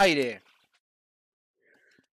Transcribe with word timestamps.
Aire. 0.00 0.42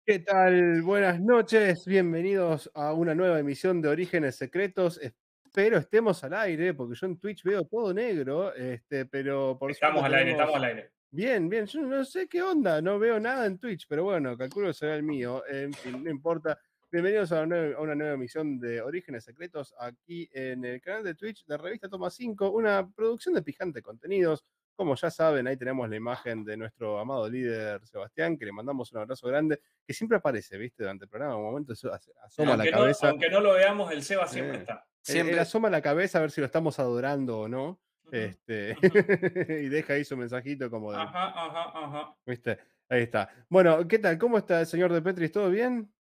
¿Qué 0.04 0.18
tal? 0.18 0.82
Buenas 0.82 1.18
noches, 1.18 1.86
bienvenidos 1.86 2.70
a 2.74 2.92
una 2.92 3.14
nueva 3.14 3.38
emisión 3.38 3.80
de 3.80 3.88
Orígenes 3.88 4.36
Secretos. 4.36 5.00
Espero 5.00 5.78
estemos 5.78 6.22
al 6.22 6.34
aire, 6.34 6.74
porque 6.74 6.94
yo 6.94 7.06
en 7.06 7.18
Twitch 7.18 7.42
veo 7.42 7.64
todo 7.64 7.94
negro, 7.94 8.54
este, 8.54 9.06
pero 9.06 9.56
por 9.58 9.70
Estamos 9.70 10.04
al 10.04 10.12
aire, 10.12 10.32
estamos 10.32 10.56
al 10.56 10.64
aire. 10.64 10.90
Bien, 11.10 11.48
bien, 11.48 11.64
yo 11.64 11.80
no 11.80 12.04
sé 12.04 12.28
qué 12.28 12.42
onda, 12.42 12.82
no 12.82 12.98
veo 12.98 13.18
nada 13.18 13.46
en 13.46 13.56
Twitch, 13.56 13.86
pero 13.88 14.04
bueno, 14.04 14.36
calculo 14.36 14.66
que 14.66 14.74
será 14.74 14.94
el 14.94 15.02
mío, 15.02 15.42
en 15.48 15.72
fin, 15.72 16.04
no 16.04 16.10
importa. 16.10 16.60
Bienvenidos 16.92 17.32
a 17.32 17.44
una, 17.44 17.46
nueva, 17.46 17.78
a 17.78 17.80
una 17.80 17.94
nueva 17.94 18.12
emisión 18.12 18.60
de 18.60 18.82
Orígenes 18.82 19.24
Secretos 19.24 19.74
aquí 19.78 20.28
en 20.34 20.66
el 20.66 20.82
canal 20.82 21.02
de 21.02 21.14
Twitch 21.14 21.46
de 21.46 21.56
Revista 21.56 21.88
Toma 21.88 22.10
5, 22.10 22.50
una 22.50 22.86
producción 22.90 23.34
de 23.34 23.40
pijante 23.40 23.80
contenidos. 23.80 24.44
Como 24.80 24.94
ya 24.94 25.10
saben, 25.10 25.46
ahí 25.46 25.58
tenemos 25.58 25.86
la 25.90 25.96
imagen 25.96 26.42
de 26.42 26.56
nuestro 26.56 26.98
amado 26.98 27.28
líder 27.28 27.86
Sebastián, 27.86 28.38
que 28.38 28.46
le 28.46 28.52
mandamos 28.52 28.90
un 28.92 29.00
abrazo 29.00 29.28
grande, 29.28 29.60
que 29.86 29.92
siempre 29.92 30.16
aparece, 30.16 30.56
¿viste? 30.56 30.84
Durante 30.84 31.04
el 31.04 31.10
programa, 31.10 31.34
en 31.34 31.40
un 31.40 31.44
momento 31.44 31.74
asoma 31.74 32.52
aunque, 32.52 32.56
la 32.56 32.64
no, 32.64 32.78
cabeza. 32.78 33.10
aunque 33.10 33.28
no 33.28 33.40
lo 33.40 33.52
veamos, 33.52 33.92
el 33.92 34.02
Seba 34.02 34.26
siempre 34.26 34.56
Eh. 34.56 34.60
está. 34.60 34.72
Él- 34.72 34.80
Siempre. 35.02 35.34
él 35.34 35.38
asoma 35.40 35.68
la 35.68 35.82
cabeza 35.82 36.16
a 36.16 36.22
ver 36.22 36.30
si 36.30 36.40
lo 36.40 36.46
estamos 36.46 36.78
adorando 36.78 37.40
o 37.40 37.46
no. 37.48 37.78
Este, 38.10 38.74
y 39.64 39.68
deja 39.68 39.92
ahí 39.92 40.04
su 40.06 40.16
mensajito 40.16 40.70
como 40.70 40.92
de, 40.92 40.96
Ajá, 40.98 41.26
ajá, 41.28 41.72
ajá. 41.74 42.16
¿Viste? 42.24 42.58
Ahí 42.88 43.02
está. 43.02 43.28
Bueno, 43.50 43.86
¿qué 43.86 43.98
tal? 43.98 44.16
¿Cómo 44.16 44.38
está 44.38 44.60
el 44.60 44.66
señor 44.66 44.94
de 44.94 45.02
Petris? 45.02 45.30
¿Todo 45.30 45.50
bien? 45.50 45.92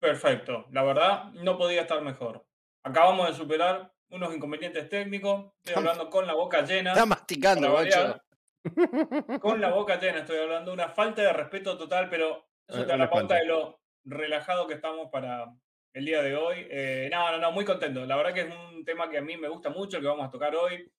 Perfecto. 0.00 0.64
La 0.70 0.84
verdad, 0.84 1.24
no 1.34 1.58
podía 1.58 1.82
estar 1.82 2.00
mejor. 2.00 2.46
Acabamos 2.82 3.28
de 3.28 3.34
superar 3.34 3.92
unos 4.10 4.34
inconvenientes 4.34 4.88
técnicos. 4.88 5.52
Estoy 5.64 5.74
hablando 5.76 6.08
con 6.10 6.26
la 6.26 6.34
boca 6.34 6.62
llena. 6.62 6.92
Está 6.92 7.06
masticando, 7.06 7.72
variar. 7.72 8.22
Con 9.40 9.60
la 9.60 9.70
boca 9.70 9.98
llena 10.00 10.18
estoy 10.20 10.38
hablando. 10.38 10.72
Una 10.72 10.88
falta 10.88 11.22
de 11.22 11.32
respeto 11.32 11.76
total, 11.76 12.08
pero 12.08 12.46
eso 12.66 12.80
Eh, 12.80 12.82
te 12.82 12.88
da 12.88 12.94
una 12.94 13.04
la 13.04 13.10
pauta 13.10 13.34
de 13.36 13.44
lo 13.46 13.80
relajado 14.04 14.66
que 14.66 14.74
estamos 14.74 15.08
para 15.10 15.46
el 15.94 16.04
día 16.04 16.22
de 16.22 16.36
hoy. 16.36 16.66
Eh, 16.70 17.08
no, 17.10 17.30
no, 17.32 17.38
no, 17.38 17.52
muy 17.52 17.64
contento. 17.64 18.04
La 18.06 18.16
verdad 18.16 18.34
que 18.34 18.40
es 18.42 18.48
un 18.54 18.84
tema 18.84 19.10
que 19.10 19.18
a 19.18 19.22
mí 19.22 19.36
me 19.36 19.48
gusta 19.48 19.70
mucho, 19.70 19.96
el 19.96 20.02
que 20.02 20.08
vamos 20.08 20.26
a 20.26 20.30
tocar 20.30 20.54
hoy. 20.56 20.90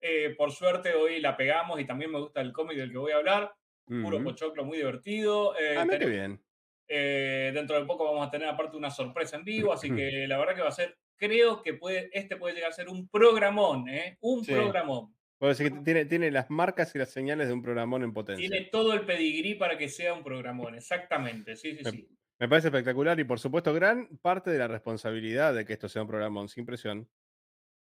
Eh, 0.00 0.34
por 0.36 0.52
suerte 0.52 0.94
hoy 0.94 1.20
la 1.20 1.36
pegamos 1.36 1.80
y 1.80 1.86
también 1.86 2.10
me 2.10 2.18
gusta 2.20 2.40
el 2.40 2.52
cómic 2.52 2.76
del 2.76 2.90
que 2.92 2.98
voy 2.98 3.12
a 3.12 3.16
hablar. 3.16 3.54
Puro 3.86 4.22
pochoclo, 4.24 4.64
muy 4.64 4.78
divertido. 4.78 5.54
Eh, 5.58 5.76
Ah, 5.78 5.84
tenemos- 5.88 6.10
bien. 6.10 6.42
eh, 6.88 7.50
dentro 7.54 7.78
de 7.78 7.84
poco 7.86 8.04
vamos 8.04 8.26
a 8.26 8.30
tener 8.30 8.48
aparte 8.48 8.76
una 8.78 8.90
sorpresa 8.90 9.36
en 9.36 9.44
vivo, 9.44 9.72
así 9.72 9.88
que 10.24 10.26
la 10.26 10.38
verdad 10.38 10.54
que 10.54 10.62
va 10.62 10.68
a 10.68 10.72
ser, 10.72 10.96
creo 11.16 11.62
que 11.62 11.74
puede, 11.74 12.10
este 12.12 12.36
puede 12.36 12.54
llegar 12.54 12.70
a 12.70 12.74
ser 12.74 12.88
un 12.88 13.08
programón, 13.08 13.88
¿eh? 13.88 14.18
Un 14.20 14.44
Sí. 14.44 14.52
programón. 14.52 15.14
Puedo 15.38 15.50
decir 15.52 15.72
que 15.72 15.78
tiene, 15.80 16.04
tiene 16.06 16.30
las 16.30 16.48
marcas 16.50 16.94
y 16.94 16.98
las 16.98 17.10
señales 17.10 17.48
de 17.48 17.52
un 17.54 17.62
programón 17.62 18.02
en 18.02 18.12
potencia. 18.12 18.48
Tiene 18.48 18.66
todo 18.70 18.92
el 18.94 19.04
pedigrí 19.04 19.54
para 19.56 19.76
que 19.76 19.88
sea 19.88 20.14
un 20.14 20.22
programón, 20.22 20.74
exactamente, 20.74 21.56
sí, 21.56 21.76
sí, 21.76 21.84
Me- 21.84 21.90
sí. 21.90 22.08
Me 22.40 22.48
parece 22.48 22.68
espectacular 22.68 23.18
y 23.20 23.24
por 23.24 23.38
supuesto 23.38 23.72
gran 23.72 24.08
parte 24.18 24.50
de 24.50 24.58
la 24.58 24.66
responsabilidad 24.68 25.54
de 25.54 25.64
que 25.64 25.72
esto 25.74 25.88
sea 25.88 26.02
un 26.02 26.08
programón 26.08 26.48
sin 26.48 26.66
presión 26.66 27.08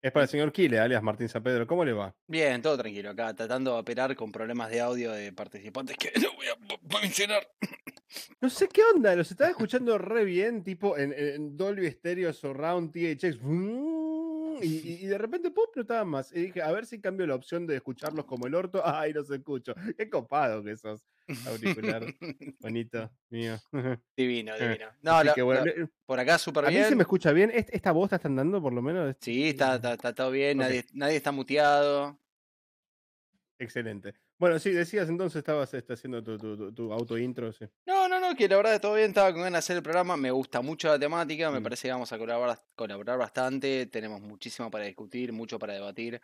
es 0.04 0.12
para 0.12 0.24
el 0.24 0.28
señor 0.28 0.52
Kile, 0.52 0.78
alias 0.78 1.02
Martín 1.02 1.28
Pedro. 1.42 1.66
¿Cómo 1.66 1.82
le 1.82 1.94
va? 1.94 2.14
Bien, 2.26 2.60
todo 2.60 2.76
tranquilo 2.76 3.08
acá, 3.08 3.34
tratando 3.34 3.72
de 3.72 3.80
operar 3.80 4.14
con 4.14 4.30
problemas 4.30 4.70
de 4.70 4.82
audio 4.82 5.10
de 5.10 5.32
participantes 5.32 5.96
que 5.96 6.12
no 6.20 6.28
voy 6.34 6.46
a 6.48 7.00
mencionar. 7.00 7.48
No 8.40 8.48
sé 8.48 8.68
qué 8.68 8.82
onda, 8.94 9.16
los 9.16 9.30
estaba 9.30 9.50
escuchando 9.50 9.98
re 9.98 10.24
bien, 10.24 10.62
tipo 10.62 10.96
en, 10.96 11.12
en 11.12 11.56
Dolby 11.56 11.90
Stereo 11.90 12.32
Surround 12.32 12.92
THX. 12.92 13.40
Y, 14.62 15.04
y- 15.04 15.06
de 15.06 15.18
repente, 15.18 15.50
¡pum! 15.50 15.64
no 15.74 15.82
estaban 15.82 16.08
más. 16.08 16.32
Y 16.32 16.42
dije, 16.46 16.62
a 16.62 16.70
ver 16.72 16.86
si 16.86 17.00
cambio 17.00 17.26
la 17.26 17.34
opción 17.34 17.66
de 17.66 17.76
escucharlos 17.76 18.24
como 18.26 18.46
el 18.46 18.54
orto. 18.54 18.82
¡Ay, 18.84 19.12
los 19.12 19.30
escucho! 19.30 19.74
¡Qué 19.96 20.08
copado 20.08 20.62
que 20.62 20.76
sos! 20.76 21.04
Auricular, 21.46 22.04
bonito, 22.60 23.10
mío. 23.30 23.56
Divino, 24.16 24.54
Eh, 24.56 24.68
divino. 24.68 24.86
No, 25.00 25.44
bueno, 25.44 25.64
la- 25.64 25.72
le- 25.72 25.88
por 26.04 26.20
acá 26.20 26.36
súper 26.38 26.66
a 26.66 26.68
mí 26.68 26.74
bien. 26.74 26.88
se 26.88 26.96
me 26.96 27.02
escucha 27.02 27.32
bien. 27.32 27.50
¿Est- 27.52 27.70
¿Esta 27.72 27.92
voz 27.92 28.10
la 28.10 28.16
están 28.16 28.36
dando 28.36 28.60
por 28.60 28.72
lo 28.74 28.82
menos? 28.82 29.16
Sí, 29.20 29.48
está, 29.48 29.76
está, 29.76 29.94
está 29.94 30.14
todo 30.14 30.30
bien, 30.30 30.58
nadie, 30.58 30.84
nadie 30.92 31.16
está 31.16 31.32
muteado. 31.32 32.18
Excelente. 33.58 34.14
Bueno, 34.38 34.58
sí, 34.58 34.70
decías 34.70 35.08
entonces, 35.08 35.36
estabas 35.38 35.72
este, 35.74 35.92
haciendo 35.92 36.22
tu, 36.22 36.36
tu, 36.38 36.72
tu- 36.72 36.92
auto 36.92 37.16
intro. 37.16 37.52
Sí. 37.52 37.66
No, 37.86 38.08
no, 38.08 38.18
no, 38.18 38.34
que 38.34 38.48
la 38.48 38.56
verdad 38.56 38.80
todo 38.80 38.94
bien, 38.94 39.08
estaba 39.10 39.32
con 39.32 39.42
ganas 39.42 39.52
de 39.52 39.58
hacer 39.58 39.76
el 39.76 39.82
programa, 39.82 40.16
me 40.16 40.30
gusta 40.30 40.60
mucho 40.60 40.88
la 40.88 40.98
temática, 40.98 41.50
me 41.50 41.60
Mm. 41.60 41.62
parece 41.62 41.88
que 41.88 41.92
vamos 41.92 42.12
a 42.12 42.18
colaborar, 42.18 42.58
colaborar 42.74 43.18
bastante, 43.18 43.86
tenemos 43.86 44.20
muchísimo 44.20 44.70
para 44.70 44.84
discutir, 44.84 45.32
mucho 45.32 45.58
para 45.58 45.74
debatir, 45.74 46.20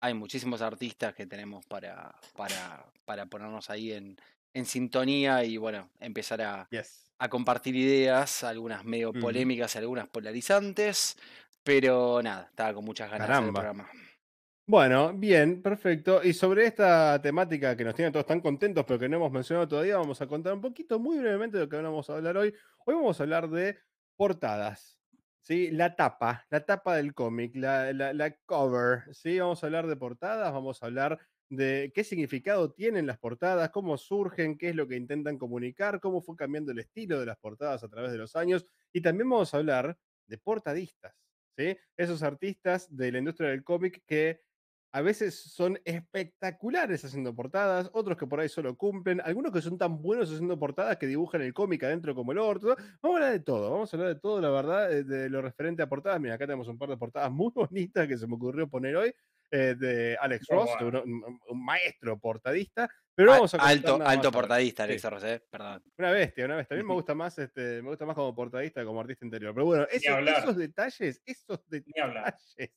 hay 0.00 0.14
muchísimos 0.14 0.62
artistas 0.62 1.14
que 1.14 1.26
tenemos 1.26 1.66
para, 1.66 2.14
para, 2.36 2.86
para 3.04 3.26
ponernos 3.26 3.70
ahí 3.70 3.92
en, 3.92 4.16
en 4.54 4.66
sintonía 4.66 5.44
y 5.44 5.56
bueno, 5.58 5.90
empezar 6.00 6.42
a, 6.42 6.68
Yes. 6.70 7.10
a 7.18 7.28
compartir 7.28 7.76
ideas, 7.76 8.44
algunas 8.44 8.84
medio 8.84 9.12
Ujú. 9.14 9.20
polémicas, 9.20 9.76
algunas 9.76 10.08
polarizantes, 10.08 11.16
pero 11.64 12.22
nada, 12.22 12.46
estaba 12.50 12.74
con 12.74 12.84
muchas 12.84 13.10
ganas 13.10 13.28
de 13.28 13.32
hacer 13.32 13.46
el 13.48 13.54
Caramba. 13.54 13.60
programa. 13.72 13.90
Bueno, 14.70 15.12
bien, 15.12 15.62
perfecto. 15.62 16.22
Y 16.22 16.32
sobre 16.32 16.64
esta 16.66 17.20
temática 17.20 17.76
que 17.76 17.82
nos 17.84 17.94
tiene 17.94 18.12
todos 18.12 18.26
tan 18.26 18.40
contentos, 18.40 18.84
pero 18.86 19.00
que 19.00 19.08
no 19.08 19.16
hemos 19.16 19.32
mencionado 19.32 19.66
todavía, 19.66 19.96
vamos 19.96 20.20
a 20.22 20.28
contar 20.28 20.52
un 20.54 20.60
poquito, 20.60 21.00
muy 21.00 21.18
brevemente, 21.18 21.56
de 21.58 21.64
lo 21.64 21.68
que 21.68 21.76
vamos 21.82 22.08
a 22.08 22.14
hablar 22.14 22.36
hoy. 22.36 22.54
Hoy 22.86 22.94
vamos 22.94 23.18
a 23.18 23.24
hablar 23.24 23.50
de 23.50 23.78
portadas, 24.16 25.00
¿sí? 25.40 25.70
La 25.72 25.96
tapa, 25.96 26.46
la 26.50 26.64
tapa 26.64 26.94
del 26.96 27.14
cómic, 27.14 27.56
la, 27.56 27.92
la- 27.92 28.12
la 28.12 28.36
cover, 28.46 29.12
¿sí? 29.12 29.40
Vamos 29.40 29.60
a 29.64 29.66
hablar 29.66 29.88
de 29.88 29.96
portadas, 29.96 30.52
vamos 30.52 30.80
a 30.82 30.86
hablar 30.86 31.18
de 31.48 31.90
qué 31.92 32.04
significado 32.04 32.70
tienen 32.72 33.08
las 33.08 33.18
portadas, 33.18 33.70
cómo 33.70 33.96
surgen, 33.98 34.56
qué 34.56 34.68
es 34.68 34.76
lo 34.76 34.86
que 34.86 34.94
intentan 34.96 35.36
comunicar, 35.36 35.98
cómo 35.98 36.22
fue 36.22 36.36
cambiando 36.36 36.70
el 36.70 36.78
estilo 36.78 37.18
de 37.18 37.26
las 37.26 37.38
portadas 37.38 37.82
a 37.82 37.88
través 37.88 38.12
de 38.12 38.18
los 38.18 38.36
años. 38.36 38.66
Y 38.92 39.00
también 39.00 39.28
vamos 39.28 39.52
a 39.52 39.56
hablar 39.56 39.98
de 40.28 40.38
portadistas, 40.38 41.14
¿sí? 41.56 41.76
Esos 41.96 42.22
artistas 42.22 42.94
de 42.94 43.10
la 43.12 43.18
industria 43.18 43.50
del 43.50 43.64
cómic 43.64 44.02
que 44.06 44.40
a 44.92 45.02
veces 45.02 45.38
son 45.38 45.78
espectaculares 45.84 47.04
haciendo 47.04 47.34
portadas, 47.34 47.90
otros 47.92 48.16
que 48.16 48.26
por 48.26 48.40
ahí 48.40 48.48
solo 48.48 48.76
cumplen, 48.76 49.20
algunos 49.24 49.52
que 49.52 49.62
son 49.62 49.78
tan 49.78 50.02
buenos 50.02 50.30
haciendo 50.30 50.58
portadas 50.58 50.96
que 50.96 51.06
dibujan 51.06 51.42
el 51.42 51.54
cómic 51.54 51.84
adentro 51.84 52.14
como 52.14 52.32
el 52.32 52.38
orto. 52.38 52.76
Vamos 53.00 53.02
a 53.02 53.08
hablar 53.18 53.32
de 53.32 53.40
todo, 53.40 53.70
vamos 53.70 53.92
a 53.92 53.96
hablar 53.96 54.14
de 54.14 54.20
todo, 54.20 54.40
la 54.40 54.50
verdad, 54.50 54.92
eh, 54.92 55.04
de 55.04 55.30
lo 55.30 55.42
referente 55.42 55.82
a 55.82 55.88
portadas. 55.88 56.20
Mira, 56.20 56.34
acá 56.34 56.46
tenemos 56.46 56.66
un 56.66 56.78
par 56.78 56.88
de 56.88 56.96
portadas 56.96 57.30
muy 57.30 57.52
bonitas 57.54 58.08
que 58.08 58.18
se 58.18 58.26
me 58.26 58.34
ocurrió 58.34 58.68
poner 58.68 58.96
hoy, 58.96 59.14
eh, 59.52 59.74
de 59.78 60.16
Alex 60.20 60.46
Ross, 60.48 60.70
bueno. 60.80 61.02
un, 61.04 61.38
un 61.48 61.64
maestro 61.64 62.18
portadista. 62.18 62.88
Pero 63.14 63.32
vamos 63.32 63.54
a 63.54 63.58
alto 63.58 63.98
alto 64.02 64.32
portadista, 64.32 64.86
Sí. 64.86 64.92
Alex 64.92 65.04
Rosé, 65.04 65.42
perdón. 65.50 65.82
Una 65.98 66.10
bestia, 66.10 66.44
una 66.46 66.56
bestia. 66.56 66.76
A 66.76 66.80
mí 66.80 66.86
me 66.86 66.94
gusta 66.94 67.14
más, 67.14 67.38
este, 67.38 67.82
me 67.82 67.90
gusta 67.90 68.06
más 68.06 68.16
como 68.16 68.34
portadista 68.34 68.80
que 68.80 68.86
como 68.86 69.00
artista 69.00 69.24
interior. 69.24 69.54
Pero 69.54 69.66
bueno, 69.66 69.86
esos, 69.90 70.56
detalles, 70.56 71.22
esos 71.24 71.68
detalles 71.68 72.72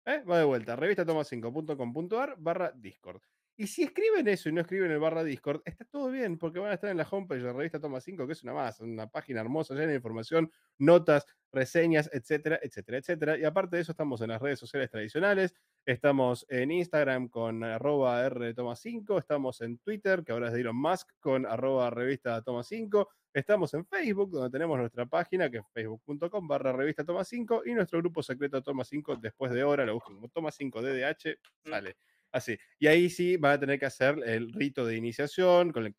¿Eh? 0.05 0.23
Va 0.23 0.39
de 0.39 0.45
vuelta, 0.45 0.77
revistatoma5.com.ar 0.77 2.35
barra 2.39 2.71
Discord. 2.71 3.21
Y 3.59 3.65
si 3.65 3.81
escriben 3.81 4.27
eso 4.27 4.49
y 4.49 4.51
no 4.51 4.61
escriben 4.61 4.91
el 4.91 4.99
barra 4.99 5.23
Discord, 5.23 5.63
está 5.65 5.83
todo 5.83 6.11
bien, 6.11 6.37
porque 6.37 6.59
van 6.59 6.69
a 6.69 6.75
estar 6.75 6.91
en 6.91 6.97
la 6.97 7.07
homepage 7.09 7.41
de 7.41 7.51
Revista 7.51 7.79
Toma 7.79 7.99
5, 7.99 8.27
que 8.27 8.33
es 8.33 8.43
una 8.43 8.53
más, 8.53 8.79
una 8.81 9.09
página 9.09 9.41
hermosa, 9.41 9.73
llena 9.73 9.87
de 9.87 9.95
información, 9.95 10.51
notas, 10.77 11.25
reseñas, 11.51 12.07
etcétera, 12.13 12.59
etcétera, 12.61 12.99
etcétera. 12.99 13.37
Y 13.39 13.45
aparte 13.45 13.77
de 13.77 13.81
eso, 13.81 13.93
estamos 13.93 14.21
en 14.21 14.29
las 14.29 14.43
redes 14.43 14.59
sociales 14.59 14.91
tradicionales. 14.91 15.55
Estamos 15.87 16.45
en 16.49 16.69
Instagram 16.69 17.29
con 17.29 17.63
arroba 17.63 18.29
rtoma5, 18.29 19.17
estamos 19.17 19.59
en 19.61 19.79
Twitter, 19.79 20.23
que 20.23 20.33
ahora 20.33 20.49
es 20.49 20.53
de 20.53 20.61
Elon 20.61 20.75
Musk, 20.75 21.09
con 21.19 21.47
arroba 21.47 21.89
revista 21.89 22.43
toma 22.43 22.61
5. 22.61 23.09
Estamos 23.33 23.73
en 23.73 23.87
Facebook, 23.87 24.29
donde 24.29 24.51
tenemos 24.51 24.77
nuestra 24.77 25.07
página, 25.07 25.49
que 25.49 25.57
es 25.57 25.63
facebook.com 25.73 26.47
barra 26.47 26.73
revista 26.73 27.03
toma 27.03 27.23
5, 27.23 27.63
y 27.65 27.73
nuestro 27.73 27.97
grupo 27.99 28.21
secreto 28.21 28.61
Toma 28.61 28.83
5 28.83 29.15
después 29.15 29.51
de 29.51 29.63
hora, 29.63 29.83
lo 29.83 29.95
buscan 29.95 30.13
como 30.13 30.27
Toma 30.29 30.51
5 30.51 30.79
DDH, 30.83 31.39
Mm. 31.65 32.16
Así. 32.37 32.57
Y 32.79 32.87
ahí 32.87 33.09
sí 33.09 33.35
van 33.37 33.53
a 33.53 33.59
tener 33.59 33.79
que 33.79 33.87
hacer 33.87 34.19
el 34.25 34.53
rito 34.53 34.85
de 34.85 34.95
iniciación, 34.95 35.71
con 35.71 35.85
el 35.85 35.95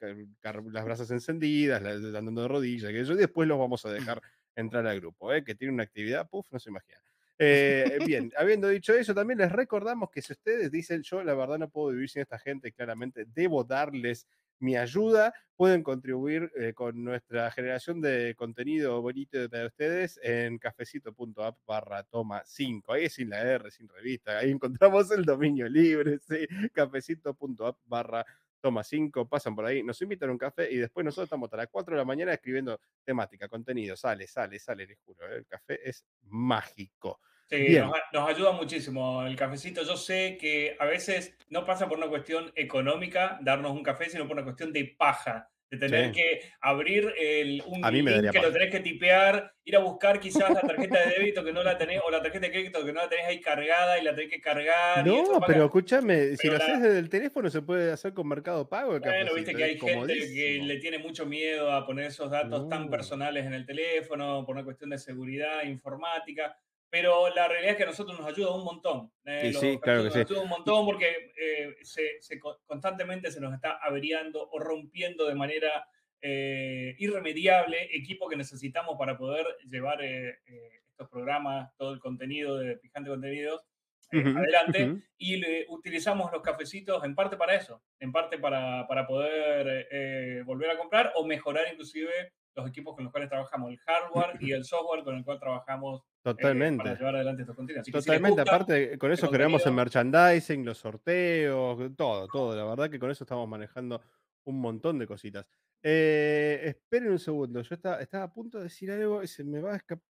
las 0.73 0.85
brasas 0.85 1.11
encendidas, 1.11 1.83
andando 1.83 2.43
de 2.43 2.49
rodillas, 2.49 2.91
que 2.91 3.01
eso, 3.01 3.15
y 3.15 3.17
después 3.17 3.49
los 3.49 3.59
vamos 3.59 3.85
a 3.85 3.93
dejar 3.93 4.23
entrar 4.55 4.87
al 4.87 5.01
grupo, 5.01 5.33
¿eh? 5.33 5.43
que 5.43 5.55
tiene 5.55 5.75
una 5.75 5.83
actividad, 5.83 6.29
puff, 6.29 6.47
no 6.51 6.59
se 6.59 6.71
imagina. 6.71 6.99
Eh, 7.41 8.01
bien, 8.05 8.33
habiendo 8.37 8.67
dicho 8.67 8.93
eso, 8.95 9.15
también 9.15 9.39
les 9.39 9.53
recordamos 9.53 10.11
que 10.11 10.21
si 10.21 10.33
ustedes 10.33 10.73
dicen, 10.73 11.05
yo 11.05 11.23
la 11.23 11.35
verdad 11.35 11.57
no 11.57 11.69
puedo 11.69 11.93
vivir 11.93 12.11
sin 12.11 12.23
esta 12.23 12.37
gente, 12.37 12.73
claramente 12.73 13.27
debo 13.33 13.63
darles 13.63 14.27
mi 14.61 14.77
ayuda, 14.77 15.33
pueden 15.57 15.83
contribuir 15.83 16.53
eh, 16.57 16.73
con 16.73 17.03
nuestra 17.03 17.51
generación 17.51 18.01
de 18.01 18.35
contenido 18.37 19.03
bonito 19.03 19.39
para 19.51 19.67
ustedes 19.67 20.21
en 20.23 20.59
cafecito.app 20.59 21.59
barra 21.67 22.05
toma 22.05 22.43
5. 22.45 22.93
Ahí 22.93 23.09
sin 23.09 23.31
la 23.31 23.41
R, 23.41 23.71
sin 23.71 23.89
revista. 23.89 24.39
Ahí 24.39 24.51
encontramos 24.51 25.11
el 25.11 25.25
dominio 25.25 25.69
libre, 25.69 26.19
sí, 26.29 26.47
cafecito.app 26.73 27.77
barra 27.87 28.25
toma 28.61 28.85
5. 28.85 29.29
Pasan 29.29 29.55
por 29.55 29.65
ahí, 29.67 29.83
nos 29.83 30.01
invitan 30.03 30.29
a 30.29 30.33
un 30.33 30.39
café 30.39 30.71
y 30.71 30.77
después 30.77 31.05
nosotros 31.05 31.27
estamos 31.27 31.47
hasta 31.49 31.57
las 31.57 31.69
4 31.69 31.95
de 31.95 31.99
la 31.99 32.05
mañana 32.05 32.33
escribiendo 32.33 32.81
temática, 33.05 33.49
contenido. 33.49 33.97
Sale, 33.97 34.27
sale, 34.27 34.59
sale, 34.59 34.87
les 34.87 34.99
juro. 35.01 35.27
¿eh? 35.29 35.39
El 35.39 35.47
café 35.47 35.89
es 35.89 36.05
mágico. 36.23 37.21
Sí, 37.51 37.79
nos, 37.79 37.93
nos 38.13 38.29
ayuda 38.29 38.53
muchísimo 38.53 39.25
el 39.27 39.35
cafecito. 39.37 39.83
Yo 39.83 39.97
sé 39.97 40.37
que 40.39 40.77
a 40.79 40.85
veces 40.87 41.37
no 41.49 41.65
pasa 41.65 41.89
por 41.89 41.99
una 41.99 42.09
cuestión 42.09 42.53
económica 42.55 43.39
darnos 43.41 43.73
un 43.73 43.83
café, 43.83 44.11
sino 44.11 44.27
por 44.27 44.37
una 44.37 44.45
cuestión 44.45 44.73
de 44.73 44.95
paja. 44.99 45.49
De 45.71 45.77
tener 45.77 46.07
Sí. 46.07 46.13
que 46.13 46.41
abrir 46.63 47.13
el, 47.19 47.63
un 47.67 47.85
A 47.85 47.91
mí 47.91 48.03
me 48.03 48.23
link 48.23 48.33
que 48.33 48.41
lo 48.41 48.51
tenés 48.51 48.71
que 48.71 48.81
tipear, 48.81 49.53
ir 49.67 49.77
a 49.77 49.81
buscar 49.81 50.19
quizás 50.19 50.49
la 50.49 50.63
tarjeta 50.63 50.99
de 50.99 51.19
débito 51.19 51.45
que 51.45 51.53
no 51.53 51.63
la 51.63 51.77
tenés, 51.77 52.01
o 52.07 52.11
la 52.11 52.23
tarjeta 52.23 52.47
de 52.47 52.53
crédito 52.53 52.83
que 52.87 52.91
no 52.91 53.03
la 53.03 53.09
tenés 53.11 53.27
ahí 53.27 53.39
cargada 53.43 53.99
y 53.99 54.03
la 54.03 54.15
tenés 54.15 54.31
que 54.31 54.41
cargar. 54.41 55.07
No, 55.07 55.39
pero 55.47 55.67
escúchame, 55.67 56.39
si 56.39 56.49
lo 56.49 56.57
haces 56.57 56.81
desde 56.81 56.99
el 56.99 57.11
teléfono 57.11 57.51
se 57.51 57.61
puede 57.61 57.93
hacer 57.93 58.15
con 58.15 58.27
Mercado 58.29 58.67
Pago. 58.67 58.95
El 58.97 59.03
Bueno, 59.03 59.35
viste 59.35 59.55
que 59.55 59.65
hay 59.65 59.79
gente 59.79 60.15
que 60.15 60.61
le 60.63 60.79
tiene 60.79 60.99
mucho 61.01 61.27
miedo 61.27 61.71
a 61.71 61.85
poner 61.85 62.07
esos 62.07 62.31
datos 62.31 62.67
tan 62.71 62.89
personales 62.89 63.45
en 63.45 63.53
el 63.53 63.67
teléfono 63.67 64.47
por 64.47 64.55
una 64.57 64.65
cuestión 64.65 64.89
de 64.89 64.97
seguridad 64.97 65.65
informática, 65.65 66.57
pero 66.91 67.29
la 67.35 67.49
realidad 67.49 67.73
es 67.73 67.77
que 67.77 67.83
a 67.83 67.87
nosotros 67.87 68.19
nos 68.19 68.27
ayuda 68.29 68.55
un 68.55 68.65
montón. 68.65 69.13
eh, 69.25 69.51
los 69.53 69.61
sí, 69.61 69.79
claro 69.81 70.03
que 70.05 70.09
cafecitos 70.09 70.13
sí. 70.13 70.19
Nos 70.19 70.31
ayuda 70.31 70.43
un 70.43 70.49
montón 70.49 70.87
porque 70.87 71.33
eh, 71.37 71.77
se, 71.83 72.21
se 72.21 72.39
co- 72.39 72.61
constantemente 72.67 73.31
se 73.31 73.41
nos 73.41 73.53
está 73.55 73.79
averiando 73.83 74.49
o 74.51 74.59
rompiendo 74.59 75.27
de 75.27 75.35
manera 75.35 75.87
eh, 76.21 76.95
irremediable 76.99 77.95
equipo 77.95 78.29
que 78.29 78.37
necesitamos 78.37 78.97
para 78.99 79.17
poder 79.17 79.47
llevar 79.71 80.03
eh, 80.03 80.39
eh, 80.47 80.71
estos 80.89 81.09
programas, 81.09 81.71
todo 81.77 81.93
el 81.93 82.01
contenido 82.01 82.57
de 82.57 82.77
Pijante 82.77 83.11
Contenidos 83.11 83.63
eh, 84.11 84.21
Ujú, 84.21 84.39
adelante 84.39 84.85
ujú. 84.91 85.03
y 85.19 85.37
le- 85.37 85.67
utilizamos 85.69 86.33
los 86.33 86.41
cafecitos 86.43 87.05
en 87.05 87.15
parte 87.15 87.37
para 87.37 87.55
eso, 87.55 87.83
en 88.01 88.11
parte 88.11 88.39
para, 88.39 88.87
para 88.89 89.07
poder 89.07 90.45
volver 90.45 90.71
a 90.71 90.79
comprar 90.79 91.13
o 91.15 91.25
mejorar 91.27 91.67
inclusive 91.71 92.33
los 92.59 92.69
equipos 92.69 92.95
con 92.95 93.05
los 93.05 93.13
cuales 93.13 93.29
trabajamos, 93.29 93.71
el 93.71 93.79
hardware 93.79 94.37
y 94.41 94.53
el 94.53 94.65
software 94.65 95.05
con 95.05 95.17
el 95.17 95.25
cual 95.25 95.39
trabajamos 95.39 96.03
eh, 96.25 96.35
para 96.77 96.95
llevar 96.99 97.15
adelante 97.15 97.43
estos 97.43 97.57
contenidos. 97.57 97.83
Así 97.83 97.91
si 97.91 97.99
Totalmente. 97.99 98.41
Aparte, 98.41 98.99
con 98.99 99.13
eso 99.13 99.27
este 99.27 99.37
creamos 99.37 99.65
el 99.67 99.73
merchandising, 99.73 100.65
los 100.65 100.79
sorteos, 100.79 101.97
todo, 101.97 102.29
todo. 102.29 102.57
La 102.57 102.65
verdad 102.65 102.91
que 102.91 102.99
con 102.99 103.11
eso 103.11 103.25
estamos 103.25 103.49
manejando 103.49 104.03
un 104.45 104.61
montón 104.61 104.99
de 104.99 105.07
cositas. 105.07 105.47
Eh, 105.81 106.61
esperen 106.65 107.13
un 107.13 107.19
segundo. 107.19 107.63
Yo 107.63 107.75
estaba, 107.75 108.01
estaba 108.01 108.25
a 108.25 108.33
punto 108.33 108.59
de 108.59 108.65
decir 108.65 108.91
algo 108.91 109.23
y 109.23 109.29
se 109.29 109.45
me 109.45 109.61
va 109.61 109.75
a 109.75 109.77
escapar. 109.77 110.05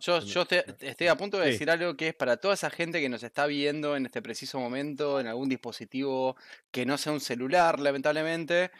Yo, 0.00 0.20
yo 0.20 0.42
estoy, 0.42 0.58
estoy 0.80 1.06
a 1.08 1.16
punto 1.16 1.38
de 1.38 1.46
Sí. 1.46 1.50
decir 1.52 1.70
algo 1.70 1.96
que 1.96 2.08
es 2.08 2.14
para 2.14 2.36
toda 2.36 2.54
esa 2.54 2.70
gente 2.70 3.00
que 3.00 3.08
nos 3.08 3.22
está 3.24 3.46
viendo 3.46 3.96
en 3.96 4.06
este 4.06 4.22
preciso 4.22 4.60
momento, 4.60 5.18
en 5.18 5.26
algún 5.26 5.48
dispositivo 5.48 6.36
que 6.70 6.86
no 6.86 6.96
sea 6.98 7.12
un 7.12 7.20
celular, 7.20 7.80
lamentablemente. 7.80 8.70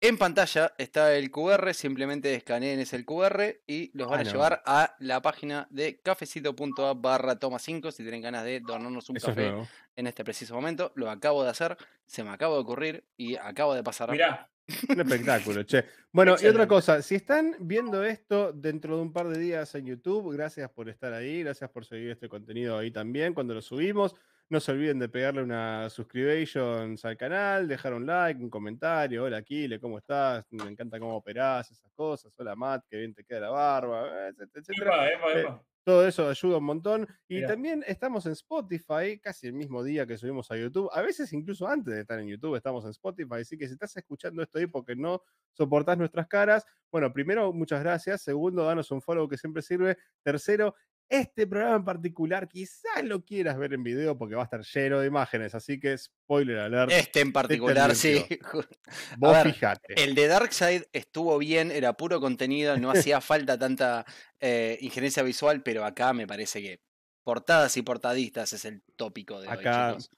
En 0.00 0.16
pantalla 0.16 0.72
está 0.78 1.12
el 1.16 1.30
QR, 1.32 1.74
simplemente 1.74 2.32
escaneen 2.32 2.78
ese 2.78 2.94
el 2.94 3.04
QR 3.04 3.42
y 3.66 3.90
los 3.98 4.08
van 4.08 4.18
Ah, 4.18 4.20
a 4.20 4.24
no. 4.24 4.30
llevar 4.30 4.62
a 4.64 4.94
la 5.00 5.20
página 5.20 5.66
de 5.70 6.00
cafecito.app 6.00 7.00
barra 7.00 7.36
toma 7.36 7.58
5 7.58 7.90
si 7.90 8.04
tienen 8.04 8.22
ganas 8.22 8.44
de 8.44 8.60
donarnos 8.60 9.08
un 9.10 9.16
Eso 9.16 9.26
café 9.28 9.52
en 9.96 10.06
este 10.06 10.22
preciso 10.22 10.54
momento. 10.54 10.92
Lo 10.94 11.10
acabo 11.10 11.42
de 11.42 11.50
hacer, 11.50 11.76
se 12.06 12.22
me 12.22 12.30
acaba 12.30 12.54
de 12.54 12.60
ocurrir 12.60 13.04
y 13.16 13.34
acabo 13.36 13.74
de 13.74 13.82
pasar. 13.82 14.12
Mirá, 14.12 14.48
Un 14.88 15.00
espectáculo, 15.00 15.64
che. 15.64 15.84
Bueno, 16.12 16.36
y 16.40 16.46
otra 16.46 16.68
cosa, 16.68 17.02
si 17.02 17.16
están 17.16 17.56
viendo 17.58 18.04
esto 18.04 18.52
dentro 18.52 18.96
de 18.96 19.02
un 19.02 19.12
par 19.12 19.26
de 19.28 19.38
días 19.40 19.74
en 19.74 19.86
YouTube, 19.86 20.32
gracias 20.32 20.70
por 20.70 20.88
estar 20.88 21.12
ahí, 21.12 21.42
gracias 21.42 21.70
por 21.70 21.84
seguir 21.84 22.10
este 22.10 22.28
contenido 22.28 22.78
ahí 22.78 22.92
también 22.92 23.34
cuando 23.34 23.52
lo 23.54 23.62
subimos. 23.62 24.14
No 24.50 24.60
se 24.60 24.72
olviden 24.72 24.98
de 24.98 25.10
pegarle 25.10 25.42
una 25.42 25.90
subscription 25.90 26.96
al 27.02 27.16
canal, 27.18 27.68
dejar 27.68 27.92
un 27.92 28.06
like, 28.06 28.42
un 28.42 28.48
comentario. 28.48 29.24
Hola, 29.24 29.42
Kile, 29.42 29.78
¿cómo 29.78 29.98
estás? 29.98 30.46
Me 30.50 30.64
encanta 30.70 30.98
cómo 30.98 31.16
operás, 31.16 31.70
esas 31.70 31.92
cosas. 31.92 32.32
Hola, 32.38 32.56
Matt, 32.56 32.86
que 32.88 32.96
bien 32.96 33.12
te 33.12 33.24
queda 33.24 33.40
la 33.40 33.50
barba, 33.50 34.28
etcétera, 34.28 34.50
etcétera. 34.54 35.08
epa, 35.10 35.18
epa, 35.18 35.38
Eh, 35.38 35.40
epa. 35.42 35.64
Todo 35.84 36.06
eso 36.06 36.28
ayuda 36.28 36.58
un 36.58 36.64
montón. 36.64 37.08
Y 37.28 37.46
también 37.46 37.82
estamos 37.86 38.26
en 38.26 38.32
Spotify, 38.32 39.18
casi 39.22 39.46
el 39.46 39.54
mismo 39.54 39.82
día 39.82 40.06
que 40.06 40.18
subimos 40.18 40.50
a 40.50 40.56
YouTube. 40.58 40.90
A 40.92 41.00
veces 41.00 41.32
incluso 41.32 41.66
antes 41.66 41.94
de 41.94 42.00
estar 42.02 42.18
en 42.18 42.28
YouTube 42.28 42.56
estamos 42.56 42.84
en 42.84 42.90
Spotify. 42.90 43.36
Así 43.40 43.56
que 43.56 43.66
si 43.66 43.72
estás 43.72 43.96
escuchando 43.96 44.42
esto 44.42 44.58
ahí 44.58 44.66
porque 44.66 44.94
no 44.94 45.22
soportás 45.52 45.96
nuestras 45.96 46.26
caras, 46.26 46.66
bueno, 46.90 47.10
primero, 47.10 47.54
muchas 47.54 47.80
gracias. 47.80 48.20
Segundo, 48.20 48.64
danos 48.64 48.90
un 48.90 49.00
follow 49.00 49.26
que 49.28 49.38
siempre 49.38 49.62
sirve. 49.62 49.96
Tercero, 50.22 50.74
este 51.08 51.46
programa 51.46 51.76
en 51.76 51.84
particular 51.84 52.48
quizás 52.48 53.02
lo 53.04 53.24
quieras 53.24 53.56
ver 53.58 53.72
en 53.72 53.82
video 53.82 54.16
porque 54.18 54.34
va 54.34 54.42
a 54.42 54.44
estar 54.44 54.62
lleno 54.62 55.00
de 55.00 55.06
imágenes. 55.06 55.54
Así 55.54 55.80
que 55.80 55.96
spoiler 55.96 56.58
alert. 56.58 56.92
Este 56.92 57.20
en 57.20 57.32
particular, 57.32 57.94
sí. 57.94 58.24
Vos 59.18 59.32
ver, 59.32 59.52
fijate. 59.52 60.02
El 60.02 60.14
de 60.14 60.26
Darkseid 60.26 60.82
estuvo 60.92 61.38
bien, 61.38 61.70
era 61.70 61.94
puro 61.94 62.20
contenido, 62.20 62.76
no 62.76 62.90
hacía 63.14 63.20
falta 63.20 63.58
tanta 63.58 64.04
eh, 64.40 64.78
injerencia 64.80 65.22
visual, 65.22 65.62
pero 65.62 65.84
acá 65.84 66.12
me 66.12 66.26
parece 66.26 66.60
que 66.60 66.80
portadas 67.24 67.76
y 67.76 67.82
portadistas 67.82 68.52
es 68.52 68.64
el 68.64 68.82
tópico 68.96 69.40
de 69.40 69.48
Acá- 69.48 69.88
hoy, 69.88 69.98
chicos. 69.98 70.10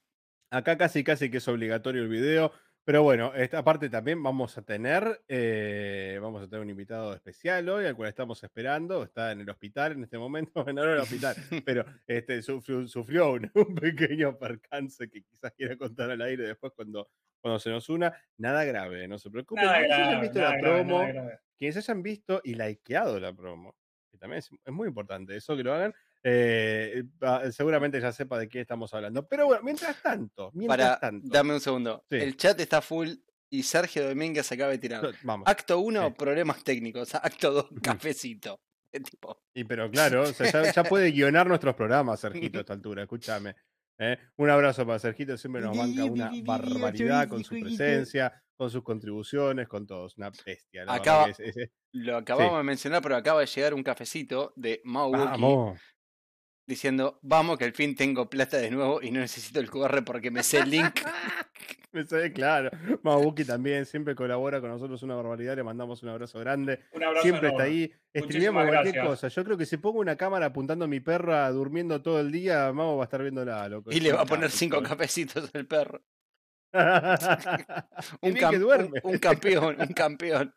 Acá 0.53 0.77
casi 0.77 1.05
casi 1.05 1.31
que 1.31 1.37
es 1.39 1.47
obligatorio 1.47 2.03
el 2.03 2.09
video. 2.09 2.53
Pero 2.91 3.05
bueno, 3.05 3.33
esta 3.37 3.63
parte 3.63 3.89
también 3.89 4.21
vamos 4.21 4.59
a 4.59 4.63
tener, 4.63 5.23
eh, 5.29 6.19
vamos 6.21 6.43
a 6.43 6.49
tener 6.49 6.61
un 6.61 6.71
invitado 6.71 7.15
especial 7.15 7.69
hoy, 7.69 7.87
al 7.87 7.95
cual 7.95 8.09
estamos 8.09 8.43
esperando. 8.43 9.05
Está 9.05 9.31
en 9.31 9.43
el 9.43 9.49
hospital 9.49 9.93
en 9.93 10.03
este 10.03 10.19
momento, 10.19 10.51
bueno, 10.65 10.83
no 10.83 10.89
en 10.89 10.95
el 10.97 11.03
hospital, 11.03 11.37
pero 11.65 11.85
este, 12.05 12.43
sufrió, 12.43 12.89
sufrió 12.89 13.35
un, 13.35 13.49
un 13.55 13.77
pequeño 13.77 14.37
percance 14.37 15.09
que 15.09 15.23
quizás 15.23 15.53
quiera 15.53 15.77
contar 15.77 16.11
al 16.11 16.21
aire 16.21 16.49
después 16.49 16.73
cuando, 16.75 17.09
cuando 17.41 17.61
se 17.61 17.71
nos 17.71 17.89
una. 17.91 18.13
Nada 18.39 18.65
grave, 18.65 19.07
no 19.07 19.21
se 19.21 19.31
preocupen. 19.31 19.67
Nada 19.67 19.79
Quienes 19.79 20.09
hayan 20.09 20.21
visto 20.21 20.41
la 20.41 20.57
grave, 20.57 20.85
promo, 20.85 21.31
quienes 21.57 21.77
hayan 21.77 22.03
visto 22.03 22.41
y 22.43 22.55
likeado 22.55 23.21
la 23.21 23.33
promo, 23.33 23.77
que 24.11 24.19
también 24.19 24.41
es, 24.41 24.51
es 24.65 24.73
muy 24.73 24.89
importante 24.89 25.37
eso 25.37 25.57
que 25.57 25.63
lo 25.63 25.73
hagan, 25.73 25.95
eh, 26.23 27.05
seguramente 27.53 28.01
ya 28.01 28.13
sepa 28.13 28.39
de 28.39 28.49
qué 28.49 28.61
estamos 28.61 28.93
hablando. 28.95 29.27
Pero 29.27 29.47
bueno, 29.47 29.63
mientras 29.63 30.01
tanto, 30.03 30.51
mientras 30.55 30.79
Para, 30.79 31.01
tanto, 31.01 31.27
dame 31.31 31.55
un 31.55 31.61
segundo. 31.61 32.05
Sí. 32.11 32.17
El 32.17 32.37
chat 32.37 32.59
está 32.61 32.81
full 32.83 33.11
y 33.51 33.63
Sergio 33.63 34.09
Domínguez 34.09 34.51
acaba 34.53 34.71
de 34.71 34.79
tirar. 34.79 35.15
vamos. 35.23 35.49
Acto 35.49 35.79
1, 35.81 36.09
Sí. 36.09 36.15
problemas 36.17 36.63
técnicos. 36.65 37.15
Acto 37.23 37.53
2, 37.53 37.67
cafecito. 37.83 38.61
Tipo, 38.93 39.41
Y 39.55 39.63
pero 39.65 39.89
claro, 39.91 40.23
o 40.23 40.27
sea, 40.27 40.51
ya, 40.65 40.73
ya 40.73 40.85
puede 40.85 41.13
guionar 41.13 41.47
nuestros 41.47 41.75
programas, 41.77 42.19
Sergito, 42.21 42.59
a 42.59 42.63
esta 42.63 42.73
altura, 42.73 43.03
escúchame. 43.03 43.55
¿eh? 44.01 44.19
Un 44.37 44.51
abrazo 44.51 44.85
para 44.85 44.99
Sergito, 44.99 45.37
siempre 45.37 45.63
nos 45.63 45.77
banca 45.79 46.05
una 46.05 46.31
barbaridad 46.43 47.29
con 47.29 47.45
su 47.45 47.61
presencia, 47.61 48.33
con 48.57 48.69
sus 48.69 48.83
contribuciones, 48.83 49.69
con 49.69 49.87
todos. 49.87 50.17
Una 50.19 50.31
bestia. 50.45 50.85
La 50.85 50.95
Acaba- 50.95 51.27
verdad 51.27 51.37
que 51.37 51.43
es- 51.51 51.57
es- 51.57 51.63
es- 51.65 51.71
lo 51.93 52.17
acabamos 52.17 52.57
de 52.59 52.63
mencionar, 52.65 53.01
pero 53.03 53.15
acaba 53.17 53.41
de 53.41 53.47
llegar 53.47 53.75
un 53.75 53.83
cafecito 53.85 54.53
de 54.57 54.81
Vamos. 54.85 55.81
Diciendo, 56.71 57.19
vamos 57.23 57.59
que 57.59 57.65
al 57.65 57.73
fin 57.73 57.95
tengo 57.95 58.31
plata 58.31 58.57
de 58.57 58.71
nuevo 58.71 59.03
y 59.03 59.11
no 59.11 59.21
necesito 59.21 59.61
el 59.61 59.69
QR 59.71 60.03
porque 60.05 60.31
me 60.31 60.43
sé 60.43 60.59
el 60.61 60.71
link. 60.71 60.95
Me 61.93 62.07
sale 62.07 62.33
claro. 62.33 62.71
Mabuki 63.03 63.45
también 63.45 63.85
siempre 63.85 64.15
colabora 64.15 64.61
con 64.61 64.71
nosotros 64.71 65.03
una 65.03 65.17
barbaridad. 65.17 65.57
Le 65.57 65.65
mandamos 65.65 66.01
un 66.05 66.11
abrazo 66.11 66.39
grande. 66.39 66.79
Un 66.93 67.03
abrazo 67.03 67.23
Siempre 67.25 67.49
está 67.49 67.65
ahí. 67.65 67.93
Muchísimas 68.15 68.69
cualquier 68.69 68.95
gracias. 68.95 69.07
cosa. 69.09 69.27
Yo 69.29 69.45
creo 69.45 69.57
que 69.59 69.67
si 69.67 69.77
pongo 69.77 69.99
una 69.99 70.15
cámara 70.15 70.47
apuntando 70.47 70.85
a 70.85 70.89
mi 70.89 71.01
perra 71.01 71.51
durmiendo 71.51 72.01
todo 72.01 72.21
el 72.21 72.31
día, 72.31 72.73
Mago 72.73 72.97
va 72.97 73.03
a 73.03 73.07
estar 73.07 73.21
viéndola, 73.23 73.69
loco. 73.69 73.91
Y 73.91 73.99
le 73.99 74.13
va 74.13 74.21
a 74.21 74.25
poner 74.25 74.53
cinco 74.53 74.81
cafecitos 74.85 75.51
al 75.53 75.67
perro. 75.67 76.01
Qué 76.73 76.79
Un, 78.23 78.35
bien 78.35 78.51
que 78.51 78.57
cam- 78.57 78.59
duerme. 78.61 79.01
un- 79.03 79.11
un 79.15 79.19
campeón, 79.19 79.77
un 79.81 79.89
campeón. 79.93 80.55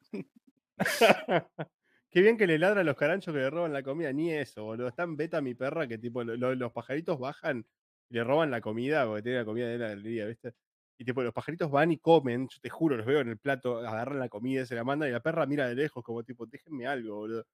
Qué 2.13 2.21
bien 2.21 2.37
que 2.37 2.45
le 2.47 2.59
ladran 2.59 2.79
a 2.79 2.83
los 2.83 2.95
caranchos 2.95 3.33
que 3.33 3.39
le 3.39 3.49
roban 3.49 3.73
la 3.73 3.81
comida. 3.83 4.13
Ni 4.13 4.31
eso, 4.31 4.63
boludo. 4.63 4.87
Está 4.87 5.03
en 5.03 5.17
beta 5.17 5.41
mi 5.41 5.55
perra 5.55 5.87
que 5.87 5.97
tipo 5.97 6.23
lo- 6.23 6.35
lo- 6.37 6.53
los 6.55 6.71
pajaritos 6.71 7.19
bajan 7.19 7.65
y 8.09 8.13
le 8.13 8.23
roban 8.23 8.51
la 8.51 8.61
comida 8.61 9.05
porque 9.07 9.23
tiene 9.23 9.39
la 9.39 9.45
comida 9.45 9.67
de 9.67 9.77
la 9.79 9.87
galería, 9.89 10.27
¿viste? 10.27 10.53
Y 10.99 11.05
tipo 11.05 11.23
los 11.23 11.33
pajaritos 11.33 11.71
van 11.71 11.91
y 11.91 11.97
comen, 11.97 12.47
yo 12.47 12.59
te 12.61 12.69
juro, 12.69 12.95
los 12.95 13.05
veo 13.07 13.21
en 13.21 13.29
el 13.29 13.39
plato, 13.39 13.79
agarran 13.79 14.19
la 14.19 14.29
comida, 14.29 14.63
se 14.65 14.75
la 14.75 14.83
mandan 14.83 15.09
y 15.09 15.11
la 15.11 15.21
perra 15.21 15.47
mira 15.47 15.67
de 15.67 15.73
lejos 15.75 16.03
como 16.03 16.23
tipo, 16.23 16.45
déjenme 16.45 16.85
algo, 16.85 17.15
boludo. 17.15 17.45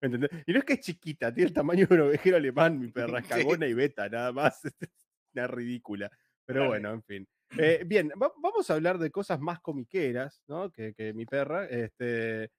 ¿Me 0.00 0.06
entendés? 0.06 0.30
Y 0.46 0.52
no 0.52 0.60
es 0.60 0.64
que 0.64 0.74
es 0.74 0.80
chiquita, 0.80 1.34
tiene 1.34 1.48
el 1.48 1.54
tamaño 1.54 1.86
de 1.86 1.94
un 1.96 2.00
ovejero 2.02 2.36
alemán, 2.36 2.78
mi 2.78 2.88
perra, 2.88 3.18
es 3.18 3.26
cagona 3.58 3.66
y 3.66 3.74
beta, 3.74 4.08
nada 4.08 4.32
más. 4.32 4.60
Una 5.34 5.46
ridícula. 5.48 6.10
Pero 6.46 6.68
bueno, 6.68 6.90
en 6.92 7.02
fin. 7.02 7.28
Eh, 7.58 7.82
bien, 7.86 8.10
va- 8.22 8.32
vamos 8.40 8.70
a 8.70 8.74
hablar 8.74 8.98
de 8.98 9.10
cosas 9.10 9.40
más 9.40 9.60
comiqueras, 9.60 10.42
¿no? 10.48 10.70
Que, 10.70 10.94
que 10.94 11.12
mi 11.12 11.26
perra. 11.26 11.66
Este, 11.66 12.50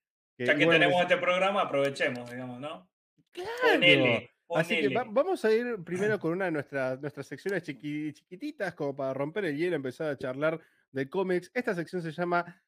que 0.46 0.48
Ya 0.48 0.58
que 0.58 0.66
tenemos 0.66 1.02
este 1.02 1.18
programa, 1.18 1.62
aprovechemos, 1.62 2.30
digamos, 2.30 2.60
¿no? 2.60 2.90
Claro. 3.32 3.50
Ponele, 3.74 4.32
Así 4.54 4.82
que 4.82 4.94
va- 4.94 5.06
vamos 5.08 5.46
a 5.46 5.52
ir 5.54 5.78
primero 5.86 6.20
con 6.20 6.32
una 6.34 6.46
de 6.46 6.52
nuestras, 6.52 7.00
nuestras 7.00 7.26
secciones 7.28 7.64
chiqui- 7.64 8.12
chiquititas, 8.14 8.74
como 8.74 8.96
para 8.96 9.14
romper 9.14 9.46
el 9.46 9.56
hielo, 9.58 9.76
empezar 9.76 10.10
a 10.10 10.18
charlar 10.18 10.60
de 10.92 11.10
cómics. 11.10 11.50
Esta 11.54 11.74
sección 11.74 12.02
se 12.02 12.12
llama 12.12 12.62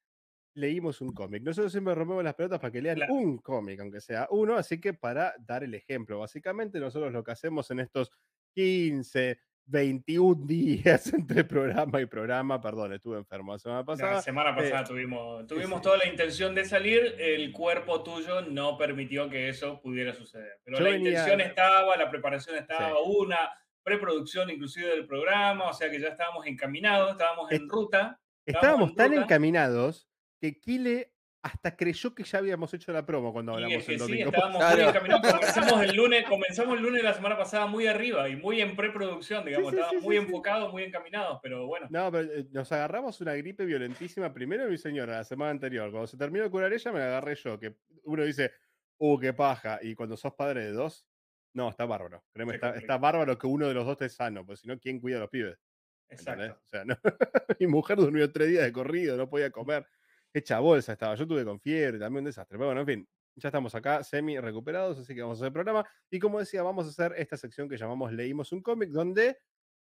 Leímos 0.55 1.01
un 1.01 1.11
cómic. 1.11 1.41
Nosotros 1.43 1.71
siempre 1.71 1.95
rompemos 1.95 2.23
las 2.23 2.35
pelotas 2.35 2.59
para 2.59 2.71
que 2.71 2.81
lean 2.81 2.95
Claro. 2.97 3.13
un 3.15 3.37
cómic, 3.39 3.79
aunque 3.81 3.99
sea 3.99 4.27
uno, 4.29 4.55
así 4.55 4.79
que 4.79 4.93
para 4.93 5.33
dar 5.39 5.63
el 5.63 5.73
ejemplo, 5.73 6.19
básicamente 6.19 6.79
nosotros 6.79 7.11
lo 7.11 7.23
que 7.23 7.31
hacemos 7.31 7.69
en 7.71 7.79
estos 7.79 8.11
15, 8.55 9.39
21 9.65 10.45
días 10.45 11.13
entre 11.13 11.43
programa 11.43 12.01
y 12.01 12.05
programa, 12.05 12.59
perdón, 12.61 12.93
estuve 12.93 13.17
enfermo 13.17 13.53
la 13.53 13.59
semana 13.59 13.79
La 13.81 13.85
pasada. 13.85 14.21
semana 14.21 14.55
pasada 14.55 14.81
eh, 14.81 14.85
tuvimos, 14.87 15.47
tuvimos 15.47 15.79
sí. 15.79 15.83
toda 15.83 15.97
la 15.97 16.07
intención 16.07 16.53
de 16.53 16.65
salir, 16.65 17.15
el 17.19 17.51
cuerpo 17.51 18.03
tuyo 18.03 18.41
no 18.41 18.77
permitió 18.77 19.29
que 19.29 19.49
eso 19.49 19.79
pudiera 19.81 20.13
suceder. 20.13 20.59
Pero 20.63 20.77
Yo 20.79 20.83
la 20.83 20.89
venía- 20.91 21.09
intención 21.11 21.41
estaba, 21.41 21.95
la 21.95 22.09
preparación 22.09 22.57
estaba, 22.57 22.89
Sí. 22.89 22.95
una 23.05 23.37
preproducción 23.83 24.49
inclusive 24.49 24.87
del 24.87 25.05
programa, 25.07 25.69
o 25.69 25.73
sea 25.73 25.89
que 25.89 25.99
ya 25.99 26.09
estábamos 26.09 26.45
encaminados, 26.47 27.11
estábamos 27.11 27.51
en 27.51 27.61
Est- 27.63 27.71
ruta. 27.71 28.19
Estábamos 28.45 28.89
en 28.91 28.95
tan 28.95 29.09
ruta. 29.11 29.21
encaminados 29.23 30.09
que 30.41 30.59
Kile 30.59 31.12
hasta 31.43 31.75
creyó 31.75 32.15
que 32.15 32.23
ya 32.23 32.39
habíamos 32.39 32.73
hecho 32.73 32.93
la 32.93 33.05
promo 33.05 33.33
cuando 33.33 33.51
Y 33.51 33.55
hablamos 33.55 33.77
es 33.79 33.85
que 33.85 33.93
el 33.93 33.99
sí, 33.99 34.05
domingo. 34.05 34.29
estábamos 34.29 34.57
Claro. 34.59 34.77
muy 34.77 34.89
encaminados. 34.89 35.31
Comenzamos 35.33 35.83
el 35.83 35.95
lunes, 35.95 36.25
comenzamos 36.25 36.77
el 36.77 36.83
lunes 36.83 37.01
de 37.01 37.07
la 37.09 37.13
semana 37.13 37.37
pasada 37.37 37.67
muy 37.67 37.85
arriba 37.85 38.29
y 38.29 38.37
muy 38.37 38.61
en 38.61 38.75
preproducción, 38.77 39.43
digamos, 39.45 39.71
sí, 39.71 39.75
estábamos 39.75 40.01
sí, 40.01 40.07
muy 40.07 40.15
sí, 40.15 40.21
sí. 40.21 40.25
enfocados, 40.25 40.71
muy 40.71 40.83
encaminados, 40.83 41.39
pero 41.43 41.67
bueno. 41.67 41.87
No, 41.89 42.09
pero 42.11 42.31
eh, 42.31 42.47
nos 42.51 42.71
agarramos 42.71 43.19
una 43.19 43.35
gripe 43.35 43.65
violentísima 43.65 44.33
primero 44.33 44.69
mi 44.69 44.77
señora 44.77 45.17
la 45.17 45.23
semana 45.25 45.51
anterior. 45.51 45.91
Cuando 45.91 46.07
se 46.07 46.17
terminó 46.17 46.45
de 46.45 46.49
curar 46.49 46.71
ella, 46.71 46.91
me 46.93 46.99
la 46.99 47.07
agarré 47.07 47.35
yo. 47.35 47.59
Que 47.59 47.75
uno 48.03 48.23
dice, 48.23 48.53
uh, 48.99 49.19
qué 49.19 49.33
paja. 49.33 49.79
Y 49.81 49.95
cuando 49.95 50.15
sos 50.15 50.33
padre 50.35 50.63
de 50.63 50.71
dos, 50.71 51.05
no, 51.53 51.69
está 51.69 51.85
bárbaro. 51.85 52.23
Créeme, 52.31 52.55
está, 52.55 52.75
está 52.75 52.97
bárbaro 52.97 53.37
que 53.37 53.47
uno 53.47 53.67
de 53.67 53.73
los 53.73 53.85
dos 53.85 53.93
esté 53.93 54.07
sano, 54.07 54.45
porque 54.45 54.61
si 54.61 54.67
no, 54.67 54.79
¿quién 54.79 55.01
cuida 55.01 55.17
a 55.17 55.19
los 55.19 55.29
pibes? 55.29 55.57
Exacto. 56.09 56.57
O 56.63 56.67
sea, 56.67 56.85
no. 56.85 56.95
mi 57.59 57.67
mujer 57.67 57.97
durmió 57.97 58.31
tres 58.31 58.47
días 58.47 58.63
de 58.63 58.71
corrido, 58.71 59.17
no 59.17 59.29
podía 59.29 59.51
comer. 59.51 59.85
Hecha 60.33 60.59
bolsa 60.59 60.93
estaba. 60.93 61.15
Yo 61.15 61.27
tuve 61.27 61.45
con 61.45 61.59
fiebre, 61.59 61.99
también 61.99 62.21
un 62.21 62.25
desastre. 62.25 62.57
Pero 62.57 62.67
bueno, 62.67 62.81
en 62.81 62.87
fin, 62.87 63.07
ya 63.35 63.49
estamos 63.49 63.73
acá 63.75 64.03
semi 64.03 64.39
recuperados, 64.39 64.99
así 64.99 65.13
que 65.13 65.21
vamos 65.21 65.37
a 65.37 65.39
hacer 65.39 65.47
el 65.47 65.53
programa. 65.53 65.85
Y 66.09 66.19
como 66.19 66.39
decía, 66.39 66.63
vamos 66.63 66.85
a 66.85 66.89
hacer 66.89 67.13
esta 67.17 67.37
sección 67.37 67.69
que 67.69 67.77
llamamos 67.77 68.11
Leímos 68.11 68.51
un 68.51 68.61
cómic, 68.61 68.89
donde 68.89 69.37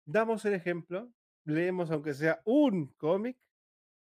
damos 0.05 0.45
el 0.45 0.53
ejemplo, 0.53 1.11
leemos 1.45 1.91
aunque 1.91 2.13
sea 2.13 2.41
un 2.45 2.87
cómic 2.97 3.37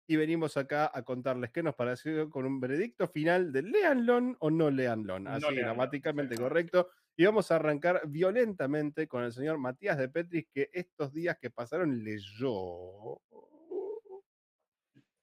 y 0.07 0.17
venimos 0.17 0.57
acá 0.57 0.91
a 0.93 1.03
contarles 1.03 1.51
qué 1.51 1.63
nos 1.63 1.75
pareció 1.75 2.29
con 2.29 2.45
un 2.45 2.61
veredicto 2.61 3.09
final 3.09 3.53
de 3.53 3.63
leanlo 3.63 4.37
o 4.39 4.51
no 4.51 4.71
leanlo. 4.71 5.19
No 5.19 5.31
Así 5.31 5.41
léanlo, 5.43 5.63
gramáticamente 5.63 6.37
correcto. 6.37 6.91
Y 7.17 7.25
vamos 7.25 7.51
a 7.51 7.57
arrancar 7.57 8.03
violentamente 8.07 9.07
con 9.07 9.25
el 9.25 9.33
señor 9.33 9.57
Matías 9.59 9.97
de 9.97 10.09
Petris, 10.09 10.47
que 10.53 10.69
estos 10.73 11.13
días 11.13 11.39
que 11.39 11.51
pasaron 11.51 12.03
leyó. 12.03 13.21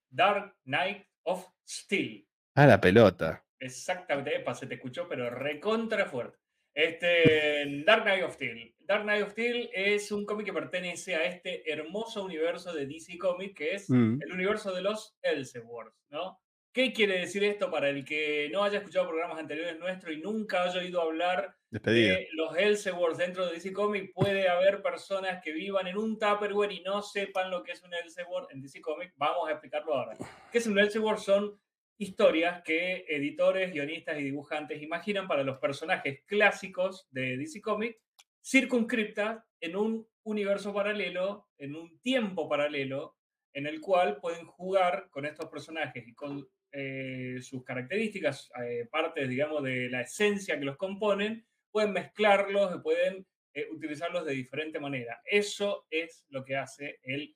Dark 0.10 0.56
Knight 0.64 1.06
of 1.24 1.46
Steel. 1.68 2.28
A 2.56 2.68
la 2.68 2.80
pelota. 2.82 3.46
Exactamente, 3.60 4.36
epa, 4.36 4.54
se 4.56 4.68
te 4.68 4.76
escuchó, 4.76 5.08
pero 5.08 5.30
recontra 5.30 6.06
fuerte. 6.06 6.38
Este, 6.74 7.84
Dark 7.86 8.04
Knight 8.04 8.24
of 8.24 8.34
Steel. 8.34 8.76
Dark 8.80 9.04
Knight 9.04 9.24
of 9.24 9.32
Steel 9.32 9.70
es 9.74 10.12
un 10.12 10.26
cómic 10.26 10.48
que 10.48 10.54
pertenece 10.54 11.16
a 11.16 11.26
este 11.26 11.70
hermoso 11.72 12.24
universo 12.24 12.74
de 12.74 12.86
DC 12.88 13.18
Comics, 13.18 13.54
que 13.56 13.76
es 13.76 13.90
Mm. 13.90 14.22
el 14.22 14.32
universo 14.34 14.74
de 14.74 14.82
los 14.82 15.18
Elseworlds, 15.22 15.96
¿no? 16.10 16.40
¿Qué 16.74 16.94
quiere 16.94 17.20
decir 17.20 17.44
esto 17.44 17.70
para 17.70 17.90
el 17.90 18.06
que 18.06 18.50
no 18.50 18.64
haya 18.64 18.78
escuchado 18.78 19.10
programas 19.10 19.38
anteriores 19.38 19.78
nuestros 19.78 20.16
y 20.16 20.22
nunca 20.22 20.64
haya 20.64 20.80
oído 20.80 21.02
hablar 21.02 21.54
Despedida. 21.70 22.14
de 22.14 22.30
los 22.32 22.56
Elseworlds 22.58 23.18
dentro 23.18 23.46
de 23.46 23.54
DC 23.56 23.74
Comics? 23.74 24.14
Puede 24.14 24.48
haber 24.48 24.82
personas 24.82 25.44
que 25.44 25.52
vivan 25.52 25.88
en 25.88 25.98
un 25.98 26.18
Tupperware 26.18 26.72
y 26.72 26.82
no 26.82 27.02
sepan 27.02 27.52
lo 27.52 27.62
que 27.62 27.74
es 27.74 27.84
un 27.84 27.94
Elseworld 27.94 28.48
en 28.52 28.62
DC 28.62 28.80
Comics. 28.80 29.14
Vamos 29.18 29.50
a 29.50 29.52
explicarlo 29.52 29.96
ahora. 29.96 30.18
¿Qué 30.50 30.60
es 30.60 30.68
un 30.68 30.80
Elseworld? 30.80 31.20
Son 31.20 31.60
historias 31.98 32.62
que 32.64 33.04
editores, 33.06 33.74
guionistas 33.74 34.18
y 34.18 34.24
dibujantes 34.24 34.82
imaginan 34.82 35.28
para 35.28 35.44
los 35.44 35.58
personajes 35.58 36.24
clásicos 36.26 37.06
de 37.12 37.36
DC 37.36 37.60
Comics, 37.60 38.00
circunscriptas 38.42 39.44
en 39.60 39.76
un 39.76 40.08
universo 40.24 40.74
paralelo, 40.74 41.50
en 41.58 41.76
un 41.76 42.00
tiempo 42.00 42.48
paralelo, 42.48 43.18
en 43.52 43.68
el 43.68 43.82
cual 43.82 44.22
pueden 44.22 44.46
jugar 44.46 45.10
con 45.10 45.26
estos 45.26 45.50
personajes 45.50 46.08
y 46.08 46.14
con 46.14 46.48
eh, 46.72 47.38
sus 47.42 47.64
características, 47.64 48.52
eh, 48.64 48.88
partes, 48.92 49.28
digamos, 49.30 49.64
de 49.64 49.90
la 49.90 50.02
esencia 50.02 50.58
que 50.60 50.66
los 50.66 50.78
componen, 50.78 51.46
pueden 51.72 51.94
mezclarlos 51.94 52.82
pueden 52.84 53.26
eh, 53.54 53.68
utilizarlos 53.72 54.26
de 54.26 54.34
diferente 54.34 54.80
manera. 54.80 55.22
Eso 55.26 55.88
es 55.90 56.26
lo 56.30 56.44
que 56.44 56.56
hace 56.56 57.00
el 57.04 57.36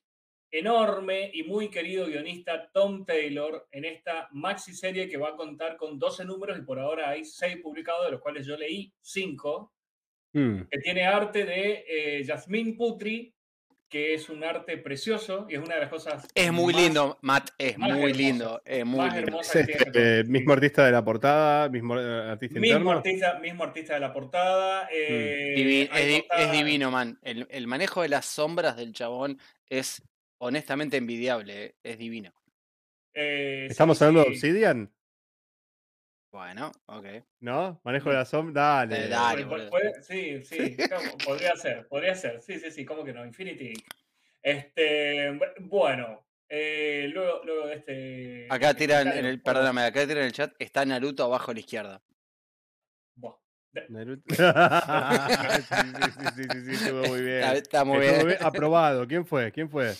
enorme 0.51 1.31
y 1.33 1.43
muy 1.43 1.69
querido 1.69 2.07
guionista 2.07 2.71
Tom 2.71 3.05
Taylor 3.05 3.67
en 3.71 3.85
esta 3.85 4.29
maxi 4.31 4.73
serie 4.73 5.09
que 5.09 5.17
va 5.17 5.29
a 5.29 5.35
contar 5.35 5.75
con 5.75 5.99
12 5.99 6.23
números 6.25 6.57
y 6.57 6.61
por 6.61 6.79
ahora 6.79 7.09
hay 7.09 7.25
6 7.25 7.57
publicados, 7.61 8.05
de 8.05 8.11
los 8.11 8.21
cuales 8.21 8.45
yo 8.45 8.55
leí 8.57 8.93
5, 9.01 9.75
Mm. 10.35 10.67
que 10.69 10.79
tiene 10.79 11.05
arte 11.05 11.45
de 11.45 11.85
eh, 11.87 12.23
Yasmín 12.23 12.75
Putri, 12.75 13.34
que 13.95 14.13
es 14.13 14.27
un 14.27 14.43
arte 14.43 14.77
precioso 14.77 15.47
y 15.49 15.53
es 15.55 15.59
una 15.61 15.75
de 15.75 15.79
las 15.79 15.89
cosas. 15.89 16.27
Es 16.35 16.51
muy 16.51 16.73
más- 16.73 16.81
lindo, 16.83 17.17
Matt, 17.21 17.51
es 17.57 17.77
más 17.77 17.93
muy 17.93 18.11
lindo, 18.11 18.61
es 18.65 18.85
muy 18.85 18.97
más 18.99 19.15
lindo. 19.15 19.39
Es 19.39 19.51
que 19.53 19.61
este, 19.71 20.23
mismo 20.25 20.51
artista 20.51 20.85
de 20.85 20.91
la 20.91 21.05
portada, 21.05 21.69
mismo 21.69 21.97
eh, 21.97 22.03
artista 22.31 22.59
Mismo 22.59 22.77
interno. 22.79 22.91
artista, 22.97 23.39
mismo 23.39 23.63
artista 23.63 23.93
de 23.93 23.99
la 24.01 24.11
portada. 24.11 24.89
eh, 24.91 25.53
Divi- 25.55 25.89
hay 25.93 26.01
es, 26.03 26.07
di- 26.09 26.19
portada- 26.27 26.43
es 26.43 26.51
divino, 26.51 26.91
man. 26.91 27.17
El, 27.21 27.47
el 27.49 27.67
manejo 27.67 28.01
de 28.01 28.09
las 28.09 28.25
sombras 28.25 28.75
del 28.75 28.91
chabón 28.91 29.39
es 29.69 30.03
honestamente 30.39 30.97
envidiable, 30.97 31.63
eh, 31.63 31.75
es 31.81 31.97
divino. 31.97 32.33
eh, 33.13 33.63
sí, 33.67 33.71
Estamos 33.71 34.01
hablando 34.01 34.23
de. 34.25 34.29
Obsidian, 34.35 34.91
Bueno, 36.35 36.69
ok. 36.87 37.05
¿no? 37.39 37.79
Manejo 37.85 38.09
de 38.09 38.15
la 38.17 38.25
sombra. 38.25 38.61
Dale. 38.85 39.05
Eh, 39.05 39.07
dale. 39.07 39.45
Puede- 39.69 40.03
sí, 40.03 40.43
sí, 40.43 40.75
podría 41.25 41.55
ser, 41.55 41.87
podría 41.87 42.13
ser. 42.13 42.41
Sí, 42.41 42.59
sí, 42.59 42.71
sí, 42.71 42.83
¿cómo 42.83 43.05
que 43.05 43.13
no? 43.13 43.25
Infinity. 43.25 43.71
Este, 44.43 45.31
bu- 45.31 45.53
bueno, 45.61 46.27
eh, 46.49 47.09
luego, 47.13 47.41
luego 47.45 47.67
de 47.67 47.75
este. 47.75 48.47
Acá 48.49 48.71
este 48.71 48.79
tiran 48.81 49.07
en 49.07 49.25
el, 49.25 49.41
perdóname, 49.41 49.83
acá 49.83 50.01
tiran 50.01 50.17
en 50.23 50.25
el 50.25 50.33
chat, 50.33 50.53
está 50.59 50.83
Naruto 50.83 51.23
abajo 51.23 51.51
a 51.51 51.53
la 51.53 51.59
izquierda. 51.61 52.03
Naruto. 53.89 54.23
sí, 54.35 54.35
sí, 54.35 56.11
sí, 56.11 56.27
sí, 56.35 56.43
sí, 56.51 56.65
sí, 56.65 56.71
estuvo 56.83 57.01
muy 57.07 57.21
bien. 57.21 57.37
Está, 57.43 57.53
está 57.55 57.85
muy 57.85 58.05
Estuvo 58.05 58.25
bien. 58.27 58.39
Aprobado. 58.41 59.07
¿Quién 59.07 59.25
fue? 59.25 59.53
¿Quién 59.53 59.69
fue? 59.69 59.93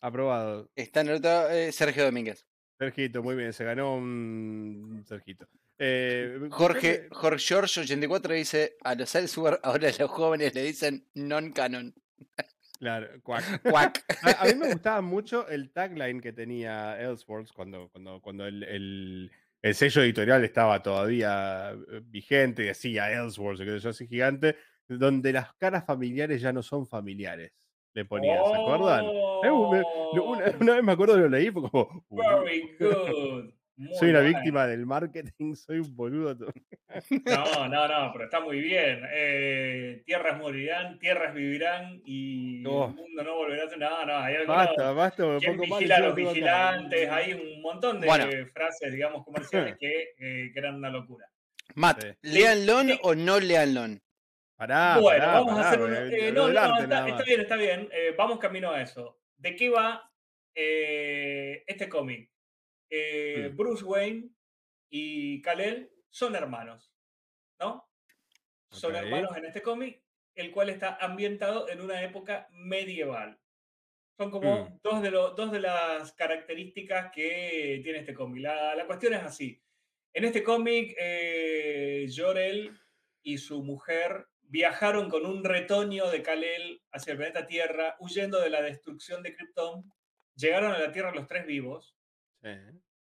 Aprobado. 0.00 0.70
Está 0.74 1.04
Naruto, 1.04 1.50
eh, 1.50 1.70
Sergio 1.70 2.04
Domínguez. 2.06 2.46
Sergito, 2.78 3.22
muy 3.22 3.36
bien. 3.36 3.52
Se 3.54 3.64
ganó 3.64 3.94
un 3.96 5.02
Sergito. 5.06 5.46
Eh, 5.78 6.38
Jorge, 6.50 7.08
Jorge 7.10 7.38
George 7.46 7.80
84 7.80 8.34
dice, 8.34 8.76
a 8.82 8.94
los 8.94 9.14
Elsewhere 9.14 9.58
ahora 9.62 9.90
los 9.98 10.10
jóvenes 10.10 10.54
le 10.54 10.62
dicen 10.62 11.06
non-canon. 11.14 11.94
Claro, 12.78 13.08
cuac. 13.22 13.42
Cuac. 13.62 14.04
A, 14.22 14.42
a 14.42 14.44
mí 14.46 14.54
me 14.54 14.72
gustaba 14.72 15.00
mucho 15.00 15.48
el 15.48 15.70
tagline 15.72 16.20
que 16.20 16.32
tenía 16.32 17.00
Elseworlds 17.00 17.52
cuando, 17.52 17.88
cuando, 17.90 18.20
cuando 18.20 18.46
el, 18.46 18.62
el- 18.64 19.30
el 19.62 19.74
sello 19.74 20.02
editorial 20.02 20.44
estaba 20.44 20.80
todavía 20.82 21.70
eh, 21.72 22.00
vigente 22.04 22.62
y 22.62 22.66
decía 22.66 23.10
Elseworlds, 23.10 23.60
que 23.64 23.78
yo 23.80 23.90
así 23.90 24.06
gigante, 24.06 24.56
donde 24.86 25.32
las 25.32 25.52
caras 25.54 25.84
familiares 25.84 26.40
ya 26.40 26.52
no 26.52 26.62
son 26.62 26.86
familiares. 26.86 27.52
Le 27.94 28.04
ponía, 28.04 28.36
¿se 28.44 28.54
acuerdan? 28.60 29.06
Eh, 29.06 29.50
una, 29.50 29.82
Oh, 29.82 30.36
una 30.60 30.74
vez 30.74 30.84
me 30.84 30.92
acuerdo 30.92 31.16
lo 31.16 31.28
leí, 31.30 31.50
fue 31.50 31.62
como. 31.68 32.04
uh, 32.10 32.16
Very 32.44 32.76
good. 32.78 33.50
Muy 33.78 33.94
soy 33.98 34.08
una 34.10 34.20
víctima 34.20 34.66
del 34.66 34.86
marketing, 34.86 35.54
soy 35.54 35.80
un 35.80 35.94
boludo. 35.94 36.52
No, 37.26 37.68
no, 37.68 37.88
no, 37.88 38.10
pero 38.12 38.24
está 38.24 38.40
muy 38.40 38.60
bien. 38.60 39.02
Eh, 39.12 40.02
tierras 40.06 40.38
morirán, 40.38 40.98
tierras 40.98 41.34
vivirán 41.34 42.00
y 42.04 42.64
Oh. 42.66 42.86
el 42.88 42.94
mundo 42.94 43.22
no 43.22 43.34
volverá 43.34 43.64
a 43.64 43.68
ser. 43.68 43.78
No, 43.78 44.06
no, 44.06 44.16
hay 44.18 44.36
algunos. 44.36 44.56
Basta, 44.66 44.92
basta, 44.92 45.26
me 45.26 45.38
¿Quién 45.38 45.56
pongo 45.56 45.66
mal. 45.68 45.78
vigila 45.78 45.96
a 45.96 46.00
los 46.00 46.14
vigilantes? 46.14 47.10
Hay 47.10 47.32
un 47.34 47.60
montón 47.62 48.00
de 48.00 48.06
Bueno. 48.06 48.26
frases, 48.54 48.92
digamos, 48.92 49.24
comerciales 49.24 49.76
que, 49.80 50.14
eh, 50.18 50.50
que 50.52 50.58
eran 50.58 50.76
una 50.76 50.88
locura. 50.90 51.28
Matt, 51.74 52.00
Sí. 52.02 52.08
¿leanlo 52.22 52.80
Sí. 52.82 52.98
o 53.02 53.14
no 53.14 53.38
leanlo? 53.40 53.82
Pará, 54.56 54.98
bueno, 54.98 55.18
pará, 55.20 55.32
vamos 55.40 55.58
a 55.58 55.68
hacer 55.68 55.80
un. 55.82 55.92
eh, 55.94 56.32
no, 56.32 56.48
no, 56.48 56.48
está, 56.48 56.86
nada 56.86 57.22
bien, 57.26 57.40
está 57.42 57.56
bien. 57.56 57.88
eh, 57.92 58.14
vamos 58.16 58.38
camino 58.38 58.70
a 58.70 58.80
eso. 58.80 59.20
¿De 59.36 59.54
qué 59.54 59.68
va 59.68 60.10
eh, 60.54 61.62
este 61.66 61.90
cómic? 61.90 62.30
Eh, 62.90 63.50
Mm. 63.52 63.56
Bruce 63.56 63.84
Wayne 63.84 64.30
y 64.90 65.40
Kal-El 65.42 65.90
son 66.08 66.34
hermanos, 66.36 66.92
¿no? 67.60 67.88
Son 68.70 68.94
hermanos 68.94 69.36
en 69.36 69.44
este 69.44 69.62
cómic, 69.62 70.02
el 70.34 70.50
cual 70.50 70.68
está 70.70 70.96
ambientado 70.96 71.68
en 71.68 71.80
una 71.80 72.02
época 72.02 72.48
medieval. 72.50 73.38
Son 74.18 74.30
como 74.30 74.64
Mm. 74.64 74.80
dos, 74.82 75.02
de 75.02 75.10
lo- 75.10 75.30
dos 75.32 75.52
de 75.52 75.60
las 75.60 76.12
características 76.12 77.10
que 77.12 77.80
tiene 77.82 77.98
este 78.00 78.14
cómic. 78.14 78.42
La, 78.42 78.74
la 78.74 78.86
cuestión 78.86 79.14
es 79.14 79.22
así. 79.22 79.60
En 80.14 80.24
este 80.24 80.42
cómic, 80.42 80.94
eh, 80.98 82.06
Jor-El 82.14 82.78
y 83.22 83.38
su 83.38 83.62
mujer 83.62 84.26
viajaron 84.42 85.10
con 85.10 85.26
un 85.26 85.42
retoño 85.44 86.08
de 86.10 86.22
Kal-El 86.22 86.82
hacia 86.92 87.10
el 87.12 87.16
planeta 87.18 87.46
Tierra, 87.46 87.96
huyendo 87.98 88.40
de 88.40 88.48
la 88.50 88.62
destrucción 88.62 89.22
de 89.22 89.34
Krypton. 89.34 89.92
Llegaron 90.36 90.72
a 90.72 90.78
la 90.78 90.92
Tierra 90.92 91.12
los 91.14 91.26
tres 91.26 91.44
vivos. 91.46 91.95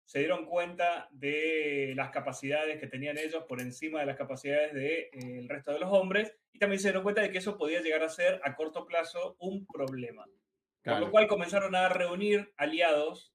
Se 0.04 0.18
dieron 0.18 0.44
cuenta 0.44 1.08
de 1.10 1.94
las 1.96 2.10
capacidades 2.10 2.78
que 2.78 2.86
tenían 2.86 3.16
ellos 3.18 3.44
por 3.48 3.60
encima 3.60 4.00
de 4.00 4.06
las 4.06 4.16
capacidades 4.16 4.74
del 4.74 5.48
resto 5.48 5.72
de 5.72 5.80
los 5.80 5.90
hombres. 5.90 6.36
Y 6.52 6.58
también 6.58 6.78
se 6.78 6.88
dieron 6.88 7.02
cuenta 7.02 7.22
de 7.22 7.30
que 7.30 7.38
eso 7.38 7.56
podía 7.56 7.80
llegar 7.80 8.02
a 8.02 8.08
ser 8.08 8.40
a 8.44 8.54
corto 8.54 8.86
plazo 8.86 9.36
un 9.40 9.66
problema. 9.66 10.24
Por 10.24 10.34
Claro. 10.82 11.06
lo 11.06 11.10
cual 11.10 11.26
comenzaron 11.26 11.74
a 11.74 11.88
reunir 11.88 12.52
aliados, 12.58 13.34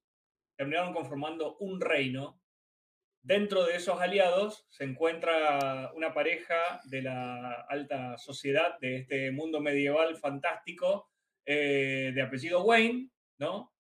terminaron 0.56 0.94
conformando 0.94 1.58
un 1.58 1.82
reino. 1.82 2.40
Dentro 3.22 3.66
de 3.66 3.76
esos 3.76 4.00
aliados 4.00 4.66
se 4.70 4.84
encuentra 4.84 5.92
una 5.96 6.14
pareja 6.14 6.80
de 6.86 7.02
la 7.02 7.66
alta 7.68 8.18
sociedad 8.18 8.80
de 8.80 8.98
este 8.98 9.32
mundo 9.32 9.60
medieval 9.60 10.16
fantástico 10.18 11.10
eh, 11.46 12.12
de 12.14 12.22
apellido 12.22 12.64
Wayne, 12.64 13.10
¿no? 13.40 13.74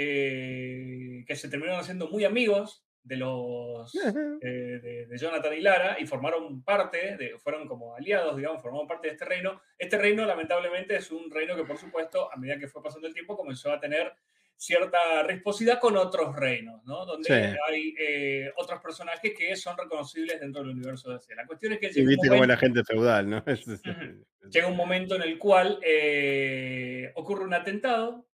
Eh, 0.00 1.24
que 1.26 1.34
se 1.34 1.48
terminaron 1.48 1.80
haciendo 1.80 2.08
muy 2.08 2.24
amigos 2.24 2.84
de 3.02 3.16
los 3.16 3.92
eh, 3.96 4.78
de, 4.80 5.06
de 5.06 5.18
Jonathan 5.18 5.52
y 5.54 5.60
Lara 5.60 5.96
y 5.98 6.06
formaron 6.06 6.62
parte, 6.62 7.16
de, 7.16 7.36
fueron 7.38 7.66
como 7.66 7.96
aliados, 7.96 8.36
digamos, 8.36 8.62
formaron 8.62 8.86
parte 8.86 9.08
de 9.08 9.14
este 9.14 9.24
reino. 9.24 9.60
Este 9.76 9.98
reino, 9.98 10.24
lamentablemente, 10.24 10.94
es 10.96 11.10
un 11.10 11.28
reino 11.30 11.56
que, 11.56 11.64
por 11.64 11.78
supuesto, 11.78 12.32
a 12.32 12.36
medida 12.36 12.58
que 12.60 12.68
fue 12.68 12.80
pasando 12.82 13.08
el 13.08 13.14
tiempo, 13.14 13.36
comenzó 13.36 13.72
a 13.72 13.80
tener 13.80 14.12
cierta 14.56 14.98
risposidad 15.24 15.80
con 15.80 15.96
otros 15.96 16.34
reinos, 16.36 16.84
¿no? 16.84 17.04
Donde 17.06 17.26
Sí. 17.28 17.56
hay 17.68 17.94
eh, 17.98 18.52
otros 18.56 18.80
personajes 18.80 19.32
que 19.36 19.56
son 19.56 19.76
reconocibles 19.76 20.38
dentro 20.40 20.62
del 20.62 20.70
universo 20.72 21.08
de 21.10 21.16
DC. 21.16 21.34
La 21.34 21.46
cuestión 21.46 21.72
es 21.72 21.78
que 21.80 21.86
Y 21.86 21.90
llega 21.90 22.02
un 22.04 22.08
viste 22.08 22.28
cómo 22.28 22.42
es 22.44 22.48
la 22.48 22.54
momento- 22.56 22.60
gente 22.60 22.84
feudal, 22.84 23.30
¿no? 23.30 23.44
Llega 24.50 24.66
un 24.68 24.76
momento 24.76 25.14
en 25.16 25.22
el 25.22 25.38
cual 25.38 25.78
eh, 25.82 27.10
ocurre 27.16 27.44
un 27.44 27.54
atentado. 27.54 28.27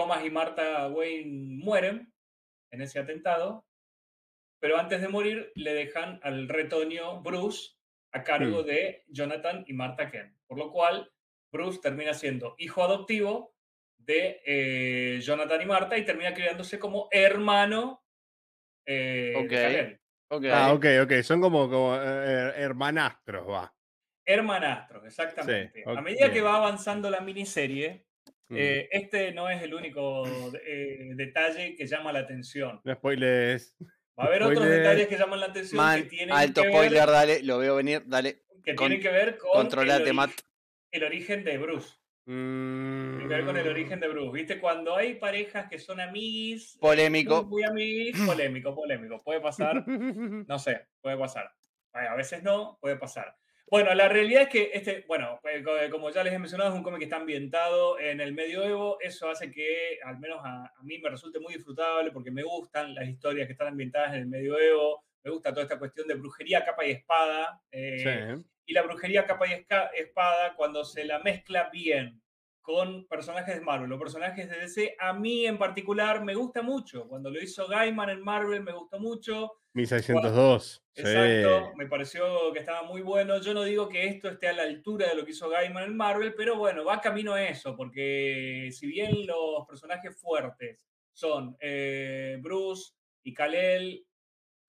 Thomas 0.00 0.24
y 0.24 0.30
Martha 0.30 0.88
Wayne 0.88 1.62
mueren 1.62 2.10
en 2.70 2.80
ese 2.80 2.98
atentado, 2.98 3.66
pero 4.58 4.78
antes 4.78 5.02
de 5.02 5.08
morir 5.08 5.52
le 5.54 5.74
dejan 5.74 6.18
al 6.22 6.48
retoño 6.48 7.20
Bruce 7.20 7.74
a 8.12 8.24
cargo 8.24 8.62
de 8.62 9.04
Jonathan 9.08 9.62
y 9.66 9.74
Martha 9.74 10.10
Kent, 10.10 10.34
por 10.46 10.56
lo 10.56 10.72
cual 10.72 11.12
Bruce 11.52 11.80
termina 11.82 12.14
siendo 12.14 12.54
hijo 12.56 12.82
adoptivo 12.82 13.54
de 13.98 14.40
eh, 14.46 15.20
Jonathan 15.20 15.60
y 15.60 15.66
Martha 15.66 15.98
y 15.98 16.06
termina 16.06 16.32
criándose 16.32 16.78
como 16.78 17.08
hermano 17.10 18.02
eh, 18.86 19.34
de 19.34 19.44
Ok. 19.44 19.50
Kal-El. 19.50 20.00
Ok. 20.30 20.44
Ah, 20.50 20.72
ok, 20.72 20.86
ok. 21.02 21.12
Son 21.22 21.42
como, 21.42 21.68
como 21.68 21.94
eh, 21.94 22.54
hermanastros, 22.56 23.46
va. 23.46 23.70
Hermanastros, 24.24 25.04
exactamente. 25.04 25.82
ok, 25.84 25.98
a 25.98 26.00
medida 26.00 26.32
que 26.32 26.40
va 26.40 26.56
avanzando 26.56 27.10
la 27.10 27.20
miniserie, 27.20 28.06
Mm. 28.50 28.56
eh, 28.58 28.88
este 28.90 29.32
no 29.32 29.48
es 29.48 29.62
el 29.62 29.72
único 29.74 30.24
eh, 30.66 31.12
detalle 31.14 31.74
que 31.76 31.86
llama 31.86 32.12
la 32.12 32.18
atención. 32.20 32.80
No 32.84 32.94
spoilers. 32.94 33.76
Va 34.18 34.24
a 34.24 34.26
haber 34.26 34.42
otros 34.42 34.66
detalles 34.68 35.06
que 35.08 35.16
llaman 35.16 35.40
la 35.40 35.46
atención 35.46 35.76
Man, 35.78 36.02
que 36.02 36.08
tienen 36.10 36.34
alto 36.34 36.62
que 36.62 36.68
spoiler, 36.68 37.00
ver, 37.00 37.08
dale, 37.10 37.42
lo 37.42 37.58
veo 37.58 37.76
venir, 37.76 38.02
dale. 38.06 38.42
que 38.64 38.74
con- 38.74 38.88
tienen 38.88 39.00
que 39.02 39.08
ver 39.10 39.38
con 39.38 39.52
Controlate, 39.52 40.02
el, 40.02 40.08
ori- 40.10 40.14
Matt. 40.14 40.30
el 40.90 41.04
origen 41.04 41.44
de 41.44 41.58
Bruce. 41.58 41.88
Mm. 42.26 43.16
Tiene 43.16 43.28
que 43.28 43.34
ver 43.36 43.44
con 43.46 43.56
el 43.56 43.68
origen 43.68 43.98
de 44.00 44.08
Bruce. 44.08 44.32
¿Viste? 44.32 44.58
Cuando 44.60 44.94
hay 44.96 45.14
parejas 45.14 45.68
que 45.70 45.78
son 45.78 46.00
amiguis, 46.00 46.76
Polémico. 46.80 47.44
muy, 47.44 47.62
amiguis, 47.62 48.12
polémico, 48.26 48.74
polémico. 48.74 49.22
Puede 49.24 49.40
pasar, 49.40 49.84
no 49.86 50.58
sé, 50.58 50.86
puede 51.00 51.16
pasar. 51.16 51.50
A 51.92 52.14
veces 52.14 52.42
no, 52.42 52.78
puede 52.80 52.96
pasar. 52.96 53.34
Bueno, 53.70 53.94
la 53.94 54.08
realidad 54.08 54.42
es 54.42 54.48
que 54.48 54.70
este, 54.74 55.04
bueno, 55.06 55.38
eh, 55.44 55.62
co- 55.62 55.70
como 55.92 56.10
ya 56.10 56.24
les 56.24 56.32
he 56.32 56.38
mencionado, 56.40 56.70
es 56.70 56.76
un 56.76 56.82
cómic 56.82 56.98
que 56.98 57.04
está 57.04 57.16
ambientado 57.18 58.00
en 58.00 58.20
el 58.20 58.32
medioevo. 58.32 58.98
Eso 59.00 59.30
hace 59.30 59.50
que, 59.50 59.98
al 60.04 60.18
menos 60.18 60.40
a, 60.44 60.64
a 60.76 60.82
mí, 60.82 60.98
me 60.98 61.08
resulte 61.08 61.38
muy 61.38 61.54
disfrutable 61.54 62.10
porque 62.10 62.32
me 62.32 62.42
gustan 62.42 62.94
las 62.94 63.06
historias 63.08 63.46
que 63.46 63.52
están 63.52 63.68
ambientadas 63.68 64.14
en 64.14 64.20
el 64.22 64.26
medioevo. 64.26 65.04
Me 65.22 65.30
gusta 65.30 65.50
toda 65.50 65.62
esta 65.62 65.78
cuestión 65.78 66.08
de 66.08 66.14
brujería, 66.14 66.64
capa 66.64 66.84
y 66.84 66.90
espada. 66.90 67.60
eh, 67.70 68.34
Sí. 68.36 68.44
y 68.66 68.72
la 68.72 68.82
brujería 68.82 69.24
capa 69.26 69.46
y 69.48 69.50
esca- 69.52 69.90
espada 69.94 70.54
cuando 70.56 70.84
se 70.84 71.04
la 71.04 71.18
mezcla 71.20 71.68
bien 71.72 72.20
con 72.62 73.06
personajes 73.08 73.54
de 73.56 73.60
Marvel 73.62 73.92
o 73.92 73.98
personajes 73.98 74.48
de 74.50 74.58
DC, 74.60 74.94
a 74.98 75.12
mí 75.12 75.46
en 75.46 75.58
particular 75.58 76.24
me 76.24 76.34
gusta 76.34 76.62
mucho. 76.62 77.08
Cuando 77.08 77.30
lo 77.30 77.40
hizo 77.42 77.66
Gaiman 77.68 78.10
en 78.10 78.20
Marvel 78.20 78.62
me 78.62 78.72
gustó 78.72 78.98
mucho. 79.00 79.59
1602. 79.74 80.84
Sí. 80.92 81.02
Exacto, 81.02 81.72
me 81.76 81.86
pareció 81.86 82.52
que 82.52 82.58
estaba 82.58 82.82
muy 82.82 83.02
bueno. 83.02 83.40
Yo 83.40 83.54
no 83.54 83.62
digo 83.62 83.88
que 83.88 84.06
esto 84.06 84.28
esté 84.28 84.48
a 84.48 84.52
la 84.52 84.62
altura 84.64 85.08
de 85.08 85.14
lo 85.14 85.24
que 85.24 85.30
hizo 85.30 85.48
Gaiman 85.48 85.84
en 85.84 85.96
Marvel, 85.96 86.34
pero 86.34 86.56
bueno, 86.56 86.84
va 86.84 87.00
camino 87.00 87.34
a 87.34 87.42
eso, 87.42 87.76
porque 87.76 88.70
si 88.72 88.86
bien 88.86 89.26
los 89.26 89.66
personajes 89.66 90.20
fuertes 90.20 90.86
son 91.12 91.56
eh, 91.60 92.38
Bruce 92.40 92.92
y 93.22 93.32
Kal-El, 93.32 94.06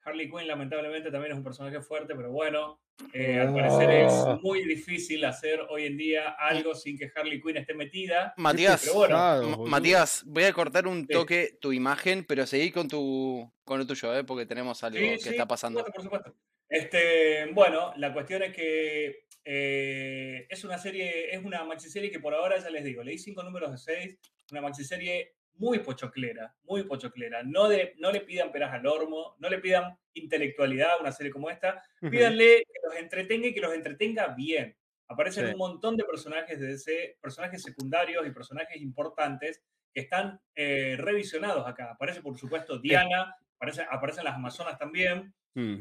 Harley 0.03 0.29
Quinn 0.29 0.47
lamentablemente 0.47 1.11
también 1.11 1.33
es 1.33 1.37
un 1.37 1.43
personaje 1.43 1.81
fuerte, 1.81 2.15
pero 2.15 2.31
bueno, 2.31 2.81
eh, 3.13 3.39
al 3.39 3.53
parecer 3.53 3.89
es 3.89 4.13
muy 4.41 4.63
difícil 4.65 5.23
hacer 5.25 5.59
hoy 5.69 5.85
en 5.85 5.97
día 5.97 6.29
algo 6.39 6.75
sin 6.75 6.97
que 6.97 7.11
Harley 7.15 7.41
Quinn 7.41 7.57
esté 7.57 7.73
metida. 7.73 8.33
Matías, 8.37 8.81
Pero 8.83 8.93
bueno. 8.95 9.57
Matías, 9.65 10.23
voy 10.25 10.43
a 10.43 10.53
cortar 10.53 10.87
un 10.87 11.01
Sí. 11.01 11.07
toque 11.13 11.57
tu 11.59 11.73
imagen, 11.73 12.25
pero 12.25 12.45
seguí 12.45 12.71
con 12.71 12.87
tu 12.87 13.51
con 13.63 13.79
lo 13.79 13.87
tuyo, 13.87 14.15
¿eh? 14.17 14.23
porque 14.23 14.45
tenemos 14.45 14.83
algo 14.83 14.97
Sí, 14.99 15.03
que 15.09 15.17
sí, 15.19 15.29
está 15.29 15.43
por 15.43 15.49
pasando. 15.49 15.79
supuesto, 15.79 15.95
por 15.95 16.03
supuesto. 16.03 16.35
Este, 16.69 17.45
bueno, 17.53 17.93
la 17.97 18.13
cuestión 18.13 18.43
es 18.43 18.53
que 18.55 19.25
eh, 19.43 20.45
es 20.49 20.63
una 20.63 20.77
serie, 20.77 21.33
es 21.35 21.43
una 21.43 21.63
maxiserie 21.65 22.11
que 22.11 22.19
por 22.19 22.33
ahora 22.33 22.59
ya 22.59 22.69
les 22.69 22.83
digo, 22.83 23.03
leí 23.03 23.17
cinco 23.17 23.43
números 23.43 23.71
de 23.71 23.77
seis, 23.77 24.19
una 24.51 24.61
maxiserie 24.61 25.33
muy 25.55 25.79
pochoclera, 25.79 26.55
muy 26.63 26.83
pochoclera. 26.83 27.43
No, 27.43 27.67
de, 27.69 27.95
no 27.99 28.11
le 28.11 28.21
pidan 28.21 28.51
peras 28.51 28.73
al 28.73 28.87
hormo, 28.87 29.35
no 29.39 29.49
le 29.49 29.59
pidan 29.59 29.97
intelectualidad 30.13 30.93
a 30.93 31.01
una 31.01 31.11
serie 31.11 31.31
como 31.31 31.49
esta, 31.49 31.83
pídanle 31.99 32.63
que 32.65 32.79
los 32.83 32.95
entretenga 32.95 33.47
y 33.47 33.53
que 33.53 33.61
los 33.61 33.73
entretenga 33.73 34.27
bien. 34.29 34.75
Aparecen 35.07 35.45
Sí. 35.47 35.51
un 35.51 35.57
montón 35.57 35.97
de 35.97 36.05
personajes 36.05 36.59
de 36.59 36.67
DC, 36.67 37.17
personajes 37.21 37.61
secundarios 37.61 38.25
y 38.25 38.31
personajes 38.31 38.81
importantes 38.81 39.61
que 39.93 40.01
están 40.01 40.39
eh, 40.55 40.95
revisionados 40.97 41.67
acá. 41.67 41.91
Aparece, 41.91 42.21
por 42.21 42.37
supuesto, 42.37 42.79
Diana, 42.79 43.35
aparece, 43.57 43.85
aparecen 43.89 44.23
las 44.23 44.35
Amazonas 44.35 44.77
también. 44.77 45.33
Mm. 45.53 45.79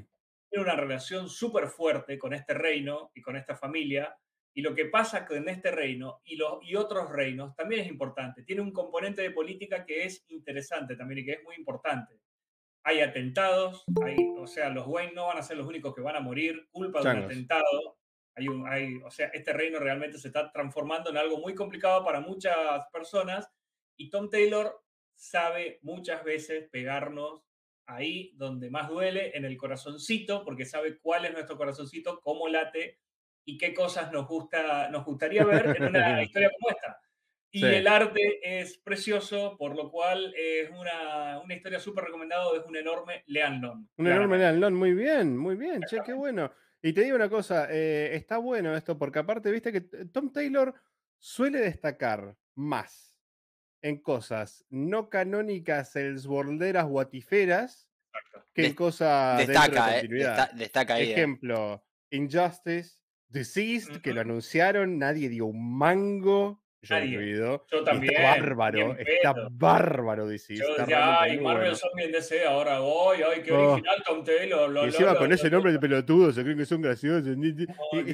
Tiene 0.51 0.65
una 0.65 0.75
relación 0.75 1.29
súper 1.29 1.69
fuerte 1.69 2.19
con 2.19 2.35
este 2.35 2.55
reino 2.55 3.13
y 3.15 3.23
con 3.23 3.37
esta 3.37 3.55
familia. 3.55 4.17
Y 4.53 4.63
lo 4.63 4.75
que 4.75 4.87
pasa 4.87 5.27
con 5.27 5.49
este 5.49 5.71
reino 5.71 6.21
y, 6.25 6.37
los, 6.37 6.59
y 6.63 6.75
otros 6.75 7.11
reinos 7.11 7.55
también 7.55 7.83
es 7.83 7.89
importante. 7.89 8.43
Tiene 8.43 8.63
un 8.63 8.73
componente 8.73 9.23
de 9.23 9.31
política 9.31 9.85
que 9.85 10.05
es 10.05 10.25
interesante 10.29 10.97
también 10.97 11.21
y 11.21 11.25
que 11.25 11.33
es 11.33 11.43
muy 11.45 11.55
importante. 11.57 12.21
Hay 12.83 13.01
atentados, 13.01 13.85
hay, 14.05 14.17
o 14.39 14.47
sea, 14.47 14.71
los 14.71 14.87
Wayne 14.87 15.13
no 15.13 15.27
van 15.27 15.39
a 15.39 15.43
ser 15.43 15.57
los 15.57 15.67
únicos 15.67 15.95
que 15.95 16.01
van 16.01 16.17
a 16.17 16.21
morir 16.21 16.69
culpa 16.71 17.03
de 17.03 17.11
un 17.11 17.25
atentado. 17.25 17.99
Hay 18.35 18.49
un, 18.49 18.67
hay, 18.67 18.97
o 19.05 19.11
sea, 19.11 19.29
este 19.29 19.53
reino 19.53 19.79
realmente 19.79 20.19
se 20.19 20.29
está 20.29 20.51
transformando 20.51 21.11
en 21.11 21.19
algo 21.19 21.39
muy 21.39 21.55
complicado 21.55 22.05
para 22.05 22.21
muchas 22.21 22.57
personas 22.93 23.49
y 23.97 24.09
Tom 24.09 24.31
Taylor 24.31 24.83
sabe 25.15 25.79
muchas 25.83 26.25
veces 26.25 26.69
pegarnos 26.71 27.45
ahí 27.87 28.33
donde 28.37 28.71
más 28.71 28.89
duele, 28.89 29.37
en 29.37 29.45
el 29.45 29.57
corazoncito, 29.57 30.45
porque 30.45 30.65
sabe 30.65 30.99
cuál 30.99 31.27
es 31.27 31.33
nuestro 31.33 31.57
corazoncito, 31.57 32.21
cómo 32.21 32.49
late 32.49 32.99
y 33.45 33.57
qué 33.59 33.73
cosas 33.75 34.13
nos, 34.13 34.27
gusta, 34.29 34.89
nos 34.91 35.05
gustaría 35.05 35.45
ver 35.45 35.75
en 35.77 35.85
una 35.85 36.23
historia 36.23 36.51
como 36.59 36.71
esta. 36.71 37.01
Y 37.53 37.61
Sí. 37.61 37.67
el 37.67 37.89
arte 37.89 38.39
es 38.61 38.79
precioso, 38.79 39.57
por 39.59 39.75
lo 39.75 39.91
cual 39.91 40.33
es 40.37 40.71
una, 40.71 41.41
una 41.41 41.55
historia 41.55 41.81
súper 41.81 42.05
recomendada, 42.05 42.45
es 42.57 42.65
un 42.65 42.77
enorme 42.77 43.25
leanlo. 43.27 43.73
Un 43.97 44.07
enorme 44.07 44.39
Leandlón, 44.39 44.75
muy 44.75 44.95
bien, 44.95 45.37
muy 45.37 45.57
bien, 45.57 45.83
che, 45.89 45.99
qué 46.07 46.13
bueno. 46.13 46.53
Y 46.81 46.93
te 46.93 47.03
digo 47.03 47.17
una 47.17 47.29
cosa, 47.29 47.67
eh, 47.69 48.15
está 48.15 48.39
bueno 48.39 48.77
esto, 48.77 48.97
porque 48.97 49.19
aparte, 49.19 49.51
viste 49.51 49.73
que 49.73 49.81
t- 49.81 50.05
Tom 50.07 50.33
Taylor 50.33 50.73
suele 51.19 51.59
destacar 51.59 52.37
más 52.55 53.19
en 53.83 54.01
cosas 54.01 54.65
no 54.71 55.09
canónicas, 55.11 55.97
elsborderas, 55.97 56.87
guatiferas, 56.87 57.89
que 58.55 58.67
en 58.67 58.75
cosas 58.75 59.39
dentro 59.39 59.55
de 59.55 59.59
Destaca, 59.69 59.91
¿eh? 59.97 60.01
continuidad. 60.01 60.37
Desta- 60.37 60.57
destaca 60.57 60.95
ahí. 60.95 61.09
¿eh? 61.09 61.13
Ejemplo, 61.15 61.85
Injustice, 62.11 63.00
Deceased, 63.31 64.01
que 64.03 64.13
lo 64.13 64.21
anunciaron, 64.21 64.99
nadie 64.99 65.29
dio 65.29 65.47
un 65.47 65.79
mango, 65.79 66.63
yo 66.83 66.99
incluido. 66.99 67.67
Yo 67.71 67.85
también, 67.85 68.15
está 68.15 68.31
bárbaro, 68.31 68.97
está 68.99 69.35
bárbaro 69.51 70.27
Deceased. 70.27 70.65
Yo 70.67 70.77
decía, 70.79 71.21
ay, 71.21 71.39
Marvel 71.39 71.61
bueno. 71.63 71.75
son 71.77 71.91
bien 71.95 72.11
DC, 72.11 72.45
ahora 72.47 72.81
voy, 72.81 73.19
ay, 73.23 73.43
qué 73.43 73.53
Oh. 73.53 73.73
original 73.75 74.03
Tom 74.05 74.25
Taylor. 74.25 74.71
lo- 74.71 74.81
Y 74.81 74.87
lo- 74.87 74.93
encima 74.93 75.13
lo- 75.13 75.19
con 75.19 75.33
ese 75.33 75.43
ese 75.47 75.51
nombre 75.51 75.73
de 75.73 75.79
pelotudo 75.79 76.33
se 76.33 76.43
creen 76.43 76.57
que 76.59 76.67
son 76.67 76.81
graciosos. 76.83 77.37
y- 77.37 77.63
y- 77.63 77.67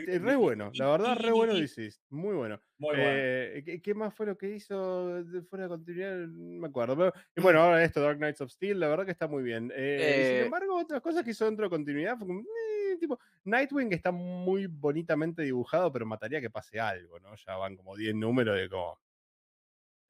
Es 0.08 0.20
re 0.20 0.36
bueno, 0.36 0.70
la 0.74 0.90
verdad, 0.90 1.16
re 1.16 1.30
bueno 1.32 1.54
Deceased. 1.54 2.00
Muy 2.10 2.34
bueno. 2.34 2.60
Muy 2.78 2.96
bueno. 2.96 3.26
Eh, 3.58 3.62
¿qué, 3.64 3.82
qué 3.82 3.94
más 3.94 4.14
fue 4.14 4.26
lo 4.26 4.36
que 4.38 4.50
hizo 4.54 5.22
fuera 5.48 5.64
de 5.64 5.68
continuidad? 5.70 6.16
No 6.28 6.60
me 6.60 6.68
acuerdo. 6.68 6.96
Pero, 6.96 7.12
y 7.36 7.40
bueno, 7.40 7.60
ahora 7.60 7.82
esto, 7.84 8.00
Dark 8.00 8.18
Knights 8.18 8.40
of 8.40 8.50
Steel, 8.50 8.78
la 8.80 8.88
verdad 8.88 9.04
que 9.04 9.12
está 9.12 9.28
muy 9.28 9.42
bien. 9.42 9.72
Eh, 9.74 10.24
sin 10.24 10.38
Eh, 10.38 10.40
embargo, 10.40 10.76
otras 10.78 11.00
cosas 11.00 11.24
que 11.24 11.30
hizo 11.30 11.44
dentro 11.46 11.66
de 11.66 11.70
continuidad 11.70 12.16
fue 12.18 12.26
como, 12.26 12.40
eh, 12.40 12.96
tipo, 13.00 13.18
Nightwing 13.44 13.92
está 13.92 14.12
muy 14.12 14.66
bonitamente 14.66 15.42
dibujado, 15.42 15.92
pero 15.92 16.06
mataría 16.06 16.40
que 16.40 16.50
pase 16.50 16.78
algo, 16.80 17.18
¿no? 17.20 17.34
Ya 17.36 17.56
van 17.56 17.76
como 17.76 17.96
10 17.96 18.14
números 18.14 18.56
de 18.56 18.68
como. 18.68 19.00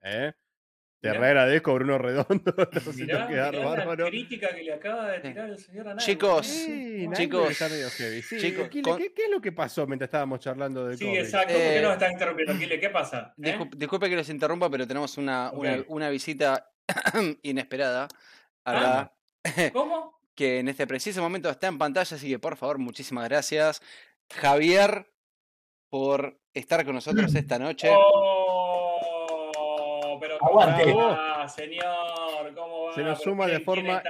¿Eh? 0.02 0.32
Te 1.06 1.10
Mirá. 1.12 1.20
re 1.20 1.26
agradezco, 1.28 1.74
Bruno 1.74 1.98
Redondo. 1.98 2.54
Mirá, 2.96 3.26
mirá 3.28 3.52
la 3.52 3.96
crítica 4.08 4.54
que 4.54 4.62
le 4.62 4.72
acaba 4.74 5.08
de 5.10 5.16
Sí. 5.22 5.28
tirar 5.28 5.50
el 5.50 5.58
señor 5.58 5.88
Anay. 5.88 6.04
Chicos, 6.04 6.46
Sí, 6.46 7.08
chicos, 7.14 7.50
está 7.50 7.68
medio 7.68 7.88
heavy. 7.90 8.22
Sí, 8.22 8.38
chicos, 8.38 8.68
con- 8.82 8.98
¿qué, 8.98 9.12
qué 9.12 9.24
es 9.24 9.30
lo 9.30 9.40
que 9.40 9.52
pasó 9.52 9.86
mientras 9.86 10.08
estábamos 10.08 10.40
charlando 10.40 10.86
de 10.86 10.96
Sí, 10.96 11.06
exacto. 11.16 11.52
¿Por 11.52 11.62
qué 11.62 11.78
Eh, 11.78 11.82
nos 11.82 11.92
están 11.92 12.12
interrumpiendo, 12.12 12.58
Kile? 12.58 12.80
¿Qué 12.80 12.90
pasa? 12.90 13.34
¿Eh? 13.42 13.56
Discul- 13.56 13.70
Disculpe 13.76 14.08
que 14.10 14.16
los 14.16 14.28
interrumpa, 14.28 14.68
pero 14.70 14.86
tenemos 14.86 15.16
una, 15.18 15.50
una, 15.86 16.08
visita 16.10 16.70
inesperada 17.42 18.08
acá, 18.64 19.12
¿Cómo? 19.72 20.20
que 20.34 20.58
en 20.58 20.68
este 20.68 20.86
preciso 20.86 21.22
momento 21.22 21.48
está 21.48 21.66
en 21.68 21.78
pantalla, 21.78 22.16
así 22.16 22.28
que 22.28 22.38
por 22.38 22.56
favor, 22.56 22.78
muchísimas 22.78 23.28
gracias. 23.28 23.80
Javier, 24.34 25.10
por 25.88 26.38
estar 26.52 26.84
con 26.84 26.94
nosotros 26.94 27.34
esta 27.34 27.58
noche. 27.58 27.88
Oh, 27.90 27.94
pero 27.94 28.12
¿cómo 28.12 28.35
Aguante. 30.46 30.92
va, 30.94 31.48
señor? 31.48 32.54
¿Cómo 32.54 32.86
va? 32.86 32.94
Se 32.94 33.02
nos 33.02 33.18
¿Pero 33.18 33.30
suma 33.30 33.46
de 33.46 33.60
forma? 33.60 34.02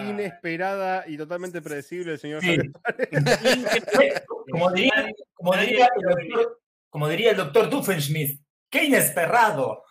Inesperada 0.00 1.04
y 1.06 1.16
totalmente 1.16 1.60
predecible 1.60 2.12
el 2.12 2.18
señor 2.18 2.42
Sí. 2.42 2.56
Como 4.50 4.70
diría, 4.72 5.12
como 5.34 5.54
diría 5.56 5.88
el 5.94 6.02
doctor, 6.02 6.60
como 6.88 7.08
diría 7.08 7.30
el 7.32 7.36
doctor 7.36 7.68
Duffenschmidt, 7.68 8.40
¡qué 8.70 8.84
inesperado! 8.84 9.84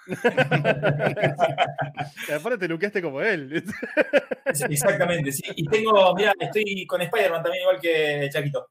Y 2.27 2.31
aparte 2.31 2.57
te 2.57 2.67
luqueaste 2.67 3.01
como 3.01 3.21
él. 3.21 3.63
Exactamente, 4.45 5.31
sí. 5.31 5.43
Y 5.55 5.67
tengo, 5.67 6.15
mira, 6.15 6.33
estoy 6.39 6.87
con 6.87 7.01
Spider-Man 7.01 7.43
también, 7.43 7.61
igual 7.61 7.79
que 7.79 8.29
Chaquito. 8.31 8.67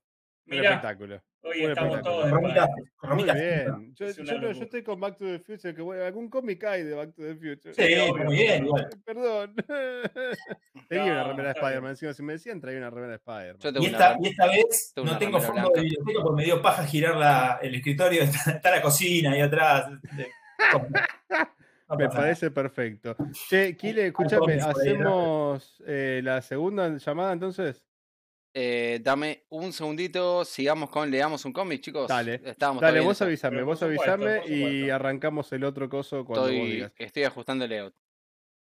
Un 0.48 0.56
Mirá, 0.56 0.70
espectáculo. 0.74 1.22
hoy 1.42 1.64
un 1.64 1.70
estamos 1.70 1.96
espectáculo. 1.98 2.87
todos 3.02 3.14
Muy 3.16 3.24
bien. 3.24 3.94
Yo, 3.96 4.06
Es 4.06 4.16
yo 4.16 4.22
no- 4.24 4.30
yo 4.32 4.38
locura. 4.48 4.64
estoy 4.64 4.82
con 4.85 5.00
Back 5.00 5.16
to 5.18 5.24
the 5.24 5.38
Future, 5.40 5.74
que 5.74 5.82
bueno, 5.82 6.04
algún 6.04 6.30
cómic 6.30 6.62
hay 6.64 6.85
de 6.85 6.94
Back 6.94 7.14
to 7.14 7.22
the 7.22 7.35
Future. 7.35 7.74
Sí, 7.74 7.94
obvio. 8.11 8.24
muy 8.24 8.37
bien, 8.37 8.64
igual. 8.66 8.88
Perdón. 9.04 9.54
Tenía 10.88 11.04
una 11.12 11.24
remera 11.24 11.48
de 11.52 11.59
Spider-Man. 11.59 11.90
Encima, 11.90 12.12
si 12.12 12.22
me 12.22 12.32
decían, 12.35 12.61
traía 12.61 12.78
una 12.78 12.90
remera 12.90 13.09
de 13.09 13.16
Spider-Man. 13.16 13.82
Y 13.82 13.87
esta, 13.87 14.16
y 14.20 14.26
esta 14.28 14.46
vez 14.46 14.92
tengo 14.94 15.09
no 15.12 15.18
tengo 15.18 15.40
fondo 15.40 15.62
blanca. 15.62 15.70
de 15.74 15.80
biblioteca 15.82 16.20
porque 16.22 16.37
me 16.37 16.44
dio 16.44 16.62
paja 16.62 16.85
girar 16.85 17.16
la- 17.16 17.59
el 17.62 17.74
escritorio, 17.74 18.20
está, 18.48 18.50
está 18.52 18.70
la 18.70 18.82
cocina 18.82 19.32
ahí 19.32 19.40
atrás. 19.40 19.87
este, 20.04 20.30
Me 21.98 22.09
parece 22.09 22.50
perfecto. 22.50 23.16
Che, 23.48 23.76
Kile, 23.76 24.06
escúchame. 24.09 24.54
¿hacemos 24.61 25.82
eh, 25.87 26.20
la 26.22 26.40
segunda 26.42 26.96
llamada 26.98 27.32
entonces? 27.32 27.85
Eh, 28.59 29.01
dame 29.03 29.45
un 29.51 29.71
segundito, 29.71 30.42
sigamos 30.47 30.88
con 30.88 31.11
Leamos 31.11 31.45
un 31.45 31.53
cómic, 31.53 31.83
chicos. 31.83 32.09
Dale. 32.09 32.40
Estábamos 32.42 32.81
Dale, 32.81 33.01
vos 33.01 33.21
avísame, 33.21 33.62
vos 33.62 33.79
por 33.81 33.92
y 34.47 34.88
supuesto. 34.88 34.95
arrancamos 34.95 35.53
el 35.53 35.62
otro 35.64 35.90
coso 35.90 36.25
cuando 36.25 36.55
vos 36.55 36.69
Estoy, 36.69 36.71
digas. 36.71 36.92
estoy 36.97 37.25
ajustando 37.25 37.64
el 37.64 37.71
layout. 37.71 37.95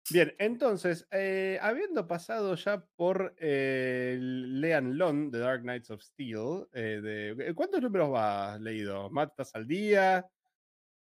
Bien, 0.09 0.33
entonces, 0.39 1.05
eh, 1.11 1.57
habiendo 1.61 2.07
pasado 2.07 2.55
ya 2.55 2.85
por 2.95 3.35
eh, 3.39 4.17
Lean 4.19 4.97
Lon 4.97 5.31
de 5.31 5.39
Dark 5.39 5.61
Knights 5.63 5.89
of 5.91 6.01
Steel, 6.01 6.67
eh, 6.73 7.35
de, 7.35 7.53
¿cuántos 7.55 7.81
números 7.81 8.09
vas 8.11 8.59
leído? 8.61 9.09
¿Matt, 9.09 9.31
estás 9.31 9.53
al 9.55 9.67
día? 9.67 10.25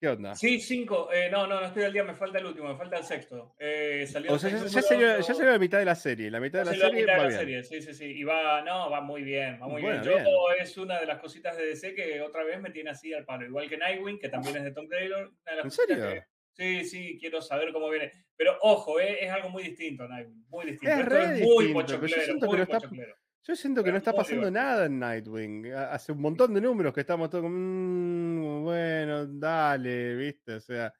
¿Qué 0.04 0.10
onda? 0.10 0.34
Sí, 0.34 0.60
cinco. 0.60 1.08
Eh, 1.10 1.30
no, 1.30 1.46
no, 1.46 1.58
no 1.60 1.66
estoy 1.66 1.82
al 1.84 1.92
día, 1.94 2.04
me 2.04 2.12
falta 2.14 2.38
el 2.38 2.44
último, 2.44 2.68
me 2.68 2.76
falta 2.76 2.98
el 2.98 3.04
sexto. 3.04 3.54
Eh, 3.58 4.06
salió 4.06 4.34
O 4.34 4.38
sea, 4.38 4.50
ya, 4.50 4.58
sexto 4.58 4.74
ya 4.76 4.82
salió, 4.82 5.16
ya 5.16 5.22
salió 5.34 5.50
la 5.52 5.58
mitad 5.58 5.78
de 5.78 5.84
la 5.86 5.94
serie. 5.94 6.30
La 6.30 6.40
mitad 6.40 6.58
de 6.58 6.64
la 6.66 6.70
salió 6.72 6.84
serie 6.88 7.00
mitad 7.00 7.14
de 7.14 7.22
la 7.22 7.28
bien. 7.28 7.40
serie, 7.40 7.64
sí, 7.64 7.80
sí, 7.80 7.94
sí. 7.94 8.04
Y 8.18 8.22
va, 8.22 8.60
no, 8.60 8.90
va 8.90 9.00
muy 9.00 9.22
bien, 9.22 9.58
va 9.62 9.66
muy 9.66 9.80
Bueno, 9.80 10.02
bien. 10.02 10.22
Yo 10.26 10.50
es 10.60 10.76
una 10.76 11.00
de 11.00 11.06
las 11.06 11.20
cositas 11.20 11.56
de 11.56 11.64
DC 11.68 11.94
que 11.94 12.20
otra 12.20 12.44
vez 12.44 12.60
me 12.60 12.68
tiene 12.68 12.90
así 12.90 13.14
al 13.14 13.24
palo. 13.24 13.46
Igual 13.46 13.66
que 13.66 13.78
Nightwing, 13.78 14.18
que 14.18 14.28
también 14.28 14.58
es 14.58 14.64
de 14.64 14.72
Tom 14.72 14.86
Taylor. 14.90 15.28
una 15.28 15.50
de 15.52 15.56
las 15.56 15.64
¿En 15.64 15.70
serio? 15.70 15.96
que- 16.06 16.22
sí, 16.52 16.84
sí, 16.84 17.16
quiero 17.18 17.40
saber 17.40 17.72
cómo 17.72 17.88
viene. 17.88 18.12
Pero 18.36 18.58
ojo, 18.60 19.00
eh, 19.00 19.24
es 19.24 19.30
algo 19.30 19.48
muy 19.48 19.62
distinto, 19.62 20.06
Nightwing. 20.06 20.44
Muy 20.50 20.66
distinto. 20.66 20.94
Es 20.94 21.00
Esto 21.00 21.14
es 21.18 21.40
muy 21.40 21.64
distinto, 21.64 21.72
pochoclero, 21.80 22.34
muy 22.46 22.56
no 22.58 22.62
está- 22.62 22.74
pochoclero. 22.80 23.16
Yo 23.46 23.54
siento 23.54 23.84
que 23.84 23.90
no 23.92 23.98
está 23.98 24.12
pasando 24.14 24.50
nada 24.50 24.86
en 24.86 24.98
Nightwing. 24.98 25.72
Ha- 25.74 25.92
Hace 25.92 26.12
un 26.12 26.20
montón 26.20 26.54
de 26.54 26.60
números 26.62 26.94
que 26.94 27.00
estamos 27.00 27.28
todos 27.28 27.42
como, 27.44 27.56
"Mm, 27.58 28.62
bueno, 28.64 29.26
dale, 29.26 30.14
¿viste? 30.16 30.54
O 30.54 30.60
sea, 30.60 30.92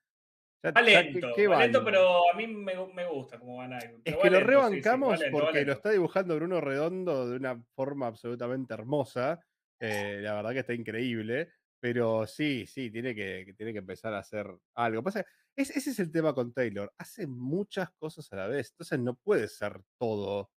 ya, 0.62 0.72
Va 0.72 0.82
ya, 0.82 1.02
lento, 1.02 1.28
¿qué- 1.28 1.32
qué 1.42 1.48
va 1.48 1.60
lento, 1.60 1.84
pero 1.84 2.30
a 2.32 2.36
mí 2.36 2.46
me, 2.46 2.74
me 2.94 3.06
gusta 3.08 3.38
cómo 3.38 3.58
va 3.58 3.68
Nightwing. 3.68 4.02
Es 4.04 4.16
que 4.16 4.30
lo 4.30 4.38
lento, 4.38 4.38
sí, 4.38 4.42
sí, 4.42 4.44
va 4.44 4.46
rebancamos 4.68 5.20
lento, 5.20 5.38
porque 5.38 5.64
lo 5.64 5.72
está 5.72 5.90
dibujando 5.90 6.36
Bruno 6.36 6.60
Redondo 6.60 7.28
de 7.30 7.36
una 7.36 7.62
forma 7.74 8.06
absolutamente 8.08 8.74
hermosa. 8.74 9.40
eh, 9.80 10.20
la 10.22 10.34
verdad 10.34 10.52
que 10.52 10.60
está 10.60 10.72
increíble. 10.74 11.50
Pero 11.80 12.26
sí, 12.26 12.66
sí, 12.66 12.90
tiene 12.90 13.14
que, 13.14 13.42
que 13.46 13.52
tiene 13.54 13.72
que 13.74 13.80
empezar 13.80 14.14
a 14.14 14.20
hacer 14.20 14.46
algo. 14.74 15.02
Pasa, 15.02 15.26
es, 15.56 15.70
ese 15.76 15.90
es 15.90 15.98
el 16.00 16.10
tema 16.10 16.34
con 16.34 16.54
Taylor. 16.54 16.90
Hace 16.96 17.26
muchas 17.26 17.90
cosas 17.98 18.32
a 18.32 18.36
la 18.36 18.46
vez. 18.48 18.70
Entonces 18.70 18.98
no 19.00 19.14
puede 19.16 19.48
ser 19.48 19.82
todo 19.98 20.50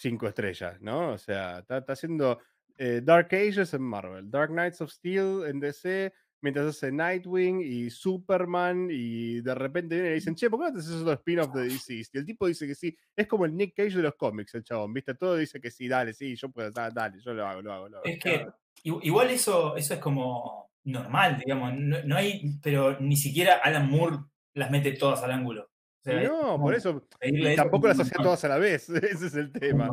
cinco 0.00 0.26
estrellas, 0.26 0.80
¿no? 0.80 1.10
O 1.12 1.18
sea, 1.18 1.58
está, 1.60 1.78
está 1.78 1.92
haciendo 1.92 2.40
eh, 2.78 3.00
Dark 3.04 3.28
Ages 3.34 3.74
en 3.74 3.82
Marvel, 3.82 4.30
Dark 4.30 4.50
Knights 4.50 4.80
of 4.80 4.90
Steel 4.90 5.44
en 5.46 5.60
DC, 5.60 6.12
mientras 6.40 6.66
hace 6.68 6.90
Nightwing 6.90 7.60
y 7.60 7.90
Superman, 7.90 8.88
y 8.90 9.42
de 9.42 9.54
repente 9.54 9.94
vienen 9.96 10.12
y 10.12 10.14
dicen, 10.14 10.34
che, 10.34 10.48
¿por 10.48 10.58
qué 10.60 10.66
no 10.66 10.72
te 10.72 10.78
haces 10.80 10.94
otro 11.02 11.12
spin-off 11.12 11.52
de 11.54 11.64
DC? 11.68 11.94
Y 12.12 12.18
el 12.18 12.24
tipo 12.24 12.46
dice 12.46 12.66
que 12.66 12.74
sí. 12.74 12.96
Es 13.14 13.26
como 13.26 13.44
el 13.44 13.54
Nick 13.54 13.74
Cage 13.76 13.96
de 13.96 14.02
los 14.02 14.14
cómics, 14.14 14.54
el 14.54 14.64
chabón, 14.64 14.94
¿viste? 14.94 15.14
Todo 15.14 15.36
dice 15.36 15.60
que 15.60 15.70
sí, 15.70 15.86
dale, 15.86 16.14
sí, 16.14 16.34
yo 16.36 16.48
puedo, 16.50 16.70
da- 16.70 16.90
dale, 16.90 17.20
yo 17.20 17.34
lo 17.34 17.46
hago, 17.46 17.60
lo 17.60 17.72
hago, 17.72 17.88
lo 17.90 17.96
hago. 17.98 18.06
Es 18.06 18.18
que 18.18 18.46
igual 18.84 19.28
eso, 19.30 19.76
eso 19.76 19.92
es 19.94 20.00
como 20.00 20.70
normal, 20.84 21.36
digamos. 21.44 21.74
No, 21.76 22.02
no 22.04 22.16
hay, 22.16 22.58
pero 22.62 22.98
ni 23.00 23.16
siquiera 23.16 23.56
Alan 23.62 23.90
Moore 23.90 24.16
las 24.54 24.70
mete 24.70 24.92
todas 24.92 25.22
al 25.22 25.32
ángulo. 25.32 25.69
O 26.00 26.02
sea, 26.02 26.22
no, 26.22 26.40
como 26.52 26.64
por 26.64 26.74
eso, 26.74 27.06
y 27.22 27.54
tampoco 27.56 27.88
las 27.88 28.00
hacía 28.00 28.22
todas 28.22 28.42
a 28.44 28.48
la 28.48 28.58
vez, 28.58 28.88
ese 28.88 29.26
es 29.26 29.34
el 29.34 29.52
tema. 29.52 29.90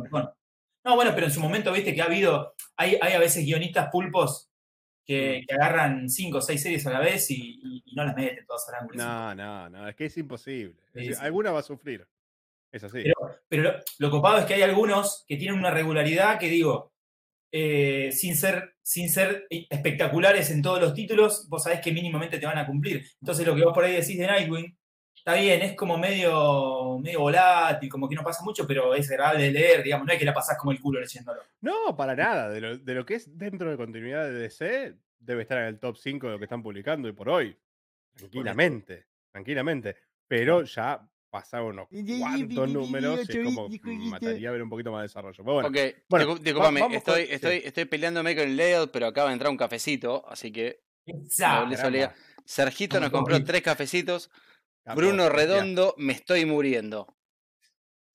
No, 0.84 0.94
bueno, 0.96 1.12
pero 1.14 1.26
en 1.26 1.32
su 1.32 1.40
momento, 1.40 1.72
viste 1.72 1.94
que 1.94 2.00
ha 2.00 2.06
habido, 2.06 2.54
hay, 2.76 2.98
hay 3.02 3.12
a 3.12 3.18
veces 3.18 3.44
guionistas 3.44 3.88
pulpos 3.90 4.48
que, 5.04 5.42
que 5.46 5.54
agarran 5.54 6.08
cinco 6.08 6.38
o 6.38 6.40
seis 6.40 6.62
series 6.62 6.86
a 6.86 6.90
la 6.92 7.00
vez 7.00 7.30
y, 7.30 7.60
y- 7.62 7.82
y 7.84 7.94
no 7.94 8.04
las 8.04 8.14
meten 8.16 8.46
todas 8.46 8.66
al 8.68 8.76
ángulo. 8.82 9.02
No, 9.04 9.34
no, 9.34 9.68
no, 9.70 9.88
es 9.88 9.96
que 9.96 10.06
es 10.06 10.16
imposible. 10.16 10.76
Es 10.94 11.08
decir. 11.08 11.16
Alguna 11.20 11.50
va 11.50 11.60
a 11.60 11.62
sufrir. 11.62 12.06
Es 12.72 12.84
así. 12.84 13.02
Pero, 13.02 13.14
pero 13.48 13.62
lo, 13.62 13.72
lo 13.98 14.10
copado 14.10 14.38
es 14.38 14.44
que 14.44 14.54
hay 14.54 14.62
algunos 14.62 15.24
que 15.26 15.36
tienen 15.36 15.58
una 15.58 15.70
regularidad 15.70 16.38
que 16.38 16.48
digo, 16.48 16.92
eh, 17.52 18.10
sin, 18.12 18.36
ser, 18.36 18.74
sin 18.82 19.08
ser 19.10 19.46
espectaculares 19.50 20.50
en 20.50 20.60
todos 20.62 20.80
los 20.80 20.94
títulos, 20.94 21.48
vos 21.48 21.62
sabés 21.64 21.80
que 21.80 21.92
mínimamente 21.92 22.38
te 22.38 22.46
van 22.46 22.58
a 22.58 22.66
cumplir. 22.66 23.06
Entonces 23.20 23.46
lo 23.46 23.54
que 23.56 23.64
vos 23.64 23.72
por 23.74 23.84
ahí 23.84 23.92
decís 23.94 24.18
de 24.18 24.26
Nightwing, 24.26 24.77
está 25.18 25.34
bien, 25.34 25.60
es 25.62 25.74
como 25.74 25.98
medio, 25.98 26.98
medio 26.98 27.20
volátil, 27.20 27.88
como 27.88 28.08
que 28.08 28.14
no 28.14 28.22
pasa 28.22 28.42
mucho, 28.44 28.66
pero 28.66 28.94
es 28.94 29.10
agradable 29.10 29.44
de 29.44 29.50
leer, 29.52 29.82
digamos, 29.82 30.06
no 30.06 30.12
es 30.12 30.18
que 30.18 30.24
la 30.24 30.34
pasás 30.34 30.56
como 30.58 30.72
el 30.72 30.80
culo 30.80 31.00
leyéndolo. 31.00 31.42
No, 31.60 31.96
para 31.96 32.14
nada. 32.16 32.48
De 32.50 32.60
lo, 32.60 32.78
de 32.78 32.94
lo 32.94 33.04
que 33.06 33.14
es 33.16 33.36
dentro 33.38 33.70
de 33.70 33.76
continuidad 33.76 34.24
de 34.24 34.32
DC, 34.32 34.94
debe 35.18 35.42
estar 35.42 35.58
en 35.58 35.64
el 35.64 35.78
top 35.78 35.96
5 35.96 36.26
de 36.26 36.32
lo 36.32 36.38
que 36.38 36.44
están 36.44 36.62
publicando 36.62 37.08
y 37.08 37.12
por 37.12 37.28
hoy. 37.28 37.56
Tranquilamente, 38.16 39.06
tranquilamente. 39.30 39.96
Pero 40.26 40.62
ya 40.64 41.00
pasaron 41.30 41.68
unos 41.78 41.88
cuantos 42.20 42.68
números 42.70 43.28
y 43.28 43.38
es 43.38 43.44
como 43.44 43.68
mm, 43.68 44.08
mataría 44.08 44.50
ver 44.50 44.62
un 44.62 44.70
poquito 44.70 44.90
más 44.90 45.00
de 45.00 45.08
desarrollo. 45.08 45.36
Pero 45.44 45.52
bueno, 45.54 45.68
ok, 45.68 45.76
bueno, 46.08 46.24
discul- 46.26 46.38
discúlpame, 46.40 46.80
va- 46.80 46.86
vamos 46.86 47.02
con- 47.02 47.14
estoy, 47.14 47.26
sí. 47.26 47.32
estoy, 47.34 47.56
estoy 47.64 47.84
peleándome 47.84 48.34
con 48.34 48.44
el 48.44 48.56
layout, 48.56 48.90
pero 48.90 49.06
acaba 49.06 49.28
de 49.28 49.34
entrar 49.34 49.50
un 49.50 49.56
cafecito, 49.56 50.24
así 50.28 50.50
que 50.52 50.80
Exacto. 51.06 51.76
Sergito 52.44 52.98
nos 53.00 53.10
compró 53.10 53.42
tres 53.44 53.62
cafecitos. 53.62 54.30
Bruno. 54.94 55.28
Redondo, 55.28 55.94
me 55.98 56.12
estoy 56.12 56.44
muriendo. 56.46 57.16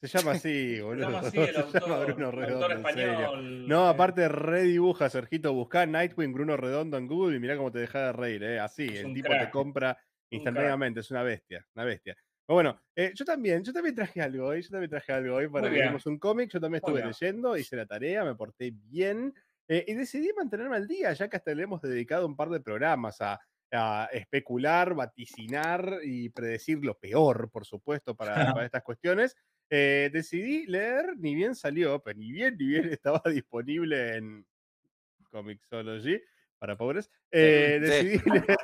Se 0.02 0.08
llama 0.08 0.32
así, 0.34 0.76
Se 0.76 0.82
boludo. 0.82 1.10
llama 1.10 1.20
así 1.20 1.38
el 1.38 1.56
Se 1.72 1.80
llama 1.80 1.96
autor, 1.96 2.06
Bruno 2.06 2.32
el 2.32 2.32
Redondo, 2.32 2.66
autor 2.66 2.72
en 2.74 2.84
serio. 2.86 3.32
español. 3.32 3.68
No, 3.68 3.86
eh, 3.86 3.90
aparte 3.90 4.28
redibuja, 4.28 5.10
Sergito. 5.10 5.54
Buscá 5.54 5.86
Nightwing, 5.86 6.34
Bruno 6.34 6.58
Redondo 6.58 6.98
en 6.98 7.08
Google 7.08 7.38
y 7.38 7.40
mirá 7.40 7.56
cómo 7.56 7.72
te 7.72 7.80
deja 7.80 8.08
de 8.08 8.14
reír, 8.14 8.44
¿eh? 8.44 8.60
Así, 8.60 8.98
Es 8.98 9.04
el 9.04 9.14
tipo 9.14 9.28
crack, 9.30 9.46
te 9.46 9.50
compra 9.50 9.98
instantáneamente, 10.30 11.00
es 11.00 11.12
una 11.12 11.24
bestia, 11.24 11.66
una 11.76 11.86
bestia. 11.86 12.16
Pero 12.46 12.56
bueno, 12.56 12.82
eh, 12.96 13.12
yo 13.16 13.24
también, 13.24 13.64
yo 13.64 13.72
también 13.72 13.96
traje 13.96 14.22
algo 14.22 14.48
hoy, 14.48 14.62
yo 14.62 14.70
también 14.70 14.90
traje 14.90 15.14
algo 15.14 15.36
hoy 15.36 15.48
para 15.48 15.68
que 15.68 15.76
bien. 15.76 15.86
leamos 15.86 16.06
un 16.08 16.18
cómic, 16.20 16.52
yo 16.52 16.60
también 16.60 16.82
estuve 16.84 17.06
leyendo, 17.06 17.56
hice 17.56 17.78
la 17.78 17.86
tarea, 17.86 18.26
me 18.26 18.36
porté 18.36 18.74
bien 18.76 19.34
eh, 19.70 19.86
y 19.88 19.94
decidí 19.94 20.30
mantenerme 20.36 20.76
al 20.76 20.88
día, 20.88 21.14
ya 21.14 21.30
que 21.30 21.38
hasta 21.38 21.54
le 21.56 21.64
hemos 21.64 21.82
dedicado 21.82 22.26
un 22.28 22.36
par 22.36 22.50
de 22.50 22.60
programas 22.60 23.22
a, 23.22 23.40
a 23.74 24.10
especular, 24.12 24.94
vaticinar 24.94 26.00
y 26.04 26.30
predecir 26.30 26.84
lo 26.84 26.98
peor, 26.98 27.50
por 27.52 27.66
supuesto, 27.66 28.16
para, 28.16 28.54
para 28.54 28.66
estas 28.66 28.84
cuestiones. 28.84 29.36
Eh, 29.70 30.10
decidí 30.14 30.66
leer, 30.68 31.18
ni 31.18 31.34
bien 31.36 31.56
salió, 31.56 32.02
pero 32.04 32.20
ni 32.20 32.32
bien, 32.32 32.56
ni 32.60 32.68
bien 32.68 32.86
estaba 32.92 33.22
disponible 33.26 34.18
en 34.18 34.46
Comixology 35.32 36.22
para 36.60 36.78
pobres, 36.78 37.10
eh, 37.32 37.80
Sí. 37.82 37.90
decidí 37.90 38.30
leer. 38.30 38.58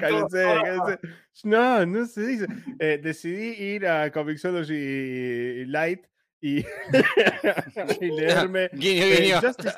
Cállense, 0.00 0.42
cállense. 0.42 0.98
No, 1.44 1.84
no 1.84 2.06
se 2.06 2.26
dice. 2.26 2.46
Eh, 2.78 2.98
decidí 3.02 3.74
ir 3.74 3.86
a 3.86 4.10
Comixology 4.10 5.64
Light 5.66 6.06
y, 6.40 6.58
y 6.60 8.10
leerme 8.12 8.70
Guiño, 8.72 9.02
eh, 9.04 9.20
guiño. 9.20 9.40
Justice, 9.42 9.74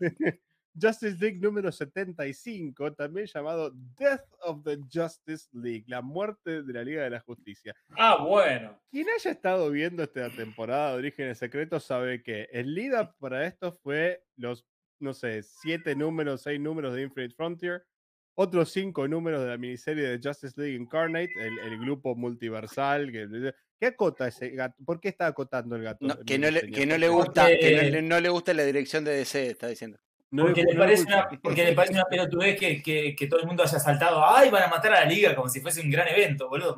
League, 0.00 0.40
Justice 0.80 1.16
League 1.20 1.38
número 1.38 1.72
75, 1.72 2.92
también 2.94 3.26
llamado 3.26 3.72
Death 3.98 4.24
of 4.42 4.62
the 4.64 4.78
Justice 4.92 5.48
League, 5.52 5.84
la 5.86 6.02
muerte 6.02 6.62
de 6.62 6.72
la 6.72 6.84
Liga 6.84 7.02
de 7.02 7.10
la 7.10 7.20
Justicia. 7.20 7.74
Ah, 7.96 8.22
bueno. 8.22 8.78
Quien 8.90 9.08
haya 9.08 9.30
estado 9.30 9.70
viendo 9.70 10.02
esta 10.02 10.30
temporada 10.30 10.92
de 10.92 10.98
Orígenes 10.98 11.38
Secretos 11.38 11.84
sabe 11.84 12.22
que 12.22 12.48
el 12.52 12.74
lead 12.74 13.00
up 13.00 13.14
para 13.18 13.46
esto 13.46 13.72
fue 13.72 14.24
los, 14.36 14.66
no 15.00 15.12
sé, 15.14 15.42
siete 15.42 15.94
números, 15.94 16.42
seis 16.42 16.60
números 16.60 16.94
de 16.94 17.02
Infinite 17.02 17.34
Frontier, 17.34 17.84
otros 18.34 18.70
cinco 18.70 19.06
números 19.08 19.42
de 19.42 19.48
la 19.48 19.58
miniserie 19.58 20.08
de 20.08 20.20
Justice 20.22 20.54
League 20.56 20.76
Incarnate, 20.76 21.32
el, 21.36 21.58
el 21.58 21.78
grupo 21.78 22.14
multiversal. 22.14 23.10
Que, 23.10 23.52
¿Qué 23.78 23.86
acota 23.86 24.28
ese 24.28 24.50
gato? 24.50 24.76
¿Por 24.84 25.00
qué 25.00 25.08
está 25.08 25.26
acotando 25.26 25.74
el 25.76 25.82
gato? 25.82 26.06
No, 26.06 26.18
que, 26.24 26.38
no 26.38 26.50
le, 26.50 26.70
que 26.70 26.86
no 26.86 26.96
le 26.96 27.08
gusta, 27.08 27.46
que 27.48 28.02
no 28.02 28.20
le 28.20 28.28
gusta 28.28 28.54
la 28.54 28.62
dirección 28.64 29.04
de 29.04 29.12
DC, 29.12 29.50
está 29.50 29.68
diciendo. 29.68 29.98
No 30.32 30.44
porque, 30.44 30.62
le 30.62 30.74
parece 30.76 31.02
una, 31.04 31.28
porque 31.42 31.64
le 31.64 31.72
parece 31.72 31.94
una 31.94 32.04
pelotudez 32.04 32.58
que, 32.58 32.82
que, 32.82 33.16
que 33.16 33.26
todo 33.26 33.40
el 33.40 33.46
mundo 33.46 33.62
haya 33.64 33.78
saltado. 33.78 34.24
¡Ay, 34.24 34.50
van 34.50 34.62
a 34.64 34.68
matar 34.68 34.92
a 34.94 35.00
la 35.00 35.06
liga! 35.06 35.34
Como 35.34 35.48
si 35.48 35.60
fuese 35.60 35.80
un 35.80 35.90
gran 35.90 36.06
evento, 36.08 36.48
boludo. 36.48 36.76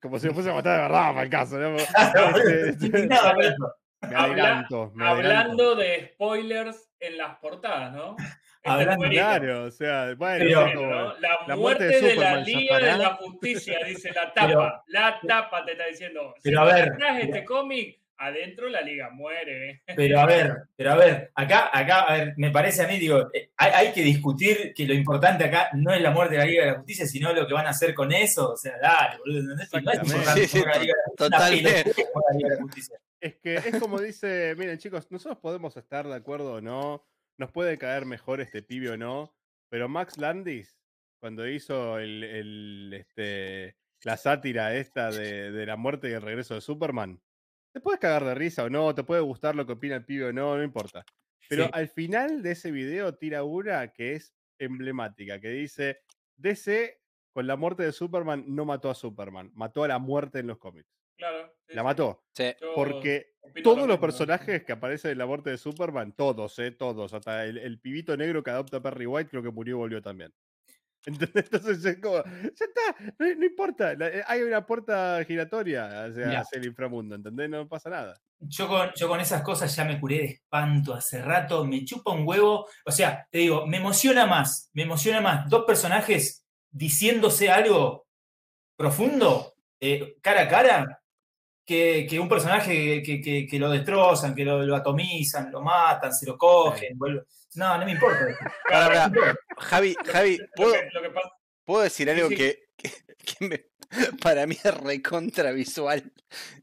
Como 0.00 0.18
si 0.18 0.28
me 0.28 0.34
fuese 0.34 0.50
a 0.50 0.54
matar 0.54 0.76
de 0.76 0.82
verdad 0.82 1.08
para 1.12 1.22
el 1.22 1.30
caso. 1.30 1.58
¿no? 1.58 1.76
Me 4.02 4.16
adelanto. 4.16 4.90
me 4.94 5.06
adelanto. 5.06 5.08
Hablando 5.30 5.74
de 5.76 6.10
spoilers 6.14 6.88
en 6.98 7.16
las 7.18 7.38
portadas, 7.38 7.92
¿no? 7.92 8.16
Hablando. 8.64 9.08
Claro, 9.08 9.64
o 9.64 9.70
sea, 9.70 10.14
bueno, 10.16 10.44
Pero- 10.44 10.66
sí, 10.66 10.74
como- 10.74 10.86
¿no? 10.90 11.18
La, 11.18 11.28
la 11.46 11.56
muerte, 11.56 11.56
muerte 11.56 11.84
de 12.00 12.00
de, 12.00 12.16
la 12.16 12.36
Liga 12.36 12.78
de 12.78 12.98
la 12.98 13.08
Justicia, 13.14 13.78
dice 13.86 14.12
la 14.12 14.22
tapa. 14.34 14.46
Pero- 14.48 14.82
la 14.88 15.20
tapa 15.26 15.64
te 15.64 15.72
está 15.72 15.86
diciendo. 15.86 16.34
Pero 16.42 16.60
a 16.60 16.64
ver, 16.64 16.92
pero- 16.98 17.16
este 17.16 17.44
cómic, 17.44 18.00
adentro 18.22 18.68
la 18.68 18.80
Liga 18.80 19.10
muere. 19.10 19.82
Pero 19.96 20.20
a 20.20 20.26
ver, 20.26 20.56
pero 20.76 20.92
a 20.92 20.96
ver, 20.96 21.30
acá, 21.34 21.70
acá, 21.72 22.02
a 22.02 22.16
ver, 22.16 22.34
me 22.36 22.50
parece 22.50 22.82
a 22.82 22.86
mí, 22.86 22.98
digo, 22.98 23.28
eh, 23.32 23.50
hay, 23.56 23.72
hay 23.72 23.92
que 23.92 24.02
discutir 24.02 24.72
que 24.74 24.86
lo 24.86 24.94
importante 24.94 25.44
acá 25.44 25.70
no 25.74 25.92
es 25.92 26.00
la 26.00 26.12
muerte 26.12 26.34
de 26.34 26.40
la 26.40 26.46
Liga 26.46 26.64
de 26.64 26.70
la 26.72 26.78
Justicia, 26.78 27.06
sino 27.06 27.32
lo 27.32 27.46
que 27.46 27.54
van 27.54 27.66
a 27.66 27.70
hacer 27.70 27.94
con 27.94 28.12
eso. 28.12 28.52
O 28.52 28.56
sea, 28.56 28.78
dale, 28.80 29.18
boludo, 29.18 29.52
¿entendés? 29.52 29.72
No 29.72 29.88
es 29.90 29.94
importante 30.00 30.46
Sí, 30.46 30.62
la 30.64 30.78
Liga 30.78 30.94
de 31.74 32.56
la 32.56 32.62
Justicia. 32.62 32.98
Que 33.42 33.54
es 33.56 33.78
como 33.78 34.00
dice, 34.00 34.54
miren 34.56 34.78
chicos, 34.78 35.10
nosotros 35.10 35.38
podemos 35.38 35.76
estar 35.76 36.06
de 36.06 36.14
acuerdo 36.14 36.54
o 36.54 36.60
no, 36.60 37.04
nos 37.38 37.50
puede 37.50 37.78
caer 37.78 38.04
mejor 38.04 38.40
este 38.40 38.62
pibe 38.62 38.90
o 38.90 38.96
no, 38.96 39.34
pero 39.68 39.88
Max 39.88 40.18
Landis, 40.18 40.78
cuando 41.20 41.48
hizo 41.48 41.98
el, 41.98 42.24
el, 42.24 42.94
este, 42.94 43.76
la 44.02 44.16
sátira 44.16 44.74
esta 44.74 45.10
de, 45.10 45.52
de 45.52 45.66
la 45.66 45.76
muerte 45.76 46.08
y 46.08 46.12
el 46.12 46.22
regreso 46.22 46.54
de 46.54 46.60
Superman, 46.60 47.20
te 47.72 47.80
puedes 47.80 48.00
cagar 48.00 48.24
de 48.24 48.34
risa 48.34 48.64
o 48.64 48.70
no, 48.70 48.94
te 48.94 49.04
puede 49.04 49.20
gustar 49.22 49.54
lo 49.56 49.66
que 49.66 49.72
opina 49.72 49.96
el 49.96 50.04
pibe 50.04 50.26
o 50.26 50.32
no, 50.32 50.56
no 50.56 50.62
importa. 50.62 51.06
Pero 51.48 51.64
Sí. 51.64 51.70
al 51.72 51.88
final 51.88 52.42
de 52.42 52.52
ese 52.52 52.70
video 52.70 53.16
tira 53.16 53.44
una 53.44 53.92
que 53.92 54.14
es 54.14 54.34
emblemática, 54.58 55.40
que 55.40 55.48
dice, 55.50 56.00
DC 56.36 57.00
con 57.32 57.46
la 57.46 57.56
muerte 57.56 57.82
de 57.84 57.92
Superman 57.92 58.44
no 58.48 58.64
mató 58.64 58.90
a 58.90 58.94
Superman, 58.94 59.50
mató 59.54 59.84
a 59.84 59.88
la 59.88 59.98
muerte 59.98 60.38
en 60.40 60.46
los 60.48 60.58
cómics. 60.58 60.88
Claro. 61.16 61.54
sí, 61.68 61.74
La 61.74 61.82
mató. 61.82 62.24
Sí. 62.34 62.52
Porque 62.74 63.34
todos 63.62 63.78
lo 63.78 63.86
los 63.86 63.98
personajes 63.98 64.64
que 64.64 64.72
aparecen 64.72 65.12
en 65.12 65.18
la 65.18 65.26
muerte 65.26 65.50
de 65.50 65.58
Superman, 65.58 66.12
todos, 66.14 66.58
¿eh? 66.58 66.72
Todos. 66.72 67.12
Hasta 67.14 67.44
el, 67.46 67.58
el 67.58 67.80
pibito 67.80 68.16
negro 68.16 68.42
que 68.42 68.50
adopta 68.50 68.78
a 68.78 68.82
Perry 68.82 69.06
White, 69.06 69.30
creo 69.30 69.42
que 69.42 69.50
murió 69.50 69.76
y 69.76 69.78
volvió 69.78 70.02
también. 70.02 70.32
¿Entendés? 71.06 71.44
Entonces 71.52 71.84
es 71.84 71.98
como, 72.00 72.22
ya 72.24 72.50
está, 72.64 73.12
no, 73.18 73.34
no 73.34 73.44
importa. 73.44 73.94
la- 73.94 74.08
eh, 74.08 74.22
hay 74.26 74.42
una 74.42 74.64
puerta 74.64 75.22
giratoria 75.26 76.04
hacia, 76.04 76.26
Mirá. 76.26 76.40
hacia 76.40 76.58
el 76.60 76.66
inframundo, 76.66 77.14
¿entendés? 77.16 77.50
No 77.50 77.66
pasa 77.68 77.90
nada. 77.90 78.20
Yo 78.38 78.68
con, 78.68 78.90
yo 78.94 79.08
con 79.08 79.20
esas 79.20 79.42
cosas 79.42 79.74
ya 79.74 79.84
me 79.84 79.98
curé 80.00 80.18
de 80.18 80.24
espanto 80.26 80.94
hace 80.94 81.20
rato, 81.22 81.64
me 81.64 81.84
chupa 81.84 82.12
un 82.12 82.26
huevo. 82.26 82.66
O 82.84 82.92
sea, 82.92 83.26
te 83.30 83.38
digo, 83.38 83.66
me 83.66 83.76
emociona 83.78 84.26
más, 84.26 84.70
me 84.74 84.82
emociona 84.82 85.20
más 85.20 85.48
dos 85.48 85.64
personajes 85.64 86.44
diciéndose 86.70 87.50
algo 87.50 88.06
profundo, 88.76 89.54
eh, 89.80 90.16
cara 90.20 90.42
a 90.42 90.48
cara, 90.48 91.01
que, 91.64 92.06
que 92.08 92.18
un 92.18 92.28
personaje 92.28 93.02
que, 93.02 93.20
que- 93.20 93.46
que 93.46 93.58
lo 93.58 93.70
destrozan, 93.70 94.34
que 94.34 94.44
lo, 94.44 94.62
lo 94.62 94.76
atomizan, 94.76 95.50
lo 95.52 95.60
matan, 95.62 96.12
se 96.12 96.26
lo 96.26 96.36
cogen. 96.36 96.98
vuelve- 96.98 97.24
No, 97.54 97.78
no 97.78 97.84
me 97.84 97.92
importa. 97.92 98.26
Javi, 99.58 99.94
Javi, 100.06 100.38
¿puedo, 100.56 100.74
lo 101.02 101.14
pasa, 101.14 101.28
puedo 101.64 101.82
decir 101.82 102.10
algo 102.10 102.28
sí. 102.28 102.36
que, 102.36 102.58
que- 102.76 102.90
que 103.24 103.48
me- 103.48 103.64
para 104.22 104.46
mí 104.46 104.56
es 104.62 104.74
recontra 104.74 105.52
visual? 105.52 106.12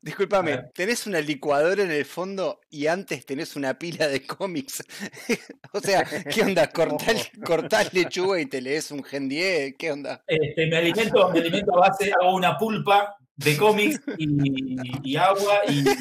Discúlpame, 0.02 0.64
tenés 0.74 1.06
una 1.06 1.22
licuadora 1.22 1.84
en 1.84 1.92
el 1.92 2.04
fondo 2.06 2.60
y 2.72 2.88
antes 2.88 3.24
tenés 3.26 3.56
una 3.56 3.78
pila 3.78 4.08
de 4.08 4.26
cómics. 4.26 4.84
o 5.74 5.80
sea, 5.80 6.04
¿qué 6.04 6.42
onda? 6.42 6.68
¿Cortás, 6.74 7.30
cortás 7.46 7.94
lechuga 7.94 8.42
y 8.42 8.48
te 8.48 8.62
lees 8.62 8.90
un 8.92 9.04
Gen 9.04 9.30
10? 9.30 9.76
¿Qué 9.78 9.92
onda? 9.92 10.24
Este, 10.26 10.66
me, 10.68 10.78
alimento, 10.78 11.30
me 11.30 11.40
alimento 11.40 11.76
a 11.78 11.88
base, 11.90 12.12
hago 12.20 12.34
una 12.34 12.58
pulpa 12.58 13.16
de 13.40 13.58
cómics 13.58 14.02
y, 14.18 14.78
y 15.12 15.16
agua 15.16 15.62
y 15.68 15.80
eh, 15.88 15.96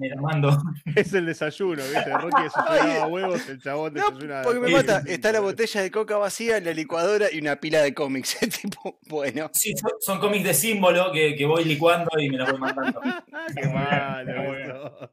me 0.00 0.08
la 0.08 0.20
mando. 0.20 0.56
Es 0.94 1.12
el 1.12 1.26
desayuno, 1.26 1.82
¿viste? 1.82 2.10
Rocky 2.16 2.42
desayunaba 2.44 3.06
huevos, 3.08 3.48
el 3.48 3.60
chabón 3.60 3.94
No, 3.94 4.10
desayuna. 4.10 4.42
porque 4.42 4.60
me 4.60 4.70
mata. 4.70 5.02
Está 5.06 5.32
la 5.32 5.40
botella 5.40 5.82
de 5.82 5.90
coca 5.90 6.16
vacía, 6.16 6.60
la 6.60 6.72
licuadora 6.72 7.26
y 7.32 7.38
una 7.40 7.56
pila 7.56 7.82
de 7.82 7.92
cómics. 7.94 8.36
tipo, 8.62 8.98
bueno. 9.08 9.50
Sí, 9.52 9.72
son, 9.76 9.90
son 10.00 10.20
cómics 10.20 10.44
de 10.44 10.54
símbolo 10.54 11.10
que, 11.12 11.34
que 11.34 11.46
voy 11.46 11.64
licuando 11.64 12.10
y 12.18 12.30
me 12.30 12.38
la 12.38 12.50
voy 12.50 12.60
mandando. 12.60 13.00
Qué 13.56 13.68
malo 13.68 14.30
está 14.30 14.42
muy 14.42 14.56
bien. 14.56 14.70
eso. 14.70 15.10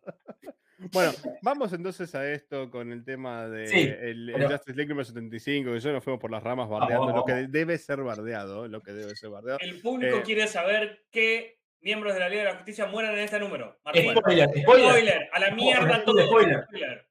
Bueno, 0.91 1.11
vamos 1.41 1.73
entonces 1.73 2.13
a 2.15 2.29
esto 2.31 2.69
con 2.71 2.91
el 2.91 3.03
tema 3.03 3.47
de 3.47 3.67
Sí, 3.67 3.79
el, 3.81 4.29
el 4.29 4.33
pero- 4.33 4.49
Justice 4.49 4.75
League 4.75 4.89
número 4.89 5.05
75, 5.05 5.73
que 5.73 5.79
yo 5.79 5.91
nos 5.91 6.03
fuimos 6.03 6.19
por 6.19 6.31
las 6.31 6.41
ramas 6.43 6.67
bardeando 6.69 7.07
vamos, 7.07 7.19
lo 7.21 7.25
que 7.25 7.47
debe 7.47 7.77
ser 7.77 8.01
bardeado, 8.01 8.67
lo 8.67 8.81
que 8.81 8.91
debe 8.93 9.15
ser 9.15 9.29
bardeado. 9.29 9.59
el 9.61 9.79
público 9.81 10.17
Eh. 10.17 10.21
quiere 10.23 10.47
saber 10.47 11.03
qué 11.11 11.59
miembros 11.81 12.13
de 12.13 12.19
la 12.19 12.29
Liga 12.29 12.43
de 12.43 12.49
la 12.49 12.55
Justicia 12.55 12.85
mueran 12.87 13.13
en 13.13 13.19
este 13.21 13.39
número. 13.39 13.79
Martín, 13.83 14.11
Spoiler, 14.15 14.49
spoiler. 14.49 14.89
spoiler, 14.89 15.29
a 15.33 15.39
la 15.39 15.51
mierda 15.51 16.03
todo. 16.05 16.25
spoiler. 16.27 16.63
spoiler. 16.65 17.05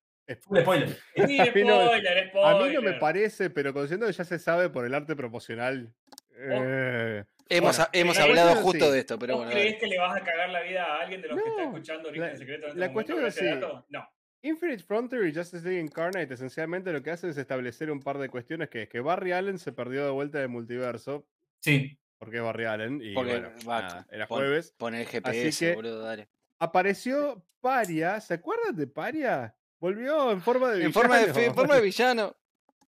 Spoiler. 0.62 0.88
Sí, 1.26 1.40
A 1.40 1.44
mí 1.52 1.64
no- 1.64 1.86
spoiler, 1.86 2.28
spoiler. 2.28 2.56
A 2.56 2.66
mí 2.66 2.74
no 2.74 2.82
me 2.82 2.92
parece, 2.94 3.50
pero 3.50 3.72
considerando 3.72 4.06
que 4.06 4.12
ya 4.12 4.24
se 4.24 4.38
sabe 4.38 4.70
por 4.70 4.84
el 4.86 4.94
arte 4.94 5.16
promocional. 5.16 5.92
eh, 6.36 7.24
Hemos, 7.50 7.76
Bueno, 7.76 7.90
hemos 7.92 8.16
la 8.16 8.22
hablado 8.24 8.54
justo 8.62 8.84
así. 8.84 8.92
de 8.94 8.98
esto, 9.00 9.18
pero 9.18 9.34
¿Vos 9.36 9.44
bueno. 9.46 9.58
dale. 9.60 9.76
que 9.78 9.86
le 9.88 9.98
vas 9.98 10.16
a 10.16 10.24
cagar 10.24 10.50
la 10.50 10.62
vida 10.62 10.84
a 10.84 11.00
alguien 11.02 11.20
de 11.20 11.28
los 11.28 11.42
que 11.42 11.48
está 11.48 11.62
escuchando 11.64 12.08
Origen 12.08 12.28
la- 12.30 12.36
Secreto 12.36 12.62
en 12.64 12.68
este 12.68 12.78
la 12.80 12.92
cuestión 12.92 13.18
es 13.26 13.36
este 13.36 13.50
así. 13.50 13.60
No. 13.88 14.08
Infinite 14.42 14.82
Frontier 14.84 15.26
y 15.26 15.34
Justice 15.34 15.64
League 15.64 15.80
Incarnate 15.80 16.32
esencialmente 16.32 16.92
lo 16.92 17.02
que 17.02 17.10
hacen 17.10 17.28
es 17.30 17.36
establecer 17.36 17.90
un 17.90 18.00
par 18.00 18.16
de 18.18 18.28
cuestiones 18.30 18.70
que 18.70 18.82
es 18.84 18.88
que 18.88 19.00
Barry 19.00 19.32
Allen 19.32 19.58
se 19.58 19.72
perdió 19.72 20.04
de 20.04 20.10
vuelta 20.12 20.38
del 20.38 20.48
multiverso, 20.48 21.26
Sí. 21.60 21.98
porque 22.18 22.36
es 22.38 22.42
Barry 22.42 22.64
Allen, 22.64 23.00
y 23.02 23.12
Porque, 23.14 23.32
bueno, 23.32 23.50
va, 23.68 23.82
nada, 23.82 24.06
era 24.10 24.26
pon- 24.28 24.38
jueves. 24.38 24.74
Pon 24.78 24.94
el 24.94 25.06
GPS, 25.06 25.66
que- 25.70 25.74
boludo, 25.74 26.02
dale. 26.02 26.30
Apareció 26.58 27.44
Paria, 27.60 28.20
¿se 28.20 28.34
acuerdan 28.34 28.76
de 28.76 28.86
Paria? 28.86 29.54
Volvió 29.80 30.30
en 30.30 30.40
forma 30.40 30.70
de 30.70 30.84
En 30.84 30.92
forma 30.92 31.18
de, 31.18 31.26
villano. 31.26 31.46
en 31.46 31.54
forma 31.54 31.74
de 31.74 31.80
villano. 31.82 32.36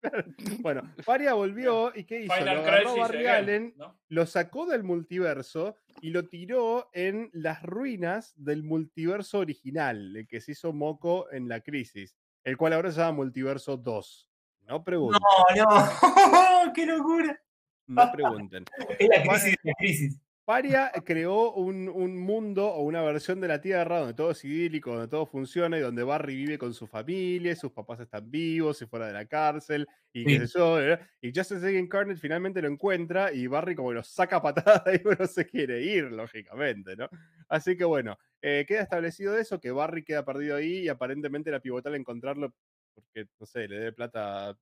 Bueno, 0.62 0.82
Paria 1.06 1.34
volvió 1.34 1.92
y 1.96 2.04
¿qué 2.06 2.22
hizo? 2.22 2.34
Final 2.34 2.56
lo 2.56 2.62
agarró 2.62 2.82
Crisis 2.82 3.00
Barry 3.00 3.28
again, 3.28 3.44
Allen, 3.44 3.74
¿no? 3.78 4.00
lo 4.10 4.26
sacó 4.26 4.66
del 4.66 4.84
multiverso 4.84 5.76
y 6.02 6.10
lo 6.10 6.28
tiró 6.28 6.90
en 6.94 7.30
las 7.34 7.62
ruinas 7.64 8.34
del 8.36 8.64
multiverso 8.64 9.40
original, 9.40 10.16
el 10.16 10.28
que 10.28 10.42
se 10.42 10.54
hizo 10.54 10.74
moco 10.74 11.32
en 11.32 11.48
la 11.48 11.62
crisis, 11.62 12.16
el 12.44 12.58
cual 12.58 12.74
ahora 12.74 12.92
se 12.92 13.00
llama 13.00 13.18
Multiverso 13.18 13.78
2. 13.78 14.30
No 14.68 14.84
pregunten, 14.84 15.22
No, 15.58 15.66
no. 15.66 15.94
¡Qué 16.74 16.86
locura! 16.86 17.40
no 17.88 18.12
pregunten. 18.12 18.66
Es 19.00 19.10
la 19.10 19.22
crisis 19.24 19.56
de 19.64 19.70
la 19.70 19.74
crisis. 19.78 20.20
Paria 20.46 20.92
creó 21.06 21.54
un, 21.54 21.88
un 21.88 22.18
mundo 22.18 22.68
o 22.68 22.82
una 22.84 23.02
versión 23.04 23.40
de 23.42 23.48
la 23.48 23.62
Tierra 23.62 24.00
donde 24.00 24.14
todo 24.16 24.32
es 24.32 24.44
idílico, 24.44 24.92
donde 24.92 25.08
todo 25.08 25.26
funciona 25.26 25.78
y 25.78 25.82
donde 25.82 26.04
Barry 26.04 26.36
vive 26.36 26.58
con 26.58 26.74
su 26.74 26.88
familia, 26.88 27.56
sus 27.56 27.72
papás 27.72 28.00
están 28.00 28.30
vivos 28.30 28.82
y 28.82 28.88
fuera 28.88 29.08
de 29.08 29.14
la 29.14 29.26
cárcel 29.28 29.88
y 30.12 30.26
qué 30.28 30.40
Sí. 30.40 30.48
sé 30.48 30.60
yo. 30.60 30.74
¿verdad? 30.74 31.08
Y 31.22 31.28
Justice 31.34 31.62
League 31.62 31.78
Incarnate 31.80 32.20
finalmente 32.20 32.62
lo 32.62 32.68
encuentra 32.70 33.32
y 33.32 33.48
Barry 33.48 33.76
como 33.76 33.94
lo 33.94 34.04
saca 34.04 34.38
a 34.38 34.42
patadas 34.42 34.84
y 35.02 35.04
no 35.20 35.28
se 35.28 35.46
quiere 35.46 35.82
ir, 35.84 36.06
lógicamente, 36.12 36.96
¿no? 36.98 37.08
Así 37.48 37.78
que 37.78 37.84
bueno, 37.86 38.18
eh, 38.42 38.66
queda 38.68 38.82
establecido 38.82 39.38
eso, 39.38 39.60
que 39.60 39.72
Barry 39.72 40.04
queda 40.04 40.26
perdido 40.26 40.56
ahí 40.58 40.80
y 40.80 40.90
aparentemente 40.90 41.52
la 41.52 41.60
pivotal 41.62 41.96
encontrarlo 41.96 42.54
porque, 42.96 43.26
no 43.40 43.46
sé, 43.46 43.68
le 43.68 43.80
dé 43.80 43.94
plata 43.94 44.50
a 44.50 44.50
a 44.52 44.56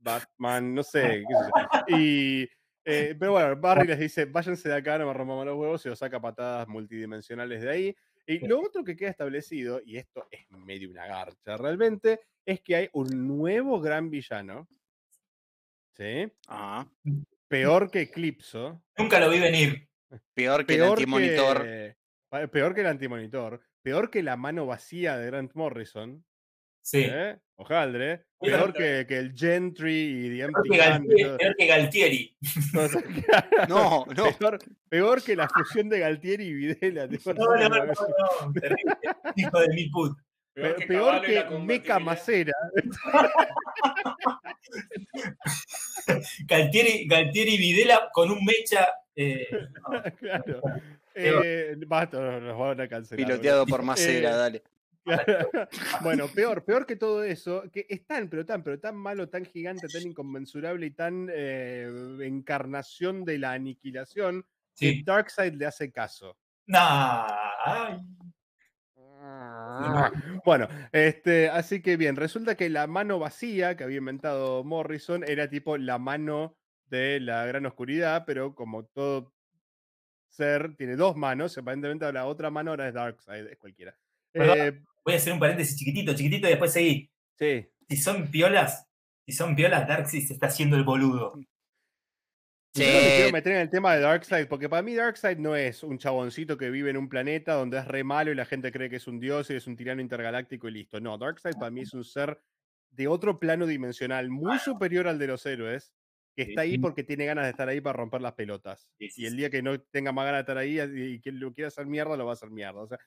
Batman, 0.00 0.74
no 0.74 0.82
sé. 0.82 1.24
qué 1.28 1.34
sé 1.36 1.52
yo. 1.52 1.96
Y... 1.98 2.48
Eh, 2.90 3.14
pero 3.18 3.32
bueno, 3.32 3.54
Barry 3.56 3.86
les 3.86 3.98
dice, 3.98 4.24
váyanse 4.24 4.66
de 4.66 4.76
acá, 4.76 4.96
no 4.96 5.06
me 5.06 5.12
rompan 5.12 5.44
los 5.44 5.58
huevos, 5.58 5.84
y 5.84 5.90
los 5.90 5.98
saca 5.98 6.18
patadas 6.22 6.66
multidimensionales 6.68 7.60
de 7.60 7.70
ahí. 7.70 7.96
Y 8.26 8.46
lo 8.46 8.62
otro 8.62 8.82
que 8.82 8.96
queda 8.96 9.10
establecido, 9.10 9.82
y 9.84 9.98
esto 9.98 10.26
es 10.30 10.50
medio 10.50 10.88
una 10.88 11.06
garcha 11.06 11.58
realmente, 11.58 12.20
es 12.46 12.62
que 12.62 12.76
hay 12.76 12.88
un 12.94 13.28
nuevo 13.28 13.78
gran 13.78 14.08
villano. 14.08 14.66
¿Sí? 15.98 16.32
Ajá. 16.46 16.90
Peor 17.46 17.90
que 17.90 18.00
Eclipso. 18.02 18.82
Nunca 18.96 19.20
lo 19.20 19.28
vi 19.28 19.38
venir. 19.38 19.86
Peor 20.32 20.64
que 20.64 20.76
el 20.76 20.84
antimonitor. 20.84 21.62
que, 21.62 21.96
peor 22.50 22.74
que 22.74 22.80
el 22.80 22.86
antimonitor. 22.86 23.60
Peor 23.82 24.10
que 24.10 24.22
la 24.22 24.38
mano 24.38 24.64
vacía 24.64 25.18
de 25.18 25.26
Grant 25.26 25.52
Morrison. 25.52 26.24
Sí. 26.80 27.04
¿eh? 27.06 27.38
Ojaldre. 27.60 28.24
Sí, 28.40 28.50
Peor 28.50 28.72
que, 28.72 29.04
que 29.08 29.18
el 29.18 29.32
Gentry 29.36 29.92
y 30.26 30.38
The 30.38 30.46
Peor 30.46 30.92
Empty 30.92 31.54
que, 31.58 31.66
Galtieri, 31.66 32.36
peor 32.72 32.90
que. 33.02 33.24
No, 33.68 34.06
no. 34.16 34.32
Peor, 34.38 34.58
peor 34.88 35.22
que 35.22 35.34
la 35.36 35.48
fusión 35.48 35.88
de 35.88 35.98
Galtieri 35.98 36.44
y 36.44 36.52
Videla. 36.54 37.06
No, 37.08 37.18
no, 37.34 37.68
no, 37.68 37.84
no, 37.86 38.52
terrible. 38.52 38.94
Hijo 39.36 39.58
de 39.60 39.68
mi 39.74 39.88
put. 39.90 40.16
Que 40.54 40.86
Peor 40.86 41.20
que 41.22 41.44
Meca. 41.58 41.98
Macera. 41.98 42.52
Galtieri, 46.46 47.06
Galtieri 47.06 47.54
y 47.54 47.58
Videla 47.58 48.08
con 48.12 48.30
un 48.30 48.44
mecha. 48.44 48.88
eh, 49.16 49.46
no. 49.90 50.02
claro. 50.18 50.62
Eh, 51.14 51.74
basta, 51.86 52.20
nos- 52.20 52.42
nos 52.42 52.58
van 52.58 52.80
a 52.80 52.88
cancelar. 52.88 53.26
Piloteado 53.26 53.66
por 53.66 53.82
Macera, 53.82 54.30
Eh, 54.30 54.36
dale. 54.36 54.62
Claro. 55.08 55.50
Bueno, 56.02 56.28
peor, 56.28 56.64
peor 56.64 56.86
que 56.86 56.96
todo 56.96 57.24
eso, 57.24 57.64
que 57.72 57.86
es 57.88 58.06
tan, 58.06 58.28
pero 58.28 58.44
tan, 58.44 58.62
pero 58.62 58.78
tan 58.78 58.96
malo, 58.96 59.28
tan 59.28 59.44
gigante, 59.44 59.88
tan 59.88 60.02
inconmensurable 60.02 60.86
y 60.86 60.90
tan 60.90 61.28
eh, 61.32 61.88
encarnación 62.20 63.24
de 63.24 63.38
la 63.38 63.52
aniquilación, 63.52 64.44
que. 64.76 65.02
Darkseid 65.04 65.54
le 65.54 65.66
hace 65.66 65.90
caso. 65.90 66.36
Nah, 66.66 67.26
ay. 67.64 67.98
Bueno, 70.44 70.68
este, 70.92 71.48
así 71.48 71.82
que 71.82 71.96
bien, 71.96 72.16
resulta 72.16 72.54
que 72.54 72.68
la 72.68 72.86
mano 72.86 73.18
vacía 73.18 73.76
que 73.76 73.84
había 73.84 73.98
inventado 73.98 74.62
Morrison 74.64 75.24
era 75.26 75.48
tipo 75.48 75.76
la 75.76 75.98
mano 75.98 76.56
de 76.86 77.20
la 77.20 77.44
gran 77.46 77.66
oscuridad, 77.66 78.24
pero 78.26 78.54
como 78.54 78.84
todo 78.84 79.32
ser 80.28 80.76
tiene 80.76 80.96
dos 80.96 81.16
manos, 81.16 81.58
aparentemente 81.58 82.10
la 82.12 82.26
otra 82.26 82.50
mano 82.50 82.70
ahora 82.70 82.88
es 82.88 82.94
Darkseid, 82.94 83.46
es 83.46 83.58
cualquiera. 83.58 83.96
Eh, 84.34 84.80
Voy 85.08 85.14
a 85.14 85.16
hacer 85.16 85.32
un 85.32 85.38
paréntesis 85.38 85.74
chiquitito, 85.78 86.12
chiquitito 86.14 86.46
y 86.46 86.50
después 86.50 86.70
seguí. 86.70 87.10
sí, 87.38 87.68
Si 87.88 87.96
son 87.96 88.30
piolas, 88.30 88.86
si 89.26 89.32
son 89.32 89.56
piolas, 89.56 89.88
Darkseid 89.88 90.26
se 90.26 90.34
está 90.34 90.48
haciendo 90.48 90.76
el 90.76 90.84
boludo. 90.84 91.32
Yo 92.74 92.92
no 92.92 93.00
me 93.02 93.12
quiero 93.14 93.30
Sí. 93.30 93.32
meter 93.32 93.52
en 93.54 93.58
el 93.60 93.70
tema 93.70 93.94
de 93.94 94.00
Darkseid, 94.02 94.46
porque 94.48 94.68
para 94.68 94.82
mí 94.82 94.94
Darkseid 94.94 95.38
no 95.38 95.56
es 95.56 95.82
un 95.82 95.98
chaboncito 95.98 96.58
que 96.58 96.70
vive 96.70 96.90
en 96.90 96.98
un 96.98 97.08
planeta 97.08 97.54
donde 97.54 97.78
es 97.78 97.88
re 97.88 98.04
malo 98.04 98.30
y 98.30 98.34
la 98.34 98.44
gente 98.44 98.70
cree 98.70 98.90
que 98.90 98.96
es 98.96 99.06
un 99.08 99.18
dios 99.18 99.48
y 99.50 99.54
es 99.54 99.66
un 99.66 99.76
tirano 99.76 100.02
intergaláctico 100.02 100.68
y 100.68 100.72
listo. 100.72 101.00
No, 101.00 101.16
Darkseid 101.18 101.56
para 101.56 101.70
mí 101.70 101.80
es 101.80 101.94
un 101.94 102.04
ser 102.04 102.42
de 102.90 103.08
otro 103.08 103.40
plano 103.40 103.66
dimensional, 103.66 104.28
muy 104.30 104.58
superior 104.58 105.08
al 105.08 105.18
de 105.18 105.26
los 105.28 105.46
héroes, 105.46 105.94
que 106.36 106.44
Sí, 106.44 106.50
está 106.50 106.60
ahí 106.62 106.72
sí. 106.72 106.78
porque 106.78 107.02
tiene 107.04 107.24
ganas 107.26 107.44
de 107.46 107.50
estar 107.50 107.68
ahí 107.68 107.80
para 107.80 107.94
romper 107.96 108.20
las 108.20 108.34
pelotas. 108.34 108.88
Sí, 108.98 109.10
sí, 109.10 109.22
Y 109.22 109.26
el 109.26 109.32
sí. 109.32 109.36
día 109.36 109.50
que 109.50 109.62
no 109.62 109.80
tenga 109.80 110.12
más 110.12 110.26
ganas 110.26 110.38
de 110.40 110.42
estar 110.42 110.58
ahí 110.58 110.78
y 110.80 111.14
y 111.14 111.20
que 111.20 111.32
lo 111.32 111.52
quiera 111.54 111.68
hacer 111.68 111.86
mierda, 111.86 112.16
lo 112.16 112.26
va 112.26 112.32
a 112.32 112.34
hacer 112.34 112.50
mierda. 112.50 112.80
O 112.82 112.86
sea, 112.86 112.98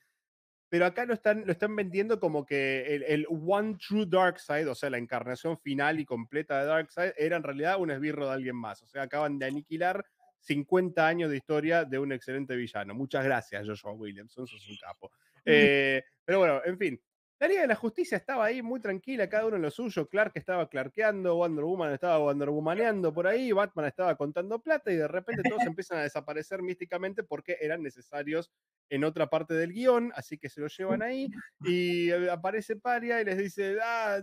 pero 0.72 0.86
acá 0.86 1.06
lo 1.06 1.14
están, 1.14 1.44
lo 1.46 1.52
están 1.52 1.76
vendiendo 1.76 2.18
como 2.18 2.46
que 2.46 2.96
el, 2.96 3.04
el 3.04 3.28
One 3.30 3.76
True 3.76 4.06
Darkseid, 4.08 4.70
o 4.70 4.74
sea, 4.74 4.90
la 4.90 5.00
encarnación 5.00 5.60
final 5.60 6.00
y 6.00 6.06
completa 6.06 6.62
de 6.62 6.66
Darkseid, 6.66 7.12
era 7.18 7.36
en 7.36 7.44
realidad 7.44 7.78
un 7.78 7.92
esbirro 7.92 8.28
de 8.28 8.36
alguien 8.36 8.56
más. 8.56 8.82
O 8.82 8.88
sea, 8.88 9.02
acaban 9.02 9.38
de 9.38 9.48
aniquilar 9.48 10.06
50 10.40 11.06
años 11.06 11.30
de 11.30 11.36
historia 11.36 11.84
de 11.84 12.00
un 12.00 12.14
excelente 12.14 12.56
villano. 12.56 12.96
Muchas 12.96 13.26
gracias, 13.26 13.68
Joshua 13.68 13.92
Williamson, 13.92 14.48
sos 14.48 14.66
un 14.70 14.78
capo. 14.78 15.12
Eh, 15.44 16.04
pero 16.24 16.38
bueno, 16.38 16.62
en 16.64 16.78
fin. 16.78 17.02
La 17.41 17.47
Liga 17.47 17.62
de 17.62 17.67
la 17.69 17.75
Justicia 17.75 18.17
estaba 18.17 18.45
ahí 18.45 18.62
muy 18.62 18.80
tranquila, 18.80 19.27
cada 19.27 19.47
uno 19.47 19.56
en 19.56 19.63
lo 19.63 19.71
suyo. 19.71 20.08
Clark 20.08 20.34
estaba 20.36 20.69
clarkeando, 20.69 21.38
Wonder 21.38 21.65
Woman 21.65 21.91
estaba 21.91 22.19
Wonder 22.19 22.51
Womaneando 22.51 23.12
por 23.12 23.25
ahí, 23.25 23.51
Batman 23.51 23.88
estaba 23.88 24.15
contando 24.15 24.62
plata 24.62 24.91
y 24.91 24.95
de 24.95 25.08
repente 25.08 25.41
todos 25.49 25.62
empiezan 25.75 25.97
a 25.97 26.04
desaparecer 26.04 26.62
místicamente 26.62 27.23
porque 27.23 27.58
eran 27.60 27.82
necesarios 27.82 28.51
en 28.91 29.04
otra 29.04 29.25
parte 29.25 29.56
del 29.56 29.73
guion, 29.73 30.12
así 30.15 30.38
que 30.38 30.49
se 30.49 30.62
lo 30.62 30.67
llevan 30.67 31.01
ahí 31.01 31.30
y 31.62 32.12
eh, 32.12 32.30
aparece 32.30 32.75
Paria 32.75 33.19
y 33.19 33.25
les 33.25 33.39
dice, 33.39 33.75
ah, 33.82 34.21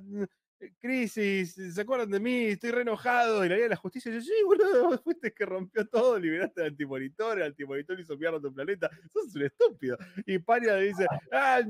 crisis, 0.80 1.54
¿se 1.54 1.80
acuerdan 1.80 2.10
de 2.10 2.20
mí? 2.20 2.44
Estoy 2.46 2.70
re 2.70 2.82
enojado. 2.82 3.44
Y 3.44 3.48
la 3.48 3.54
Liga 3.54 3.64
de 3.64 3.70
la 3.70 3.76
Justicia 3.76 4.12
dice, 4.12 4.26
sí, 4.26 4.44
boludo, 4.44 4.98
fuiste 5.04 5.32
que 5.32 5.46
rompió 5.46 5.86
todo, 5.86 6.18
liberaste 6.18 6.62
al 6.62 6.68
antimonitor, 6.68 7.38
el 7.38 7.46
antimonitor 7.46 7.98
hizo 8.00 8.16
mierda 8.16 8.38
a 8.38 8.40
tu 8.40 8.52
planeta, 8.52 8.90
sos 9.12 9.34
un 9.34 9.42
estúpido. 9.42 9.96
Y 10.26 10.38
Paria 10.38 10.76
le 10.76 10.88
dice, 10.88 11.06
ah, 11.32 11.60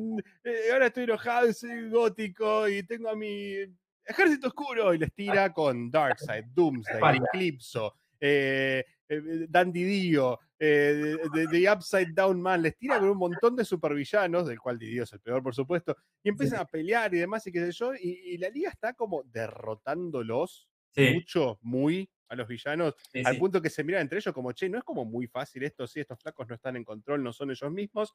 eh, 0.44 0.70
ahora 0.72 0.87
estoy 0.87 1.05
enojado 1.05 1.48
y 1.48 1.55
soy 1.55 1.90
gótico 1.90 2.68
y 2.68 2.83
tengo 2.83 3.11
a 3.11 3.16
mi 3.16 3.57
ejército 4.05 4.48
oscuro 4.48 4.94
y 4.94 4.98
les 4.98 5.12
tira 5.12 5.53
con 5.53 5.90
Darkseid, 5.90 6.44
Doomsday. 6.55 7.20
Eclipso, 7.33 7.94
eh, 8.20 8.85
eh, 9.09 9.46
Dandy 9.48 9.85
Dio, 9.85 10.38
eh, 10.59 11.18
de, 11.33 11.47
de- 11.47 11.47
de 11.49 11.71
Upside 11.73 12.12
Down 12.12 12.40
Man, 12.40 12.62
les 12.62 12.77
tira 12.77 12.99
con 12.99 13.09
un 13.11 13.18
montón 13.18 13.57
de 13.57 13.64
supervillanos, 13.64 14.47
del 14.49 14.59
cual 14.61 14.79
Dio 14.79 15.05
es 15.05 15.12
el 15.12 15.21
peor, 15.21 15.42
por 15.42 15.55
supuesto, 15.55 15.97
y 16.23 16.29
empiezan 16.31 16.61
a 16.61 16.64
pelear 16.66 17.14
y 17.14 17.18
demás, 17.18 17.47
y 17.47 17.53
qué 17.53 17.61
sé 17.66 17.73
yo, 17.73 17.94
y, 17.94 18.35
y 18.35 18.38
la 18.38 18.49
liga 18.51 18.71
está 18.71 18.94
como 18.94 19.23
derrotándolos 19.25 20.68
Sí, 20.94 21.23
mucho, 21.25 21.59
muy 21.62 22.11
a 22.29 22.35
los 22.35 22.49
villanos, 22.49 22.94
sí, 23.12 23.23
al 23.25 23.37
punto 23.38 23.62
que 23.62 23.71
se 23.71 23.85
miran 23.85 24.03
entre 24.03 24.18
ellos 24.18 24.35
como, 24.35 24.53
che, 24.53 24.68
no 24.68 24.79
es 24.79 24.85
como 24.85 25.05
muy 25.05 25.27
fácil 25.29 25.62
esto, 25.62 25.87
sí, 25.87 26.01
estos 26.01 26.18
flacos 26.21 26.49
no 26.49 26.55
están 26.55 26.77
en 26.77 26.85
control, 26.85 27.23
no 27.23 27.33
son 27.33 27.51
ellos 27.51 27.71
mismos, 27.73 28.14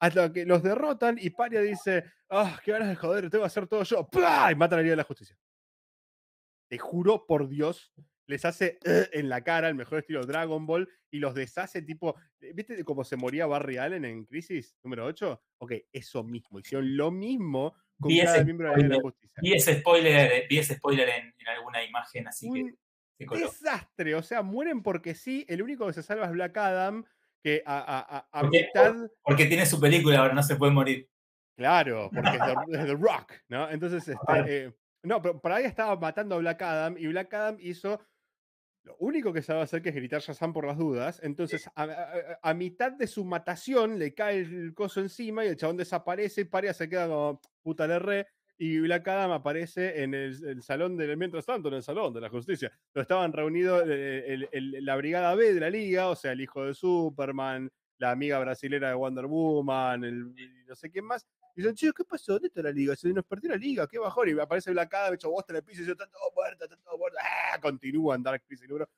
hasta 0.00 0.32
que 0.32 0.44
los 0.46 0.62
derrotan 0.62 1.18
y 1.20 1.30
Paria 1.30 1.60
dice, 1.62 2.04
ah, 2.30 2.60
qué 2.64 2.72
ganas 2.72 2.88
de 2.88 2.96
joder, 2.96 3.30
tengo 3.30 3.44
que 3.44 3.46
hacer 3.48 3.66
todo 3.66 3.82
yo, 3.84 4.08
¡Plah! 4.08 4.52
y 4.52 4.54
mata 4.56 4.74
a 4.76 4.78
la 4.78 4.82
Liga 4.82 4.92
de 4.92 4.96
la 4.98 5.04
Justicia. 5.04 5.38
Te 6.68 6.78
juro 6.78 7.26
por 7.26 7.48
Dios, 7.48 7.92
les 8.26 8.44
hace 8.44 8.78
"Ugh", 8.84 9.08
en 9.12 9.28
la 9.28 9.42
cara, 9.42 9.68
el 9.68 9.74
mejor 9.74 9.98
estilo 10.00 10.24
Dragon 10.24 10.66
Ball, 10.66 10.88
y 11.10 11.18
los 11.18 11.34
deshace 11.34 11.82
tipo, 11.82 12.16
eh, 12.40 12.52
¿viste 12.54 12.82
cómo 12.84 13.04
se 13.04 13.16
moría 13.16 13.46
Barry 13.46 13.76
Allen 13.78 14.04
en 14.04 14.24
Crisis 14.24 14.76
número 14.82 15.04
8? 15.06 15.42
Ok, 15.58 15.72
eso 15.92 16.22
mismo, 16.24 16.58
hicieron 16.58 16.96
lo 16.96 17.10
mismo 17.10 17.74
con 17.98 18.08
Vi 18.08 18.20
cada 18.20 18.36
ese 18.36 18.44
miembro 18.44 18.68
de 18.68 18.72
la 18.72 18.76
Liga 18.78 18.88
de 18.90 18.94
la 18.96 19.02
Justicia. 19.02 19.40
Vi 19.42 19.52
ese 19.54 19.78
spoiler, 19.80 20.46
vi 20.48 20.58
ese 20.58 20.74
spoiler 20.74 21.08
en, 21.08 21.34
en 21.38 21.48
alguna 21.48 21.82
imagen, 21.84 22.28
así 22.28 22.50
que 22.52 22.60
Un 23.20 23.26
coló. 23.26 23.46
desastre, 23.46 24.14
o 24.14 24.22
sea, 24.22 24.42
mueren 24.42 24.82
porque 24.82 25.14
sí, 25.14 25.46
el 25.48 25.62
único 25.62 25.86
que 25.86 25.92
se 25.94 26.02
salva 26.02 26.26
es 26.26 26.32
Black 26.32 26.56
Adam, 26.58 27.04
que 27.42 27.62
a, 27.64 27.78
a- 27.78 28.16
a- 28.18 28.28
a 28.32 28.40
Porque- 28.42 28.64
mitad... 28.66 28.94
Porque 29.22 29.46
tiene 29.46 29.64
su 29.64 29.80
película, 29.80 30.18
ahora 30.18 30.34
no 30.34 30.42
se 30.42 30.56
puede 30.56 30.72
morir. 30.72 31.08
Claro, 31.56 32.10
porque 32.12 32.36
es 32.76 32.84
The, 32.86 32.94
Rock, 33.00 33.32
¿no? 33.48 33.70
Entonces, 33.70 34.06
este, 34.08 34.18
eh, 34.66 34.72
no, 35.04 35.22
pero 35.22 35.40
por 35.40 35.52
ahí 35.52 35.64
estaba 35.64 35.96
matando 35.96 36.34
a 36.34 36.38
Black 36.38 36.60
Adam 36.60 36.96
y 36.98 37.06
Black 37.06 37.32
Adam 37.32 37.56
hizo 37.60 37.98
lo 38.86 38.96
único 39.00 39.32
que 39.32 39.42
sabe 39.42 39.60
hacer 39.62 39.82
que 39.82 39.88
es 39.88 39.94
gritar 39.96 40.20
Shazam 40.22 40.52
por 40.52 40.64
las 40.64 40.78
dudas. 40.78 41.20
Entonces, 41.22 41.66
a, 41.74 41.82
a- 41.82 42.38
a 42.40 42.54
mitad 42.54 42.92
de 42.92 43.06
su 43.08 43.24
matación 43.24 43.98
le 43.98 44.14
cae 44.14 44.38
el 44.38 44.72
coso 44.74 45.00
encima 45.00 45.44
y 45.44 45.48
el 45.48 45.56
chabón 45.56 45.76
desaparece 45.76 46.42
y 46.42 46.44
Paria 46.44 46.72
se 46.72 46.88
queda 46.88 47.08
como 47.08 47.40
puta 47.62 47.86
le 47.86 47.98
re. 47.98 48.26
Y 48.58 48.78
Black 48.78 49.06
Adam 49.08 49.32
aparece 49.32 50.02
en 50.02 50.14
el, 50.14 50.42
el 50.46 50.62
salón 50.62 50.96
del 50.96 51.16
mientras 51.18 51.44
tanto, 51.44 51.68
en 51.68 51.74
el 51.74 51.82
salón 51.82 52.14
de 52.14 52.20
la 52.22 52.30
justicia. 52.30 52.72
Lo 52.94 53.02
estaban 53.02 53.32
reunidos 53.32 53.82
eh, 53.86 54.24
el- 54.28 54.48
el- 54.52 54.84
la 54.84 54.96
brigada 54.96 55.34
B 55.34 55.52
de 55.52 55.60
la 55.60 55.68
liga, 55.68 56.08
o 56.08 56.16
sea, 56.16 56.32
el 56.32 56.40
hijo 56.40 56.64
de 56.64 56.72
Superman, 56.72 57.70
la 57.98 58.12
amiga 58.12 58.38
brasilera 58.38 58.88
de 58.88 58.94
Wonder 58.94 59.26
Woman, 59.26 60.04
el, 60.04 60.34
no 60.66 60.74
sé 60.74 60.90
quién 60.90 61.04
más. 61.06 61.26
Y 61.56 61.62
dicen, 61.62 61.74
che, 61.74 61.90
¿qué 61.92 62.04
pasó? 62.04 62.34
¿Dónde 62.34 62.48
está 62.48 62.60
la 62.60 62.70
liga? 62.70 62.94
Se 62.94 63.08
nos 63.08 63.24
perdió 63.24 63.50
la 63.50 63.56
liga, 63.56 63.88
qué 63.88 63.98
bajón. 63.98 64.28
Y 64.28 64.38
aparece 64.38 64.70
Black 64.72 64.92
Adam, 64.92 65.14
hecho 65.14 65.30
bosta 65.30 65.54
en 65.54 65.56
el 65.56 65.62
piso 65.64 65.80
y 65.80 65.84
dice, 65.84 65.92
está 65.92 66.06
todo 66.06 66.30
muerto, 66.34 66.64
está 66.64 66.76
todo 66.76 66.98
muerto. 66.98 67.18
¡Ah! 67.22 67.58
Continúan 67.60 68.22
Dark 68.22 68.42
Crisis 68.46 68.68
número. 68.68 68.88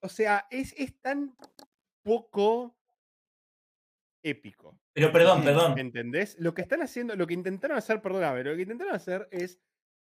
O 0.00 0.08
sea, 0.08 0.46
es, 0.50 0.72
es 0.78 0.94
tan 1.00 1.36
poco 2.02 2.76
épico. 4.22 4.78
Pero 4.92 5.10
perdón, 5.12 5.42
perdón. 5.42 5.78
¿Entendés? 5.78 6.36
Lo 6.38 6.54
que 6.54 6.62
están 6.62 6.80
haciendo, 6.80 7.16
lo 7.16 7.26
que 7.26 7.34
intentaron 7.34 7.76
hacer, 7.76 8.00
perdóname, 8.00 8.44
lo 8.44 8.54
que 8.54 8.62
intentaron 8.62 8.94
hacer 8.94 9.28
es 9.32 9.60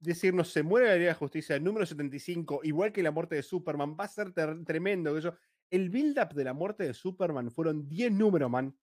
decirnos, 0.00 0.52
se 0.52 0.62
muere 0.62 0.88
la 0.88 0.96
Liga 0.96 1.08
de 1.08 1.14
Justicia, 1.14 1.56
el 1.56 1.64
número 1.64 1.86
75, 1.86 2.60
igual 2.64 2.92
que 2.92 3.02
la 3.02 3.10
muerte 3.10 3.36
de 3.36 3.42
Superman, 3.42 3.96
va 3.98 4.04
a 4.04 4.08
ser 4.08 4.32
tremendo. 4.32 5.14
Que 5.14 5.20
yo. 5.20 5.34
El 5.70 5.88
build-up 5.88 6.34
de 6.34 6.44
la 6.44 6.52
muerte 6.52 6.84
de 6.84 6.94
Superman 6.94 7.50
fueron 7.50 7.88
10 7.88 8.12
números, 8.12 8.50
man. 8.50 8.76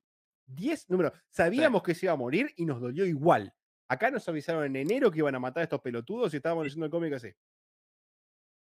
10 0.48 0.90
números. 0.90 1.14
Sabíamos 1.30 1.84
que 1.84 1.94
se 1.96 2.06
iba 2.08 2.14
a 2.14 2.18
morir 2.18 2.52
y 2.56 2.66
nos 2.66 2.82
dolió 2.82 3.06
igual. 3.06 3.54
Acá 3.90 4.12
nos 4.12 4.28
avisaron 4.28 4.66
en 4.66 4.76
enero 4.76 5.12
que 5.12 5.20
iban 5.20 5.36
a 5.36 5.40
matar 5.40 5.62
a 5.62 5.64
estos 5.64 5.80
pelotudos 5.82 6.34
y 6.34 6.38
estábamos 6.38 6.66
leyendo 6.66 6.86
el 6.86 6.92
cómic 6.92 7.14
así. 7.14 7.30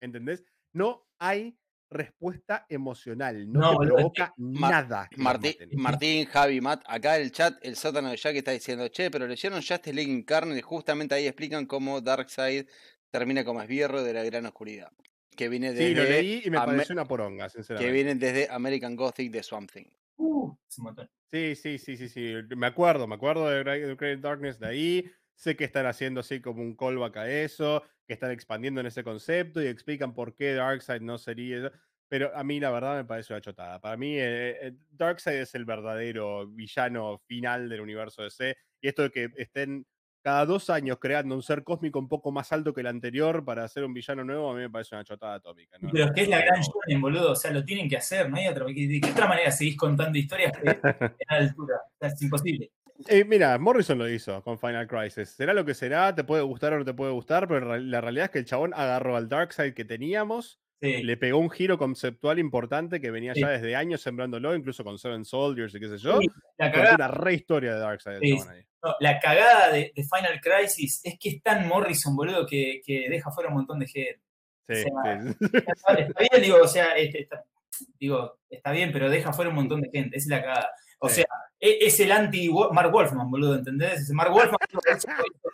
¿Entendés? 0.01 0.43
No 0.73 1.05
hay 1.19 1.57
respuesta 1.89 2.65
emocional. 2.69 3.51
No, 3.51 3.77
te 3.77 3.87
provoca 3.87 4.33
nada. 4.37 5.07
que 5.11 5.21
Martín. 5.21 5.55
Martín, 5.73 6.25
Javi, 6.25 6.61
Matt, 6.61 6.83
acá 6.87 7.17
el 7.17 7.31
chat, 7.31 7.57
el 7.63 7.75
sótano 7.75 8.09
de 8.09 8.17
Jack 8.17 8.35
está 8.37 8.51
diciendo, 8.51 8.87
che, 8.87 9.11
pero 9.11 9.27
leyeron 9.27 9.59
Justice 9.59 9.93
League 9.93 10.11
Incarnate, 10.11 10.61
justamente 10.61 11.15
ahí 11.15 11.27
explican 11.27 11.65
cómo 11.65 11.99
Darkseid 12.01 12.65
termina 13.11 13.43
como 13.43 13.61
esbierro 13.61 14.03
de 14.03 14.13
la 14.13 14.23
gran 14.23 14.45
oscuridad. 14.45 14.89
Que 15.35 15.49
viene 15.49 15.71
desde, 15.71 15.87
Sí, 15.89 15.95
lo 15.95 16.03
leí 16.03 16.41
y 16.45 16.49
me 16.49 16.57
Ame- 16.57 16.65
pareció 16.77 16.93
una 16.93 17.05
poronga, 17.05 17.45
que 17.45 17.49
sinceramente. 17.51 17.91
viene 17.93 18.15
desde 18.15 18.49
American 18.49 18.95
Gothic 18.95 19.31
de 19.31 19.43
Swamp 19.43 19.69
Thing. 19.71 19.85
Uh, 20.17 20.53
es 20.67 20.77
un 20.77 20.83
montón. 20.85 21.09
Sí, 21.33 21.55
sí, 21.55 21.77
sí, 21.77 21.95
sí, 21.95 22.09
sí. 22.09 22.33
Me 22.57 22.67
acuerdo, 22.67 23.07
me 23.07 23.15
acuerdo 23.15 23.47
de 23.49 23.63
Great 23.95 24.19
Darkness 24.19 24.59
de 24.59 24.67
ahí. 24.67 25.11
Sé 25.33 25.55
que 25.55 25.63
están 25.63 25.85
haciendo 25.85 26.19
así 26.19 26.41
como 26.41 26.61
un 26.61 26.75
callback 26.75 27.17
a 27.17 27.29
eso, 27.31 27.83
que 28.05 28.13
están 28.13 28.31
expandiendo 28.31 28.81
en 28.81 28.87
ese 28.87 29.03
concepto 29.03 29.61
y 29.61 29.67
explican 29.67 30.13
por 30.13 30.35
qué 30.35 30.53
Darkseid 30.55 31.01
no 31.01 31.17
sería. 31.17 31.71
Pero 32.09 32.35
a 32.35 32.43
mí 32.43 32.59
la 32.59 32.69
verdad 32.69 32.97
me 32.97 33.05
parece 33.05 33.31
una 33.33 33.39
chotada. 33.41 33.79
Para 33.79 33.95
mí 33.95 34.17
eh, 34.19 34.67
eh, 34.67 34.73
Darkseid 34.89 35.37
es 35.39 35.55
el 35.55 35.63
verdadero 35.63 36.47
villano 36.47 37.17
final 37.19 37.69
del 37.69 37.79
universo 37.79 38.23
DC. 38.23 38.57
Y 38.81 38.89
esto 38.89 39.03
de 39.03 39.11
que 39.11 39.29
estén 39.37 39.85
cada 40.21 40.45
dos 40.45 40.69
años 40.69 40.97
creando 40.99 41.35
un 41.35 41.43
ser 41.43 41.63
cósmico 41.63 41.99
un 41.99 42.07
poco 42.07 42.31
más 42.31 42.51
alto 42.51 42.73
que 42.73 42.81
el 42.81 42.87
anterior 42.87 43.43
para 43.43 43.63
hacer 43.63 43.83
un 43.83 43.93
villano 43.93 44.23
nuevo, 44.23 44.51
a 44.51 44.53
mí 44.55 44.61
me 44.61 44.69
parece 44.69 44.95
una 44.95 45.03
chotada 45.03 45.35
atómica. 45.35 45.77
¿no? 45.79 45.89
Pero 45.91 46.05
es 46.05 46.11
que 46.11 46.21
es 46.21 46.29
la 46.29 46.39
gran 46.39 46.61
shonen, 46.61 47.01
boludo. 47.01 47.31
O 47.31 47.35
sea, 47.35 47.51
lo 47.51 47.63
tienen 47.65 47.89
que 47.89 47.97
hacer, 47.97 48.29
no 48.29 48.37
hay 48.37 48.47
otra. 48.47 48.65
¿De 48.65 48.73
qué 49.01 49.11
otra 49.11 49.27
manera 49.27 49.51
seguís 49.51 49.77
contando 49.77 50.17
historias 50.17 50.51
que 50.57 50.69
a 51.27 51.35
la 51.35 51.37
altura? 51.47 51.75
O 51.77 51.97
sea, 51.99 52.09
es 52.09 52.21
imposible. 52.21 52.71
Eh, 53.07 53.25
mira, 53.25 53.57
Morrison 53.57 53.97
lo 53.97 54.07
hizo 54.07 54.43
con 54.43 54.59
Final 54.59 54.87
Crisis. 54.87 55.29
Será 55.29 55.53
lo 55.53 55.65
que 55.65 55.73
será, 55.73 56.13
te 56.13 56.23
puede 56.23 56.43
gustar 56.43 56.73
o 56.73 56.79
no 56.79 56.85
te 56.85 56.93
puede 56.93 57.11
gustar, 57.11 57.47
pero 57.47 57.77
la 57.77 58.01
realidad 58.01 58.25
es 58.25 58.31
que 58.31 58.39
el 58.39 58.45
chabón 58.45 58.73
agarró 58.75 59.15
al 59.17 59.27
Darkseid 59.27 59.73
que 59.73 59.85
teníamos, 59.85 60.59
Sí. 60.81 61.03
le 61.03 61.15
pegó 61.15 61.37
un 61.37 61.51
giro 61.51 61.77
conceptual 61.77 62.39
importante 62.39 62.99
que 62.99 63.11
venía 63.11 63.35
Sí. 63.35 63.41
ya 63.41 63.49
desde 63.49 63.75
años 63.75 64.01
sembrándolo, 64.01 64.55
incluso 64.55 64.83
con 64.83 64.97
Seven 64.97 65.25
Soldiers 65.25 65.75
y 65.75 65.79
qué 65.79 65.87
sé 65.87 65.97
yo. 65.99 66.19
Sí, 66.19 66.27
La 66.57 66.95
una 66.95 67.07
re 67.07 67.35
historia 67.35 67.75
de 67.75 67.79
Darkseid 67.79 68.17
el 68.19 68.37
chabón 68.39 68.55
ahí. 68.55 68.63
No, 68.83 68.95
la 68.99 69.19
cagada 69.19 69.71
de, 69.71 69.91
de 69.95 70.03
Final 70.03 70.39
Crisis 70.41 71.01
es 71.03 71.17
que 71.19 71.29
es 71.29 71.43
tan 71.43 71.67
Morrison, 71.67 72.15
boludo, 72.15 72.45
que, 72.45 72.81
que 72.85 73.07
deja 73.09 73.31
fuera 73.31 73.49
un 73.49 73.55
montón 73.55 73.79
de 73.79 73.87
gente. 73.87 74.21
Sí, 74.67 74.83
sea, 74.83 75.21
sí. 75.21 75.35
Está, 75.53 75.93
está 75.99 76.19
bien, 76.31 76.41
digo, 76.43 76.57
o 76.61 76.67
sea, 76.67 76.95
este, 76.97 77.21
está, 77.23 77.43
digo, 77.99 78.39
está 78.49 78.71
bien, 78.71 78.91
pero 78.91 79.09
deja 79.09 79.33
fuera 79.33 79.49
un 79.49 79.55
montón 79.55 79.81
de 79.81 79.89
gente. 79.91 80.17
Esa 80.17 80.25
es 80.25 80.29
la 80.29 80.41
cagada. 80.41 80.69
O 80.99 81.09
Sí. 81.09 81.15
sea, 81.15 81.25
e- 81.59 81.79
es 81.81 81.99
el 81.99 82.11
anti-Mark 82.11 82.91
Wolfman, 82.91 83.29
boludo, 83.29 83.55
¿entendés? 83.55 84.01
Ese 84.01 84.13
Mark 84.13 84.31
Wolfman 84.31 84.57
hizo 84.97 85.07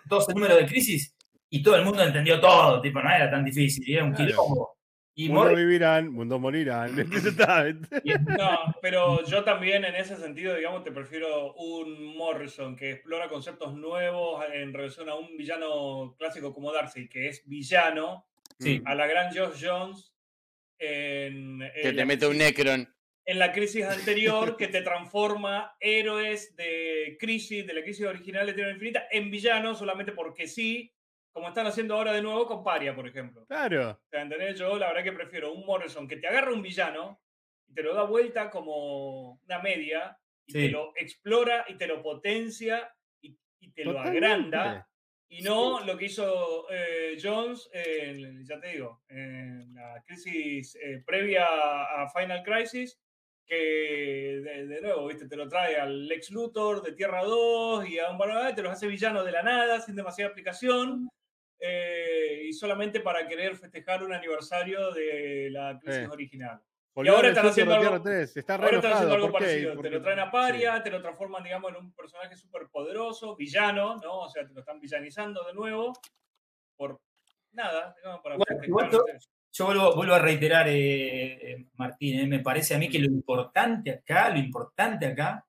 12 0.05 0.33
números 0.33 0.57
de 0.57 0.65
crisis 0.65 1.15
y 1.49 1.63
todo 1.63 1.75
el 1.77 1.85
mundo 1.85 2.03
entendió 2.03 2.39
todo, 2.39 2.81
tipo, 2.81 3.01
no 3.01 3.09
era 3.09 3.29
tan 3.31 3.43
difícil, 3.45 3.83
era 3.93 4.03
un 4.03 4.11
Claro. 4.13 4.29
quilombo. 4.31 4.76
Y 5.19 5.29
Mundo 5.29 5.55
vivirán, 5.55 6.13
mundo 6.13 6.37
morirán. 6.37 6.99
Exactamente. 6.99 8.03
No, 8.37 8.75
pero 8.83 9.25
yo 9.25 9.43
también 9.43 9.83
en 9.83 9.95
ese 9.95 10.15
sentido, 10.15 10.55
digamos, 10.55 10.83
te 10.83 10.91
prefiero 10.91 11.53
un 11.55 12.15
Morrison 12.15 12.75
que 12.75 12.91
explora 12.91 13.27
conceptos 13.27 13.73
nuevos 13.73 14.45
en 14.53 14.71
relación 14.73 15.09
a 15.09 15.15
un 15.15 15.35
villano 15.35 16.15
clásico 16.19 16.53
como 16.53 16.71
Darcy, 16.71 17.09
que 17.09 17.29
es 17.29 17.41
villano, 17.47 18.27
sí, 18.59 18.79
a 18.85 18.93
la 18.93 19.07
gran 19.07 19.35
Josh 19.35 19.65
Jones 19.65 20.13
en, 20.77 21.59
Que 21.75 21.81
te 21.81 21.93
la 21.93 22.05
mete 22.05 22.27
un 22.27 22.33
crisis- 22.37 22.45
Necron. 22.57 22.95
en 23.25 23.39
la 23.39 23.51
crisis 23.51 23.85
anterior 23.85 24.55
que 24.55 24.67
te 24.67 24.81
transforma 24.83 25.75
héroes 25.79 26.55
de 26.55 27.17
crisis, 27.19 27.65
de 27.65 27.73
la 27.73 27.81
crisis 27.81 28.05
original 28.05 28.45
de 28.45 28.53
Tierra 28.53 28.71
Infinita, 28.71 29.07
en 29.11 29.31
villanos 29.31 29.79
solamente 29.79 30.11
porque 30.11 30.47
sí, 30.47 30.93
como 31.37 31.49
están 31.49 31.67
haciendo 31.67 31.93
ahora 31.93 32.13
de 32.13 32.21
nuevo 32.23 32.47
con 32.47 32.63
Paria, 32.63 32.95
por 32.95 33.07
ejemplo. 33.07 33.45
Claro. 33.45 33.91
O 33.91 34.09
sea, 34.09 34.23
¿entendés? 34.23 34.57
Yo 34.57 34.75
la 34.75 34.87
verdad 34.87 35.03
que 35.03 35.11
prefiero 35.11 35.53
un 35.53 35.67
Morrison 35.67 36.07
que 36.07 36.17
te 36.17 36.27
agarra 36.27 36.51
un 36.51 36.63
villano 36.63 37.21
y 37.67 37.75
te 37.75 37.83
lo 37.83 37.93
da 37.93 38.01
vuelta 38.05 38.49
como 38.49 39.33
una 39.47 39.59
media 39.59 40.17
y 40.47 40.53
te 40.53 40.59
Sí. 40.61 40.69
lo 40.69 40.93
explora 40.95 41.63
y 41.67 41.75
te 41.75 41.85
lo 41.85 42.01
potencia 42.01 42.91
y, 43.21 43.37
y 43.59 43.71
te 43.71 43.85
lo 43.85 43.91
Totalmente. 43.91 44.17
agranda. 44.25 44.89
Y 45.29 45.43
no 45.43 45.81
lo 45.85 45.95
que 45.95 46.05
hizo 46.05 46.65
eh, 46.71 47.19
Jones, 47.21 47.69
en, 47.71 48.43
ya 48.43 48.59
te 48.59 48.69
digo, 48.69 49.03
en 49.09 49.75
la 49.75 50.01
crisis 50.07 50.75
eh, 50.81 51.03
previa 51.05 51.45
a 51.45 52.09
Final 52.09 52.41
Crisis, 52.41 52.99
que 53.45 54.41
de, 54.43 54.65
de 54.65 54.81
nuevo, 54.81 55.05
¿viste? 55.05 55.27
te 55.27 55.35
lo 55.35 55.47
trae 55.47 55.75
al 55.77 56.07
Lex 56.07 56.31
Luthor 56.31 56.81
de 56.81 56.93
Tierra 56.93 57.23
2 57.23 57.87
y 57.89 57.99
a 57.99 58.09
un 58.09 58.17
Barbará, 58.17 58.55
te 58.55 58.63
los 58.63 58.71
hace 58.71 58.87
villano 58.87 59.23
de 59.23 59.31
la 59.31 59.43
nada, 59.43 59.79
sin 59.81 59.95
demasiada 59.95 60.29
explicación, 60.29 61.07
eh, 61.59 62.43
y 62.47 62.53
solamente 62.53 62.99
para 63.01 63.27
querer 63.27 63.55
festejar 63.57 64.03
un 64.03 64.13
aniversario 64.13 64.91
de 64.91 65.49
la 65.51 65.77
crisis 65.79 66.03
Sí. 66.05 66.09
original. 66.11 66.61
Volvió 66.93 67.15
ahora 67.15 67.29
están 67.29 67.45
haciendo 67.47 67.75
algo- 67.75 67.89
Tierra 67.89 68.03
3. 68.03 68.37
Está 68.37 68.57
re 68.57 68.63
Ahora 68.65 68.77
están 68.77 68.91
haciendo 68.93 69.15
enojado. 69.15 69.25
algo 69.25 69.31
¿Por 69.31 69.39
qué? 69.41 69.45
parecido. 69.47 69.81
Te 69.81 69.89
lo 69.91 70.01
traen 70.01 70.19
a 70.19 70.23
sí. 70.25 70.29
Paria, 70.31 70.83
te 70.83 70.89
lo 70.89 71.01
transforman, 71.01 71.43
digamos, 71.43 71.71
en 71.71 71.77
un 71.77 71.93
personaje 71.93 72.35
súper 72.35 72.67
poderoso, 72.71 73.35
villano, 73.35 73.97
¿no? 73.97 74.19
O 74.21 74.29
sea, 74.29 74.47
te 74.47 74.53
lo 74.53 74.61
están 74.61 74.79
villanizando 74.79 75.43
de 75.43 75.53
nuevo 75.53 75.93
por 76.75 76.99
nada, 77.51 77.93
digamos, 77.97 78.21
para 78.21 78.35
Igual- 78.35 78.47
festejar, 78.47 78.67
igual 78.67 78.85
no 78.87 78.91
to- 78.97 79.05
sé. 79.05 79.17
Yo 79.53 79.65
vuelvo, 79.65 79.95
vuelvo 79.95 80.13
a 80.13 80.19
reiterar, 80.19 80.67
eh, 80.67 81.51
eh, 81.51 81.65
Martín, 81.73 82.19
eh, 82.19 82.27
me 82.27 82.39
parece 82.39 82.75
a 82.75 82.77
mí 82.77 82.89
que 82.89 82.99
lo 82.99 83.05
importante 83.07 83.91
acá, 83.91 84.29
lo 84.29 84.37
importante 84.39 85.05
acá, 85.07 85.43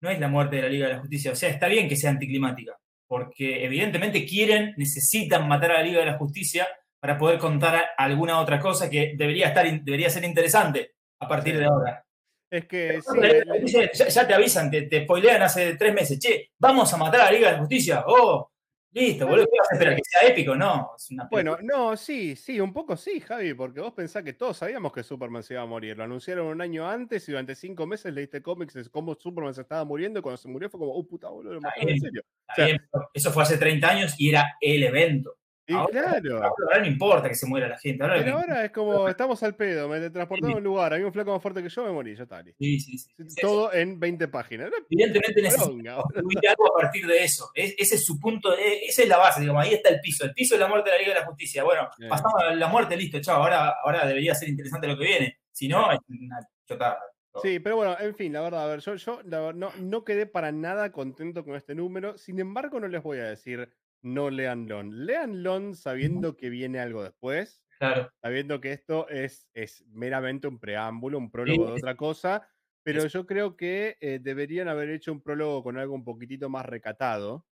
no 0.00 0.10
es 0.10 0.18
la 0.20 0.28
muerte 0.28 0.56
de 0.56 0.62
la 0.62 0.68
Liga 0.68 0.86
de 0.88 0.92
la 0.94 1.00
Justicia. 1.00 1.32
O 1.32 1.36
sea, 1.36 1.48
está 1.48 1.66
bien 1.68 1.88
que 1.88 1.96
sea 1.96 2.10
anticlimática, 2.10 2.78
porque 3.06 3.64
evidentemente 3.64 4.24
quieren, 4.24 4.74
necesitan 4.76 5.46
matar 5.48 5.72
a 5.72 5.74
la 5.74 5.82
Liga 5.82 6.00
de 6.00 6.06
la 6.06 6.18
Justicia 6.18 6.66
para 7.00 7.18
poder 7.18 7.38
contar 7.38 7.90
alguna 7.96 8.40
otra 8.40 8.58
cosa 8.58 8.88
que 8.88 9.14
debería, 9.16 9.48
estar, 9.48 9.66
debería 9.82 10.08
ser 10.08 10.24
interesante 10.24 10.92
a 11.20 11.28
partir 11.28 11.58
de 11.58 11.66
ahora. 11.66 12.04
Es 12.50 12.66
que 12.66 13.00
sí, 13.02 13.18
Justicia, 13.48 13.90
ya, 13.92 14.08
ya 14.08 14.26
te 14.26 14.34
avisan, 14.34 14.70
te, 14.70 14.82
te 14.82 15.02
spoilean 15.04 15.42
hace 15.42 15.76
tres 15.76 15.92
meses. 15.92 16.18
Che, 16.18 16.50
vamos 16.58 16.92
a 16.94 16.96
matar 16.96 17.22
a 17.22 17.24
la 17.24 17.32
Liga 17.32 17.48
de 17.48 17.52
la 17.54 17.58
Justicia. 17.58 18.04
Oh, 18.06 18.50
listo, 18.94 19.26
boludo. 19.26 19.44
¿Qué 19.46 19.58
vas 19.58 19.70
a 19.70 19.74
esperar? 19.74 19.96
¿Que 19.96 20.02
sea 20.04 20.28
épico? 20.28 20.54
No, 20.56 20.92
es 20.96 21.10
una 21.10 21.28
Bueno, 21.30 21.58
no, 21.62 21.96
sí, 21.96 22.36
sí, 22.36 22.60
un 22.60 22.72
poco 22.72 22.96
sí, 22.96 23.20
Javi, 23.20 23.54
porque 23.54 23.80
vos 23.80 23.92
pensás 23.92 24.22
que 24.22 24.32
todos 24.32 24.56
sabíamos 24.56 24.92
que 24.92 25.02
Superman 25.02 25.42
se 25.42 25.54
iba 25.54 25.62
a 25.62 25.66
morir. 25.66 25.96
Lo 25.96 26.04
anunciaron 26.04 26.46
un 26.46 26.60
año 26.60 26.88
antes 26.88 27.28
y 27.28 27.32
durante 27.32 27.54
cinco 27.54 27.86
meses 27.86 28.14
leíste 28.14 28.42
cómics 28.42 28.74
de 28.74 28.84
cómo 28.88 29.14
Superman 29.14 29.54
se 29.54 29.62
estaba 29.62 29.84
muriendo 29.84 30.20
y 30.20 30.22
cuando 30.22 30.36
se 30.38 30.48
murió 30.48 30.70
fue 30.70 30.80
como, 30.80 30.92
oh 30.92 31.06
puta 31.06 31.28
boludo, 31.28 31.54
lo 31.54 31.60
mataron 31.60 31.90
en 31.90 32.00
serio. 32.00 32.22
Sea- 32.54 32.66
bien, 32.66 32.88
eso 33.12 33.30
fue 33.32 33.42
hace 33.42 33.58
30 33.58 33.88
años 33.88 34.14
y 34.18 34.30
era 34.30 34.56
el 34.60 34.82
evento. 34.84 35.36
Y 35.66 35.72
Ahora- 35.72 36.20
claro, 36.20 36.42
Ahora 36.44 36.78
no 36.80 36.86
importa 36.86 37.28
que 37.28 37.34
se 37.34 37.46
muera 37.46 37.68
la 37.68 37.78
gente. 37.78 38.02
Ahora 38.04 38.16
pero 38.22 38.60
es 38.60 38.70
como, 38.70 39.08
estamos 39.08 39.42
al 39.42 39.54
pedo, 39.56 39.88
me 39.88 40.10
transportaron 40.10 40.54
a 40.56 40.58
un 40.58 40.64
lugar, 40.64 40.92
había 40.92 41.06
un 41.06 41.12
flaco 41.12 41.32
más 41.32 41.40
fuerte 41.40 41.62
que 41.62 41.70
yo, 41.70 41.84
me 41.84 41.90
morí, 41.92 42.14
ya 42.14 42.24
está. 42.24 42.42
Sí, 42.58 42.78
sí, 42.80 42.98
sí. 42.98 43.10
Todo 43.40 43.72
en 43.72 43.98
20 43.98 44.28
páginas. 44.28 44.70
Evidentemente 44.90 45.40
necesita 45.40 45.64
poronga, 45.64 45.94
boludo. 45.96 46.12
construir 46.12 46.48
algo 46.50 46.66
a 46.76 46.80
partir 46.82 47.06
de 47.06 47.24
eso. 47.24 47.50
Es- 47.54 47.74
ese 47.78 47.94
es 47.94 48.04
su 48.04 48.20
punto, 48.20 48.52
eh, 48.58 48.84
esa 48.86 49.02
es 49.04 49.08
la 49.08 49.16
base, 49.16 49.40
digamos, 49.40 49.64
ahí 49.64 49.72
está 49.74 49.88
el 49.88 50.00
piso. 50.00 50.24
El 50.26 50.34
piso 50.34 50.54
es 50.54 50.60
la 50.60 50.68
muerte 50.68 50.90
de 50.90 50.96
la 50.96 51.02
Liga 51.02 51.14
de 51.14 51.20
la 51.20 51.26
Justicia. 51.26 51.64
Bueno, 51.64 51.88
Bien. 51.98 52.10
pasamos 52.10 52.34
a 52.42 52.54
la 52.54 52.68
muerte, 52.68 52.96
listo, 52.96 53.20
chao. 53.22 53.42
Ahora, 53.42 53.74
ahora 53.82 54.06
debería 54.06 54.34
ser 54.34 54.50
interesante 54.50 54.86
lo 54.86 54.98
que 54.98 55.04
viene. 55.04 55.38
Si 55.50 55.66
no, 55.68 55.90
es 55.92 55.98
una 56.08 56.40
chotada. 56.66 56.98
Sí, 57.42 57.58
pero 57.58 57.76
bueno, 57.76 57.96
en 57.98 58.14
fin, 58.14 58.32
la 58.32 58.42
verdad, 58.42 58.64
a 58.64 58.66
ver, 58.68 58.80
yo, 58.80 58.94
yo 58.96 59.20
la 59.24 59.40
ver- 59.40 59.56
no, 59.56 59.72
no 59.80 60.04
quedé 60.04 60.26
para 60.26 60.52
nada 60.52 60.92
contento 60.92 61.42
con 61.44 61.56
este 61.56 61.74
número. 61.74 62.16
Sin 62.16 62.38
embargo, 62.38 62.78
no 62.78 62.86
les 62.86 63.02
voy 63.02 63.18
a 63.18 63.24
decir 63.24 63.68
no 64.04 64.30
leanlo. 64.30 64.82
Leanlo 64.82 65.74
sabiendo 65.74 66.36
que 66.36 66.50
viene 66.50 66.78
algo 66.78 67.02
después, 67.02 67.62
Claro. 67.78 68.10
sabiendo 68.22 68.60
que 68.60 68.72
esto 68.72 69.08
es, 69.08 69.48
es 69.54 69.84
meramente 69.88 70.46
un 70.46 70.58
preámbulo, 70.60 71.18
un 71.18 71.30
prólogo 71.30 71.66
de 71.66 71.72
otra 71.72 71.96
cosa. 71.96 72.48
Pero 72.84 73.06
yo 73.06 73.26
creo 73.26 73.56
que 73.56 73.96
eh, 74.00 74.18
deberían 74.22 74.68
haber 74.68 74.90
hecho 74.90 75.10
un 75.10 75.22
prólogo 75.22 75.62
con 75.64 75.78
algo 75.78 75.94
un 75.94 76.04
poquitito 76.04 76.50
más 76.50 76.66
recatado, 76.66 77.46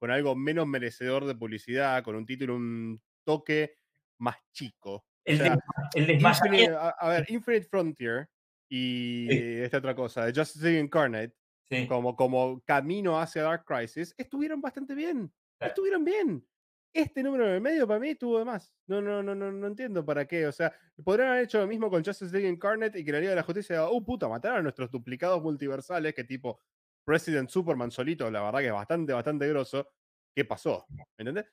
con 0.00 0.10
algo 0.10 0.34
menos 0.34 0.66
merecedor 0.66 1.24
de 1.24 1.36
publicidad, 1.36 2.02
con 2.02 2.16
un 2.16 2.26
título 2.26 2.56
un 2.56 3.00
toque 3.24 3.76
más 4.20 4.36
chico. 4.52 5.06
El, 5.24 5.38
sea, 5.38 5.56
el 5.94 6.06
desmayamiento. 6.08 6.72
Infinite- 6.72 6.76
a, 6.76 6.88
a 6.90 7.08
ver, 7.10 7.26
Infinite 7.30 7.66
Frontier 7.68 8.28
y 8.68 9.28
Sí. 9.30 9.38
esta 9.62 9.78
otra 9.78 9.94
cosa, 9.94 10.26
Justice 10.34 10.78
Incarnate, 10.80 11.34
Sí. 11.70 11.86
como, 11.86 12.16
como 12.16 12.60
camino 12.66 13.20
hacia 13.20 13.42
Dark 13.44 13.64
Crisis, 13.64 14.12
estuvieron 14.18 14.60
bastante 14.60 14.94
bien. 14.96 15.32
Estuvieron 15.62 16.04
bien. 16.04 16.46
Este 16.94 17.22
número 17.22 17.46
en 17.46 17.54
el 17.54 17.60
medio 17.60 17.86
para 17.86 17.98
mí 17.98 18.10
estuvo 18.10 18.38
de 18.38 18.44
más. 18.44 18.74
No, 18.86 19.00
no, 19.00 19.22
no, 19.22 19.34
no, 19.34 19.50
no 19.50 19.66
entiendo 19.66 20.04
para 20.04 20.26
qué. 20.26 20.46
O 20.46 20.52
sea, 20.52 20.72
podrían 21.02 21.30
haber 21.30 21.44
hecho 21.44 21.58
lo 21.58 21.66
mismo 21.66 21.88
con 21.88 22.04
Justice 22.04 22.32
League 22.32 22.48
Incarnate 22.48 22.98
y 22.98 23.04
que 23.04 23.12
la 23.12 23.20
Liga 23.20 23.30
de 23.30 23.36
la 23.36 23.42
Justicia 23.42 23.76
diga, 23.76 23.88
oh 23.88 24.04
puta, 24.04 24.28
mataron 24.28 24.58
a 24.58 24.62
nuestros 24.62 24.90
duplicados 24.90 25.42
multiversales, 25.42 26.14
que 26.14 26.24
tipo 26.24 26.60
President 27.04 27.48
Superman 27.48 27.90
solito, 27.90 28.30
la 28.30 28.42
verdad 28.42 28.60
que 28.60 28.66
es 28.66 28.72
bastante, 28.72 29.12
bastante 29.12 29.48
grosso. 29.48 29.88
¿Qué 30.34 30.44
pasó? 30.44 30.86
¿Me 30.90 31.04
entendés? 31.18 31.46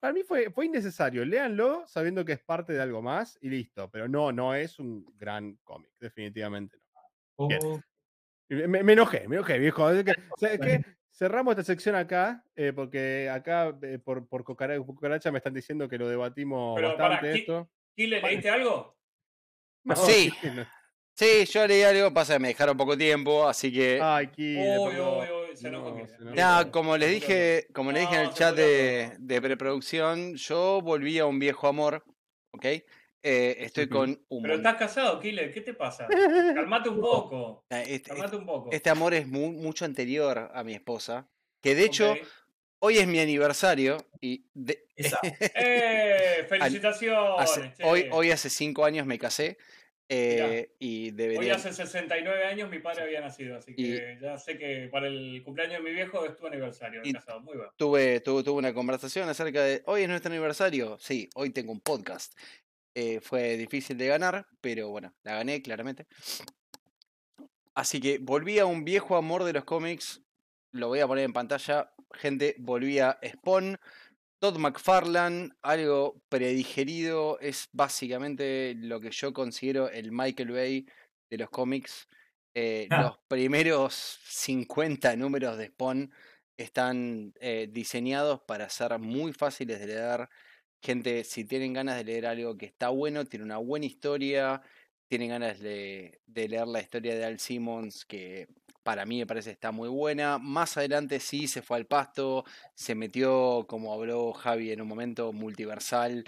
Para 0.00 0.12
mí 0.12 0.24
fue, 0.24 0.50
fue 0.50 0.66
innecesario. 0.66 1.24
Léanlo 1.24 1.84
sabiendo 1.86 2.24
que 2.24 2.32
es 2.32 2.40
parte 2.40 2.72
de 2.72 2.82
algo 2.82 3.02
más 3.02 3.38
y 3.40 3.50
listo. 3.50 3.88
Pero 3.88 4.08
no, 4.08 4.32
no 4.32 4.52
es 4.52 4.80
un 4.80 5.06
gran 5.16 5.56
cómic, 5.62 5.92
definitivamente 6.00 6.76
no. 6.76 6.84
Oh, 7.36 7.80
Me, 8.48 8.82
me 8.82 8.92
enojé, 8.92 9.28
me 9.28 9.36
enojé, 9.36 9.58
viejo. 9.58 9.88
Es 9.90 10.04
que, 10.04 10.12
¿sabes 10.36 10.60
qué? 10.60 10.84
Cerramos 11.14 11.52
esta 11.52 11.64
sección 11.64 11.94
acá, 11.94 12.42
eh, 12.56 12.72
porque 12.74 13.28
acá 13.30 13.76
eh, 13.82 13.98
por, 14.02 14.26
por 14.26 14.44
cucara- 14.44 14.78
cucaracha 14.80 15.30
me 15.30 15.38
están 15.38 15.52
diciendo 15.54 15.88
que 15.88 15.98
lo 15.98 16.08
debatimos 16.08 16.74
Pero 16.74 16.88
bastante 16.96 17.32
¿qui- 17.34 17.38
esto. 17.40 17.70
¿Kile, 17.94 18.20
Vale. 18.20 18.32
leíste 18.34 18.50
algo? 18.50 18.96
No, 19.84 19.96
Sí. 19.96 20.32
sí, 20.40 20.48
no. 20.54 20.66
Sí, 21.14 21.44
yo 21.44 21.66
leí 21.66 21.82
algo, 21.82 22.14
pasa 22.14 22.34
que 22.34 22.38
me 22.38 22.48
dejaron 22.48 22.76
poco 22.76 22.96
tiempo, 22.96 23.46
así 23.46 23.70
que. 23.70 24.00
Ay, 24.00 24.28
Kile, 24.28 24.76
se 25.54 25.70
No, 25.70 26.62
se 26.64 26.70
como 26.70 26.96
les 26.96 27.10
dije, 27.10 27.66
como 27.74 27.92
les 27.92 28.02
dije 28.02 28.14
en 28.14 28.20
el 28.22 28.30
chat 28.30 28.56
de, 28.56 29.12
de 29.18 29.42
preproducción, 29.42 30.34
yo 30.36 30.80
volví 30.80 31.18
a 31.18 31.26
un 31.26 31.38
viejo 31.38 31.68
amor, 31.68 32.02
¿ok? 32.52 32.64
Eh, 33.22 33.56
estoy 33.60 33.88
con 33.88 34.20
un 34.28 34.42
Pero 34.42 34.54
estás 34.54 34.76
casado, 34.76 35.20
Kile, 35.20 35.50
¿qué 35.50 35.60
te 35.60 35.74
pasa? 35.74 36.06
Calmate 36.54 36.88
un 36.88 37.00
poco. 37.00 37.64
Ah, 37.70 37.82
Este, 37.82 38.10
Calmate 38.10 38.36
un 38.36 38.46
poco. 38.46 38.70
este 38.72 38.90
amor 38.90 39.14
es 39.14 39.26
mu- 39.26 39.52
mucho 39.52 39.84
anterior 39.84 40.50
a 40.52 40.64
mi 40.64 40.74
esposa. 40.74 41.28
Que 41.60 41.74
de 41.76 41.84
hecho, 41.84 42.14
hoy 42.80 42.98
es 42.98 43.06
mi 43.06 43.20
aniversario 43.20 43.96
y 44.20 44.46
de-. 44.54 44.86
¡Eh! 45.54 46.44
¡Felicitaciones! 46.48 47.20
hace- 47.38 47.72
hoy, 47.84 48.08
hoy 48.10 48.30
hace 48.30 48.50
cinco 48.50 48.84
años 48.84 49.06
me 49.06 49.18
casé. 49.18 49.56
eh, 50.08 50.74
y 50.78 51.10
Hoy 51.38 51.48
hace 51.48 51.72
69 51.72 52.44
años 52.44 52.68
mi 52.68 52.80
padre 52.80 53.04
había 53.04 53.20
nacido, 53.22 53.56
así 53.56 53.72
Y- 53.76 53.96
que 53.96 54.18
ya 54.20 54.36
sé 54.36 54.58
que 54.58 54.88
para 54.90 55.06
el 55.06 55.42
cumpleaños 55.44 55.78
de 55.78 55.84
mi 55.88 55.92
viejo 55.94 56.26
es 56.26 56.36
tu 56.36 56.46
aniversario 56.46 57.00
Y- 57.04 57.12
casado. 57.14 57.40
Muy 57.40 57.56
bueno. 57.56 57.72
Tuve, 57.76 58.20
tuve, 58.20 58.42
tuve 58.42 58.58
una 58.58 58.74
conversación 58.74 59.28
acerca 59.28 59.62
de. 59.62 59.82
Hoy 59.86 60.02
es 60.02 60.08
nuestro 60.08 60.30
aniversario. 60.30 60.98
Sí, 60.98 61.30
hoy 61.34 61.50
tengo 61.50 61.72
un 61.72 61.80
podcast. 61.80 62.34
Eh, 62.94 63.20
fue 63.20 63.56
difícil 63.56 63.96
de 63.96 64.06
ganar, 64.08 64.46
pero 64.60 64.90
bueno, 64.90 65.14
la 65.22 65.34
gané 65.36 65.62
claramente. 65.62 66.06
Así 67.74 68.00
que 68.00 68.18
volví 68.18 68.58
a 68.58 68.66
un 68.66 68.84
viejo 68.84 69.16
amor 69.16 69.44
de 69.44 69.54
los 69.54 69.64
cómics. 69.64 70.22
Lo 70.72 70.88
voy 70.88 71.00
a 71.00 71.06
poner 71.06 71.24
en 71.24 71.32
pantalla. 71.32 71.90
Gente, 72.12 72.54
volví 72.58 72.98
a 72.98 73.18
Spawn. 73.24 73.78
Todd 74.38 74.58
McFarlane, 74.58 75.50
algo 75.62 76.20
predigerido, 76.28 77.38
es 77.38 77.68
básicamente 77.72 78.74
lo 78.76 79.00
que 79.00 79.12
yo 79.12 79.32
considero 79.32 79.88
el 79.88 80.10
Michael 80.10 80.50
Bay 80.50 80.86
de 81.30 81.38
los 81.38 81.48
cómics. 81.48 82.08
Eh, 82.54 82.88
Ah. 82.90 83.02
Los 83.02 83.18
primeros 83.28 84.18
50 84.26 85.16
números 85.16 85.56
de 85.56 85.68
Spawn 85.68 86.12
están 86.58 87.32
eh, 87.40 87.68
diseñados 87.70 88.40
para 88.46 88.68
ser 88.68 88.98
muy 88.98 89.32
fáciles 89.32 89.80
de 89.80 89.86
leer. 89.86 90.28
Gente, 90.82 91.22
si 91.22 91.44
tienen 91.44 91.72
ganas 91.72 91.96
de 91.96 92.04
leer 92.04 92.26
algo 92.26 92.56
que 92.56 92.66
está 92.66 92.88
bueno, 92.88 93.24
tiene 93.24 93.44
una 93.44 93.58
buena 93.58 93.86
historia, 93.86 94.62
tienen 95.06 95.28
ganas 95.30 95.60
de, 95.60 96.20
leer 96.34 96.66
la 96.66 96.80
historia 96.80 97.14
de 97.14 97.24
Al 97.24 97.38
Simmons, 97.38 98.04
que 98.04 98.48
para 98.82 99.06
mí 99.06 99.18
me 99.20 99.26
parece 99.26 99.52
está 99.52 99.70
muy 99.70 99.88
buena. 99.88 100.38
Más 100.38 100.76
adelante 100.76 101.20
sí 101.20 101.46
se 101.46 101.62
fue 101.62 101.76
al 101.76 101.86
pasto, 101.86 102.44
se 102.74 102.96
metió, 102.96 103.64
como 103.68 103.92
habló 103.94 104.32
Javi 104.32 104.72
en 104.72 104.80
un 104.80 104.88
momento, 104.88 105.32
multiversal, 105.32 106.24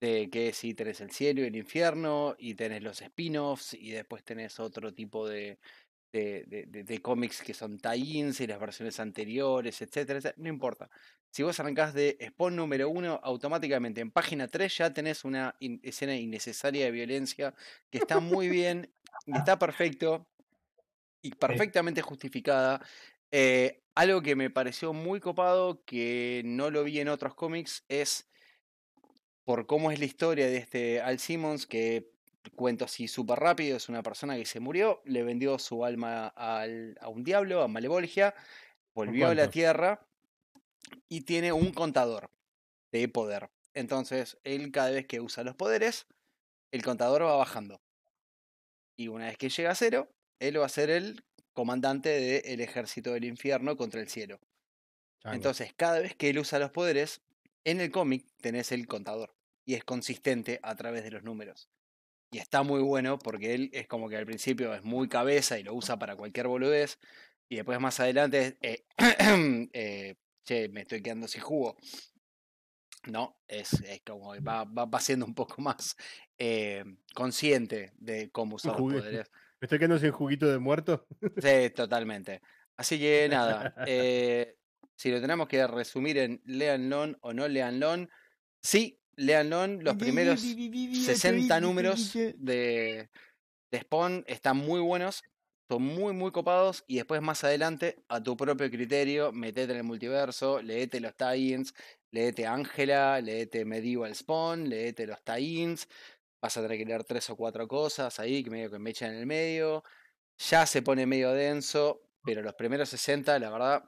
de 0.00 0.28
que 0.30 0.52
sí 0.52 0.74
tenés 0.74 1.00
el 1.00 1.10
cielo 1.10 1.40
y 1.42 1.46
el 1.46 1.56
infierno, 1.56 2.36
y 2.38 2.54
tenés 2.56 2.82
los 2.82 3.00
spin-offs, 3.00 3.72
y 3.74 3.92
después 3.92 4.22
tenés 4.22 4.60
otro 4.60 4.92
tipo 4.92 5.26
de, 5.26 5.58
de, 6.22 6.64
de- 6.66 6.84
de- 6.84 7.02
cómics 7.02 7.42
que 7.42 7.54
son 7.54 7.78
tie-ins 7.78 8.40
y 8.40 8.46
las 8.46 8.60
versiones 8.60 9.00
anteriores, 9.00 9.82
etcétera, 9.82 10.18
etcétera, 10.20 10.34
No 10.42 10.48
importa. 10.48 10.88
Si 11.30 11.42
vos 11.42 11.58
arrancás 11.58 11.92
de 11.92 12.16
Spawn 12.28 12.54
número 12.54 12.88
uno, 12.88 13.18
automáticamente 13.24 14.00
en 14.00 14.12
página 14.12 14.46
3 14.46 14.76
ya 14.78 14.94
tenés 14.94 15.24
una 15.24 15.56
in- 15.58 15.80
escena 15.82 16.14
innecesaria 16.14 16.84
de 16.84 16.92
violencia 16.92 17.54
que 17.90 17.98
está 17.98 18.20
muy 18.20 18.48
bien 18.48 18.92
y 19.26 19.36
está 19.36 19.58
perfecto 19.58 20.28
y 21.20 21.34
perfectamente 21.34 22.00
justificada. 22.02 22.80
Eh, 23.32 23.82
algo 23.96 24.22
que 24.22 24.36
me 24.36 24.50
pareció 24.50 24.92
muy 24.92 25.18
copado, 25.18 25.82
que 25.84 26.42
no 26.44 26.70
lo 26.70 26.84
vi 26.84 27.00
en 27.00 27.08
otros 27.08 27.34
cómics, 27.34 27.84
es 27.88 28.28
por 29.44 29.66
cómo 29.66 29.90
es 29.90 29.98
la 29.98 30.04
historia 30.04 30.46
de 30.46 30.58
este 30.58 31.00
Al 31.00 31.18
Simmons, 31.18 31.66
que 31.66 32.13
cuento 32.54 32.84
así 32.84 33.08
súper 33.08 33.38
rápido, 33.38 33.76
es 33.76 33.88
una 33.88 34.02
persona 34.02 34.36
que 34.36 34.44
se 34.44 34.60
murió, 34.60 35.00
le 35.04 35.22
vendió 35.22 35.58
su 35.58 35.84
alma 35.84 36.28
al- 36.28 36.96
a 37.00 37.08
un 37.08 37.24
diablo, 37.24 37.62
a 37.62 37.68
Malevolgia, 37.68 38.34
volvió 38.94 39.28
a 39.28 39.34
la? 39.34 39.50
Tierra 39.50 40.06
y 41.08 41.22
tiene 41.22 41.52
un 41.52 41.72
contador 41.72 42.30
de 42.92 43.08
poder. 43.08 43.50
Entonces, 43.72 44.38
él 44.44 44.70
cada 44.70 44.90
vez 44.90 45.06
que 45.06 45.20
usa 45.20 45.42
los 45.42 45.56
poderes, 45.56 46.06
el 46.70 46.82
contador 46.82 47.22
va 47.22 47.36
bajando. 47.36 47.80
Y 48.96 49.08
una 49.08 49.26
vez 49.26 49.36
que 49.36 49.48
llega 49.48 49.72
a 49.72 49.74
cero, 49.74 50.08
él 50.38 50.60
va 50.60 50.66
a 50.66 50.68
ser 50.68 50.90
el 50.90 51.24
comandante 51.52 52.08
del 52.08 52.60
ejército 52.60 53.12
del 53.12 53.24
infierno 53.24 53.76
contra 53.76 54.00
el 54.00 54.08
cielo. 54.08 54.38
Chango. 55.20 55.36
Entonces, 55.36 55.72
cada 55.74 56.00
vez 56.00 56.14
que 56.14 56.30
él 56.30 56.38
usa 56.38 56.58
los 56.58 56.70
poderes, 56.70 57.20
en 57.64 57.80
el 57.80 57.90
cómic 57.90 58.26
tenés 58.40 58.70
el 58.72 58.86
contador. 58.86 59.34
Y 59.64 59.74
es 59.74 59.84
consistente 59.84 60.60
a 60.62 60.74
través 60.76 61.02
de 61.04 61.10
los 61.10 61.22
números. 61.22 61.70
Y 62.34 62.38
está 62.38 62.64
muy 62.64 62.82
bueno 62.82 63.16
porque 63.16 63.54
él 63.54 63.70
es 63.72 63.86
como 63.86 64.08
que 64.08 64.16
al 64.16 64.26
principio 64.26 64.74
es 64.74 64.82
muy 64.82 65.08
cabeza 65.08 65.56
y 65.56 65.62
lo 65.62 65.72
usa 65.72 66.00
para 66.00 66.16
cualquier 66.16 66.48
boludez. 66.48 66.98
Y 67.48 67.54
después 67.54 67.78
más 67.78 68.00
adelante, 68.00 68.58
eh, 68.60 68.86
eh, 69.72 70.16
che, 70.42 70.68
me 70.68 70.80
estoy 70.80 71.00
quedando 71.00 71.28
sin 71.28 71.42
jugo. 71.42 71.76
No, 73.06 73.38
es, 73.46 73.74
es 73.82 74.02
como 74.04 74.32
que 74.32 74.40
va, 74.40 74.64
va, 74.64 74.84
va 74.84 74.98
siendo 74.98 75.24
un 75.26 75.34
poco 75.36 75.62
más 75.62 75.96
eh, 76.36 76.82
consciente 77.14 77.92
de 77.98 78.32
cómo 78.32 78.56
usar 78.56 78.80
los 78.80 78.80
poderes. 78.80 79.30
¿Me 79.60 79.66
estoy 79.66 79.78
quedando 79.78 80.00
sin 80.00 80.10
juguito 80.10 80.50
de 80.50 80.58
muerto? 80.58 81.06
Sí, 81.36 81.70
totalmente. 81.70 82.42
Así 82.76 82.98
que 82.98 83.28
nada, 83.28 83.76
eh, 83.86 84.56
si 84.96 85.12
lo 85.12 85.20
tenemos 85.20 85.46
que 85.46 85.64
resumir 85.68 86.18
en 86.18 86.42
leanlo 86.46 87.16
o 87.20 87.32
no 87.32 87.46
leanlo, 87.46 88.08
sí, 88.60 89.00
leanlo, 89.16 89.66
los 89.66 89.96
primeros 89.96 90.40
60 90.40 91.60
números 91.60 92.12
de, 92.12 93.08
de 93.70 93.80
Spawn 93.80 94.24
están 94.26 94.56
muy 94.56 94.80
buenos, 94.80 95.22
son 95.68 95.82
muy, 95.82 96.12
muy 96.12 96.30
copados, 96.30 96.84
y 96.86 96.96
después 96.96 97.22
más 97.22 97.42
adelante, 97.44 98.04
a 98.08 98.22
tu 98.22 98.36
propio 98.36 98.70
criterio, 98.70 99.32
metete 99.32 99.72
en 99.72 99.78
el 99.78 99.84
multiverso, 99.84 100.60
leete 100.60 101.00
los 101.00 101.14
tie-ins, 101.14 101.74
leete 102.10 102.46
Ángela, 102.46 103.20
leete 103.20 103.64
Medieval 103.64 104.14
Spawn, 104.14 104.68
leete 104.68 105.06
los 105.06 105.22
tie-ins, 105.24 105.88
vas 106.40 106.56
a 106.56 106.62
tener 106.62 106.78
que 106.78 106.84
leer 106.84 107.04
tres 107.04 107.30
o 107.30 107.36
cuatro 107.36 107.66
cosas 107.66 108.20
ahí 108.20 108.44
que 108.44 108.50
medio 108.50 108.70
que 108.70 108.78
me 108.78 108.90
echan 108.90 109.14
en 109.14 109.20
el 109.20 109.26
medio, 109.26 109.82
ya 110.36 110.66
se 110.66 110.82
pone 110.82 111.06
medio 111.06 111.30
denso, 111.32 112.02
pero 112.22 112.42
los 112.42 112.54
primeros 112.54 112.88
60, 112.90 113.38
la 113.38 113.50
verdad, 113.50 113.84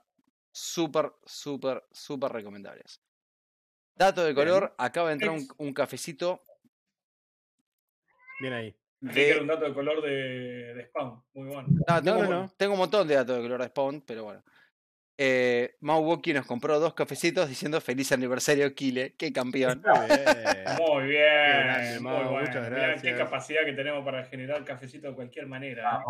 súper, 0.51 1.13
súper, 1.25 1.85
súper 1.93 2.33
recomendables. 2.33 3.01
Dato 3.97 4.23
de 4.23 4.35
Bien. 4.35 4.47
color, 4.47 4.75
acaba 4.77 5.09
de 5.09 5.15
entrar 5.15 5.35
un, 5.59 5.75
cafecito 5.75 6.43
Bien 8.41 8.53
ahí. 8.53 8.77
Que 9.13 9.35
de... 9.35 9.41
un 9.41 9.47
dato 9.47 9.65
de 9.65 9.75
color 9.75 10.03
de, 10.03 10.75
de 10.75 10.87
Spawn. 10.87 11.23
Muy 11.33 11.49
bueno. 11.49 11.69
No, 11.89 12.03
tengo, 12.03 12.25
no. 12.25 12.53
tengo 12.57 12.73
un 12.75 12.79
montón 12.79 13.09
de 13.09 13.15
datos 13.15 13.37
de 13.37 13.43
color 13.43 13.61
de 13.63 13.69
Spawn, 13.69 14.03
pero 14.03 14.25
bueno. 14.25 14.43
Eh, 15.19 15.77
Mau 15.81 16.03
Woki 16.05 16.35
nos 16.35 16.45
compró 16.45 16.79
dos 16.79 16.93
cafecitos 16.93 17.49
diciendo 17.49 17.81
feliz 17.81 18.13
aniversario, 18.13 18.75
Kile, 18.75 19.15
qué 19.17 19.33
campeón. 19.33 19.83
Muy 19.83 20.07
bien. 20.09 20.27
Muy 20.79 21.09
grande, 21.09 21.99
bueno. 22.01 22.31
muchas 22.33 22.55
Mirá 22.55 22.69
qué 22.71 22.87
gracias. 22.89 23.19
capacidad 23.19 23.65
que 23.65 23.73
tenemos 23.73 24.05
para 24.05 24.25
generar 24.27 24.63
cafecito 24.65 25.09
de 25.09 25.15
cualquier 25.15 25.47
manera. 25.47 26.01
¿eh? 26.01 26.05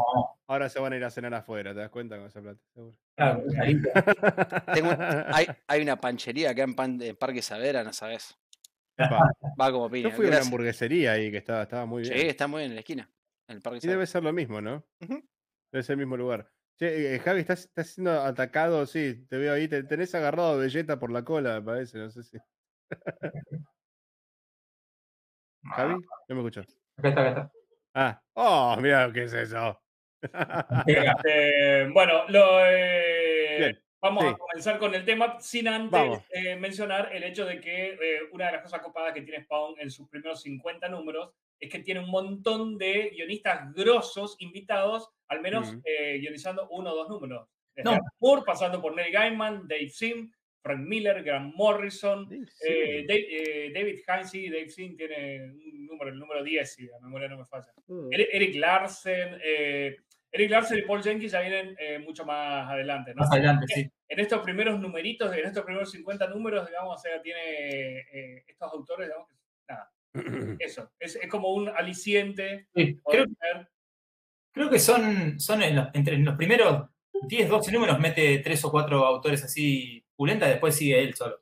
Ahora 0.48 0.68
se 0.68 0.80
van 0.80 0.92
a 0.92 0.96
ir 0.96 1.04
a 1.04 1.10
cenar 1.10 1.32
afuera, 1.34 1.72
¿te 1.72 1.80
das 1.80 1.90
cuenta 1.90 2.16
con 2.16 2.26
esa 2.26 2.40
plata? 2.42 2.60
Seguro. 2.74 2.96
claro. 3.16 3.42
Tengo 4.74 4.90
hay, 5.32 5.46
hay 5.68 5.82
una 5.82 6.00
panchería 6.00 6.50
acá 6.50 6.64
en, 6.64 6.74
Pan- 6.74 7.00
en 7.00 7.14
Parque 7.16 7.42
Savera, 7.42 7.84
no 7.84 7.92
sabes. 7.92 8.36
Epa, 8.98 9.30
Va 9.60 9.70
como 9.70 9.88
piña. 9.90 10.08
Yo 10.08 10.16
fui 10.16 10.24
a 10.24 10.28
una 10.28 10.36
gracias. 10.36 10.46
hamburguesería 10.46 11.12
ahí 11.12 11.30
que 11.30 11.36
estaba, 11.36 11.62
estaba 11.62 11.86
muy 11.86 12.04
Sí, 12.04 12.12
bien. 12.14 12.26
está 12.28 12.46
muy 12.48 12.60
bien 12.60 12.70
en 12.72 12.74
la 12.76 12.80
esquina. 12.80 13.10
En 13.48 13.56
el 13.56 13.62
Parque 13.62 13.78
Y 13.78 13.80
Savera. 13.82 13.96
debe 13.98 14.06
ser 14.06 14.22
lo 14.24 14.32
mismo, 14.32 14.60
¿no? 14.60 14.84
Ujú. 15.00 15.22
Debe 15.70 15.82
ser 15.84 15.92
el 15.94 15.98
mismo 15.98 16.16
lugar. 16.16 16.50
Che, 16.78 17.14
eh, 17.14 17.18
Javi, 17.20 17.40
estás, 17.40 17.64
estás 17.64 17.88
siendo 17.88 18.10
atacado, 18.20 18.84
sí, 18.84 19.26
te 19.30 19.38
veo 19.38 19.54
ahí, 19.54 19.66
te, 19.66 19.82
tenés 19.84 20.14
agarrado 20.14 20.52
a 20.52 20.56
Belleta 20.56 20.98
por 20.98 21.10
la 21.10 21.24
cola, 21.24 21.54
me 21.54 21.62
parece, 21.62 21.96
no 21.96 22.10
sé 22.10 22.22
si. 22.22 22.36
Javi, 25.64 25.94
no 26.28 26.34
me 26.34 26.40
escuchó. 26.42 26.60
Acá 26.98 27.08
está, 27.08 27.20
acá 27.22 27.28
está. 27.30 27.52
Ah, 27.94 28.22
oh, 28.34 28.76
mira 28.78 29.10
qué 29.10 29.24
es 29.24 29.32
eso. 29.32 29.80
Este, 30.86 31.88
bueno, 31.92 32.28
lo, 32.28 32.66
eh, 32.66 33.82
vamos 34.02 34.24
sí. 34.24 34.30
a 34.30 34.36
comenzar 34.36 34.78
con 34.78 34.94
el 34.94 35.04
tema 35.04 35.40
sin 35.40 35.68
antes 35.68 36.20
eh, 36.30 36.56
mencionar 36.56 37.14
el 37.14 37.22
hecho 37.22 37.46
de 37.46 37.60
que 37.60 38.28
una 38.32 38.46
de 38.46 38.52
las 38.52 38.62
cosas 38.62 38.80
copadas 38.80 39.14
que 39.14 39.22
tiene 39.22 39.44
Spawn 39.44 39.76
en 39.78 39.90
sus 39.90 40.08
primeros 40.08 40.42
50 40.42 40.88
números 40.88 41.32
es 41.60 41.70
que 41.70 41.78
tiene 41.80 42.00
un 42.00 42.10
montón 42.10 42.76
de 42.78 43.10
guionistas 43.14 43.72
grosos 43.74 44.36
invitados, 44.40 45.08
al 45.28 45.40
menos 45.40 45.74
eh, 45.84 46.18
guionizando 46.18 46.68
uno 46.70 46.92
o 46.92 46.96
dos 46.96 47.08
números. 47.08 47.48
Desde 47.74 47.90
No. 47.90 47.98
Moore, 48.20 48.42
pasando 48.46 48.80
por 48.80 48.94
Neil 48.94 49.12
Gaiman, 49.12 49.66
Dave 49.68 49.88
Sim, 49.88 50.30
Frank 50.62 50.80
Miller, 50.80 51.22
Grant 51.22 51.54
Morrison, 51.54 52.28
Sí, 52.28 52.68
eh. 52.68 53.04
Dave- 53.06 53.26
eh, 53.30 53.72
David 53.72 53.98
Heinze, 54.06 54.50
Dave 54.50 54.68
Sim 54.68 54.96
tiene 54.96 55.44
un 55.44 55.86
número, 55.86 56.10
el 56.10 56.18
número 56.18 56.42
10, 56.42 56.72
si 56.74 56.86
la 56.86 56.98
memoria 57.00 57.28
no 57.28 57.38
me 57.38 57.44
falla. 57.44 57.72
Mm. 57.86 58.08
Eric 58.12 58.56
Larsen, 58.56 59.38
eh, 59.44 59.96
Eric 60.32 60.50
Larsen 60.50 60.78
y 60.78 60.82
Paul 60.82 61.02
Jenkins 61.02 61.32
ya 61.32 61.40
vienen 61.40 61.76
eh, 61.78 61.98
mucho 62.00 62.24
más 62.26 62.68
adelante, 62.70 63.14
¿no? 63.14 63.20
más 63.20 63.32
adelante, 63.32 63.66
sí. 63.68 63.90
En 64.08 64.20
estos 64.20 64.40
primeros 64.42 64.78
numeritos, 64.80 65.32
en 65.36 65.46
estos 65.46 65.64
primeros 65.64 65.90
50 65.90 66.26
números, 66.28 66.66
digamos, 66.66 66.98
o 66.98 67.02
sea, 67.02 67.20
tiene 67.22 67.98
eh, 68.00 68.44
estos 68.46 68.72
autores, 68.72 69.08
digamos, 69.08 69.28
nada, 69.68 69.90
eso, 70.60 70.90
es, 70.98 71.16
es 71.16 71.28
como 71.28 71.52
un 71.54 71.68
aliciente. 71.68 72.68
Sí, 72.74 72.98
Creo, 73.10 73.26
creo 74.52 74.70
que 74.70 74.78
son, 74.78 75.38
son 75.40 75.62
en 75.62 75.76
los- 75.76 75.88
entre 75.94 76.16
los 76.18 76.36
primeros 76.36 76.88
10, 77.28 77.48
12 77.48 77.72
números, 77.72 77.98
mete 77.98 78.38
tres 78.38 78.64
o 78.64 78.70
cuatro 78.70 79.04
autores 79.06 79.42
así 79.44 80.04
pulentas, 80.14 80.48
después 80.48 80.74
sigue 80.74 81.02
él 81.02 81.14
solo. 81.14 81.40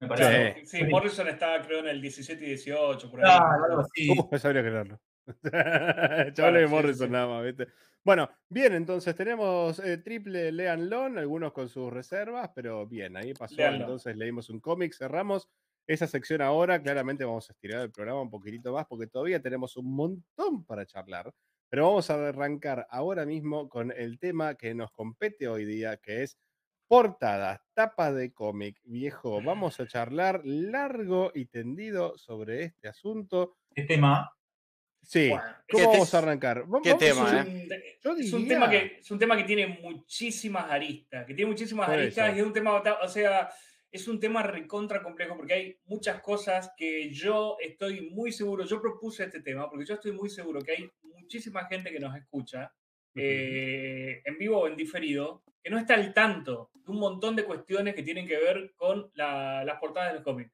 me 0.00 0.08
parece. 0.08 0.64
sí, 0.66 0.84
Morrison 0.84 1.28
está 1.28 1.60
creo 1.62 1.80
en 1.80 1.88
el 1.88 2.00
17 2.00 2.42
y 2.44 2.48
18, 2.48 3.10
por 3.10 3.20
ahí. 3.20 3.24
Claro, 3.30 3.64
algo 3.64 3.80
así. 3.80 4.10
Uh, 4.10 4.28
no 4.30 4.38
sabría 4.38 4.62
creerlo. 4.62 5.00
Chavales 5.42 6.34
Claro, 6.34 6.58
de 6.60 6.66
sí, 6.66 6.72
Morrison 6.74 7.06
sí. 7.06 7.12
nada 7.12 7.26
más, 7.28 7.44
¿viste? 7.44 7.66
Bueno, 8.04 8.28
bien, 8.50 8.74
entonces 8.74 9.14
tenemos 9.16 9.78
eh, 9.78 9.96
triple 9.98 10.52
Leanlo, 10.52 11.04
algunos 11.04 11.52
con 11.52 11.68
sus 11.70 11.90
reservas, 11.92 12.50
pero 12.54 12.86
bien, 12.86 13.16
ahí 13.16 13.32
pasó. 13.32 13.54
Léanlo. 13.56 13.80
Entonces 13.84 14.16
leímos 14.16 14.50
un 14.50 14.60
cómic, 14.60 14.92
cerramos 14.94 15.48
esa 15.86 16.06
sección 16.06 16.40
ahora. 16.42 16.82
Claramente 16.82 17.24
vamos 17.24 17.48
a 17.48 17.52
estirar 17.52 17.82
el 17.82 17.90
programa 17.90 18.22
un 18.22 18.30
poquitito 18.30 18.72
más 18.72 18.86
porque 18.86 19.06
todavía 19.06 19.40
tenemos 19.40 19.76
un 19.76 19.94
montón 19.94 20.64
para 20.64 20.86
charlar. 20.86 21.32
Pero 21.68 21.84
vamos 21.88 22.08
a 22.10 22.28
arrancar 22.28 22.86
ahora 22.90 23.24
mismo 23.26 23.68
con 23.68 23.90
el 23.92 24.18
tema 24.18 24.54
que 24.54 24.74
nos 24.74 24.90
compete 24.92 25.48
hoy 25.48 25.64
día, 25.64 25.96
que 25.96 26.22
es 26.22 26.38
portadas, 26.86 27.60
tapa 27.74 28.12
de 28.12 28.32
cómic. 28.32 28.78
Viejo, 28.84 29.42
vamos 29.42 29.80
a 29.80 29.86
charlar 29.86 30.42
largo 30.44 31.32
y 31.34 31.46
tendido 31.46 32.16
sobre 32.18 32.62
este 32.64 32.88
asunto. 32.88 33.56
Este 33.70 33.94
tema. 33.94 34.30
Sí, 35.02 35.28
Bueno, 35.30 35.44
¿cómo 35.70 35.78
¿qué 35.82 35.86
vamos 35.86 36.10
te- 36.10 36.16
a 36.16 36.20
arrancar? 36.20 36.56
Qué 36.82 36.90
vamos- 36.92 36.98
tema, 36.98 37.40
es, 37.40 37.46
eh? 37.70 37.98
es 38.20 38.32
un 38.32 38.48
tema 38.48 38.70
que 38.70 38.96
es 39.00 39.10
un 39.10 39.18
tema 39.18 39.36
que 39.36 39.44
tiene 39.44 39.66
muchísimas 39.82 40.70
aristas, 40.70 41.26
que 41.26 41.34
tiene 41.34 41.50
muchísimas 41.50 41.86
Por 41.86 41.94
aristas 41.98 42.28
eso. 42.28 42.36
y 42.36 42.40
es 42.40 42.46
un 42.46 42.52
tema, 42.54 42.82
o 43.02 43.08
sea, 43.08 43.50
es 43.94 44.08
un 44.08 44.18
tema 44.18 44.42
recontra 44.42 45.02
complejo 45.02 45.36
porque 45.36 45.54
hay 45.54 45.78
muchas 45.84 46.20
cosas 46.20 46.72
que 46.76 47.10
yo 47.12 47.56
estoy 47.60 48.10
muy 48.10 48.32
seguro, 48.32 48.64
yo 48.64 48.80
propuse 48.80 49.22
este 49.24 49.40
tema 49.40 49.70
porque 49.70 49.86
yo 49.86 49.94
estoy 49.94 50.10
muy 50.10 50.28
seguro 50.28 50.60
que 50.60 50.72
hay 50.72 50.90
muchísima 51.02 51.66
gente 51.66 51.92
que 51.92 52.00
nos 52.00 52.16
escucha 52.16 52.72
eh, 53.14 54.20
en 54.24 54.36
vivo 54.36 54.58
o 54.58 54.66
en 54.66 54.76
diferido 54.76 55.44
que 55.62 55.70
no 55.70 55.78
está 55.78 55.94
al 55.94 56.12
tanto 56.12 56.70
de 56.74 56.90
un 56.90 56.98
montón 56.98 57.36
de 57.36 57.44
cuestiones 57.44 57.94
que 57.94 58.02
tienen 58.02 58.26
que 58.26 58.36
ver 58.36 58.72
con 58.74 59.10
la- 59.14 59.62
las 59.64 59.78
portadas 59.78 60.08
de 60.10 60.14
los 60.14 60.24
cómics. 60.24 60.50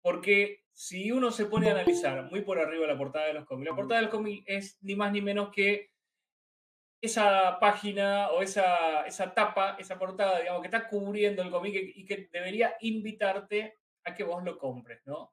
Porque 0.00 0.62
si 0.72 1.10
uno 1.10 1.30
se 1.32 1.46
pone 1.46 1.68
a 1.68 1.72
analizar 1.72 2.22
muy 2.30 2.42
por 2.42 2.58
arriba 2.60 2.86
la 2.86 2.96
portada 2.96 3.26
de 3.26 3.34
los 3.34 3.44
cómics, 3.44 3.68
la 3.70 3.76
portada 3.76 4.00
del 4.00 4.08
cómic 4.10 4.44
es 4.46 4.78
ni 4.80 4.94
más 4.94 5.12
ni 5.12 5.20
menos 5.20 5.50
que 5.50 5.89
esa 7.00 7.58
página 7.58 8.30
o 8.30 8.42
esa, 8.42 9.06
esa 9.06 9.32
tapa, 9.32 9.76
esa 9.78 9.98
portada, 9.98 10.40
digamos, 10.40 10.60
que 10.60 10.66
está 10.66 10.88
cubriendo 10.88 11.42
el 11.42 11.50
cómic 11.50 11.74
y 11.94 12.04
que 12.04 12.28
debería 12.30 12.74
invitarte 12.80 13.78
a 14.04 14.14
que 14.14 14.24
vos 14.24 14.44
lo 14.44 14.58
compres, 14.58 15.00
¿no? 15.06 15.32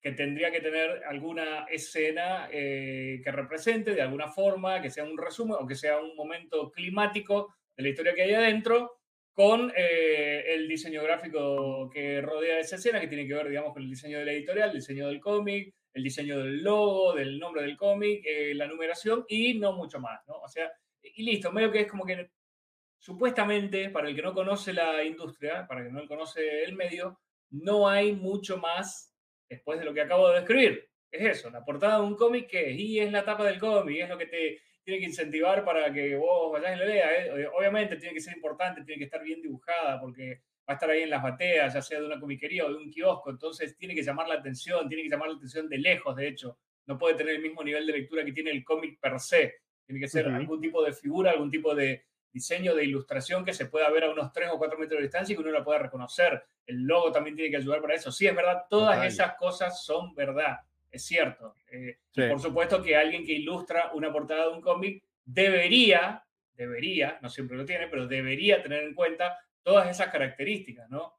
Que 0.00 0.12
tendría 0.12 0.50
que 0.50 0.60
tener 0.60 1.04
alguna 1.04 1.64
escena 1.70 2.48
eh, 2.50 3.20
que 3.22 3.32
represente 3.32 3.94
de 3.94 4.02
alguna 4.02 4.28
forma, 4.28 4.82
que 4.82 4.90
sea 4.90 5.04
un 5.04 5.16
resumen 5.16 5.56
o 5.60 5.66
que 5.66 5.76
sea 5.76 5.98
un 5.98 6.14
momento 6.16 6.70
climático 6.70 7.54
de 7.76 7.82
la 7.84 7.88
historia 7.88 8.14
que 8.14 8.22
hay 8.22 8.34
adentro, 8.34 8.98
con 9.32 9.72
eh, 9.76 10.44
el 10.54 10.68
diseño 10.68 11.02
gráfico 11.02 11.90
que 11.90 12.20
rodea 12.20 12.60
esa 12.60 12.76
escena, 12.76 13.00
que 13.00 13.08
tiene 13.08 13.26
que 13.26 13.34
ver, 13.34 13.48
digamos, 13.48 13.72
con 13.72 13.82
el 13.82 13.90
diseño 13.90 14.20
de 14.20 14.24
la 14.24 14.32
editorial, 14.32 14.70
el 14.70 14.76
diseño 14.76 15.08
del 15.08 15.20
cómic, 15.20 15.74
el 15.92 16.04
diseño 16.04 16.38
del 16.38 16.62
logo, 16.62 17.14
del 17.14 17.38
nombre 17.38 17.62
del 17.62 17.76
cómic, 17.76 18.24
eh, 18.24 18.54
la 18.54 18.68
numeración 18.68 19.24
y 19.28 19.54
no 19.54 19.72
mucho 19.72 19.98
más, 19.98 20.20
¿no? 20.28 20.36
O 20.36 20.48
sea, 20.48 20.70
y 21.16 21.22
listo, 21.22 21.52
medio 21.52 21.70
que 21.70 21.80
es 21.80 21.90
como 21.90 22.04
que 22.04 22.30
supuestamente, 22.98 23.90
para 23.90 24.08
el 24.08 24.16
que 24.16 24.22
no 24.22 24.32
conoce 24.32 24.72
la 24.72 25.04
industria, 25.04 25.66
para 25.66 25.80
el 25.80 25.88
que 25.88 25.92
no 25.92 26.06
conoce 26.06 26.64
el 26.64 26.74
medio, 26.74 27.20
no 27.50 27.88
hay 27.88 28.12
mucho 28.12 28.56
más 28.58 29.14
después 29.48 29.78
de 29.78 29.84
lo 29.84 29.92
que 29.92 30.00
acabo 30.00 30.28
de 30.30 30.40
describir. 30.40 30.88
Es 31.10 31.38
eso, 31.38 31.50
la 31.50 31.64
portada 31.64 31.98
de 31.98 32.06
un 32.06 32.16
cómic 32.16 32.48
que 32.48 32.70
es, 32.70 32.78
y 32.78 32.98
es 32.98 33.12
la 33.12 33.24
tapa 33.24 33.44
del 33.44 33.58
cómic, 33.58 34.00
es 34.00 34.08
lo 34.08 34.18
que 34.18 34.26
te 34.26 34.60
tiene 34.82 35.00
que 35.00 35.06
incentivar 35.06 35.64
para 35.64 35.92
que 35.92 36.14
vos 36.16 36.52
vayas 36.52 36.76
y 36.76 36.78
lo 36.78 36.86
leas. 36.86 37.10
¿eh? 37.12 37.48
Obviamente 37.56 37.96
tiene 37.96 38.14
que 38.14 38.20
ser 38.20 38.34
importante, 38.34 38.84
tiene 38.84 38.98
que 38.98 39.04
estar 39.04 39.22
bien 39.22 39.40
dibujada, 39.40 40.00
porque 40.00 40.42
va 40.68 40.72
a 40.72 40.74
estar 40.74 40.90
ahí 40.90 41.02
en 41.02 41.10
las 41.10 41.22
bateas, 41.22 41.74
ya 41.74 41.82
sea 41.82 42.00
de 42.00 42.06
una 42.06 42.20
comiquería 42.20 42.66
o 42.66 42.70
de 42.70 42.76
un 42.76 42.90
kiosco, 42.90 43.30
entonces 43.30 43.76
tiene 43.76 43.94
que 43.94 44.02
llamar 44.02 44.28
la 44.28 44.34
atención, 44.34 44.88
tiene 44.88 45.04
que 45.04 45.10
llamar 45.10 45.28
la 45.28 45.36
atención 45.36 45.68
de 45.68 45.78
lejos, 45.78 46.14
de 46.16 46.28
hecho. 46.28 46.58
No 46.86 46.98
puede 46.98 47.14
tener 47.14 47.36
el 47.36 47.42
mismo 47.42 47.64
nivel 47.64 47.86
de 47.86 47.92
lectura 47.94 48.24
que 48.24 48.32
tiene 48.32 48.50
el 48.50 48.62
cómic 48.62 48.98
per 49.00 49.18
se. 49.18 49.63
Tiene 49.86 50.00
que 50.00 50.08
ser 50.08 50.26
algún 50.28 50.60
tipo 50.60 50.82
de 50.84 50.92
figura, 50.92 51.30
algún 51.32 51.50
tipo 51.50 51.74
de 51.74 52.04
diseño 52.32 52.74
de 52.74 52.84
ilustración 52.84 53.44
que 53.44 53.52
se 53.52 53.66
pueda 53.66 53.88
ver 53.90 54.04
a 54.04 54.10
unos 54.10 54.32
3 54.32 54.48
o 54.52 54.58
4 54.58 54.78
metros 54.78 54.98
de 54.98 55.02
distancia 55.04 55.32
y 55.32 55.36
que 55.36 55.42
uno 55.42 55.52
la 55.52 55.62
pueda 55.64 55.78
reconocer. 55.78 56.42
El 56.66 56.82
logo 56.84 57.12
también 57.12 57.36
tiene 57.36 57.50
que 57.50 57.58
ayudar 57.58 57.80
para 57.80 57.94
eso. 57.94 58.10
Sí, 58.10 58.26
es 58.26 58.34
verdad, 58.34 58.64
todas 58.68 59.04
esas 59.06 59.34
cosas 59.36 59.84
son 59.84 60.14
verdad, 60.14 60.58
es 60.90 61.04
cierto. 61.04 61.54
Eh, 61.70 61.98
Sí. 62.10 62.22
por 62.28 62.40
supuesto 62.40 62.82
que 62.82 62.96
alguien 62.96 63.24
que 63.24 63.32
ilustra 63.32 63.90
una 63.94 64.10
portada 64.12 64.46
de 64.48 64.52
un 64.54 64.60
cómic 64.62 65.04
debería, 65.24 66.24
debería, 66.54 67.18
no 67.22 67.28
siempre 67.28 67.56
lo 67.56 67.64
tiene, 67.64 67.86
pero 67.88 68.06
debería 68.06 68.62
tener 68.62 68.82
en 68.84 68.94
cuenta 68.94 69.38
todas 69.62 69.88
esas 69.88 70.08
características, 70.10 70.88
¿no? 70.90 71.14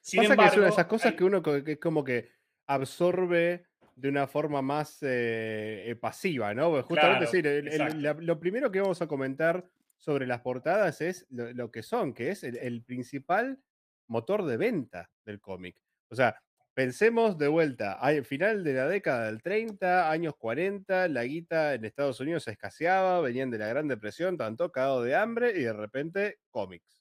Sin 0.00 0.18
Pasa 0.22 0.36
que 0.36 0.42
embargo, 0.42 0.66
esas 0.66 0.86
cosas 0.86 1.12
hay- 1.12 1.16
que 1.16 1.24
uno 1.24 1.42
que 1.42 1.62
es 1.72 1.78
como 1.80 2.02
que 2.04 2.30
absorbe 2.66 3.66
de 3.98 4.08
una 4.08 4.26
forma 4.28 4.62
más 4.62 5.02
eh, 5.02 5.90
eh, 5.90 5.96
pasiva, 5.96 6.54
¿no? 6.54 6.70
Porque 6.70 6.82
justamente 6.84 7.26
Claro, 7.26 7.30
sí, 7.32 7.38
el- 7.38 7.46
el- 7.46 7.66
exacto. 7.68 7.96
la- 7.98 8.12
lo 8.14 8.38
primero 8.38 8.70
que 8.70 8.80
vamos 8.80 9.02
a 9.02 9.06
comentar 9.08 9.68
sobre 9.96 10.26
las 10.26 10.40
portadas 10.40 11.00
es 11.00 11.26
lo, 11.30 11.52
lo 11.52 11.70
que 11.72 11.82
son, 11.82 12.14
que 12.14 12.30
es 12.30 12.44
el, 12.44 12.56
el 12.58 12.82
principal 12.84 13.58
motor 14.06 14.44
de 14.44 14.56
venta 14.56 15.10
del 15.24 15.40
cómic. 15.40 15.76
O 16.10 16.14
sea, 16.14 16.40
pensemos 16.74 17.36
de 17.38 17.48
vuelta, 17.48 17.94
al 17.94 18.24
final 18.24 18.62
de 18.62 18.74
la 18.74 18.86
década 18.86 19.26
del 19.26 19.42
30, 19.42 20.10
años 20.10 20.36
40, 20.36 21.08
la 21.08 21.24
guita 21.24 21.74
en 21.74 21.84
Estados 21.84 22.20
Unidos 22.20 22.46
escaseaba, 22.46 23.20
venían 23.20 23.50
de 23.50 23.58
la 23.58 23.66
Gran 23.66 23.88
Depresión, 23.88 24.34
estaban 24.34 24.56
todos 24.56 24.70
cagados 24.70 25.04
de 25.04 25.16
hambre 25.16 25.50
y 25.56 25.62
de 25.64 25.72
repente 25.72 26.38
cómics. 26.50 27.00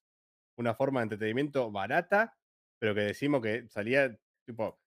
Una 0.57 0.73
forma 0.73 1.01
de 1.01 1.03
entretenimiento 1.03 1.69
barata, 1.71 2.35
pero 2.79 2.95
que 2.95 3.01
decimos 3.01 3.41
que 3.43 3.67
salía 3.69 4.17
tipo 4.43 4.79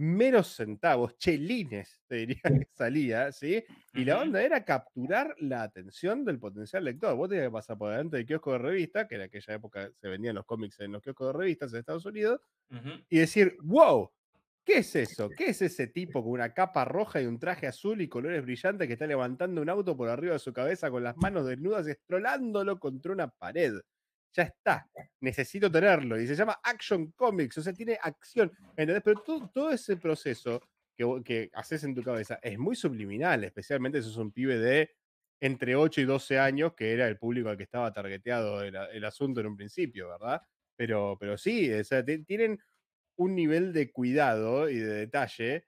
meros 0.00 0.54
centavos, 0.56 1.18
chelines, 1.18 2.00
te 2.06 2.16
diría 2.16 2.40
que 2.42 2.66
salía, 2.72 3.32
¿sí? 3.32 3.62
Y 3.94 4.04
la 4.04 4.20
onda 4.20 4.42
era 4.42 4.64
capturar 4.64 5.34
la 5.38 5.62
atención 5.62 6.24
del 6.24 6.38
potencial 6.38 6.84
lector. 6.84 7.14
Vos 7.16 7.28
tenías 7.28 7.48
que 7.48 7.52
pasar 7.52 7.76
por 7.78 7.90
delante 7.90 8.16
del 8.16 8.26
kiosco 8.26 8.52
de 8.52 8.58
revista, 8.58 9.06
que 9.06 9.16
en 9.16 9.22
aquella 9.22 9.54
época 9.54 9.90
se 9.94 10.08
vendían 10.08 10.36
los 10.36 10.46
cómics 10.46 10.80
en 10.80 10.92
los 10.92 11.02
kioscos 11.02 11.28
de 11.28 11.38
revistas 11.38 11.72
en 11.72 11.80
Estados 11.80 12.06
Unidos, 12.06 12.40
y 13.10 13.18
decir, 13.18 13.56
wow, 13.62 14.10
¿qué 14.64 14.78
es 14.78 14.96
eso? 14.96 15.34
¿Qué 15.34 15.46
es 15.50 15.62
ese 15.62 15.86
tipo 15.88 16.22
con 16.22 16.32
una 16.32 16.54
capa 16.54 16.84
roja 16.84 17.20
y 17.20 17.26
un 17.26 17.38
traje 17.38 17.66
azul 17.66 18.00
y 18.00 18.08
colores 18.08 18.42
brillantes 18.42 18.86
que 18.86 18.94
está 18.94 19.06
levantando 19.06 19.60
un 19.62 19.68
auto 19.68 19.96
por 19.96 20.08
arriba 20.08 20.34
de 20.34 20.38
su 20.38 20.52
cabeza 20.52 20.90
con 20.90 21.04
las 21.04 21.16
manos 21.16 21.46
desnudas 21.46 21.86
y 21.88 21.92
estrolándolo 21.92 22.80
contra 22.80 23.12
una 23.12 23.28
pared? 23.28 23.74
Ya 24.32 24.44
está, 24.44 24.88
necesito 25.20 25.70
tenerlo. 25.70 26.20
Y 26.20 26.26
se 26.26 26.36
llama 26.36 26.60
Action 26.62 27.10
Comics, 27.12 27.58
o 27.58 27.62
sea, 27.62 27.72
tiene 27.72 27.98
acción. 28.00 28.52
¿entendés? 28.76 29.02
Pero 29.04 29.20
todo, 29.22 29.50
todo 29.50 29.70
ese 29.72 29.96
proceso 29.96 30.60
que, 30.96 31.04
que 31.24 31.50
haces 31.54 31.82
en 31.84 31.94
tu 31.94 32.02
cabeza 32.02 32.38
es 32.42 32.58
muy 32.58 32.76
subliminal, 32.76 33.42
especialmente 33.44 34.00
si 34.02 34.08
sos 34.08 34.18
un 34.18 34.30
pibe 34.32 34.58
de 34.58 34.90
entre 35.40 35.74
8 35.74 36.00
y 36.02 36.04
12 36.04 36.38
años, 36.38 36.74
que 36.74 36.92
era 36.92 37.08
el 37.08 37.18
público 37.18 37.48
al 37.48 37.56
que 37.56 37.62
estaba 37.64 37.92
targeteado 37.92 38.62
el, 38.62 38.76
el 38.76 39.04
asunto 39.04 39.40
en 39.40 39.46
un 39.46 39.56
principio, 39.56 40.08
¿verdad? 40.10 40.42
Pero, 40.76 41.16
pero 41.18 41.36
sí, 41.38 41.72
o 41.72 41.82
sea, 41.82 42.04
ti- 42.04 42.24
tienen 42.24 42.60
un 43.16 43.34
nivel 43.34 43.72
de 43.72 43.90
cuidado 43.90 44.68
y 44.70 44.78
de 44.78 44.92
detalle 44.94 45.66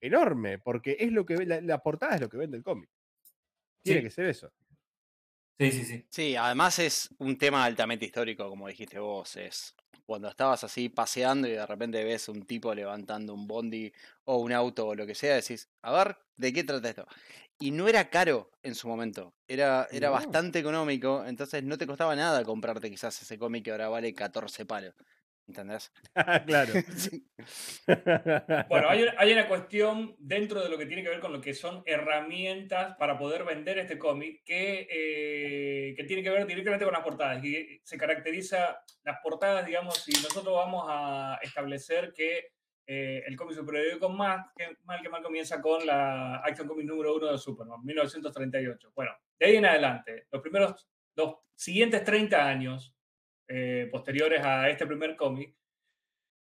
enorme, 0.00 0.58
porque 0.58 0.96
es 0.98 1.12
lo 1.12 1.24
que 1.26 1.36
la, 1.46 1.60
la 1.60 1.78
portada 1.82 2.14
es 2.14 2.20
lo 2.22 2.28
que 2.28 2.38
vende 2.38 2.56
el 2.56 2.62
cómic. 2.64 2.90
Tiene 3.82 4.00
Sí. 4.00 4.04
que 4.04 4.10
ser 4.10 4.26
eso. 4.26 4.52
Sí, 5.60 5.70
sí, 5.72 5.84
sí. 5.84 6.06
Sí, 6.08 6.34
además 6.36 6.78
es 6.80 7.08
un 7.18 7.38
tema 7.38 7.64
altamente 7.64 8.04
histórico, 8.04 8.48
como 8.48 8.66
dijiste 8.68 8.98
vos. 8.98 9.36
Es 9.36 9.74
cuando 10.06 10.28
estabas 10.28 10.64
así 10.64 10.88
paseando 10.88 11.46
y 11.46 11.52
de 11.52 11.64
repente 11.66 12.02
ves 12.02 12.28
un 12.28 12.42
tipo 12.46 12.74
levantando 12.74 13.32
un 13.32 13.46
bondi 13.46 13.92
o 14.24 14.38
un 14.38 14.52
auto 14.52 14.88
o 14.88 14.94
lo 14.96 15.06
que 15.06 15.14
sea, 15.14 15.36
decís, 15.36 15.68
a 15.82 15.92
ver, 15.92 16.18
¿de 16.36 16.52
qué 16.52 16.64
trata 16.64 16.88
esto? 16.88 17.06
Y 17.58 17.70
no 17.70 17.86
era 17.88 18.10
caro 18.10 18.50
en 18.62 18.74
su 18.74 18.88
momento, 18.88 19.36
era, 19.46 19.86
era 19.92 20.10
No. 20.10 20.14
bastante 20.14 20.58
económico, 20.58 21.24
entonces 21.24 21.62
no 21.62 21.78
te 21.78 21.86
costaba 21.86 22.16
nada 22.16 22.42
comprarte 22.44 22.90
quizás 22.90 23.20
ese 23.22 23.38
cómic 23.38 23.64
que 23.64 23.70
ahora 23.70 23.88
vale 23.88 24.12
14 24.14 24.66
palos. 24.66 24.94
¿Entendés? 25.50 25.92
claro. 26.46 26.72
Sí. 26.96 27.26
Bueno, 28.68 28.88
hay, 28.90 29.02
una- 29.02 29.14
hay 29.18 29.32
una 29.32 29.48
cuestión 29.48 30.14
dentro 30.18 30.62
de 30.62 30.68
lo 30.68 30.78
que 30.78 30.86
tiene 30.86 31.02
que 31.02 31.08
ver 31.08 31.20
con 31.20 31.32
lo 31.32 31.40
que 31.40 31.54
son 31.54 31.82
herramientas 31.86 32.94
para 32.98 33.18
poder 33.18 33.44
vender 33.44 33.78
este 33.78 33.98
cómic 33.98 34.42
que, 34.44 34.86
eh, 34.90 35.94
que 35.96 36.04
tiene 36.04 36.22
que 36.22 36.30
ver 36.30 36.46
directamente 36.46 36.84
con 36.84 36.94
las 36.94 37.02
portadas. 37.02 37.44
Y 37.44 37.80
se 37.82 37.96
caracteriza 37.98 38.80
las 39.02 39.18
portadas, 39.22 39.66
digamos, 39.66 39.96
si 40.04 40.12
nosotros 40.12 40.54
vamos 40.54 40.84
a 40.88 41.38
establecer 41.42 42.12
que 42.14 42.52
eh, 42.86 43.22
el 43.26 43.36
cómic 43.36 43.56
superhéroe 43.56 43.98
con 43.98 44.16
más 44.16 44.46
que 44.56 44.76
mal 44.84 45.00
que 45.02 45.08
mal 45.08 45.22
comienza 45.22 45.60
con 45.60 45.84
la 45.86 46.36
Action 46.36 46.68
Comic 46.68 46.86
número 46.86 47.16
uno 47.16 47.32
de 47.32 47.38
Superman, 47.38 47.84
1938. 47.84 48.92
Bueno, 48.94 49.12
de 49.38 49.46
ahí 49.46 49.56
en 49.56 49.66
adelante, 49.66 50.26
los 50.30 50.42
primeros, 50.42 50.88
los 51.16 51.36
siguientes 51.54 52.04
30 52.04 52.46
años 52.46 52.94
eh, 53.50 53.88
posteriores 53.90 54.42
a 54.42 54.70
este 54.70 54.86
primer 54.86 55.16
cómic, 55.16 55.54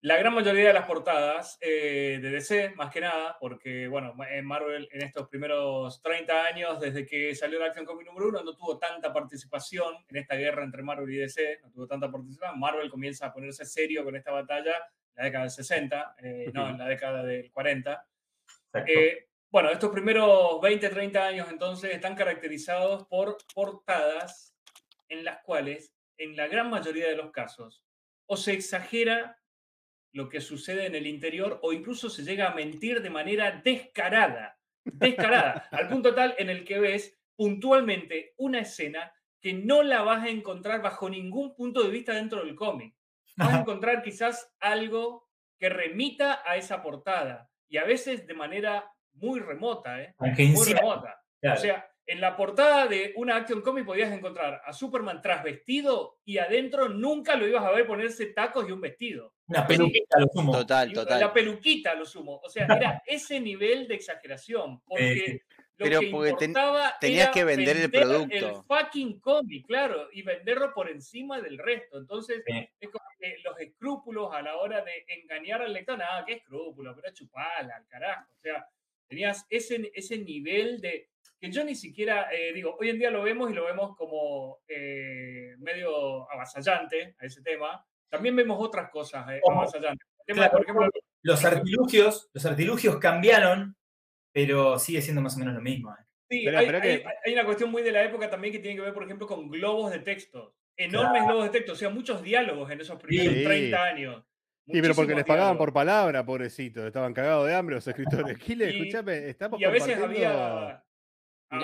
la 0.02 0.16
gran 0.18 0.34
mayoría 0.36 0.68
de 0.68 0.74
las 0.74 0.86
portadas 0.86 1.58
eh, 1.60 2.20
de 2.22 2.30
DC, 2.30 2.76
más 2.76 2.94
que 2.94 3.02
nada, 3.02 3.36
porque, 3.40 3.88
bueno, 3.88 4.14
en 4.30 4.46
Marvel 4.46 4.88
en 4.92 5.02
estos 5.02 5.28
primeros 5.28 6.02
30 6.04 6.46
años, 6.46 6.80
desde 6.80 7.04
que 7.06 7.34
salió 7.34 7.58
la 7.58 7.68
Action 7.68 7.84
Comic 7.84 8.06
número 8.06 8.28
uno, 8.28 8.44
no 8.44 8.56
tuvo 8.56 8.78
tanta 8.78 9.12
participación 9.12 9.96
en 10.08 10.18
esta 10.18 10.36
guerra 10.36 10.64
entre 10.64 10.84
Marvel 10.84 11.10
y 11.12 11.18
DC, 11.18 11.62
no 11.64 11.72
tuvo 11.72 11.88
tanta 11.88 12.12
participación. 12.12 12.60
Marvel 12.60 12.92
comienza 12.92 13.26
a 13.26 13.34
ponerse 13.34 13.66
serio 13.66 14.04
con 14.04 14.16
esta 14.16 14.32
batalla 14.32 14.76
la 15.16 15.24
década 15.24 15.46
del 15.46 15.52
60, 15.52 16.16
eh, 16.20 16.52
no, 16.54 16.70
en 16.70 16.78
la 16.78 16.88
década 16.88 17.24
del 17.24 17.52
40. 17.52 18.08
Exacto. 18.68 18.92
Eh, 18.92 19.28
bueno, 19.50 19.72
estos 19.72 19.90
primeros 19.90 20.62
20, 20.62 20.90
30 20.90 21.26
años 21.26 21.48
entonces 21.50 21.92
están 21.92 22.16
caracterizados 22.16 23.08
por 23.08 23.38
portadas 23.56 24.56
en 25.10 25.26
las 25.26 25.40
cuales, 25.42 25.97
en 26.18 26.36
la 26.36 26.48
gran 26.48 26.70
mayoría 26.70 27.08
de 27.08 27.16
los 27.16 27.32
casos, 27.32 27.84
o 28.26 28.38
se 28.38 28.54
exagera 28.54 29.40
lo 30.14 30.30
que 30.30 30.42
sucede 30.42 30.86
en 30.86 30.96
el 30.96 31.08
interior 31.08 31.60
o 31.62 31.74
incluso 31.74 32.10
se 32.10 32.24
llega 32.24 32.50
a 32.50 32.56
mentir 32.56 33.02
de 33.02 33.10
manera 33.10 33.62
descarada, 33.64 34.60
descarada, 34.84 35.68
al 35.72 35.88
punto 35.88 36.14
tal 36.16 36.36
en 36.38 36.50
el 36.50 36.64
que 36.66 36.80
ves 36.80 37.18
puntualmente 37.36 38.34
una 38.38 38.60
escena 38.60 39.14
que 39.40 39.54
no 39.54 39.84
la 39.84 40.02
vas 40.02 40.24
a 40.24 40.30
encontrar 40.30 40.82
bajo 40.82 41.10
ningún 41.10 41.56
punto 41.56 41.84
de 41.84 41.90
vista 41.90 42.14
dentro 42.14 42.44
del 42.44 42.56
cómic. 42.56 42.96
Vas 43.36 43.54
a 43.54 43.60
encontrar 43.62 44.02
quizás 44.02 44.52
algo 44.60 45.30
que 45.60 45.70
remita 45.70 46.42
a 46.46 46.58
esa 46.58 46.82
portada 46.82 47.50
y 47.70 47.78
a 47.78 47.84
veces 47.84 48.26
de 48.26 48.34
manera 48.34 48.92
muy 49.14 49.40
remota, 49.40 50.02
¿eh? 50.02 50.16
muy 50.20 50.74
remota. 50.74 51.22
claro. 51.40 51.60
O 51.60 51.62
sea, 51.62 51.90
en 52.08 52.22
la 52.22 52.36
portada 52.38 52.88
de 52.88 53.14
una 53.18 53.36
Action 53.36 53.62
Comic 53.62 53.86
podías 53.86 54.12
encontrar 54.12 54.62
a 54.66 54.74
Superman 54.74 55.22
tras 55.22 55.44
vestido 55.44 56.18
y 56.26 56.38
adentro 56.38 56.88
nunca 56.90 57.36
lo 57.36 57.48
ibas 57.48 57.64
a 57.64 57.72
ver 57.72 57.86
ponerse 57.86 58.28
tacos 58.28 58.68
y 58.68 58.72
un 58.72 58.82
vestido. 58.82 59.34
una 59.48 59.68
peluquita, 59.68 60.18
lo 60.20 60.28
sumo. 60.34 60.54
Total, 60.54 60.92
total. 60.94 61.20
La 61.20 61.34
peluquita, 61.34 61.94
lo 61.94 62.06
sumo. 62.06 62.40
O 62.44 62.50
sea, 62.50 62.66
era 62.66 63.04
ese 63.06 63.40
nivel 63.40 63.88
de 63.88 63.96
exageración. 63.96 64.82
Porque 64.86 65.42
lo 65.78 65.86
Pero 65.86 66.00
que 66.00 66.08
porque 66.10 66.34
ten- 66.34 66.50
importaba 66.52 66.96
tenías 67.00 67.24
era 67.26 67.32
que 67.34 67.44
vender 67.44 67.78
el 67.78 67.92
producto. 67.92 68.36
El 68.36 68.56
fucking 68.66 69.20
cómic, 69.20 69.68
claro, 69.68 70.08
y 70.12 70.22
venderlo 70.24 70.74
por 70.74 70.90
encima 70.90 71.40
del 71.42 71.58
resto. 71.60 71.98
Entonces, 72.00 72.42
Sí. 72.48 72.68
es 72.80 72.90
como 72.90 73.06
que 73.20 73.36
los 73.44 73.60
escrúpulos 73.60 74.34
a 74.34 74.42
la 74.42 74.56
hora 74.58 74.82
de 74.84 75.06
engañar 75.08 75.62
al 75.62 75.74
lector, 75.74 75.98
nada, 75.98 76.26
qué 76.26 76.34
escrúpulos, 76.34 76.96
pero 77.00 77.14
chupala, 77.14 77.76
al 77.76 77.86
carajo. 77.88 78.26
O 78.34 78.40
sea, 78.42 78.66
tenías 79.08 79.46
ese, 79.50 79.92
ese 79.94 80.18
nivel 80.20 80.80
de 80.82 81.10
que 81.40 81.52
yo 81.52 81.64
ni 81.64 81.76
siquiera, 81.76 82.30
eh, 82.34 82.52
digo, 82.54 82.76
hoy 82.80 82.90
en 82.90 82.98
día 83.00 83.12
lo 83.12 83.22
vemos 83.24 83.52
y 83.52 83.54
lo 83.54 83.66
vemos 83.66 83.96
como 83.96 84.60
eh, 84.68 85.54
medio 85.60 86.30
avasallante 86.32 87.16
a 87.20 87.26
ese 87.26 87.42
tema. 87.44 87.86
También 88.10 88.36
vemos 88.36 88.58
otras 88.60 88.90
cosas 88.90 89.30
eh, 89.32 89.42
avasallantes. 89.48 90.08
El 90.20 90.26
tema, 90.26 90.38
Claro, 90.50 90.52
por 90.58 90.62
ejemplo, 90.64 90.90
los 91.24 91.46
artilugios, 91.46 92.30
los 92.34 92.46
artilugios 92.46 92.98
cambiaron, 92.98 93.76
pero 94.32 94.80
sigue 94.80 95.02
siendo 95.02 95.22
más 95.22 95.36
o 95.36 95.40
menos 95.40 95.54
lo 95.54 95.62
mismo. 95.62 95.92
¿eh? 95.92 96.04
Sí, 96.30 96.42
Pero- 96.46 96.58
hay, 96.58 96.66
pero 96.66 96.78
hay- 96.80 96.84
que- 97.00 97.06
hay 97.26 97.34
una 97.34 97.46
cuestión 97.46 97.70
muy 97.72 97.82
de 97.84 97.92
la 97.92 98.04
época 98.04 98.30
también 98.30 98.52
que 98.54 98.60
tiene 98.60 98.76
que 98.76 98.82
ver, 98.82 98.94
por 98.94 99.04
ejemplo, 99.04 99.28
con 99.28 99.50
globos 99.50 99.92
de 99.92 100.00
texto. 100.00 100.56
Enormes 100.76 101.24
globos 101.26 101.46
de 101.46 101.50
texto, 101.52 101.74
o 101.74 101.76
sea, 101.76 101.90
muchos 101.90 102.22
diálogos 102.22 102.70
en 102.72 102.82
esos 102.82 103.00
primeros 103.02 103.34
Sí. 103.36 103.44
30 103.44 103.84
años. 103.84 104.24
Sí, 104.70 104.82
pero 104.82 104.94
porque 104.96 105.16
les 105.16 105.24
pagaban 105.26 105.58
por 105.58 105.72
palabra, 105.72 106.26
pobrecitos. 106.26 106.86
Estaban 106.86 107.14
cagados 107.14 107.48
de 107.48 107.56
hambre 107.56 107.76
los 107.76 107.88
escritores. 107.88 108.38
Gile, 108.44 108.70
Y- 108.72 108.80
escúchame, 108.82 109.30
estamos 109.30 109.60
Y 109.62 109.64
a 109.66 109.70
veces 109.70 109.98
compartiendo- 109.98 110.38
había... 110.38 110.84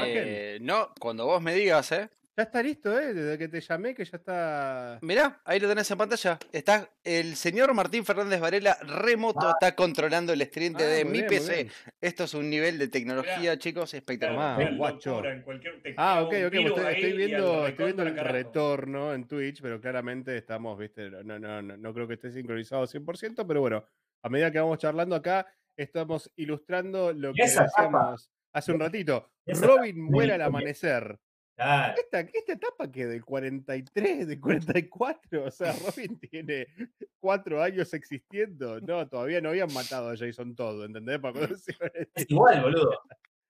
Eh, 0.06 0.58
no, 0.62 0.94
cuando 1.00 1.26
vos 1.26 1.42
me 1.42 1.54
digas, 1.54 1.92
¿eh? 1.92 2.10
Ya 2.36 2.44
está 2.46 2.64
listo, 2.64 3.00
¿eh? 3.00 3.14
Desde 3.14 3.38
que 3.38 3.48
te 3.48 3.62
llamé, 3.62 3.94
que 3.94 4.04
ya 4.04 4.18
está. 4.18 4.98
Mirá, 5.04 5.40
ahí 5.46 5.60
lo 5.60 5.70
tenés 5.70 5.92
en 5.92 5.98
pantalla. 6.00 6.40
Está 6.52 6.90
el 7.04 7.36
señor 7.36 7.72
Martín 7.76 8.04
Fernández 8.06 8.40
Varela 8.40 8.76
remoto, 8.82 9.52
está 9.52 9.76
controlando 9.76 10.34
el 10.34 10.42
stream 10.42 10.74
Ah, 10.76 10.82
de 10.82 11.04
muy 11.06 11.12
mi 11.12 11.18
bien, 11.20 11.28
PC. 11.30 11.68
Esto 12.02 12.24
es 12.24 12.34
un 12.34 12.50
nivel 12.50 12.80
de 12.80 12.88
tecnología, 12.88 13.56
chicos, 13.60 13.94
espectacular. 13.94 14.60
Un 14.68 14.78
guacho. 14.80 15.24
en 15.26 15.44
cualquier- 15.44 15.80
Ah, 15.96 16.24
ok, 16.24 16.34
ok. 16.48 16.52
pues 16.74 16.88
Estoy, 16.96 17.14
viendo, 17.18 17.68
estoy 17.68 17.86
viendo 17.86 18.02
el 18.04 18.16
carajo. 18.16 18.34
retorno 18.34 19.14
en 19.14 19.28
Twitch, 19.28 19.62
pero 19.62 19.80
claramente 19.80 20.36
estamos, 20.36 20.76
viste, 20.80 21.12
no, 21.12 21.38
no, 21.38 21.62
no, 21.62 21.78
no 21.78 21.94
creo 21.94 22.08
que 22.08 22.16
esté 22.16 22.32
sincronizado 22.32 22.88
100%, 22.88 23.46
pero 23.46 23.62
bueno, 23.62 23.86
a 24.24 24.30
medida 24.30 24.50
que 24.50 24.58
vamos 24.60 24.80
charlando 24.80 25.16
acá, 25.16 25.46
estamos 25.78 26.32
ilustrando 26.36 27.14
lo 27.14 27.32
que 27.32 27.44
esa 27.44 27.66
tapa. 27.68 27.84
decíamos 27.84 28.32
hace 28.54 28.72
un 28.72 28.80
ratito. 28.80 29.30
Robin 29.46 30.02
muere 30.02 30.34
al 30.34 30.42
amanecer. 30.42 31.20
Claro. 31.56 31.94
Esta, 31.98 32.20
esta 32.22 32.54
etapa 32.54 32.92
que 32.92 33.06
del 33.06 33.24
43, 33.24 34.28
del 34.28 34.40
44, 34.40 35.46
o 35.46 35.52
sea, 35.52 35.74
Robin 35.74 36.20
tiene 36.20 36.68
cuatro 37.20 37.62
años 37.62 37.94
existiendo. 37.94 38.82
No, 38.82 39.08
todavía 39.08 39.40
no 39.40 39.50
habían 39.50 39.72
matado 39.72 40.10
a 40.10 40.18
Jason 40.18 40.56
todo, 40.56 40.86
¿entendés? 40.86 41.20
Para 41.20 41.34
cuando 41.34 41.56
se 41.56 41.74
iban 41.74 41.92
a 41.96 42.00
Es 42.16 42.30
igual, 42.30 42.62
boludo. 42.62 43.00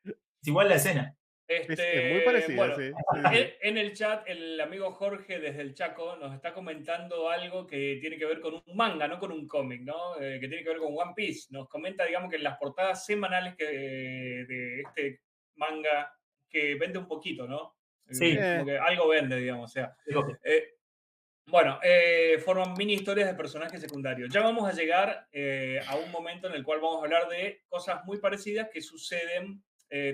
Es 0.05 0.47
igual 0.47 0.69
la 0.69 0.75
escena. 0.75 1.17
Es, 1.47 1.69
Este, 1.69 2.07
es 2.07 2.13
muy 2.13 2.25
parecido, 2.25 2.57
bueno, 2.57 2.75
sí, 2.75 2.91
sí, 3.13 3.19
sí. 3.19 3.37
En, 3.37 3.51
en 3.61 3.77
el 3.77 3.93
chat, 3.93 4.27
el 4.27 4.59
amigo 4.61 4.91
Jorge 4.91 5.39
desde 5.39 5.61
el 5.61 5.73
Chaco 5.73 6.15
nos 6.15 6.33
está 6.33 6.53
comentando 6.53 7.29
algo 7.29 7.67
que 7.67 7.97
tiene 7.99 8.17
que 8.17 8.25
ver 8.25 8.39
con 8.39 8.55
un 8.55 8.75
manga, 8.75 9.07
no 9.07 9.19
con 9.19 9.31
un 9.31 9.45
cómic, 9.47 9.81
¿no? 9.81 10.19
Eh, 10.21 10.39
que 10.39 10.47
tiene 10.47 10.63
que 10.63 10.69
ver 10.69 10.79
con 10.79 10.93
One 10.97 11.13
Piece. 11.15 11.47
Nos 11.51 11.67
comenta, 11.67 12.05
digamos, 12.05 12.29
que 12.29 12.37
en 12.37 12.43
las 12.43 12.57
portadas 12.57 13.05
semanales 13.05 13.55
que, 13.55 13.65
de 13.65 14.81
este 14.81 15.21
manga 15.55 16.17
que 16.49 16.75
vende 16.75 16.99
un 16.99 17.07
poquito, 17.07 17.47
¿no? 17.47 17.75
Sí. 18.09 18.35
Como 18.35 18.65
que 18.65 18.77
algo 18.77 19.07
vende, 19.07 19.37
digamos. 19.37 19.71
O 19.71 19.73
sea, 19.73 19.95
eh, 20.43 20.75
bueno, 21.47 21.79
eh, 21.83 22.37
forman 22.43 22.73
mini 22.77 22.93
historias 22.93 23.27
de 23.27 23.35
personajes 23.35 23.81
secundarios. 23.81 24.31
Ya 24.31 24.41
vamos 24.41 24.69
a 24.69 24.73
llegar 24.73 25.27
eh, 25.31 25.81
a 25.87 25.95
un 25.95 26.11
momento 26.11 26.47
en 26.47 26.53
el 26.53 26.63
cual 26.63 26.79
vamos 26.79 27.01
a 27.01 27.05
hablar 27.05 27.27
de 27.27 27.63
cosas 27.67 28.03
muy 28.05 28.19
parecidas 28.19 28.69
que 28.71 28.81
suceden 28.81 29.63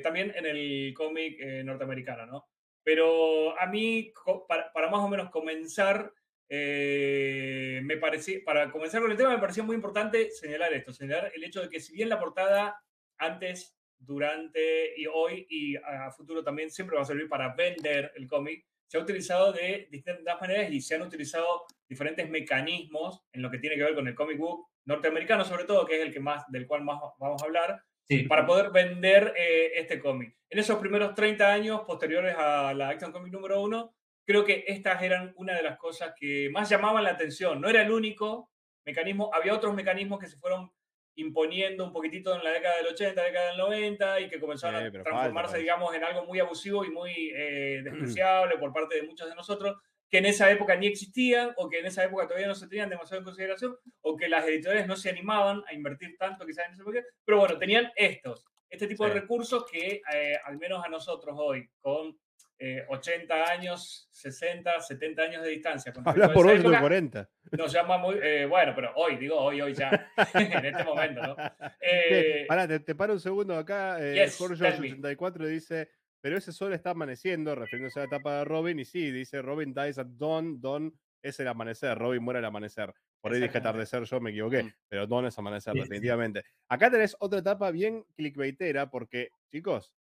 también 0.04 0.34
en 0.36 0.46
el 0.46 0.94
cómic 0.94 1.40
norteamericano, 1.64 2.26
¿no? 2.26 2.50
Pero 2.84 3.58
a 3.58 3.66
mí, 3.66 4.12
para, 4.46 4.74
para 4.74 4.90
más 4.90 5.00
o 5.00 5.08
menos 5.08 5.30
comenzar, 5.30 6.12
me 6.50 7.98
parecía, 7.98 8.40
para 8.44 8.70
comenzar 8.72 9.02
con 9.02 9.10
el 9.10 9.16
tema, 9.16 9.30
me 9.30 9.38
parecía 9.38 9.64
muy 9.64 9.78
importante 9.78 10.32
señalar 10.32 10.74
esto, 10.74 10.92
señalar 10.92 11.32
el 11.34 11.46
hecho 11.46 11.62
de 11.62 11.70
que 11.70 11.80
si 11.80 11.94
bien 11.94 12.10
la 12.10 12.20
portada 12.20 12.78
antes, 13.18 13.79
durante 14.00 15.00
y 15.00 15.06
hoy 15.06 15.46
y 15.50 15.76
a 15.76 16.12
futuro 16.12 16.44
también 16.44 16.72
siempre 16.72 16.96
va 16.96 17.04
a 17.04 17.06
servir 17.06 17.28
para 17.28 17.54
vender 17.54 18.12
el 18.16 18.28
cómic, 18.28 18.66
se 18.90 18.98
ha 18.98 19.02
utilizado 19.02 19.54
de 19.54 19.88
distintas 19.92 20.42
maneras 20.42 20.72
y 20.72 20.82
se 20.82 20.96
han 20.96 21.04
utilizado 21.04 21.66
diferentes 21.88 22.28
mecanismos 22.28 23.24
en 23.32 23.44
lo 23.44 23.52
que 23.52 23.60
tiene 23.60 23.76
que 23.76 23.84
ver 23.84 23.94
con 23.94 24.08
el 24.08 24.16
comic 24.16 24.40
book 24.40 24.68
norteamericano, 24.86 25.46
sobre 25.46 25.66
todo, 25.66 25.86
que 25.86 25.98
es 25.98 26.02
el 26.02 26.12
que 26.12 26.20
más, 26.20 26.50
del 26.52 26.66
cual 26.66 26.84
más 26.84 27.00
vamos 27.20 27.42
a 27.42 27.46
hablar, 27.46 27.84
sí. 28.08 28.24
para 28.24 28.48
poder 28.48 28.72
vender 28.72 29.34
eh, 29.38 29.74
este 29.76 30.00
cómic. 30.00 30.36
En 30.50 30.58
esos 30.58 30.80
primeros 30.80 31.14
30 31.14 31.54
años 31.54 31.82
posteriores 31.86 32.36
a 32.36 32.74
la 32.74 32.90
Action 32.90 33.12
Comic 33.12 33.32
número 33.32 33.62
uno, 33.62 33.94
creo 34.26 34.44
que 34.44 34.64
estas 34.68 35.04
eran 35.04 35.34
una 35.38 35.56
de 35.56 35.62
las 35.62 35.78
cosas 35.78 36.14
que 36.20 36.50
más 36.52 36.68
llamaban 36.68 37.04
la 37.04 37.12
atención. 37.12 37.62
No 37.62 37.70
era 37.70 37.84
el 37.84 37.92
único 37.92 38.50
mecanismo, 38.86 39.30
había 39.34 39.54
otros 39.54 39.76
mecanismos 39.76 40.20
que 40.20 40.28
se 40.28 40.38
fueron 40.38 40.72
imponiendo 41.20 41.86
un 41.86 41.92
poquitito 41.92 42.36
en 42.36 42.44
la 42.44 42.52
década 42.52 42.78
del 42.78 42.88
80, 42.88 43.22
década 43.24 43.48
del 43.50 43.58
90 43.58 44.20
y 44.22 44.30
que 44.30 44.40
comenzaron 44.40 44.82
Sí, 44.82 44.88
a 44.88 44.92
transformarse, 44.92 45.52
falta, 45.52 45.58
digamos, 45.58 45.94
en 45.96 46.04
algo 46.04 46.26
muy 46.26 46.40
abusivo 46.40 46.84
y 46.86 46.90
muy 46.92 47.32
eh, 47.36 47.82
despreciable 47.84 48.58
por 48.58 48.74
parte 48.74 48.96
de 48.96 49.04
muchos 49.04 49.30
de 49.30 49.36
nosotros 49.36 49.78
que 50.10 50.18
en 50.18 50.26
esa 50.26 50.50
época 50.50 50.76
ni 50.76 50.88
existían 50.88 51.54
o 51.58 51.70
que 51.70 51.80
en 51.80 51.86
esa 51.86 52.04
época 52.04 52.26
todavía 52.28 52.48
no 52.48 52.56
se 52.56 52.68
tenían 52.68 52.90
demasiado 52.90 53.20
en 53.20 53.26
consideración 53.26 53.78
o 54.02 54.18
que 54.18 54.28
las 54.28 54.44
editoriales 54.48 54.88
no 54.88 54.96
se 54.96 55.10
animaban 55.12 55.64
a 55.68 55.74
invertir 55.74 56.18
tanto 56.18 56.46
quizás 56.48 56.66
en 56.66 56.72
ese 56.74 56.82
época, 56.82 57.04
pero 57.24 57.38
bueno, 57.40 57.60
tenían 57.60 57.92
estos, 57.96 58.44
este 58.72 58.88
tipo 58.88 59.06
de 59.06 59.14
Sí. 59.14 59.20
recursos 59.20 59.66
que 59.72 60.02
eh, 60.12 60.36
al 60.46 60.58
menos 60.58 60.84
a 60.84 60.90
nosotros 60.90 61.36
hoy, 61.38 61.70
con 61.80 62.18
eh, 62.60 62.86
80 62.90 63.44
años, 63.52 64.10
60, 64.12 64.82
70 64.82 65.22
años 65.22 65.44
de 65.44 65.50
distancia, 65.50 65.94
Hablas 66.04 66.32
por 66.32 66.50
época, 66.52 66.82
40. 66.82 67.30
nos 67.52 67.72
llama 67.72 67.98
muy, 67.98 68.16
eh, 68.22 68.46
bueno, 68.46 68.74
pero 68.76 68.92
hoy, 68.96 69.16
digo 69.18 69.38
hoy, 69.38 69.62
hoy 69.62 69.74
ya, 69.74 70.12
en 70.34 70.66
este 70.66 70.84
momento, 70.84 71.22
¿no? 71.22 71.36
Eh, 71.82 72.46
pará, 72.48 72.68
te, 72.68 72.80
te 72.82 72.96
paro 72.96 73.14
un 73.14 73.20
segundo 73.20 73.58
acá. 73.58 73.98
Eh, 74.02 74.16
yes, 74.26 74.38
Jorge 74.38 74.58
tell 74.72 74.82
me. 74.82 74.88
84 74.92 75.48
dice, 75.48 75.90
pero 76.22 76.38
ese 76.38 76.52
sol 76.52 76.74
está 76.74 76.90
amaneciendo, 76.92 77.56
refiriéndose 77.56 78.00
a 78.00 78.04
la 78.04 78.08
etapa 78.08 78.38
de 78.40 78.46
Robin, 78.46 78.78
y 78.80 78.86
sí, 78.86 79.10
dice 79.12 79.42
Robin 79.42 79.74
dies 79.74 79.98
at 79.98 80.08
dawn, 80.08 80.60
dawn 80.60 80.94
es 81.22 81.40
el 81.40 81.48
amanecer, 81.48 81.98
Robin 81.98 82.22
muere 82.22 82.40
al 82.40 82.46
amanecer. 82.46 82.94
Por 83.22 83.34
ahí 83.34 83.42
dije 83.42 83.58
atardecer, 83.58 84.04
yo 84.04 84.22
me 84.22 84.30
equivoqué, 84.30 84.64
Mm. 84.64 84.74
pero 84.88 85.08
dawn 85.08 85.26
es 85.26 85.38
amanecer, 85.38 85.74
Sí, 85.74 85.80
sí, 85.80 85.84
sí. 85.84 85.90
definitivamente. 85.90 86.44
Acá 86.70 86.90
tenés 86.92 87.16
otra 87.20 87.40
etapa 87.40 87.72
bien 87.72 88.06
clickbaitera, 88.16 88.90
porque, 88.90 89.30
chicos, 89.52 89.94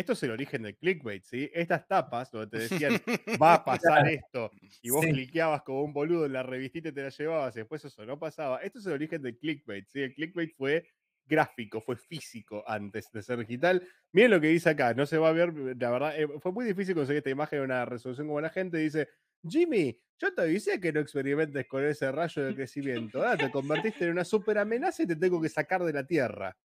esto 0.00 0.12
es 0.14 0.22
el 0.22 0.30
origen 0.32 0.62
del 0.62 0.76
clickbait, 0.76 1.22
¿sí? 1.24 1.50
Estas 1.54 1.86
tapas, 1.86 2.30
donde 2.30 2.48
te 2.48 2.58
decían, 2.64 2.92
va 3.42 3.54
a 3.54 3.64
pasar 3.64 4.08
esto, 4.08 4.50
y 4.82 4.90
vos 4.90 5.04
Sí. 5.04 5.12
cliqueabas 5.12 5.62
como 5.62 5.82
un 5.82 5.92
boludo 5.92 6.26
en 6.26 6.32
la 6.32 6.42
revistita 6.42 6.88
y 6.88 6.92
te 6.92 7.02
la 7.02 7.10
llevabas, 7.10 7.56
y 7.56 7.60
después 7.60 7.84
eso 7.84 8.04
no 8.06 8.18
pasaba. 8.18 8.58
Esto 8.62 8.78
es 8.78 8.86
el 8.86 8.92
origen 8.94 9.22
del 9.22 9.38
clickbait, 9.38 9.86
¿sí? 9.88 10.00
El 10.02 10.14
clickbait 10.14 10.54
fue 10.56 10.86
gráfico, 11.26 11.80
fue 11.80 11.96
físico 11.96 12.64
antes 12.66 13.10
de 13.12 13.22
ser 13.22 13.38
digital. 13.38 13.86
Miren 14.12 14.32
lo 14.32 14.40
que 14.40 14.48
dice 14.48 14.70
acá, 14.70 14.94
no 14.94 15.06
se 15.06 15.16
va 15.18 15.28
a 15.28 15.32
ver, 15.32 15.52
la 15.54 15.90
verdad, 15.90 16.18
eh, 16.20 16.26
fue 16.40 16.50
muy 16.52 16.64
difícil 16.64 16.94
conseguir 16.94 17.18
esta 17.18 17.30
imagen 17.30 17.58
en 17.60 17.66
una 17.66 17.84
resolución 17.84 18.26
como 18.26 18.40
la 18.40 18.50
gente. 18.50 18.78
Dice, 18.78 19.08
Jimmy, 19.48 20.00
yo 20.18 20.34
te 20.34 20.42
avisé 20.42 20.80
que 20.80 20.92
no 20.92 21.00
experimentes 21.00 21.66
con 21.68 21.84
ese 21.84 22.10
rayo 22.10 22.42
de 22.42 22.54
crecimiento. 22.54 23.18
Ahora 23.18 23.36
te 23.36 23.50
convertiste 23.50 24.04
en 24.06 24.10
una 24.12 24.24
super 24.24 24.58
amenaza 24.58 25.04
y 25.04 25.06
te 25.06 25.16
tengo 25.16 25.40
que 25.40 25.48
sacar 25.48 25.82
de 25.84 25.92
la 25.92 26.04
Tierra. 26.06 26.56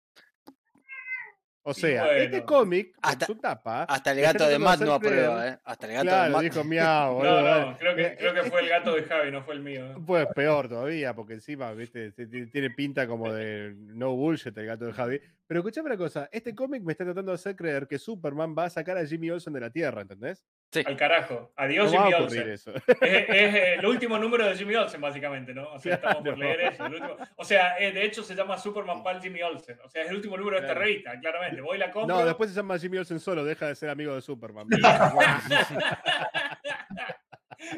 O 1.68 1.74
sea, 1.74 2.16
este 2.18 2.30
bueno. 2.30 2.45
cómic, 2.45 2.93
por 2.95 3.09
Hasta- 3.11 3.26
su 3.26 3.36
tapa, 3.36 3.84
Hasta 3.86 4.11
el 4.11 4.22
gato 4.22 4.47
de 4.47 4.59
Matt 4.59 4.82
no 4.82 4.93
aprueba, 4.93 5.47
¿eh? 5.47 5.57
Hasta 5.63 5.88
el 5.88 5.93
gato 5.93 6.05
de 6.05 6.11
Claro, 6.11 6.32
Matt. 6.34 6.41
dijo 6.43 6.63
miau, 6.63 7.13
boludo. 7.16 7.41
No, 7.41 7.43
dale. 7.43 7.66
no, 7.72 7.78
creo 7.80 7.95
que, 7.95 8.01
Eh, 8.05 8.16
creo 8.20 8.34
que 8.36 8.39
eh, 8.41 8.43
fue 8.51 8.61
el 8.61 8.70
gato 8.70 8.93
de 8.95 9.03
Javi, 9.03 9.32
no 9.32 9.41
fue 9.43 9.55
el 9.55 9.61
mío. 9.61 9.86
¿eh? 9.88 9.95
Pues 10.05 10.28
peor 10.36 10.70
todavía, 10.70 11.16
porque 11.16 11.34
encima, 11.34 11.72
viste, 11.74 12.11
tiene 12.11 12.70
pinta 12.70 13.07
como 13.07 13.34
de 13.34 13.74
no 13.78 14.11
bullshit 14.16 14.55
el 14.55 14.66
gato 14.68 14.86
de 14.86 14.93
Javi. 14.93 15.20
Pero 15.48 15.60
escuchame 15.60 15.88
una 15.88 15.98
cosa, 15.98 16.28
este 16.32 16.56
cómic 16.56 16.82
me 16.84 16.93
está 16.93 17.04
tratando 17.04 17.32
de 17.32 17.36
hacer 17.36 17.56
creer 17.56 17.88
que 17.88 18.00
Superman 18.00 18.56
va 18.58 18.66
a 18.66 18.70
sacar 18.70 18.98
a 18.98 19.06
Jimmy 19.06 19.30
Olsen 19.30 19.54
de 19.54 19.60
la 19.60 19.70
Tierra, 19.70 20.02
¿entendés? 20.02 20.43
Al 20.86 20.98
carajo. 20.98 21.54
Adiós, 21.56 21.91
no 21.93 22.00
va 22.00 22.04
Jimmy 22.06 22.14
a 22.14 22.18
ocurrir 22.24 22.41
Olsen. 22.50 22.54
eso. 22.54 22.74
Es, 23.02 23.26
es 23.30 23.78
el 23.80 23.86
último 23.86 24.18
número 24.18 24.46
de 24.48 24.56
Jimmy 24.56 24.76
Olsen, 24.76 25.00
básicamente, 25.00 25.54
¿no? 25.54 25.72
O 25.72 25.80
sea, 25.80 25.96
estamos 25.96 26.24
por 26.24 26.38
leer 26.38 26.62
eso. 26.62 26.86
el 26.88 26.93
último- 26.96 27.18
O 27.38 27.46
sea, 27.46 27.78
eh, 27.78 27.91
de 27.91 28.04
hecho 28.06 28.24
se 28.24 28.34
llama 28.36 28.58
Superman 28.58 29.04
Pal 29.04 29.22
Jimmy 29.22 29.41
Olsen. 29.43 29.78
O 29.86 29.89
sea, 29.89 30.04
es 30.04 30.10
el 30.10 30.16
último 30.16 30.36
número 30.36 30.58
de 30.58 30.64
esta 30.64 30.74
Claro. 30.74 30.86
revista, 30.88 31.20
claramente. 31.20 31.62
Voy 31.62 31.78
y 31.78 31.80
la 31.80 31.91
compro. 31.91 32.18
No, 32.18 32.26
después 32.26 32.50
se 32.50 32.56
llama 32.56 32.78
Jimmy 32.80 32.98
Olsen 32.98 33.20
solo, 33.20 33.46
deja 33.46 33.68
de 33.68 33.76
ser 33.76 33.89
amigo 33.89 34.16
de 34.16 34.22
Superman. 34.22 34.68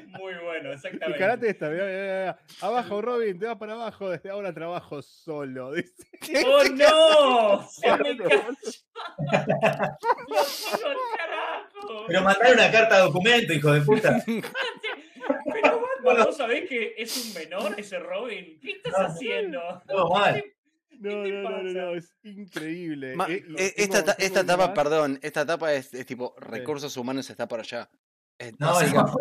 Muy 0.07 0.33
bueno, 0.43 0.73
exactamente. 0.73 1.19
carate 1.19 1.49
esta, 1.49 1.69
mirá, 1.69 1.85
mirá, 1.85 2.01
mirá. 2.01 2.39
abajo 2.61 3.01
Robin, 3.01 3.39
te 3.39 3.45
vas 3.45 3.57
para 3.57 3.73
abajo, 3.73 4.09
desde 4.09 4.29
ahora 4.29 4.53
trabajo 4.53 5.01
solo. 5.01 5.71
dice. 5.73 5.93
¡Oh, 6.45 6.63
no! 6.63 7.67
¡Se 7.69 7.89
me 7.91 7.97
cayó! 8.17 8.27
¡Lo 8.27 8.55
tiro 10.45 10.89
al 10.89 10.97
carajo! 11.17 12.05
Pero 12.07 12.21
mandar 12.23 12.53
una 12.53 12.71
carta 12.71 12.95
de 12.97 13.01
documento, 13.03 13.53
hijo 13.53 13.71
de 13.73 13.81
puta. 13.81 14.21
Pero 14.27 15.81
Batman, 16.03 16.25
¿vos 16.25 16.37
sabés 16.37 16.67
que 16.69 16.93
es 16.97 17.25
un 17.25 17.33
menor 17.33 17.73
ese 17.79 17.99
Robin? 17.99 18.59
¿Qué 18.61 18.71
estás 18.71 18.93
haciendo? 19.11 19.59
Todo 19.87 20.09
mal. 20.09 20.43
No, 20.99 21.11
no, 21.11 21.49
no, 21.49 21.61
no, 21.63 21.71
no, 21.73 21.95
es 21.95 22.11
increíble. 22.23 23.15
Ma- 23.15 23.27
Eh, 23.29 23.35
eh, 23.35 23.43
tengo- 23.45 23.59
esta, 23.97 24.15
tengo 24.15 24.17
esta 24.17 24.39
etapa, 24.41 24.73
perdón, 24.73 25.19
esta 25.21 25.41
etapa 25.41 25.71
es, 25.73 25.93
es 25.93 26.05
tipo 26.07 26.33
recursos 26.39 26.97
humanos 26.97 27.29
está 27.29 27.47
por 27.47 27.59
allá. 27.59 27.87
Es 28.37 28.59
No, 28.59 28.79
no. 28.81 29.17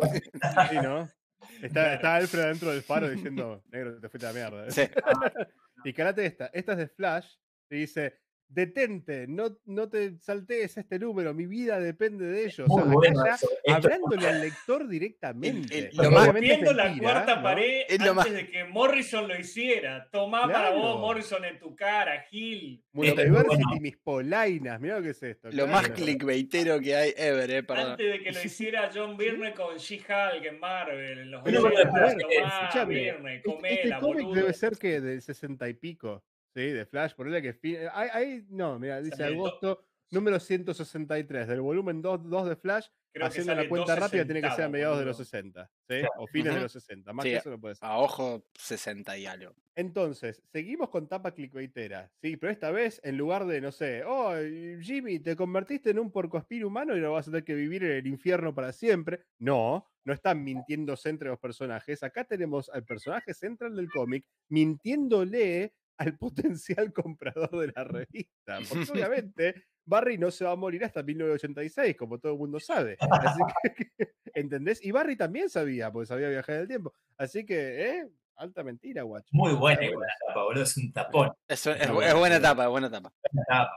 Sí, 0.71 0.75
¿no? 0.83 1.09
Está, 1.63 1.95
está 1.95 2.17
Alfred 2.17 2.43
adentro 2.43 2.71
del 2.71 2.83
faro 2.83 3.09
diciendo, 3.09 3.63
negro, 3.71 3.99
te 4.01 4.09
fuiste 4.09 4.27
a 4.27 4.33
la 4.33 4.39
mierda. 4.39 4.71
Sí. 4.71 4.83
Y 5.85 5.93
carate 5.93 6.27
esta, 6.27 6.47
esta 6.47 6.73
es 6.73 6.79
de 6.79 6.89
Flash, 6.89 7.29
y 7.71 7.77
dice, 7.77 8.19
detente, 8.49 9.27
no, 9.29 9.59
no 9.67 9.89
te 9.89 10.19
saltees 10.19 10.77
este 10.77 10.99
número, 10.99 11.35
mi 11.35 11.47
vida 11.47 11.79
depende 11.81 12.25
de 12.27 12.47
ello. 12.47 12.65
O 12.69 12.77
sea, 12.77 12.85
bueno 12.85 13.23
hablándole 13.69 14.27
al 14.27 14.41
lector 14.41 14.89
directamente. 14.89 15.79
el- 15.79 15.91
Y 15.93 15.97
lo 15.97 16.11
más- 16.11 16.27
Rompiendo 16.29 16.73
la 16.73 16.97
cuarta 16.99 17.37
¿no? 17.37 17.43
pared 17.43 17.83
Es 17.89 18.01
antes 18.01 18.15
más- 18.15 18.33
de 18.33 18.49
que 18.49 18.65
Morrison 18.65 19.29
lo 19.29 19.39
hiciera. 19.39 20.09
Tomá 20.11 20.51
para 20.51 20.71
vos, 20.71 20.99
Morrison, 21.01 21.45
en 21.45 21.59
tu 21.59 21.75
cara, 21.77 22.23
Gil. 22.31 22.83
Multiversity, 22.93 23.63
bueno. 23.65 23.81
mis 23.81 23.97
polainas, 23.99 24.81
mirá 24.81 24.97
lo 24.99 25.03
que 25.03 25.11
es 25.11 25.23
esto. 25.23 25.49
Lo 25.53 25.67
más 25.67 25.83
claro. 25.89 25.95
clickbaitero 25.95 26.81
que 26.81 26.95
hay 26.97 27.13
ever, 27.17 27.51
eh, 27.51 27.63
perdón. 27.63 27.91
Antes 27.93 28.11
de 28.13 28.21
que 28.23 28.33
lo 28.33 28.39
hiciera 28.45 28.91
John 28.95 29.17
Byrne 29.17 29.53
con 29.55 29.77
She-Hulk 29.77 30.45
en 30.45 30.59
Marvel, 30.61 31.19
en 31.19 31.31
los 31.31 31.43
Pero, 31.45 31.65
80. 31.67 31.81
a 31.81 32.07
ver, 32.07 32.17
Tomá, 32.19 32.61
escuchame, 32.61 32.95
Byrne, 32.95 33.37
Este, 33.37 33.73
este 33.85 33.99
cómic 34.01 34.29
debe 34.29 34.53
ser 34.53 34.79
que 34.79 35.01
del 35.01 35.21
60 35.21 35.69
y 35.69 35.75
pico, 35.75 36.25
¿sí? 36.57 36.73
De 36.73 36.87
Flash, 36.87 37.15
ponele 37.15 37.43
que... 37.43 37.53
fi- 37.53 37.77
Ahí, 37.93 38.47
no, 38.49 38.79
mira, 38.79 39.01
dice 39.03 39.23
agosto 39.25 39.85
número 40.11 40.41
163, 40.41 41.49
del 41.49 41.61
volumen 41.61 42.01
2, 42.01 42.29
2 42.31 42.49
de 42.49 42.57
Flash, 42.57 42.87
Creo 43.13 43.27
haciendo 43.27 43.55
la 43.55 43.69
cuenta 43.69 43.97
rápida 43.97 44.25
tiene 44.25 44.41
que 44.43 44.51
ser 44.51 44.65
a 44.65 44.69
mediados 44.69 44.99
de 44.99 45.05
los 45.05 45.17
60, 45.17 45.71
¿sí? 45.89 45.97
O 46.19 46.27
fines 46.27 46.55
de 46.55 46.61
los 46.61 46.73
60, 46.73 47.13
más 47.13 47.25
Sí, 47.25 47.31
que 47.31 47.37
eso 47.37 47.51
no 47.51 47.61
puede 47.61 47.75
ser. 47.75 47.89
A 47.89 47.99
ojo, 47.99 48.47
60 48.55 49.17
y 49.19 49.27
algo. 49.27 49.55
Entonces, 49.75 50.43
seguimos 50.53 50.91
con 50.91 51.09
tapa 51.09 51.33
clickbaitera, 51.33 52.13
¿sí? 52.23 52.37
Pero 52.37 52.53
esta 52.53 52.71
vez, 52.71 53.01
en 53.05 53.17
lugar 53.19 53.47
de, 53.47 53.61
no 53.61 53.73
sé, 53.73 54.05
oh, 54.07 54.35
Jimmy, 54.81 55.19
te 55.21 55.35
convertiste 55.37 55.91
en 55.91 55.99
un 55.99 56.11
porcoespín 56.13 56.65
humano 56.65 56.95
y 56.95 56.99
ahora 56.99 57.11
vas 57.11 57.29
a 57.29 57.31
tener 57.31 57.45
que 57.45 57.55
vivir 57.55 57.85
en 57.85 57.93
el 57.93 58.07
infierno 58.07 58.55
para 58.55 58.73
siempre. 58.73 59.21
No, 59.39 59.87
no 60.05 60.13
están 60.13 60.45
mintiéndose 60.45 61.09
entre 61.09 61.29
los 61.29 61.39
personajes. 61.39 62.03
Acá 62.03 62.25
tenemos 62.25 62.69
al 62.69 62.85
personaje 62.85 63.35
central 63.35 63.77
del 63.77 63.89
cómic 63.91 64.27
mintiéndole 64.49 65.75
al 65.99 66.17
potencial 66.17 66.93
comprador 66.93 67.51
de 67.51 67.73
la 67.75 67.85
revista. 67.85 68.59
Porque 68.69 68.91
obviamente 68.93 69.67
Barry 69.85 70.19
no 70.19 70.31
se 70.31 70.45
va 70.45 70.53
a 70.53 70.57
morir 70.57 70.85
hasta 70.85 71.03
1986, 71.03 71.97
como 71.97 72.19
todo 72.19 72.33
el 72.33 72.39
mundo 72.39 72.61
sabe. 72.61 72.97
Así 73.01 73.41
que, 73.99 74.13
¿entendés? 74.35 74.85
Y 74.85 74.91
Barry 74.91 75.17
también 75.17 75.49
sabía, 75.49 75.91
porque 75.91 76.07
sabía 76.07 76.29
viajar 76.29 76.57
en 76.57 76.61
el 76.63 76.69
tiempo. 76.69 76.93
Así 77.17 77.47
que, 77.47 77.91
¿eh? 77.91 78.09
Alta 78.39 78.63
mentira, 78.63 79.03
guacho. 79.03 79.29
Muy 79.31 79.55
buena 79.55 79.83
igual 79.83 80.07
la 80.07 80.27
tapa, 80.29 80.43
boludo. 80.45 80.63
Es 80.65 80.77
un 80.77 80.93
tapón. 80.93 81.33
Es, 81.49 81.65
buena 81.95 82.37
etapa, 82.37 82.65
es 82.65 82.69
buena 82.69 82.89
etapa. 82.89 83.13
Buena. 83.33 83.71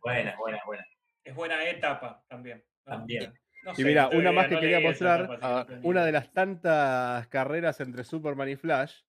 Buena, 0.00 0.36
buena, 0.38 0.62
buena. 0.64 0.86
Es 1.22 1.34
buena 1.34 1.68
etapa 1.68 2.24
también. 2.28 2.64
¿no? 2.86 2.92
También. 2.92 3.34
No 3.62 3.72
Y 3.76 3.84
mira, 3.84 4.08
una 4.08 4.32
más 4.32 4.46
que 4.46 4.54
no 4.54 4.60
quería 4.60 4.80
mostrar, 4.80 5.24
etapa, 5.24 5.34
así 5.34 5.44
a 5.44 5.48
que 5.48 5.54
ver, 5.56 5.60
no 5.60 5.66
tengo 5.66 5.88
una 5.88 6.04
de 6.06 6.12
las 6.12 6.32
tantas 6.32 7.26
carreras 7.28 7.78
entre 7.80 8.04
Superman 8.04 8.48
y 8.48 8.56
Flash. 8.56 9.02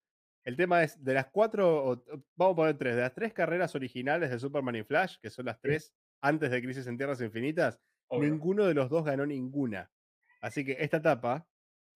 El 0.48 0.56
tema 0.56 0.82
es, 0.82 1.04
de 1.04 1.14
las 1.14 1.28
cuatro, 1.28 2.06
vamos 2.38 2.54
a 2.54 2.56
poner 2.56 2.78
tres, 2.78 2.96
de 2.96 3.02
las 3.02 3.14
tres 3.14 3.34
carreras 3.34 3.76
originales 3.76 4.30
de 4.30 4.40
Superman 4.40 4.78
y 4.78 4.84
Flash, 4.84 5.18
que 5.22 5.30
son 5.30 5.44
las 5.44 5.60
tres 5.60 5.94
antes 6.22 6.50
de 6.50 6.62
Crisis 6.62 6.88
en 6.88 6.96
Tierras 6.96 7.20
Infinitas, 7.20 7.82
Obvio. 8.08 8.30
ninguno 8.30 8.64
de 8.64 8.74
los 8.74 8.90
dos 8.90 9.04
ganó 9.04 9.26
ninguna. 9.26 9.92
Así 10.40 10.64
que 10.64 10.78
esta 10.80 10.98
etapa 10.98 11.46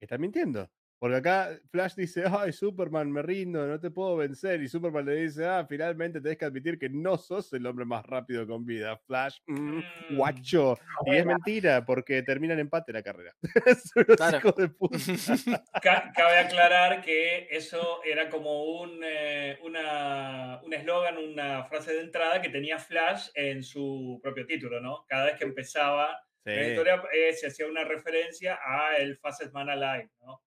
está 0.02 0.18
mintiendo. 0.18 0.70
Porque 1.02 1.16
acá 1.16 1.50
Flash 1.72 1.96
dice, 1.96 2.26
ay, 2.30 2.54
Superman, 2.54 3.12
me 3.12 3.24
rindo, 3.24 3.66
no 3.66 3.80
te 3.80 3.90
puedo 3.90 4.16
vencer. 4.18 4.62
Y 4.62 4.68
Superman 4.68 5.04
le 5.04 5.16
dice, 5.16 5.44
ah, 5.48 5.66
finalmente 5.68 6.22
tenés 6.22 6.38
que 6.38 6.46
admitir 6.46 6.78
que 6.78 6.90
no 6.90 7.18
sos 7.18 7.52
el 7.54 7.66
hombre 7.66 7.86
más 7.86 8.06
rápido 8.06 8.46
con 8.46 8.64
vida. 8.68 8.96
Flash, 9.08 9.40
mm, 9.48 9.78
Mm. 10.12 10.16
guacho. 10.18 10.78
Y 11.08 11.16
es 11.16 11.26
mentira, 11.26 11.84
porque 11.84 12.22
termina 12.22 12.54
en 12.54 12.60
empate 12.60 12.94
la 12.94 13.02
carrera. 13.02 13.34
Claro. 14.16 14.52
de 14.56 14.70
puta. 14.70 14.96
Ca- 15.82 16.12
Cabe 16.16 16.38
aclarar 16.38 17.02
que 17.02 17.48
eso 17.50 18.04
era 18.04 18.30
como 18.30 18.66
un 18.82 19.00
eh, 19.04 19.58
una- 19.64 20.62
un 20.64 20.72
eslogan, 20.72 21.18
una 21.18 21.64
frase 21.64 21.94
de 21.96 22.02
entrada 22.02 22.40
que 22.44 22.50
tenía 22.50 22.78
Flash 22.78 23.30
en 23.34 23.64
su 23.64 24.20
propio 24.22 24.46
título, 24.46 24.80
¿no? 24.80 25.04
Cada 25.08 25.26
vez 25.26 25.36
que 25.40 25.46
empezaba 25.46 26.16
Sí. 26.44 26.52
la 26.52 26.68
historia 26.68 27.04
eh, 27.12 27.34
se 27.34 27.48
hacía 27.48 27.66
una 27.68 27.84
referencia 27.86 28.60
a 28.64 28.98
el 28.98 29.18
Fastest 29.18 29.52
Man 29.54 29.70
Alive, 29.70 30.10
¿no? 30.22 30.42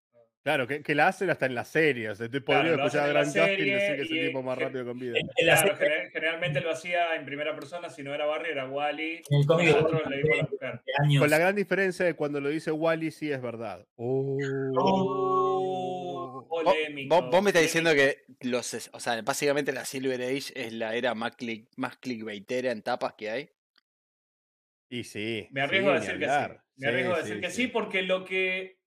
Claro, 0.44 0.66
que, 0.66 0.82
que 0.82 0.94
la 0.94 1.08
hacen 1.08 1.30
hasta 1.30 1.46
en 1.46 1.54
la 1.54 1.64
serie. 1.64 2.10
O 2.10 2.14
sea, 2.14 2.28
te 2.28 2.40
podría 2.42 2.74
Claro, 2.74 2.84
escuchar 2.84 3.04
a 3.08 3.12
Grant 3.12 3.26
Gustin 3.28 3.46
decir 3.48 3.64
que 3.96 4.02
es 4.02 4.10
el 4.10 4.26
tipo 4.26 4.42
más 4.42 4.58
rápido 4.58 4.84
con 4.84 4.98
vida. 4.98 5.18
En, 5.18 5.26
en 5.38 5.46
la 5.46 5.62
Claro, 5.62 5.76
generalmente 6.12 6.60
lo 6.60 6.70
hacía 6.70 7.16
en 7.16 7.24
primera 7.24 7.54
persona, 7.54 7.88
si 7.88 8.02
no 8.02 8.12
era 8.14 8.26
Barry, 8.26 8.50
era 8.50 8.68
Wally. 8.68 9.22
en 9.30 9.40
el 9.40 9.46
cómic. 9.46 9.74
Con 11.18 11.30
la 11.30 11.38
gran 11.38 11.56
diferencia 11.56 12.04
de 12.04 12.14
cuando 12.14 12.42
lo 12.42 12.50
dice 12.50 12.70
Wally, 12.70 13.10
sí 13.10 13.32
es 13.32 13.40
verdad. 13.40 13.86
Oh. 13.96 14.36
Oh, 14.76 16.46
Vos, 16.48 16.64
polémico, 16.64 17.20
vos- 17.22 17.30
vos 17.30 17.42
me 17.42 17.50
estás 17.50 17.62
diciendo 17.62 17.92
que 17.94 18.24
los, 18.42 18.90
o 18.92 19.00
sea, 19.00 19.20
básicamente 19.22 19.72
la 19.72 19.84
Silver 19.84 20.20
Age 20.20 20.52
es 20.54 20.72
la 20.72 20.94
era 20.94 21.14
más, 21.14 21.36
click, 21.36 21.68
más 21.76 21.96
clickbaitera 21.96 22.70
en 22.70 22.82
tapas 22.82 23.14
que 23.14 23.30
hay. 23.30 23.50
Y 24.90 25.04
sí. 25.04 25.48
Me 25.52 25.62
arriesgo 25.62 25.90
sí, 25.90 25.96
a 25.96 26.00
decir 26.00 26.18
que 26.18 26.26
sí. 26.26 26.58
Me 26.76 26.88
arriesgo 26.88 27.14
a 27.14 27.18
decir 27.18 27.34
sí, 27.36 27.40
que 27.40 27.50
sí. 27.50 27.62
sí, 27.62 27.68
porque 27.68 28.02
lo 28.02 28.24
que, 28.24 28.78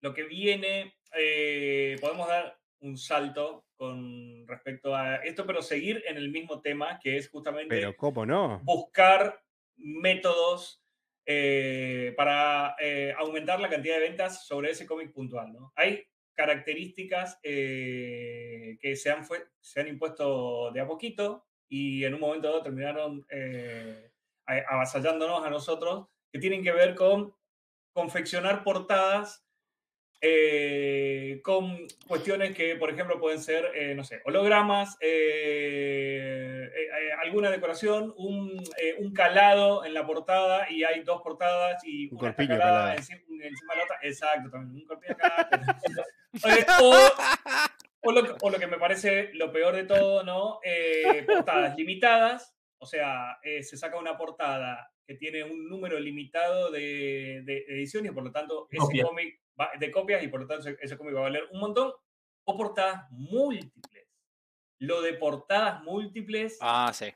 lo 0.00 0.12
que 0.14 0.24
viene, 0.24 0.94
eh, 1.18 1.96
podemos 2.00 2.28
dar 2.28 2.58
un 2.80 2.96
salto 2.96 3.64
con 3.76 4.46
respecto 4.46 4.94
a 4.94 5.16
esto, 5.16 5.46
pero 5.46 5.62
seguir 5.62 6.02
en 6.06 6.16
el 6.16 6.30
mismo 6.30 6.60
tema, 6.60 6.98
que 7.02 7.16
es 7.16 7.28
justamente 7.28 7.74
Pero 7.74 7.96
¿cómo 7.96 8.24
no? 8.26 8.60
buscar 8.64 9.42
métodos 9.76 10.82
eh, 11.26 12.14
para 12.16 12.76
eh, 12.80 13.14
aumentar 13.18 13.60
la 13.60 13.68
cantidad 13.68 13.96
de 13.96 14.02
ventas 14.08 14.46
sobre 14.46 14.70
ese 14.70 14.86
cómic 14.86 15.12
puntual. 15.12 15.52
¿no? 15.52 15.72
Hay 15.74 16.04
características 16.34 17.38
eh, 17.42 18.76
que 18.80 18.94
se 18.96 19.10
han, 19.10 19.24
fue- 19.24 19.48
se 19.60 19.80
han 19.80 19.88
impuesto 19.88 20.70
de 20.72 20.80
a 20.80 20.86
poquito 20.86 21.46
y 21.68 22.04
en 22.04 22.14
un 22.14 22.20
momento 22.20 22.48
dado 22.48 22.62
terminaron 22.62 23.26
avasallándonos 24.46 25.44
a 25.44 25.50
nosotros, 25.50 26.06
que 26.32 26.38
tienen 26.38 26.62
que 26.62 26.72
ver 26.72 26.94
con 26.94 27.34
confeccionar 27.92 28.62
portadas 28.62 29.45
eh, 30.28 31.40
con 31.42 31.86
cuestiones 32.08 32.54
que, 32.54 32.76
por 32.76 32.90
ejemplo, 32.90 33.20
pueden 33.20 33.40
ser, 33.40 33.70
eh, 33.74 33.94
no 33.94 34.02
sé, 34.04 34.20
hologramas, 34.24 34.96
eh, 35.00 36.68
eh, 36.74 36.82
eh, 36.84 37.12
alguna 37.22 37.50
decoración, 37.50 38.12
un, 38.16 38.60
eh, 38.80 38.96
un 38.98 39.12
calado 39.12 39.84
en 39.84 39.94
la 39.94 40.04
portada 40.06 40.70
y 40.70 40.82
hay 40.84 41.02
dos 41.02 41.22
portadas 41.22 41.82
y 41.84 42.06
Un 42.08 42.18
una 42.18 42.20
corpiño 42.28 42.48
calada 42.48 42.80
calado. 42.80 42.96
encima, 42.98 43.18
encima 43.44 43.72
de 43.74 43.78
la 43.78 43.84
otra. 43.84 43.98
Exacto, 44.02 44.50
también. 44.50 44.82
Un 44.82 44.86
corpiño 44.86 45.16
calado. 45.16 45.48
Eh, 46.44 46.66
o, 46.82 46.92
o 48.02 48.12
lo, 48.12 48.22
que- 48.22 48.34
o 48.42 48.50
lo 48.50 48.58
que 48.58 48.66
me 48.66 48.76
parece 48.76 49.30
lo 49.32 49.50
peor 49.50 49.74
de 49.74 49.84
todo, 49.84 50.22
¿no? 50.22 50.60
Eh, 50.62 51.22
portadas 51.26 51.74
limitadas, 51.78 52.54
o 52.76 52.84
sea, 52.84 53.38
eh, 53.42 53.62
se 53.62 53.78
saca 53.78 53.96
una 53.96 54.18
portada 54.18 54.92
que 55.06 55.14
tiene 55.14 55.44
un 55.44 55.66
número 55.66 55.98
limitado 55.98 56.70
de, 56.70 57.40
de 57.44 57.64
ediciones 57.68 58.12
y 58.12 58.14
por 58.14 58.24
lo 58.24 58.32
tanto 58.32 58.68
ese 58.70 59.02
cómic 59.02 59.40
va- 59.60 59.70
de 59.78 59.90
copias 59.90 60.22
y 60.22 60.28
por 60.28 60.40
lo 60.40 60.46
tanto 60.46 60.68
ese- 60.68 60.78
ese 60.80 60.96
cómic 60.96 61.14
va 61.14 61.20
a 61.20 61.22
valer 61.24 61.44
un 61.52 61.60
montón, 61.60 61.92
o 62.44 62.56
portadas 62.56 63.06
múltiples. 63.10 64.06
Lo 64.78 65.00
de 65.02 65.14
portadas 65.14 65.82
múltiples 65.82 66.58
Ah, 66.60 66.92
sí. 66.94 67.12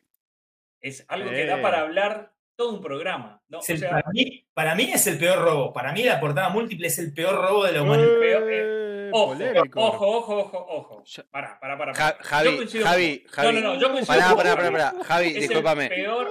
es 0.80 1.04
algo 1.08 1.30
que 1.30 1.44
da 1.46 1.60
para 1.60 1.80
hablar 1.80 2.32
todo 2.56 2.74
un 2.74 2.80
programa. 2.82 3.42
¿no? 3.48 3.58
O 3.58 3.60
Es 3.60 3.70
el- 3.70 3.78
sea, 3.78 3.90
para, 3.90 4.08
mí, 4.12 4.46
para 4.54 4.74
mí 4.74 4.90
es 4.92 5.06
el 5.06 5.18
peor 5.18 5.38
robo. 5.42 5.72
Para 5.72 5.92
mí 5.92 6.02
la 6.02 6.20
portada 6.20 6.48
múltiple 6.50 6.86
es 6.88 6.98
el 6.98 7.12
peor 7.14 7.34
robo 7.36 7.64
de 7.64 7.72
la 7.72 7.82
humanidad. 7.82 8.48
Eh, 8.48 9.10
ojo, 9.12 9.32
polémico. 9.32 9.80
ojo, 9.80 10.06
ojo, 10.18 10.36
ojo, 10.38 10.66
ojo. 10.68 11.04
Pará, 11.30 11.58
pará, 11.60 11.78
pará. 11.78 11.94
Ja- 11.94 12.12
pará. 12.16 12.24
Javi, 12.24 12.66
Yo 12.66 12.84
Javi, 12.84 13.20
con- 13.20 13.32
Javi. 13.32 13.46
No, 13.46 13.60
no, 13.60 13.74
no, 13.74 13.80
yo 13.80 13.92
coincido 13.92 14.06
Pará, 14.18 14.28
con 14.28 14.36
pará, 14.36 14.50
Javi. 14.50 14.72
pará, 14.72 14.92
pará. 14.92 15.04
Javi, 15.04 15.26
Es 15.28 15.34
el 15.36 15.40
discúlpame. 15.42 15.88
peor- 15.88 16.30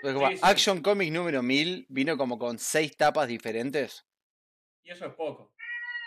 Sí, 0.00 0.36
sí. 0.36 0.38
Action 0.42 0.80
Comics 0.80 1.12
número 1.12 1.42
1000 1.42 1.84
vino 1.88 2.16
como 2.16 2.38
con 2.38 2.58
seis 2.58 2.96
tapas 2.96 3.26
diferentes. 3.28 4.06
Y 4.88 4.92
eso 4.92 5.06
es 5.06 5.14
poco. 5.14 5.52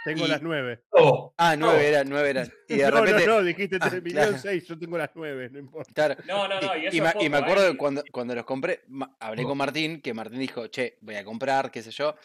Tengo 0.03 0.25
Y- 0.25 0.29
las 0.29 0.41
nueve. 0.41 0.83
Robo. 0.91 1.35
Ah, 1.37 1.55
nueve 1.55 1.87
eran, 1.87 2.09
nueve 2.09 2.29
eran. 2.31 2.51
Y 2.67 2.77
de 2.77 2.89
no, 2.89 3.01
repente. 3.01 3.27
no, 3.27 3.33
no, 3.39 3.43
dijiste 3.43 3.77
Ah, 3.79 3.89
3 3.89 4.01
claro. 4.03 4.37
seis, 4.39 4.65
yo 4.67 4.79
tengo 4.79 4.97
las 4.97 5.11
nueve, 5.13 5.49
no 5.51 5.59
importa. 5.59 5.93
claro, 5.93 6.15
No, 6.25 6.47
no, 6.47 6.59
no, 6.59 6.75
y, 6.75 6.81
y, 6.81 6.85
eso 6.87 6.95
y 6.95 6.99
es 6.99 7.03
me, 7.03 7.11
poco. 7.11 7.25
y 7.25 7.29
me 7.29 7.37
¿eh? 7.37 7.41
acuerdo 7.41 7.71
que 7.71 7.77
cuando, 7.77 8.03
cuando 8.11 8.33
los 8.35 8.45
compré, 8.45 8.81
hablé 9.19 9.43
con 9.43 9.57
Martín, 9.57 10.01
que 10.01 10.13
Martín 10.15 10.39
dijo, 10.39 10.65
che, 10.67 10.97
voy 11.01 11.15
a 11.15 11.23
comprar, 11.23 11.69
qué 11.69 11.83
sé 11.83 11.91
yo. 11.91 12.15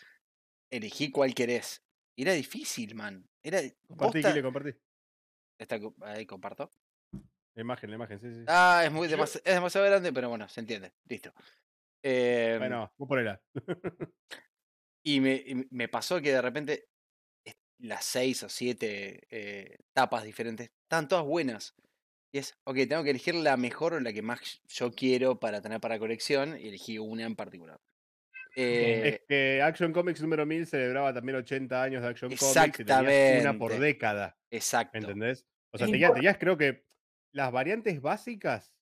Elegí 0.71 1.11
cuál 1.11 1.35
querés. 1.35 1.85
Y 2.17 2.23
era 2.23 2.33
difícil, 2.33 2.95
man. 2.95 3.29
Era. 3.43 3.61
Compartí, 3.87 4.21
posta- 4.23 4.31
Kile, 4.31 4.43
compartí. 4.43 4.71
Esta 5.59 5.79
co- 5.79 5.95
ahí 6.03 6.25
comparto. 6.25 6.71
La 7.55 7.61
imagen, 7.63 7.91
la 7.91 7.97
imagen, 7.97 8.21
sí, 8.21 8.33
sí. 8.35 8.45
Ah, 8.49 8.83
es 8.85 8.91
muy 8.91 9.07
Yo- 9.09 9.17
demasi- 9.19 9.41
es 9.45 9.55
demasiado 9.55 9.87
grande, 9.87 10.13
pero 10.15 10.31
bueno, 10.31 10.49
se 10.49 10.61
entiende. 10.61 10.93
Listo. 11.07 11.33
Eh, 12.03 12.57
bueno, 12.59 12.91
vos 12.97 13.07
ponela. 13.09 13.41
Y 15.07 15.21
me, 15.21 15.67
me 15.71 15.89
pasó 15.89 16.21
que 16.21 16.33
de 16.33 16.43
repente 16.43 16.89
las 17.79 18.05
seis 18.05 18.43
o 18.43 18.49
siete 18.49 19.21
eh, 19.31 19.77
tapas 19.93 20.25
diferentes 20.25 20.71
están 20.83 21.07
todas 21.07 21.25
buenas. 21.25 21.77
Y 22.33 22.39
es, 22.39 22.59
ok, 22.65 22.77
tengo 22.89 23.05
que 23.05 23.11
elegir 23.11 23.37
la 23.37 23.57
mejor 23.57 23.95
o 23.95 24.01
la 24.01 24.13
que 24.13 24.23
más 24.23 24.61
yo 24.67 24.91
quiero 24.91 25.39
para 25.39 25.63
tener 25.63 25.81
para 25.81 26.01
colección. 26.01 26.59
Y 26.59 26.69
elegí 26.69 26.99
una 26.99 27.23
en 27.23 27.37
particular. 27.37 27.79
Eh, 28.57 29.09
Es 29.09 29.21
que 29.29 29.63
Action 29.63 29.93
Comics 29.93 30.21
número 30.23 30.45
1000 30.45 30.67
celebraba 30.67 31.15
también 31.15 31.37
80 31.37 31.83
años 31.83 32.03
de 32.03 32.09
Action 32.09 32.35
Comics 32.35 32.81
y 32.81 32.85
tenías 32.85 33.41
una 33.43 33.57
por 33.59 33.79
década, 33.79 34.37
exacto. 34.51 34.99
¿entendés? 34.99 35.47
O 35.73 35.79
sea, 35.79 35.87
tenías, 35.87 36.15
tenías 36.15 36.37
creo 36.39 36.57
que 36.57 36.85
las 37.33 37.53
variantes 37.53 38.01
básicas 38.01 38.75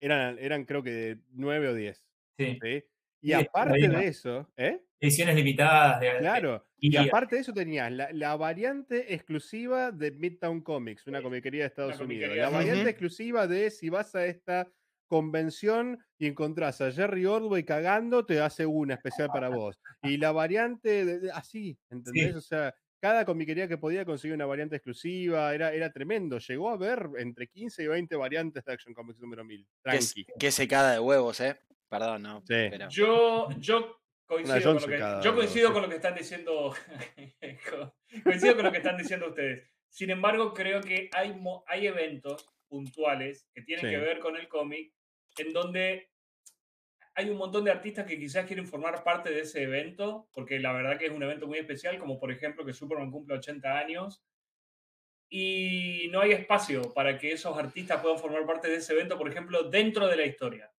eran, 0.00 0.38
eran 0.38 0.66
creo 0.66 0.84
que 0.84 1.18
9 1.30 1.68
o 1.68 1.74
10, 1.74 2.04
Sí. 2.38 2.58
¿sí? 2.62 2.84
Y 3.22 3.32
aparte 3.32 3.88
de 3.88 4.06
eso, 4.06 4.52
¿eh? 4.56 4.84
Ediciones 5.02 5.34
limitadas. 5.34 6.00
de- 6.00 6.18
Claro. 6.18 6.64
y- 6.78 6.94
Y 6.94 6.96
aparte 6.96 7.34
de 7.36 7.40
eso 7.42 7.52
tenías 7.52 7.90
la, 7.92 8.10
la 8.12 8.36
variante 8.36 9.12
exclusiva 9.14 9.90
de 9.92 10.12
Midtown 10.12 10.60
Comics, 10.62 11.06
una 11.06 11.20
comiquería 11.22 11.62
de 11.62 11.66
Estados 11.68 12.00
Unidos. 12.00 12.34
La 12.36 12.46
de- 12.46 12.52
variante 12.52 12.90
exclusiva 12.90 13.46
de 13.46 13.70
si 13.70 13.88
vas 13.90 14.14
a 14.14 14.24
esta 14.26 14.68
convención 15.08 15.98
y 16.18 16.26
encontrás 16.26 16.80
a 16.80 16.90
Jerry 16.90 17.26
Ordway 17.26 17.64
cagando, 17.64 18.24
te 18.24 18.40
hace 18.40 18.64
una 18.64 18.94
especial 18.94 19.28
para 19.28 19.48
vos. 19.50 19.78
Y 20.02 20.16
la 20.16 20.32
variante 20.32 21.04
de, 21.04 21.18
de- 21.20 21.30
así, 21.32 21.76
¿entendés? 21.90 22.30
Sí. 22.32 22.38
O 22.38 22.40
sea, 22.40 22.74
cada 23.00 23.24
comiquería 23.24 23.68
que 23.68 23.76
podía 23.76 24.04
conseguir 24.04 24.34
una 24.34 24.46
variante 24.46 24.76
exclusiva, 24.76 25.52
era, 25.54 25.72
era 25.72 25.92
tremendo. 25.92 26.38
Llegó 26.38 26.70
a 26.70 26.74
haber 26.74 27.08
entre 27.18 27.46
15 27.48 27.82
y 27.82 27.86
20 27.88 28.16
variantes 28.16 28.64
de 28.64 28.72
Action 28.72 28.94
Comics 28.94 29.20
número 29.20 29.44
1000. 29.44 29.66
Que, 29.84 29.96
es- 29.96 30.14
Tranqui. 30.14 30.32
que 30.38 30.50
secada 30.50 30.92
de 30.92 31.00
huevos, 31.00 31.40
¿eh? 31.40 31.58
Perdón, 31.90 32.22
no. 32.22 32.38
Sí. 32.40 32.68
Pero, 32.70 32.88
Yo, 32.88 33.48
yo 33.58 33.98
coincido, 34.34 34.60
John 34.62 34.72
con 34.74 34.82
lo, 34.82 34.88
que, 34.88 34.94
secada, 34.94 35.22
yo 35.22 35.34
coincido 35.34 35.68
sí. 35.68 35.72
con 35.72 35.82
lo 35.82 35.88
que 35.88 35.94
están 35.96 36.14
diciendo. 36.14 36.74
co- 37.70 37.94
coincido 38.24 38.54
con 38.54 38.64
lo 38.64 38.72
que 38.72 38.78
están 38.78 38.96
diciendo 38.96 39.28
ustedes. 39.28 39.68
Sin 39.88 40.10
embargo, 40.10 40.54
creo 40.54 40.80
que 40.80 41.10
hay, 41.12 41.34
hay 41.66 41.86
eventos 41.86 42.48
puntuales 42.68 43.48
que 43.54 43.62
tienen 43.62 43.84
Sí. 43.84 43.90
que 43.90 43.98
ver 43.98 44.18
con 44.18 44.36
el 44.36 44.48
cómic 44.48 44.92
en 45.38 45.52
donde 45.52 46.10
hay 47.14 47.28
un 47.28 47.36
montón 47.36 47.64
de 47.64 47.70
artistas 47.70 48.06
que 48.06 48.18
quizás 48.18 48.46
quieren 48.46 48.66
formar 48.66 49.04
parte 49.04 49.28
de 49.30 49.40
ese 49.40 49.62
evento, 49.62 50.28
porque 50.32 50.58
la 50.58 50.72
verdad 50.72 50.98
que 50.98 51.06
es 51.06 51.12
un 51.12 51.22
evento 51.22 51.46
muy 51.46 51.58
especial, 51.58 51.98
como 51.98 52.18
por 52.18 52.32
ejemplo 52.32 52.64
que 52.64 52.72
Superman 52.72 53.10
cumple 53.10 53.36
80 53.36 53.78
años. 53.78 54.24
Y 55.28 56.08
no 56.10 56.20
hay 56.20 56.32
espacio 56.32 56.92
para 56.94 57.18
que 57.18 57.32
esos 57.32 57.56
artistas 57.56 58.00
puedan 58.02 58.18
formar 58.18 58.44
parte 58.46 58.68
de 58.68 58.76
ese 58.76 58.92
evento, 58.92 59.16
por 59.16 59.28
ejemplo, 59.30 59.62
dentro 59.64 60.06
de 60.06 60.16
la 60.16 60.26
historia. 60.26 60.70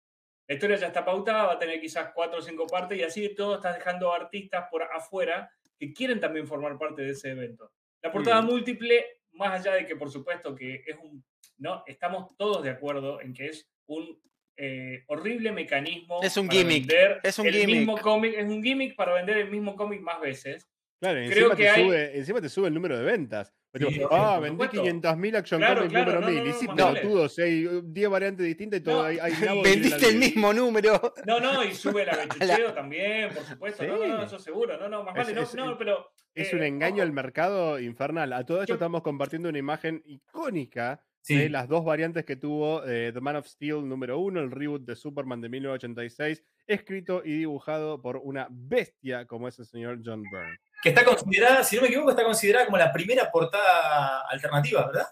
La 0.48 0.56
historia 0.56 0.76
ya 0.78 0.88
está 0.88 1.06
pautada, 1.06 1.46
va 1.46 1.54
a 1.54 1.60
tener 1.60 1.80
quizás 1.80 2.12
cuatro 2.14 2.40
o 2.40 2.42
cinco 2.42 2.68
partes 2.68 2.98
y 2.98 3.04
así 3.04 3.22
de 3.22 3.30
todo 3.30 3.56
estás 3.56 3.76
dejando 3.76 4.12
artistas 4.14 4.66
por 4.70 4.84
afuera 4.84 5.50
que 5.80 5.94
quieren 5.94 6.20
también 6.20 6.48
formar 6.48 6.78
parte 6.78 7.02
de 7.02 7.12
ese 7.12 7.32
evento. 7.32 7.72
La 8.02 8.12
portada 8.12 8.42
Mm. 8.42 8.46
múltiple, 8.46 9.06
más 9.32 9.60
allá 9.60 9.74
de 9.76 9.86
que 9.86 9.96
por 9.96 10.12
supuesto 10.12 10.54
que 10.54 10.84
es 10.86 10.96
un, 11.02 11.24
no, 11.58 11.84
estamos 11.88 12.36
todos 12.38 12.62
de 12.64 12.70
acuerdo 12.72 13.22
en 13.22 13.34
que 13.34 13.48
es 13.48 13.70
un 13.88 14.22
eh, 14.56 15.04
horrible 15.08 15.52
mecanismo. 15.52 16.22
Es 16.22 16.38
un 16.38 16.46
para 16.48 16.60
gimmick, 16.60 16.88
vender 16.88 17.20
es 17.24 17.40
un 17.40 17.48
el 17.48 17.54
mismo 17.66 17.94
gimmick. 17.94 18.02
cómic, 18.02 18.34
es 18.38 18.46
un 18.46 18.62
gimmick 18.64 18.96
para 18.96 19.14
vender 19.14 19.38
el 19.38 19.50
mismo 19.50 19.76
cómic 19.76 20.02
más 20.02 20.22
veces. 20.22 20.70
Claro, 21.02 21.16
Creo 21.28 21.28
encima, 21.32 21.56
que 21.56 21.64
te 21.64 21.70
hay- 21.70 21.84
sube, 21.86 22.18
encima 22.18 22.42
te 22.42 22.50
sube 22.50 22.68
el 22.68 22.74
número 22.76 22.96
de 22.98 23.04
ventas. 23.04 23.52
Sí, 23.74 23.80
tipo, 23.80 24.08
sí, 24.10 24.16
ah, 24.16 24.40
vendí 24.40 24.64
supuesto. 24.66 24.84
500.000 24.86 25.36
Action 25.36 25.60
Claro, 25.60 25.76
Comics 25.78 25.92
claro, 25.94 26.06
número 26.06 26.22
no, 26.22 26.28
1000. 26.28 26.38
no, 26.38 26.44
y 26.44 27.14
no, 27.16 27.30
sí, 27.30 27.42
hay 27.42 27.66
uh, 27.66 27.82
10 27.84 28.10
variantes 28.10 28.46
distintas 28.46 28.80
y 28.80 28.84
todo, 28.84 28.98
No. 29.02 29.04
hay, 29.04 29.18
Vendiste 29.64 30.08
el 30.10 30.14
la 30.14 30.20
mismo 30.20 30.54
número. 30.54 31.14
No, 31.26 31.40
no, 31.40 31.64
y 31.64 31.74
sube 31.74 32.04
el 32.04 32.10
abechucheo 32.12 32.74
también, 32.74 33.34
por 33.34 33.44
supuesto. 33.44 33.84
No, 33.86 33.98
no, 33.98 34.08
no, 34.08 34.24
eso 34.24 34.38
seguro. 34.38 34.78
No, 34.78 34.90
no, 34.90 35.04
más 35.04 35.16
Es- 35.18 35.24
vale. 35.24 35.34
No, 35.36 35.42
es- 35.42 35.56
no, 35.56 35.78
pero. 35.78 36.12
Es 36.36 36.52
eh, 36.54 36.56
un 36.56 36.64
engaño 36.64 37.02
al 37.04 37.12
mercado 37.12 37.80
infernal. 37.80 38.32
A 38.34 38.46
todo 38.46 38.60
esto 38.62 38.70
Yo- 38.70 38.76
estamos 38.76 39.02
compartiendo 39.02 39.50
una 39.50 39.58
imagen 39.60 40.02
icónica 40.06 41.04
Sí. 41.26 41.38
de 41.38 41.50
las 41.50 41.70
dos 41.70 41.86
variantes 41.86 42.26
que 42.26 42.36
tuvo 42.36 42.84
eh, 42.86 43.12
The 43.14 43.22
Man 43.22 43.38
of 43.38 43.48
Steel 43.48 43.88
número 43.88 44.20
uno, 44.20 44.42
el 44.42 44.52
reboot 44.52 44.84
de 44.84 44.94
Superman 44.98 45.40
de 45.40 45.48
1986, 45.48 46.44
escrito 46.68 47.22
y 47.24 47.38
dibujado 47.38 48.02
por 48.02 48.18
una 48.18 48.48
bestia 48.52 49.26
como 49.26 49.48
es 49.48 49.58
el 49.58 49.66
señor 49.66 50.00
John 50.04 50.22
Byrne. 50.24 50.60
Que 50.84 50.90
está 50.90 51.06
considerada, 51.06 51.64
si 51.64 51.78
no 51.78 51.82
me 51.84 51.88
equivoco, 51.88 52.10
está 52.12 52.24
considerada 52.26 52.66
como 52.66 52.78
la 52.78 52.92
primera 52.92 53.32
portada 53.32 54.22
alternativa, 54.30 54.86
¿verdad? 54.86 55.08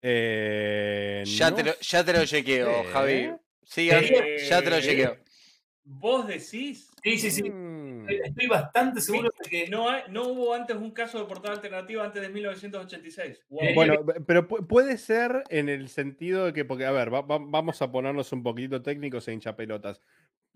Eh, 0.00 1.22
Ya, 1.26 1.50
no 1.50 1.56
te 1.56 1.64
lo, 1.64 1.78
ya 1.80 2.04
te 2.04 2.12
lo 2.12 2.24
chequeo, 2.24 2.82
sé. 2.84 2.88
Javi. 2.90 3.30
Sigan, 3.64 4.04
Eh, 4.04 4.36
ya 4.48 4.62
te 4.62 4.70
lo 4.70 4.80
chequeo. 4.80 5.16
Vos 5.84 6.26
decís. 6.26 6.88
Sí, 7.02 7.18
sí, 7.18 7.30
sí. 7.30 7.50
Mm. 7.50 8.08
Estoy 8.08 8.46
bastante 8.46 9.00
seguro 9.00 9.30
de 9.42 9.50
que. 9.50 9.68
No, 9.68 9.88
hay- 9.88 10.02
no 10.08 10.28
hubo 10.28 10.54
antes 10.54 10.76
un 10.76 10.92
caso 10.92 11.18
de 11.18 11.24
portada 11.24 11.54
alternativa 11.54 12.04
antes 12.04 12.22
de 12.22 12.28
1986. 12.28 13.40
Wow. 13.48 13.64
Eh, 13.64 13.74
Bueno, 13.74 13.94
pero 14.26 14.48
pu- 14.48 14.66
puede 14.66 14.98
ser 14.98 15.42
en 15.48 15.68
el 15.68 15.88
sentido 15.88 16.46
de 16.46 16.52
que, 16.52 16.64
porque, 16.64 16.84
a 16.86 16.92
ver, 16.92 17.12
va- 17.12 17.22
va- 17.22 17.38
vamos 17.40 17.82
a 17.82 17.90
ponernos 17.90 18.32
un 18.32 18.42
poquito 18.44 18.82
técnicos 18.82 19.26
e 19.26 19.32
hinchapelotas. 19.32 20.00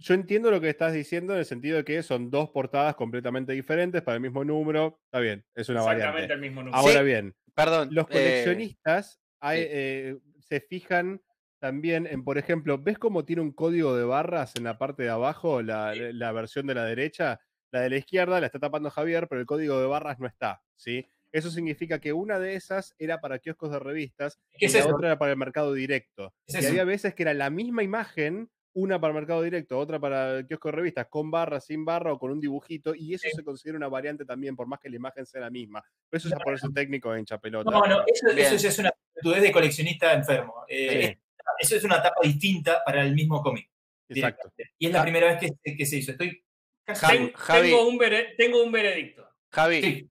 Yo 0.02 0.14
entiendo 0.14 0.50
lo 0.50 0.62
que 0.62 0.70
estás 0.70 0.94
diciendo 0.94 1.34
en 1.34 1.40
el 1.40 1.44
sentido 1.44 1.76
de 1.76 1.84
que 1.84 2.02
son 2.02 2.30
dos 2.30 2.48
portadas 2.50 2.94
completamente 2.94 3.52
diferentes 3.52 4.00
para 4.00 4.14
el 4.14 4.22
mismo 4.22 4.42
número. 4.44 4.98
Está 5.04 5.20
bien, 5.20 5.44
es 5.54 5.68
una 5.68 5.80
Exactamente 5.80 6.10
variante. 6.12 6.34
el 6.34 6.40
mismo 6.40 6.62
número. 6.62 6.76
Ahora 6.78 7.00
Sí. 7.00 7.04
bien, 7.04 7.36
Perdón. 7.54 7.88
los 7.92 8.06
eh, 8.06 8.12
coleccionistas 8.12 9.20
hay, 9.40 9.66
eh, 9.68 10.18
se 10.38 10.60
fijan 10.60 11.20
también 11.60 12.06
en, 12.06 12.24
por 12.24 12.38
ejemplo, 12.38 12.78
¿ves 12.78 12.98
cómo 12.98 13.26
tiene 13.26 13.42
un 13.42 13.52
código 13.52 13.94
de 13.94 14.04
barras 14.04 14.56
en 14.56 14.64
la 14.64 14.78
parte 14.78 15.02
de 15.02 15.10
abajo, 15.10 15.60
la, 15.60 15.92
Sí. 15.92 16.00
la 16.14 16.32
versión 16.32 16.66
de 16.66 16.74
la 16.74 16.84
derecha? 16.86 17.38
La 17.70 17.80
de 17.82 17.90
la 17.90 17.98
izquierda 17.98 18.40
la 18.40 18.46
está 18.46 18.58
tapando 18.58 18.90
Javier, 18.90 19.28
pero 19.28 19.42
el 19.42 19.46
código 19.46 19.78
de 19.80 19.86
barras 19.86 20.18
no 20.18 20.26
está, 20.26 20.62
¿sí? 20.76 21.06
Eso 21.30 21.50
significa 21.50 22.00
que 22.00 22.14
una 22.14 22.38
de 22.38 22.54
esas 22.54 22.94
era 22.98 23.20
para 23.20 23.38
kioscos 23.38 23.70
de 23.70 23.78
revistas 23.78 24.40
¿Qué 24.58 24.64
y 24.64 24.64
es 24.66 24.72
la 24.74 24.80
eso? 24.80 24.96
otra 24.96 25.08
era 25.08 25.18
para 25.18 25.32
el 25.32 25.36
mercado 25.38 25.74
directo. 25.74 26.34
¿Qué 26.46 26.54
es 26.56 26.62
y 26.62 26.64
eso? 26.64 26.68
había 26.70 26.84
veces 26.84 27.14
que 27.14 27.22
era 27.22 27.34
la 27.34 27.50
misma 27.50 27.82
imagen, 27.84 28.50
una 28.74 29.00
para 29.00 29.10
el 29.12 29.14
mercado 29.16 29.42
directo, 29.42 29.78
otra 29.78 29.98
para 29.98 30.38
el 30.38 30.46
kiosco 30.46 30.68
de 30.68 30.72
revistas, 30.76 31.06
con 31.08 31.30
barra, 31.30 31.60
sin 31.60 31.84
barra 31.84 32.12
o 32.12 32.18
con 32.18 32.30
un 32.30 32.40
dibujito, 32.40 32.94
y 32.94 33.14
eso 33.14 33.26
Sí. 33.28 33.36
se 33.36 33.44
considera 33.44 33.76
una 33.76 33.88
variante 33.88 34.24
también, 34.24 34.54
por 34.54 34.66
más 34.66 34.78
que 34.78 34.88
la 34.88 34.96
imagen 34.96 35.26
sea 35.26 35.40
la 35.40 35.50
misma. 35.50 35.82
Pero 36.08 36.18
eso 36.18 36.28
ya 36.28 36.36
por 36.36 36.54
eso 36.54 36.68
técnico 36.72 37.12
de 37.12 37.18
hincha 37.20 37.38
pelota. 37.38 37.70
No, 37.70 37.82
no, 37.86 38.04
eso, 38.06 38.30
ya 38.32 38.68
es 38.68 38.78
una 38.78 38.90
actitud 38.90 39.36
de 39.36 39.52
coleccionista 39.52 40.12
enfermo. 40.12 40.64
Eh, 40.68 41.16
Sí. 41.18 41.18
eso 41.60 41.76
es 41.76 41.84
una 41.84 42.00
tapa 42.02 42.20
distinta 42.22 42.82
para 42.84 43.02
el 43.02 43.14
mismo 43.14 43.42
cómic. 43.42 43.68
Exacto. 44.08 44.52
Y 44.78 44.86
es 44.86 44.92
la 44.92 44.98
Ja- 44.98 45.04
primera 45.04 45.26
vez 45.36 45.52
que, 45.62 45.76
que 45.76 45.86
se 45.86 45.96
hizo. 45.98 46.12
Estoy 46.12 46.44
casi 46.84 47.06
Javi, 47.06 47.18
Ten- 47.18 47.32
Javi. 47.34 47.68
tengo, 47.70 47.88
un 47.88 47.98
tengo 48.36 48.62
un 48.64 48.72
veredicto. 48.72 49.28
Javi. 49.52 49.82
Sí. 49.82 50.10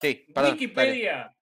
Sí, 0.00 0.14
perdón. 0.14 0.34
dale. 0.34 0.52
Wikipedia, 0.52 1.36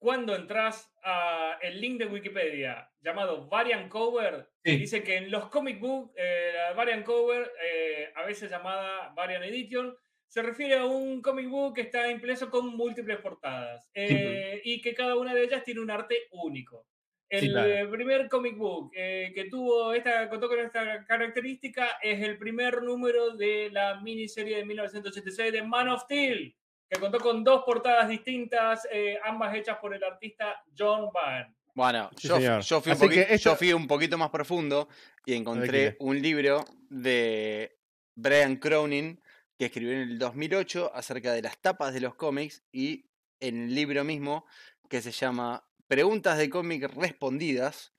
cuando 0.00 0.34
entras 0.34 0.89
a 1.02 1.58
el 1.62 1.80
link 1.80 1.98
de 1.98 2.06
Wikipedia 2.06 2.90
llamado 3.00 3.48
Variant 3.48 3.88
Cover, 3.88 4.48
Sí. 4.64 4.76
dice 4.76 5.02
que 5.02 5.16
en 5.16 5.30
los 5.30 5.48
comic 5.48 5.80
book, 5.80 6.12
eh, 6.16 6.50
la 6.54 6.72
Variant 6.74 7.04
Cover, 7.04 7.50
eh, 7.64 8.12
a 8.14 8.24
veces 8.24 8.50
llamada 8.50 9.12
Variant 9.16 9.44
Edition, 9.44 9.96
se 10.28 10.42
refiere 10.42 10.76
a 10.76 10.84
un 10.84 11.20
comic 11.22 11.48
book 11.48 11.74
que 11.74 11.80
está 11.82 12.10
impreso 12.10 12.50
con 12.50 12.68
múltiples 12.76 13.18
portadas 13.18 13.90
eh, 13.94 14.60
y 14.64 14.80
que 14.80 14.94
cada 14.94 15.16
una 15.16 15.34
de 15.34 15.42
ellas 15.44 15.64
tiene 15.64 15.80
un 15.80 15.90
arte 15.90 16.16
único. 16.30 16.86
El 17.28 17.40
Sí, 17.40 17.48
claro. 17.50 17.68
eh, 17.72 17.86
primer 17.88 18.28
comic 18.28 18.56
book 18.56 18.90
que 18.92 19.46
tuvo 19.50 19.92
esta, 19.94 20.28
contó 20.28 20.48
con 20.48 20.58
esta 20.60 21.04
característica 21.04 21.98
es 22.02 22.20
el 22.22 22.38
primer 22.38 22.82
número 22.82 23.36
de 23.36 23.70
la 23.72 24.00
miniserie 24.00 24.56
de 24.58 24.64
1986 24.64 25.52
de 25.52 25.62
Man 25.62 25.88
of 25.88 26.02
Steel, 26.02 26.56
que 26.90 26.98
contó 26.98 27.20
con 27.20 27.44
dos 27.44 27.62
portadas 27.64 28.08
distintas, 28.08 28.86
eh, 28.90 29.18
ambas 29.24 29.54
hechas 29.54 29.78
por 29.78 29.94
el 29.94 30.02
artista 30.02 30.62
John 30.76 31.10
Byrne. 31.12 31.54
Bueno, 31.72 32.10
Sí, 32.16 32.26
yo, 32.26 32.34
fui 32.80 32.92
un 32.92 32.98
Así 32.98 33.38
yo 33.38 33.54
fui 33.54 33.86
poquito 33.86 34.18
más 34.18 34.30
profundo 34.30 34.88
y 35.24 35.34
encontré 35.34 35.96
un 36.00 36.20
libro 36.20 36.64
de 36.88 37.78
Brian 38.16 38.56
Cronin 38.56 39.22
que 39.56 39.66
escribió 39.66 39.92
en 39.92 40.00
el 40.00 40.18
2008 40.18 40.90
acerca 40.92 41.32
de 41.32 41.42
las 41.42 41.58
tapas 41.58 41.94
de 41.94 42.00
los 42.00 42.16
cómics 42.16 42.64
y 42.72 43.06
en 43.38 43.64
el 43.64 43.74
libro 43.74 44.02
mismo 44.02 44.46
que 44.88 45.00
se 45.00 45.12
llama 45.12 45.64
Preguntas 45.86 46.38
de 46.38 46.50
cómic 46.50 46.92
respondidas. 46.94 47.94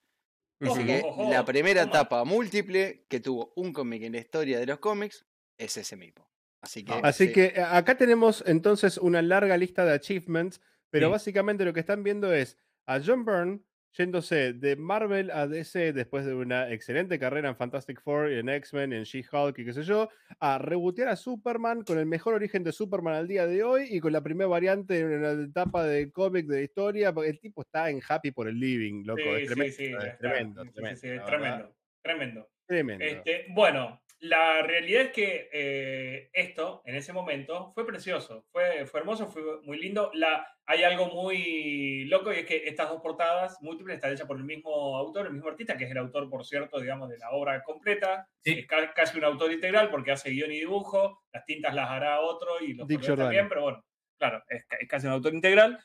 Dice 0.59 0.79
Ujú. 0.79 0.85
que 1.27 1.29
la 1.31 1.45
primera 1.45 1.83
toma. 1.83 1.91
tapa 1.93 2.23
múltiple 2.25 3.05
que 3.07 3.19
tuvo 3.19 3.53
un 3.55 3.71
cómic 3.71 4.03
en 4.03 4.11
la 4.13 4.19
historia 4.19 4.59
de 4.59 4.65
los 4.65 4.79
cómics 4.79 5.25
es 5.57 5.77
ese 5.77 5.95
mismo. 5.95 6.30
Así 6.61 6.83
que, 6.85 6.93
Así 7.03 7.27
sí. 7.27 7.33
que 7.33 7.45
eh, 7.55 7.61
acá 7.61 7.95
tenemos 7.97 8.43
entonces 8.47 8.97
una 8.97 9.21
larga 9.21 9.57
lista 9.57 9.83
de 9.85 9.93
achievements, 9.93 10.61
pero 10.89 11.07
Sí. 11.07 11.11
básicamente 11.11 11.65
lo 11.65 11.73
que 11.73 11.79
están 11.79 12.03
viendo 12.03 12.31
es 12.33 12.57
a 12.85 12.99
John 13.03 13.25
Byrne 13.25 13.61
yéndose 13.93 14.53
de 14.53 14.77
Marvel 14.77 15.31
a 15.31 15.47
DC 15.47 15.91
después 15.91 16.25
de 16.25 16.33
una 16.33 16.71
excelente 16.71 17.19
carrera 17.19 17.49
en 17.49 17.57
Fantastic 17.57 18.01
Four, 18.01 18.31
y 18.31 18.39
en 18.39 18.47
X-Men, 18.47 18.93
en 18.93 19.03
She-Hulk 19.03 19.59
y 19.59 19.65
qué 19.65 19.73
sé 19.73 19.83
yo, 19.83 20.07
a 20.39 20.57
rebotear 20.59 21.09
a 21.09 21.17
Superman 21.17 21.83
con 21.83 21.97
el 21.99 22.05
mejor 22.05 22.35
origen 22.35 22.63
de 22.63 22.71
Superman 22.71 23.15
al 23.15 23.27
día 23.27 23.45
de 23.47 23.63
hoy 23.63 23.87
y 23.89 23.99
con 23.99 24.13
la 24.13 24.21
primera 24.21 24.47
variante 24.47 24.99
en 24.99 25.21
la 25.21 25.31
etapa 25.43 25.83
de 25.83 26.09
cómic 26.09 26.45
de 26.47 26.63
historia. 26.63 27.11
porque 27.13 27.31
El 27.31 27.39
tipo 27.41 27.63
está 27.63 27.89
en 27.89 27.99
happy 28.07 28.31
por 28.31 28.47
el 28.47 28.57
living, 28.57 29.03
loco. 29.05 29.21
Sí, 29.23 29.29
es 29.29 29.39
sí, 29.41 29.47
tremendo, 29.55 29.73
sí, 29.75 29.83
es 30.07 30.17
tremendo, 30.19 30.63
Sí, 30.63 30.69
sí, 30.69 31.01
tremendo, 31.01 31.25
tremendo, 31.25 31.75
tremendo. 32.01 32.49
tremendo. 32.65 33.03
Este, 33.05 33.45
bueno, 33.49 34.01
la 34.21 34.61
realidad 34.61 35.01
es 35.03 35.11
que 35.11 35.49
eh, 35.51 36.29
esto, 36.33 36.81
en 36.85 36.95
ese 36.95 37.11
momento, 37.11 37.71
fue 37.73 37.85
precioso, 37.85 38.45
fue, 38.51 38.85
fue 38.85 38.99
hermoso, 38.99 39.27
fue 39.27 39.61
muy 39.63 39.77
lindo. 39.79 40.11
La, 40.13 40.47
hay 40.65 40.83
algo 40.83 41.07
muy 41.07 42.05
loco 42.05 42.31
y 42.31 42.37
es 42.37 42.45
que 42.45 42.67
estas 42.67 42.89
dos 42.89 43.01
portadas 43.01 43.57
múltiples 43.61 43.95
están 43.95 44.13
hechas 44.13 44.27
por 44.27 44.37
el 44.37 44.43
mismo 44.43 44.95
autor, 44.97 45.25
el 45.25 45.33
mismo 45.33 45.49
artista, 45.49 45.75
que 45.75 45.85
es 45.85 45.91
el 45.91 45.97
autor, 45.97 46.29
por 46.29 46.45
cierto, 46.45 46.79
digamos, 46.79 47.09
de 47.09 47.17
la 47.17 47.31
obra 47.31 47.63
completa. 47.63 48.27
Sí. 48.41 48.59
Es 48.59 48.67
ca- 48.67 48.93
casi 48.93 49.17
un 49.17 49.23
autor 49.25 49.51
integral 49.51 49.89
porque 49.89 50.11
hace 50.11 50.29
guion 50.29 50.51
y 50.51 50.59
dibujo, 50.59 51.23
las 51.33 51.43
tintas 51.45 51.73
las 51.73 51.89
hará 51.89 52.21
otro 52.21 52.59
y 52.61 52.73
los 52.73 52.87
colores 52.87 53.07
también, 53.25 53.49
pero 53.49 53.61
bueno, 53.63 53.83
claro, 54.19 54.43
es, 54.47 54.65
es 54.79 54.87
casi 54.87 55.07
un 55.07 55.13
autor 55.13 55.33
integral. 55.33 55.79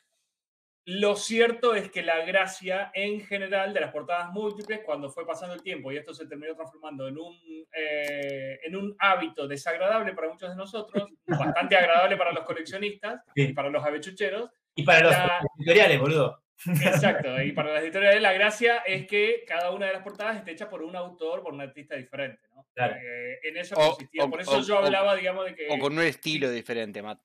Lo 0.89 1.17
cierto 1.17 1.75
es 1.75 1.91
que 1.91 2.01
la 2.01 2.23
gracia 2.23 2.91
en 2.93 3.19
general 3.19 3.73
de 3.73 3.81
las 3.81 3.91
portadas 3.91 4.31
múltiples, 4.31 4.79
cuando 4.85 5.09
fue 5.09 5.27
pasando 5.27 5.53
el 5.53 5.61
tiempo 5.61 5.91
y 5.91 5.97
esto 5.97 6.13
se 6.13 6.25
terminó 6.27 6.55
transformando 6.55 7.09
en 7.09 7.17
un, 7.17 7.35
eh, 7.73 8.57
en 8.63 8.73
un 8.73 8.95
hábito 8.97 9.49
desagradable 9.49 10.13
para 10.13 10.29
muchos 10.29 10.49
de 10.49 10.55
nosotros, 10.55 11.09
bastante 11.27 11.75
agradable 11.75 12.15
para 12.15 12.31
los 12.31 12.45
coleccionistas 12.45 13.21
Sí. 13.35 13.47
y 13.49 13.53
para 13.53 13.69
los 13.69 13.83
avechucheros. 13.83 14.49
Y 14.75 14.83
para 14.83 15.01
los 15.01 15.11
La- 15.11 15.41
editoriales, 15.59 15.99
boludo. 15.99 16.41
Exacto, 16.65 17.41
y 17.43 17.51
para 17.51 17.73
las 17.73 17.83
editoriales 17.83 18.21
la 18.21 18.31
gracia 18.31 18.77
es 18.77 19.05
que 19.07 19.43
cada 19.45 19.71
una 19.71 19.87
de 19.87 19.93
las 19.93 20.03
portadas 20.03 20.37
esté 20.37 20.51
hecha 20.51 20.69
por 20.69 20.81
un 20.83 20.95
autor, 20.95 21.43
por 21.43 21.53
un 21.53 21.59
artista 21.61 21.95
diferente. 21.97 22.47
¿no? 22.55 22.65
Claro. 22.73 22.95
Eh, 22.95 23.39
en 23.43 23.57
eso 23.57 23.75
O- 23.75 23.89
consistía. 23.89 24.23
o- 24.23 24.29
por 24.29 24.39
eso 24.39 24.57
o- 24.57 24.61
yo 24.61 24.75
o- 24.79 24.85
hablaba, 24.85 25.15
digamos, 25.17 25.43
de 25.45 25.53
que... 25.53 25.67
O 25.69 25.77
con 25.79 25.91
un 25.91 26.03
estilo 26.03 26.49
diferente, 26.49 27.01
Matt. 27.01 27.19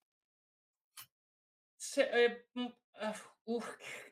Se- 1.76 2.08
eh, 2.12 2.44
mm, 2.54 2.66
ah, 3.00 3.14
uf, 3.44 3.66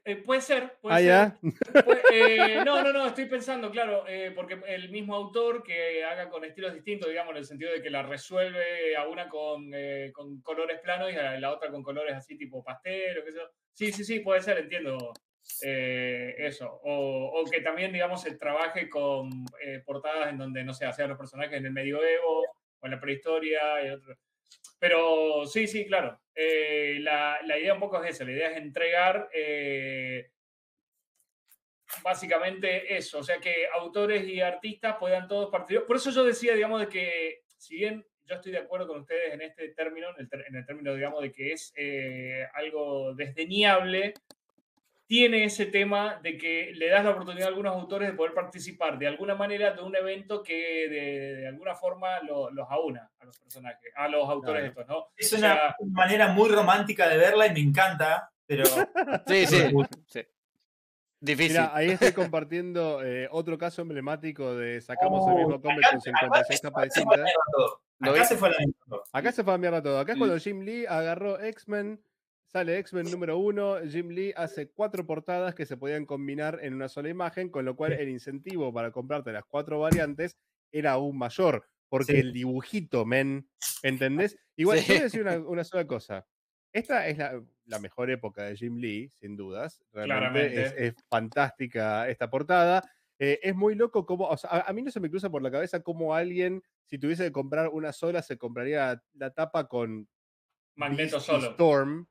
eh, 0.04 0.16
puede 0.16 0.40
ser, 0.40 0.76
puede 0.80 0.96
Ah, 0.96 0.98
ser. 0.98 1.06
ya. 1.06 1.38
Eh, 2.12 2.62
no, 2.64 2.82
no, 2.82 2.92
no, 2.92 3.06
estoy 3.06 3.26
pensando, 3.26 3.70
claro, 3.70 4.04
eh, 4.08 4.32
porque 4.34 4.60
el 4.66 4.90
mismo 4.90 5.14
autor 5.14 5.62
que 5.62 6.04
haga 6.04 6.28
con 6.28 6.44
estilos 6.44 6.74
distintos, 6.74 7.08
digamos, 7.08 7.32
en 7.32 7.36
el 7.38 7.44
sentido 7.44 7.72
de 7.72 7.80
que 7.82 7.90
la 7.90 8.02
resuelve 8.02 8.96
a 8.96 9.06
una 9.06 9.28
con, 9.28 9.70
eh, 9.72 10.10
con 10.12 10.40
colores 10.42 10.80
planos 10.80 11.12
y 11.12 11.16
a 11.16 11.38
la 11.38 11.52
otra 11.52 11.70
con 11.70 11.82
colores 11.82 12.14
así 12.16 12.36
tipo 12.36 12.62
pastel 12.64 13.18
o 13.18 13.24
qué 13.24 13.32
sé 13.32 13.38
yo. 13.38 13.48
Sí, 13.72 13.92
sí, 13.92 14.04
sí, 14.04 14.20
puede 14.20 14.40
ser, 14.42 14.58
entiendo 14.58 15.12
eh, 15.62 16.34
eso. 16.38 16.80
O, 16.84 17.40
o 17.40 17.44
que 17.50 17.60
también, 17.60 17.92
digamos, 17.92 18.22
se 18.22 18.36
trabaje 18.36 18.88
con 18.88 19.30
portadas 19.86 20.28
en 20.30 20.38
donde, 20.38 20.64
no 20.64 20.74
sé, 20.74 20.90
sean 20.92 21.08
los 21.10 21.18
personajes 21.18 21.56
en 21.58 21.66
el 21.66 21.72
medioevo 21.72 22.42
o 22.80 22.86
en 22.86 22.90
la 22.90 23.00
prehistoria 23.00 23.84
y 23.86 23.90
otro. 23.90 24.16
Pero 24.80 25.46
sí, 25.46 25.68
sí, 25.68 25.86
claro. 25.86 26.20
Eh, 26.34 26.96
la, 27.00 27.38
la 27.44 27.58
idea 27.58 27.74
un 27.74 27.80
poco 27.80 28.02
es 28.02 28.10
esa, 28.10 28.24
la 28.24 28.32
idea 28.32 28.50
es 28.50 28.56
entregar 28.56 29.28
eh, 29.32 30.30
básicamente 32.02 32.96
eso, 32.96 33.18
o 33.18 33.22
sea 33.22 33.38
que 33.38 33.66
autores 33.74 34.24
y 34.26 34.40
artistas 34.40 34.96
puedan 34.98 35.28
todos 35.28 35.50
participar. 35.50 35.86
Por 35.86 35.96
eso 35.96 36.10
yo 36.10 36.24
decía, 36.24 36.54
digamos, 36.54 36.80
de 36.80 36.88
que 36.88 37.40
si 37.58 37.76
bien 37.76 38.06
yo 38.24 38.36
estoy 38.36 38.52
de 38.52 38.58
acuerdo 38.58 38.86
con 38.86 39.00
ustedes 39.00 39.34
en 39.34 39.42
este 39.42 39.68
término, 39.70 40.08
en 40.10 40.20
el, 40.20 40.28
ter- 40.28 40.46
en 40.48 40.54
el 40.56 40.64
término, 40.64 40.94
digamos, 40.94 41.20
de 41.20 41.32
que 41.32 41.52
es 41.52 41.72
eh, 41.76 42.46
algo 42.54 43.12
desdeñable, 43.14 44.14
tiene 45.10 45.42
ese 45.42 45.66
tema 45.66 46.20
de 46.22 46.38
que 46.38 46.70
le 46.72 46.88
das 46.88 47.02
la 47.04 47.10
oportunidad 47.10 47.46
a 47.46 47.48
algunos 47.48 47.74
autores 47.74 48.08
de 48.08 48.14
poder 48.14 48.32
participar 48.32 48.96
de 48.96 49.08
alguna 49.08 49.34
manera 49.34 49.72
de 49.72 49.82
un 49.82 49.96
evento 49.96 50.40
que 50.40 50.54
de, 50.88 51.34
de 51.40 51.48
alguna 51.48 51.74
forma 51.74 52.20
lo- 52.20 52.48
los 52.52 52.70
aúna 52.70 53.10
a 53.18 53.24
los 53.24 53.36
personajes, 53.40 53.92
a 53.96 54.06
los 54.06 54.28
autores 54.28 54.70
Claro. 54.72 54.80
estos, 54.82 54.86
¿no? 54.86 55.06
Es 55.16 55.32
O 55.32 55.38
una 55.38 55.52
sea, 55.54 55.76
manera 55.90 56.28
muy 56.28 56.48
romántica 56.48 57.08
de 57.08 57.16
verla 57.16 57.48
y 57.48 57.52
me 57.54 57.58
encanta, 57.58 58.30
pero 58.46 58.62
Sí, 59.26 59.46
sí. 59.46 59.56
sí. 60.06 60.22
Difícil. 61.18 61.50
Mira, 61.54 61.72
ahí 61.74 61.90
estoy 61.90 62.12
compartiendo 62.12 63.02
eh, 63.04 63.26
otro 63.32 63.58
caso 63.58 63.82
emblemático 63.82 64.54
de 64.54 64.80
sacamos 64.80 65.26
el 65.26 65.32
Oh, 65.34 65.38
mismo 65.38 65.60
cómic 65.60 65.90
con 65.90 66.00
56 66.00 66.60
tapas 66.60 66.84
acá 66.84 66.94
se 66.94 67.02
fue 67.04 67.16
a 67.16 67.18
la 67.18 67.24
distintas. 67.24 67.24
mierda 67.24 67.42
todo. 67.52 67.82
¿Lo 67.98 68.10
Acá 68.12 68.24
se 68.24 68.36
fue 68.36 68.48
a 68.48 68.50
la 68.52 68.58
mierda 68.58 68.78
todo. 68.88 69.02
Acá 69.12 69.32
se 69.32 69.42
fue 69.44 69.54
a 69.54 69.58
mierda 69.58 69.82
todo. 69.82 69.98
Acá 69.98 70.12
es 70.12 70.18
cuando 70.18 70.38
Jim 70.38 70.60
Lee 70.60 70.86
agarró 70.86 71.40
X-Men, 71.40 72.00
sale 72.52 72.78
X-Men 72.78 73.10
número 73.10 73.38
uno, 73.38 73.76
Jim 73.88 74.08
Lee 74.08 74.32
hace 74.36 74.70
cuatro 74.70 75.06
portadas 75.06 75.54
que 75.54 75.66
se 75.66 75.76
podían 75.76 76.04
combinar 76.04 76.58
en 76.62 76.74
una 76.74 76.88
sola 76.88 77.08
imagen, 77.08 77.48
con 77.48 77.64
lo 77.64 77.76
cual 77.76 77.92
el 77.92 78.08
incentivo 78.08 78.72
para 78.72 78.90
comprarte 78.90 79.32
las 79.32 79.44
cuatro 79.44 79.78
variantes 79.80 80.36
era 80.72 80.92
aún 80.92 81.16
mayor, 81.16 81.64
porque 81.88 82.12
Sí. 82.14 82.18
el 82.18 82.32
dibujito, 82.32 83.04
men, 83.04 83.48
¿entendés? 83.82 84.36
Igual, 84.56 84.78
Sí. 84.80 84.86
yo 84.88 84.94
voy 84.94 85.00
a 85.00 85.04
decir 85.04 85.22
una, 85.22 85.38
una 85.38 85.64
sola 85.64 85.86
cosa. 85.86 86.26
Esta 86.72 87.06
es 87.08 87.18
la, 87.18 87.42
la 87.66 87.78
mejor 87.80 88.10
época 88.10 88.44
de 88.44 88.56
Jim 88.56 88.76
Lee, 88.76 89.10
sin 89.14 89.36
dudas. 89.36 89.82
Realmente 89.92 90.46
es, 90.46 90.52
Claramente. 90.72 90.86
es 90.86 90.94
fantástica 91.08 92.08
esta 92.08 92.30
portada. 92.30 92.82
Eh, 93.18 93.38
es 93.42 93.54
muy 93.54 93.74
loco 93.74 94.06
como, 94.06 94.26
o 94.28 94.36
sea, 94.36 94.50
a, 94.50 94.60
a 94.70 94.72
mí 94.72 94.82
no 94.82 94.90
se 94.90 95.00
me 95.00 95.10
cruza 95.10 95.30
por 95.30 95.42
la 95.42 95.50
cabeza 95.50 95.82
cómo 95.82 96.14
alguien, 96.14 96.62
si 96.86 96.98
tuviese 96.98 97.24
que 97.24 97.32
comprar 97.32 97.68
una 97.68 97.92
sola, 97.92 98.22
se 98.22 98.38
compraría 98.38 99.02
la 99.14 99.30
tapa 99.32 99.68
con 99.68 100.08
Magneto 100.76 101.16
Beast 101.16 101.26
solo. 101.26 101.50
Storm. 101.50 102.06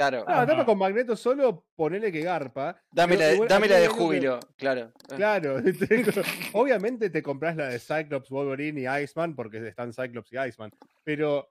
Claro. 0.00 0.20
No, 0.20 0.24
tapa 0.24 0.52
Ajá. 0.54 0.64
con 0.64 0.78
Magneto 0.78 1.14
solo, 1.14 1.66
ponele 1.76 2.10
que 2.10 2.22
garpa. 2.22 2.80
Dame 2.90 3.16
pero 3.18 3.28
la, 3.28 3.34
igual 3.34 3.48
dame 3.50 3.64
aquí 3.66 3.70
la 3.70 3.76
hay 3.76 3.82
de 3.82 3.88
que- 3.88 3.94
júbilo, 3.94 4.40
claro. 4.56 4.92
Claro, 5.14 5.56
obviamente 6.54 7.10
te 7.10 7.22
compras 7.22 7.54
la 7.56 7.68
de 7.68 7.78
Cyclops, 7.78 8.30
Wolverine 8.30 8.80
y 8.80 9.02
Iceman 9.04 9.34
porque 9.34 9.58
están 9.68 9.92
Cyclops 9.92 10.32
y 10.32 10.38
Iceman, 10.38 10.70
pero 11.04 11.50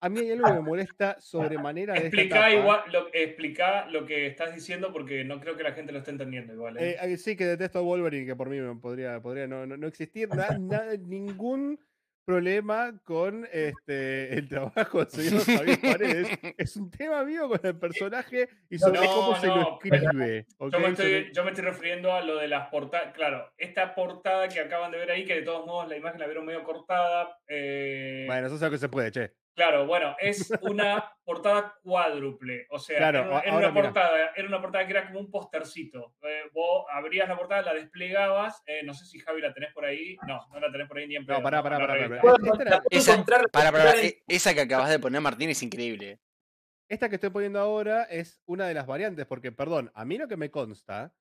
a 0.00 0.08
mí 0.08 0.20
hay 0.20 0.30
algo 0.30 0.46
que 0.46 0.52
me 0.54 0.60
molesta 0.60 1.16
sobremanera 1.20 1.92
de 1.92 2.06
esta 2.06 2.08
Explica 2.08 2.34
tapa. 2.36 2.50
igual, 2.52 2.80
lo, 2.90 3.06
explica 3.12 3.86
lo 3.90 4.06
que 4.06 4.26
estás 4.28 4.54
diciendo 4.54 4.92
porque 4.94 5.24
no 5.24 5.38
creo 5.40 5.56
que 5.58 5.62
la 5.62 5.72
gente 5.72 5.92
lo 5.92 5.98
esté 5.98 6.10
entendiendo 6.12 6.54
igual. 6.54 6.78
¿eh? 6.78 6.92
Eh, 6.92 6.96
eh, 7.02 7.16
sí, 7.18 7.36
que 7.36 7.44
detesto 7.44 7.80
a 7.80 7.82
Wolverine, 7.82 8.24
que 8.24 8.34
por 8.34 8.48
mí 8.48 8.58
me 8.58 8.74
podría, 8.76 9.20
podría 9.20 9.46
no, 9.46 9.66
no, 9.66 9.76
no 9.76 9.86
existir 9.86 10.26
na- 10.34 10.56
na- 10.58 10.96
ningún 10.98 11.78
problema 12.30 12.92
con 13.04 13.44
este, 13.52 14.34
el 14.34 14.48
trabajo 14.48 14.98
del 15.04 15.10
señor 15.10 15.44
Javier 15.44 15.80
Paredes. 15.80 16.28
Es 16.56 16.76
un 16.76 16.88
tema 16.90 17.24
mío 17.24 17.48
con 17.48 17.58
el 17.64 17.76
personaje 17.76 18.48
y 18.70 18.78
sobre 18.78 19.00
No, 19.00 19.06
cómo 19.06 19.36
se 19.36 19.46
lo 19.48 19.78
escribe. 19.82 20.46
¿ok? 20.58 20.72
yo, 20.72 20.78
me 20.78 20.94
Sobre- 20.94 21.18
estoy, 21.18 21.32
yo 21.34 21.44
me 21.44 21.50
estoy 21.50 21.64
refiriendo 21.64 22.12
a 22.12 22.22
lo 22.22 22.36
de 22.36 22.46
las 22.46 22.68
portadas. 22.68 23.12
Claro, 23.14 23.52
esta 23.58 23.94
portada 23.96 24.48
que 24.48 24.60
acaban 24.60 24.92
de 24.92 24.98
ver 24.98 25.10
ahí, 25.10 25.24
que 25.24 25.34
de 25.34 25.42
todos 25.42 25.66
modos 25.66 25.88
la 25.88 25.96
imagen 25.96 26.20
la 26.20 26.26
vieron 26.26 26.46
medio 26.46 26.62
cortada. 26.62 27.36
eh, 27.48 28.24
Bueno, 28.28 28.46
eso 28.46 28.54
es 28.56 28.62
lo 28.62 28.70
que 28.70 28.78
se 28.78 28.88
puede, 28.88 29.10
che. 29.10 29.32
Claro, 29.54 29.86
bueno, 29.86 30.16
es 30.20 30.50
una 30.62 31.12
portada 31.24 31.74
cuádruple. 31.82 32.66
O 32.70 32.78
sea, 32.78 32.96
Claro, 32.98 33.18
era, 33.20 33.28
una, 33.28 33.38
a- 33.38 33.40
era 33.42 33.52
ahora 33.52 33.66
una 33.68 33.74
mira. 33.74 33.84
portada, 33.92 34.30
era 34.36 34.48
una 34.48 34.60
portada 34.62 34.86
que 34.86 34.90
era 34.92 35.06
como 35.06 35.20
un 35.20 35.30
postercito. 35.30 36.14
Eh, 36.22 36.42
vos 36.52 36.86
abrías 36.92 37.28
la 37.28 37.36
portada, 37.36 37.62
la 37.62 37.74
desplegabas. 37.74 38.62
eh, 38.66 38.82
no 38.84 38.94
sé 38.94 39.04
si 39.06 39.18
Javi 39.18 39.40
la 39.42 39.52
tenés 39.52 39.72
por 39.74 39.84
ahí. 39.84 40.16
No, 40.26 40.40
no 40.52 40.60
la 40.60 40.70
tenés 40.72 40.88
por 40.88 40.98
ahí 40.98 41.06
ni 41.08 41.16
en 41.16 41.26
pedo. 41.26 41.38
No, 41.38 41.42
pará, 41.42 41.62
pará, 41.62 41.78
pará. 41.78 42.08
pará. 42.08 42.82
Esa, 42.90 43.14
en- 43.14 43.24
e- 44.04 44.22
esa 44.28 44.54
que 44.54 44.60
acabas 44.60 44.88
de 44.90 44.98
poner, 45.00 45.20
Martín, 45.20 45.50
es 45.50 45.62
increíble. 45.62 46.20
esta 46.88 47.08
que 47.08 47.16
estoy 47.16 47.30
poniendo 47.30 47.60
ahora 47.60 48.04
es 48.04 48.40
una 48.46 48.66
de 48.66 48.74
las 48.74 48.86
variantes, 48.86 49.26
porque, 49.26 49.52
perdón, 49.52 49.90
a 49.94 50.04
mí 50.04 50.18
lo 50.18 50.26
que 50.28 50.36
me 50.36 50.50
consta 50.50 51.12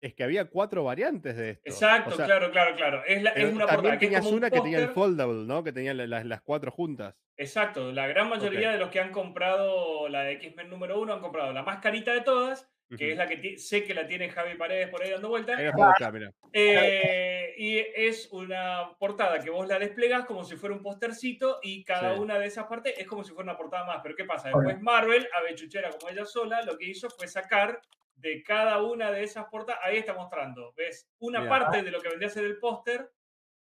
es 0.00 0.14
que 0.14 0.24
había 0.24 0.46
cuatro 0.46 0.84
variantes 0.84 1.36
de 1.36 1.50
esto. 1.50 1.62
Exacto, 1.64 2.10
O 2.10 2.16
sea, 2.16 2.24
claro, 2.26 2.50
claro, 2.50 2.74
claro. 2.76 3.02
Es, 3.06 3.22
la- 3.22 3.30
es 3.30 3.52
una 3.52 3.66
también 3.66 3.98
que 3.98 4.06
tenías 4.06 4.26
un 4.26 4.34
una 4.34 4.50
que 4.50 4.60
tenía 4.60 4.78
el 4.78 4.88
foldable, 4.90 5.46
¿no? 5.46 5.62
Que 5.62 5.72
tenía 5.72 5.92
la- 5.94 6.06
las- 6.06 6.24
las 6.26 6.40
cuatro 6.42 6.70
juntas. 6.70 7.14
Exacto, 7.36 7.92
la 7.92 8.06
gran 8.06 8.28
mayoría 8.28 8.70
de 8.72 8.78
los 8.78 8.90
que 8.90 9.00
han 9.00 9.12
comprado 9.12 10.08
la 10.08 10.22
de 10.24 10.32
X-Men 10.32 10.68
número 10.70 11.00
uno 11.00 11.12
han 11.14 11.20
comprado 11.20 11.52
la 11.52 11.62
más 11.62 11.78
carita 11.80 12.12
de 12.12 12.20
todas, 12.20 12.68
que 12.98 13.12
es 13.12 13.16
la 13.16 13.26
que 13.28 13.56
sé 13.58 13.84
que 13.84 13.94
la 13.94 14.06
tiene 14.06 14.28
Javi 14.30 14.56
Paredes 14.56 14.88
por 14.88 15.00
ahí 15.02 15.10
dando 15.10 15.28
vueltas. 15.28 15.56
Mirá. 16.12 16.32
Eh, 16.52 17.54
y 17.56 17.78
es 17.78 18.28
una 18.32 18.90
portada 18.98 19.38
que 19.38 19.48
vos 19.50 19.66
la 19.68 19.78
desplegas 19.78 20.24
como 20.24 20.44
si 20.44 20.56
fuera 20.56 20.74
un 20.74 20.82
postercito 20.82 21.60
y 21.62 21.84
cada 21.84 22.14
Sí. 22.14 22.20
una 22.20 22.38
de 22.38 22.46
esas 22.46 22.66
partes 22.66 22.94
es 22.98 23.06
como 23.06 23.22
si 23.24 23.32
fuera 23.32 23.50
una 23.50 23.56
portada 23.56 23.84
más. 23.86 24.00
Pero 24.02 24.16
¿qué 24.16 24.24
pasa? 24.24 24.48
Después 24.48 24.80
Marvel, 24.80 25.28
avechuchera 25.40 25.90
como 25.90 26.10
ella 26.10 26.24
sola, 26.24 26.62
lo 26.62 26.76
que 26.76 26.86
hizo 26.86 27.08
fue 27.10 27.28
sacar 27.28 27.80
de 28.20 28.42
cada 28.42 28.82
una 28.82 29.10
de 29.10 29.22
esas 29.22 29.46
portadas. 29.46 29.80
Ahí 29.84 29.98
está 29.98 30.14
mostrando, 30.14 30.72
¿ves? 30.76 31.10
Una 31.18 31.40
Mirá. 31.40 31.50
parte 31.50 31.82
de 31.82 31.90
lo 31.90 32.00
que 32.00 32.08
vendría 32.08 32.28
a 32.28 32.32
ser 32.32 32.44
el 32.44 32.58
póster, 32.58 33.10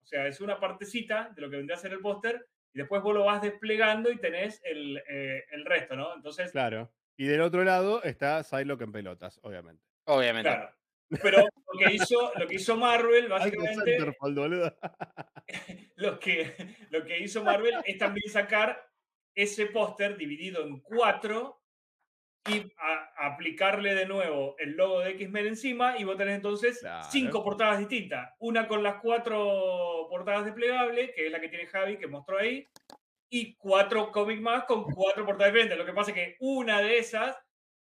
o 0.03 0.07
sea, 0.07 0.27
es 0.27 0.41
una 0.41 0.59
partecita 0.59 1.31
de 1.35 1.41
lo 1.43 1.49
que 1.49 1.57
vendría 1.57 1.77
a 1.77 1.81
ser 1.81 1.93
el 1.93 2.01
póster, 2.01 2.47
y 2.75 2.79
después 2.79 3.03
vos 3.03 3.15
lo 3.15 3.25
vas 3.25 3.43
desplegando 3.43 4.11
y 4.11 4.19
tenés 4.19 4.61
el, 4.65 5.03
eh, 5.09 5.45
el 5.51 5.65
resto, 5.65 5.95
¿no? 5.95 6.15
Entonces, 6.15 6.51
Claro. 6.53 6.93
Y 7.17 7.27
del 7.27 7.43
otro 7.43 7.63
lado 7.63 8.03
está 8.03 8.43
Psylocke 8.43 8.83
en 8.83 8.93
pelotas, 8.93 9.39
obviamente. 9.43 9.85
Obviamente. 10.05 10.51
claro. 10.51 10.75
Pero 11.23 11.41
lo 11.41 11.79
que 11.79 11.95
hizo, 11.95 12.33
lo 12.37 12.47
que 12.47 12.55
hizo 12.55 12.77
Marvel, 12.77 13.29
básicamente, 13.29 13.99
lo 15.97 16.19
que, 16.19 16.77
lo 16.91 17.05
que 17.05 17.19
hizo 17.19 17.45
Marvel 17.45 17.75
es 17.85 17.99
también 17.99 18.31
sacar 18.31 18.89
ese 19.35 19.67
póster 19.67 20.17
dividido 20.17 20.65
en 20.65 20.81
cuatro 20.81 21.62
y 22.51 22.61
a- 22.79 23.27
aplicarle 23.27 23.95
de 23.95 24.07
nuevo 24.07 24.57
el 24.59 24.73
logo 24.73 25.01
de 25.01 25.11
X-Men 25.11 25.47
encima 25.47 25.97
y 25.99 26.05
vos 26.05 26.17
tenés 26.17 26.35
entonces 26.37 26.81
Claro. 26.81 27.07
cinco 27.11 27.45
portadas 27.45 27.79
distintas. 27.79 28.35
Una 28.41 28.67
con 28.67 28.83
las 28.83 28.97
cuatro 29.01 30.07
portadas 30.11 30.45
desplegables, 30.47 31.13
que 31.15 31.27
es 31.27 31.33
la 31.33 31.41
que 31.41 31.49
tiene 31.49 31.67
Javi, 31.67 31.99
que 31.99 32.07
mostró 32.09 32.39
ahí, 32.39 32.67
y 33.31 33.55
cuatro 33.57 34.11
cómics 34.11 34.41
más 34.43 34.65
con 34.65 34.85
cuatro 34.85 35.25
portadas 35.25 35.53
diferentes. 35.53 35.79
Lo 35.79 35.87
que 35.87 35.93
pasa 35.93 36.11
es 36.11 36.15
que 36.17 36.37
una 36.41 36.81
de 36.81 36.99
esas 36.99 37.35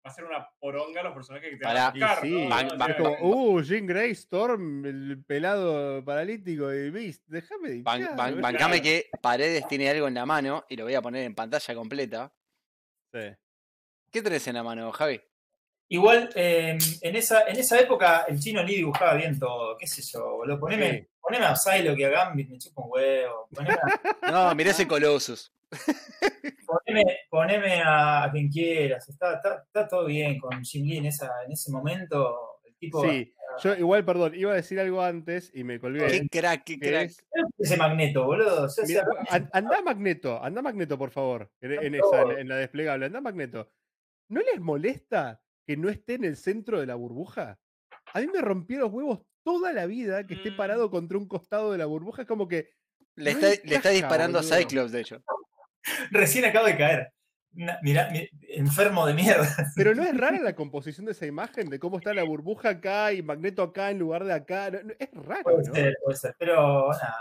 va 0.06 0.10
a 0.10 0.14
ser 0.14 0.24
una 0.24 0.50
poronga 0.60 1.02
a 1.02 1.04
los 1.04 1.14
personajes 1.14 1.50
que 1.50 1.58
te 1.58 1.66
van 1.66 1.78
a 1.78 1.90
buscar, 1.92 2.26
Y 2.26 2.32
¿no? 2.32 2.38
sí, 2.40 2.46
O 2.46 2.50
Van- 2.50 2.78
van 2.78 2.92
Es 2.92 2.96
como, 2.98 3.18
uh, 3.20 3.62
Jean 3.62 3.86
Grey, 3.86 4.12
Storm, 4.12 4.86
el 4.86 5.24
pelado 5.28 6.04
paralítico 6.06 6.74
y 6.74 6.90
Beast. 6.90 7.24
Déjame 7.28 7.70
de 7.70 7.84
Ban- 7.84 8.16
ban- 8.16 8.42
bancame 8.42 8.80
Claro. 8.80 8.84
que 8.84 9.10
Paredes 9.22 9.68
tiene 9.68 9.90
algo 9.90 10.08
en 10.08 10.14
la 10.14 10.26
mano 10.26 10.64
y 10.70 10.78
lo 10.78 10.86
voy 10.86 10.94
a 10.96 11.02
poner 11.02 11.24
en 11.26 11.36
pantalla 11.36 11.76
completa. 11.76 12.34
Sí. 13.14 13.20
¿Qué 14.12 14.22
tenés 14.22 14.48
en 14.48 14.56
la 14.56 14.64
mano, 14.64 14.92
Javi? 14.92 15.22
Igual, 15.90 16.30
eh, 16.36 16.78
en, 17.02 17.16
esa, 17.16 17.44
en 17.48 17.58
esa 17.58 17.80
época 17.80 18.26
el 18.28 18.40
chino 18.40 18.62
Lee 18.62 18.78
dibujaba 18.78 19.14
bien 19.14 19.40
todo, 19.40 19.78
qué 19.78 19.88
sé 19.88 20.02
yo, 20.02 20.36
boludo. 20.38 20.60
Poneme, 20.60 20.92
Sí. 20.92 21.08
poneme 21.22 21.46
a 21.46 21.56
Psylocke 21.56 22.00
y 22.00 22.04
a 22.04 22.10
Gambit, 22.10 22.50
me 22.50 22.58
chupa 22.58 22.82
un 22.82 22.88
huevo. 22.92 23.48
Poneme 23.54 23.74
a, 24.22 24.32
No, 24.50 24.56
mirá 24.56 24.72
ese 24.72 24.88
Colossus. 24.88 25.54
poneme, 26.66 27.04
poneme 27.30 27.82
a, 27.82 28.24
a 28.26 28.32
quien 28.32 28.50
quieras. 28.50 29.08
Está, 29.08 29.36
está, 29.36 29.64
está 29.66 29.88
todo 29.88 30.06
bien 30.06 30.40
con 30.40 30.62
Jim 30.64 30.86
Lee 30.86 30.98
en, 30.98 31.06
esa, 31.06 31.32
en 31.46 31.52
ese 31.54 31.72
momento. 31.72 32.60
El 32.66 32.76
tipo. 32.78 33.02
Sí, 33.10 33.34
yo 33.64 33.76
igual, 33.76 34.04
perdón, 34.06 34.36
iba 34.36 34.52
a 34.52 34.56
decir 34.56 34.80
algo 34.80 35.02
antes 35.02 35.52
y 35.54 35.64
me 35.64 35.80
colgué. 35.80 36.06
Qué 36.08 36.28
crack, 36.30 36.64
qué 36.66 36.80
que 36.80 36.90
crack. 36.90 37.06
es- 37.10 37.24
Ese 37.60 37.78
magneto, 37.78 38.26
boludo. 38.26 38.64
O 38.64 38.70
sea, 38.70 38.84
Mira, 38.86 39.04
o 39.10 39.26
sea, 39.26 39.36
an- 39.36 39.50
anda 39.54 39.82
Magneto, 39.82 40.44
anda 40.44 40.62
Magneto, 40.62 40.98
por 40.98 41.12
favor, 41.12 41.50
en, 41.62 41.96
esa, 41.96 42.22
en, 42.24 42.40
en 42.40 42.48
la 42.50 42.58
desplegable, 42.58 43.06
anda 43.06 43.22
Magneto. 43.22 43.72
¿No 44.30 44.42
les 44.42 44.60
molesta 44.60 45.42
que 45.66 45.78
no 45.78 45.90
esté 45.90 46.16
en 46.16 46.26
el 46.26 46.36
centro 46.38 46.80
de 46.80 46.86
la 46.86 46.96
burbuja? 46.96 47.58
A 48.14 48.20
mí 48.20 48.28
me 48.28 48.42
rompió 48.42 48.80
los 48.80 48.92
huevos 48.92 49.22
toda 49.44 49.72
la 49.74 49.86
vida 49.86 50.26
que 50.28 50.34
esté 50.36 50.52
Mm. 50.52 50.58
parado 50.58 50.90
contra 50.92 51.18
un 51.18 51.28
costado 51.28 51.72
de 51.72 51.78
la 51.78 51.86
burbuja. 51.86 52.24
Es 52.24 52.28
como 52.28 52.48
que 52.48 52.70
Le 53.16 53.34
no 53.34 53.40
está, 53.40 53.48
le 53.48 53.54
está 53.56 53.76
encaja, 53.76 53.90
disparando 53.92 54.40
boludo. 54.40 54.54
a 54.54 54.58
Cyclops, 54.58 54.92
de 54.92 55.00
hecho. 55.02 55.24
recién 56.12 56.46
acabo 56.46 56.66
de 56.68 56.78
caer. 56.78 57.14
Mirá, 57.82 58.10
mi- 58.12 58.28
enfermo 58.50 59.06
de 59.08 59.14
mierda. 59.14 59.48
Pero 59.76 59.96
no 59.96 60.04
es 60.04 60.16
rara 60.16 60.40
la 60.40 60.54
composición 60.56 61.06
de 61.06 61.14
esa 61.14 61.26
imagen, 61.26 61.70
de 61.70 61.80
cómo 61.80 61.98
está 61.98 62.14
la 62.14 62.24
burbuja 62.24 62.70
acá 62.70 63.14
y 63.14 63.24
Magneto 63.24 63.64
acá 63.64 63.90
en 63.90 64.00
lugar 64.00 64.26
de 64.26 64.34
acá. 64.34 64.70
no- 64.70 64.84
no- 64.84 64.94
es 65.00 65.10
raro, 65.14 65.44
Puede 65.44 65.68
¿no? 65.68 65.74
ser, 65.74 65.98
puede 66.04 66.18
ser. 66.18 66.36
Pero 66.38 66.90
nada, 66.92 67.16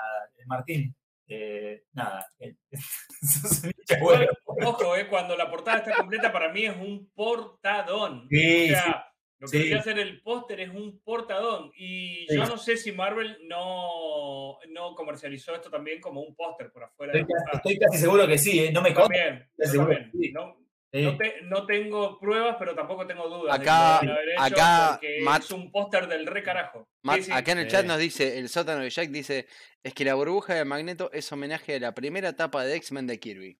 Martín, 0.47 0.95
eh, 1.29 1.85
nada. 1.93 2.27
eh, 2.39 2.55
ojo, 4.65 4.97
eh, 4.97 5.07
cuando 5.09 5.37
la 5.37 5.51
portada 5.51 5.79
está 5.79 5.97
completa, 5.97 6.33
para 6.33 6.53
mí 6.53 6.65
es 6.65 6.77
un 6.77 7.11
portadón. 7.15 8.27
Sí, 8.31 8.65
o 8.73 8.75
sea, 8.75 9.07
lo 9.39 9.49
que 9.49 9.59
sí. 9.59 9.83
ser 9.83 9.99
el 9.99 10.23
póster 10.23 10.61
es 10.61 10.71
un 10.71 11.01
portadón. 11.01 11.71
Y 11.77 12.27
yo 12.35 12.47
no 12.47 12.57
sé 12.59 12.77
si 12.77 12.93
Marvel 12.93 13.39
no, 13.49 14.59
no 14.71 14.95
comercializó 14.95 15.55
esto 15.55 15.71
también 15.71 16.01
como 16.01 16.23
un 16.23 16.35
póster 16.35 16.71
por 16.73 16.85
afuera. 16.85 17.13
de 17.13 17.21
Estoy, 17.21 17.35
la 17.45 17.53
estoy 17.59 17.79
casi 17.79 17.99
seguro 17.99 18.27
que 18.27 18.39
sí, 18.39 18.65
eh, 18.65 18.73
no 18.73 18.83
me 18.83 18.91
Yo 18.91 18.95
consta. 18.97 19.15
también, 19.15 19.49
yo 19.59 19.67
seguro 19.67 19.89
también. 19.91 20.11
que 20.13 20.19
sí. 20.19 20.33
No, 20.33 20.66
Sí. 20.97 21.03
no 21.05 21.17
te- 21.17 21.43
no 21.43 21.67
tengo 21.67 22.19
pruebas, 22.19 22.57
pero 22.59 22.75
tampoco 22.75 23.07
tengo 23.07 23.29
dudas. 23.29 23.59
Acá- 23.59 23.99
de 24.01 24.01
que 24.01 24.07
lo 24.07 24.13
deben 24.21 24.39
haber 24.39 24.47
hecho 24.53 24.55
acá 24.63 24.89
porque 24.93 25.19
Matt- 25.23 25.43
es 25.45 25.51
un 25.51 25.71
póster 25.71 26.07
del 26.09 26.27
re 26.27 26.43
carajo. 26.43 26.89
Matt, 27.03 27.17
Sí, 27.19 27.23
sí. 27.25 27.33
acá 27.33 27.53
en 27.53 27.59
el 27.59 27.65
Sí. 27.65 27.71
chat 27.71 27.87
nos 27.87 27.99
dice, 27.99 28.39
el 28.39 28.49
sótano 28.49 28.83
de 28.83 28.91
Jack 28.91 29.09
dice, 29.11 29.47
es 29.83 29.95
que 29.95 30.05
la 30.05 30.15
burbuja 30.15 30.55
de 30.55 30.65
Magneto 30.65 31.11
es 31.13 31.31
homenaje 31.33 31.77
a 31.77 31.81
la 31.81 31.95
primera 31.95 32.29
etapa 32.31 32.65
de 32.65 32.75
X-Men 32.77 33.07
de 33.07 33.19
Kirby. 33.21 33.59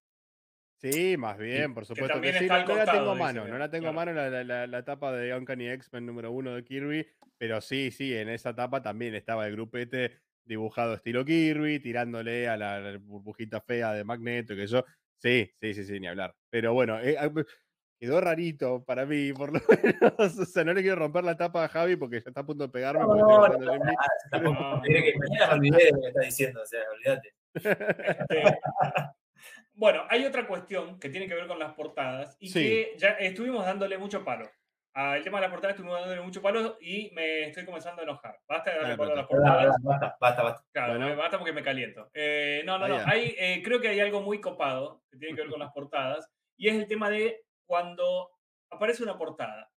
Sí, 0.79 1.17
más 1.17 1.37
bien, 1.39 1.73
por 1.73 1.85
supuesto 1.85 2.21
que, 2.21 2.33
sí. 2.33 2.45
No, 2.47 2.55
la 2.75 2.85
tengo 2.85 3.11
a 3.11 3.15
mano, 3.15 3.47
no 3.47 3.57
la 3.57 3.69
tengo 3.71 3.87
a 3.87 3.91
claro. 3.93 4.11
mano 4.11 4.13
la, 4.13 4.29
la, 4.29 4.43
la- 4.43 4.67
la 4.67 4.77
etapa 4.77 5.11
de 5.11 5.33
Uncanny 5.35 5.69
X-Men 5.69 6.05
número 6.05 6.31
uno 6.31 6.53
de 6.53 6.63
Kirby, 6.63 7.07
pero 7.37 7.61
sí, 7.61 7.89
sí, 7.89 8.15
en 8.15 8.29
esa 8.29 8.51
etapa 8.51 8.81
también 8.83 9.15
estaba 9.15 9.47
el 9.47 9.53
grupete 9.53 10.19
dibujado 10.45 10.93
estilo 10.93 11.25
Kirby, 11.25 11.79
tirándole 11.79 12.47
a 12.47 12.57
la, 12.57 12.97
burbujita 13.01 13.59
fea 13.61 13.91
de 13.93 14.03
Magneto, 14.03 14.55
que 14.55 14.67
yo, 14.67 14.85
sí, 15.19 15.51
sí, 15.59 15.73
sí, 15.73 15.83
sí, 15.85 15.99
ni 15.99 16.07
hablar. 16.07 16.35
Pero 16.49 16.73
bueno, 16.73 16.99
eh, 16.99 17.15
ah, 17.19 17.29
quedó 17.99 18.21
rarito 18.21 18.83
para 18.83 19.05
mí, 19.05 19.33
por 19.33 19.51
lo 19.53 19.59
menos. 19.83 20.37
O 20.37 20.45
sea, 20.45 20.63
no 20.63 20.73
le 20.73 20.81
quiero 20.81 20.97
romper 20.97 21.23
la 21.23 21.35
tapa 21.37 21.63
a 21.63 21.67
Javi 21.67 21.95
porque 21.95 22.21
ya 22.21 22.29
está 22.29 22.41
a 22.41 22.45
punto 22.45 22.63
de 22.65 22.69
pegarme. 22.69 23.01
No, 23.01 23.15
no, 23.15 23.47
no. 23.47 23.57
No, 24.41 24.81
que 24.83 25.13
mañana 25.17 25.47
me 25.47 25.53
olvidé 25.53 25.85
de 25.85 25.91
lo 25.91 26.01
que 26.01 26.07
estás 26.07 26.25
diciendo, 26.25 26.61
o 26.61 26.65
sea, 26.65 26.81
olvídate. 26.93 27.33
Este, 27.57 28.43
bueno, 29.73 30.03
hay 30.09 30.25
otra 30.25 30.47
cuestión 30.47 30.99
que 30.99 31.09
tiene 31.09 31.27
que 31.27 31.33
ver 31.33 31.47
con 31.47 31.57
las 31.59 31.73
portadas 31.73 32.37
y 32.39 32.49
Sí. 32.49 32.59
que 32.59 32.93
ya 32.97 33.09
estuvimos 33.11 33.65
dándole 33.65 33.97
mucho 33.97 34.23
palo. 34.23 34.49
Al 34.99 35.23
tema 35.23 35.37
de 35.37 35.41
las 35.43 35.51
portadas 35.51 35.75
estuvimos 35.75 35.99
dándole 35.99 36.21
mucho 36.21 36.41
palo 36.41 36.75
y 36.81 37.11
me 37.13 37.43
estoy 37.49 37.65
comenzando 37.65 38.01
a 38.01 38.03
enojar. 38.03 38.39
Basta 38.47 38.71
de 38.71 38.77
darle 38.77 38.93
Ah, 38.93 38.97
palo 38.97 39.11
a 39.11 39.15
las 39.15 39.27
portadas. 39.27 39.75
basta, 39.83 40.17
basta, 40.19 40.41
basta. 40.43 40.65
Claro, 40.71 40.93
Bueno. 40.93 41.05
me 41.05 41.15
basta 41.15 41.37
porque 41.37 41.53
me 41.53 41.61
caliento. 41.61 42.09
Eh, 42.15 42.63
no, 42.65 42.79
no, 42.79 42.87
no. 42.87 42.95
Vaya. 42.95 43.07
Hay, 43.07 43.35
eh, 43.37 43.61
creo 43.63 43.79
que 43.79 43.89
hay 43.89 43.99
algo 43.99 44.21
muy 44.21 44.41
copado 44.41 45.03
que 45.11 45.17
tiene 45.19 45.35
que 45.35 45.41
ver 45.41 45.51
con 45.51 45.59
las 45.59 45.71
portadas 45.71 46.27
y 46.57 46.69
es 46.69 46.73
el 46.75 46.87
tema 46.87 47.11
de 47.11 47.43
cuando 47.67 48.31
aparece 48.71 49.03
una 49.03 49.19
portada 49.19 49.71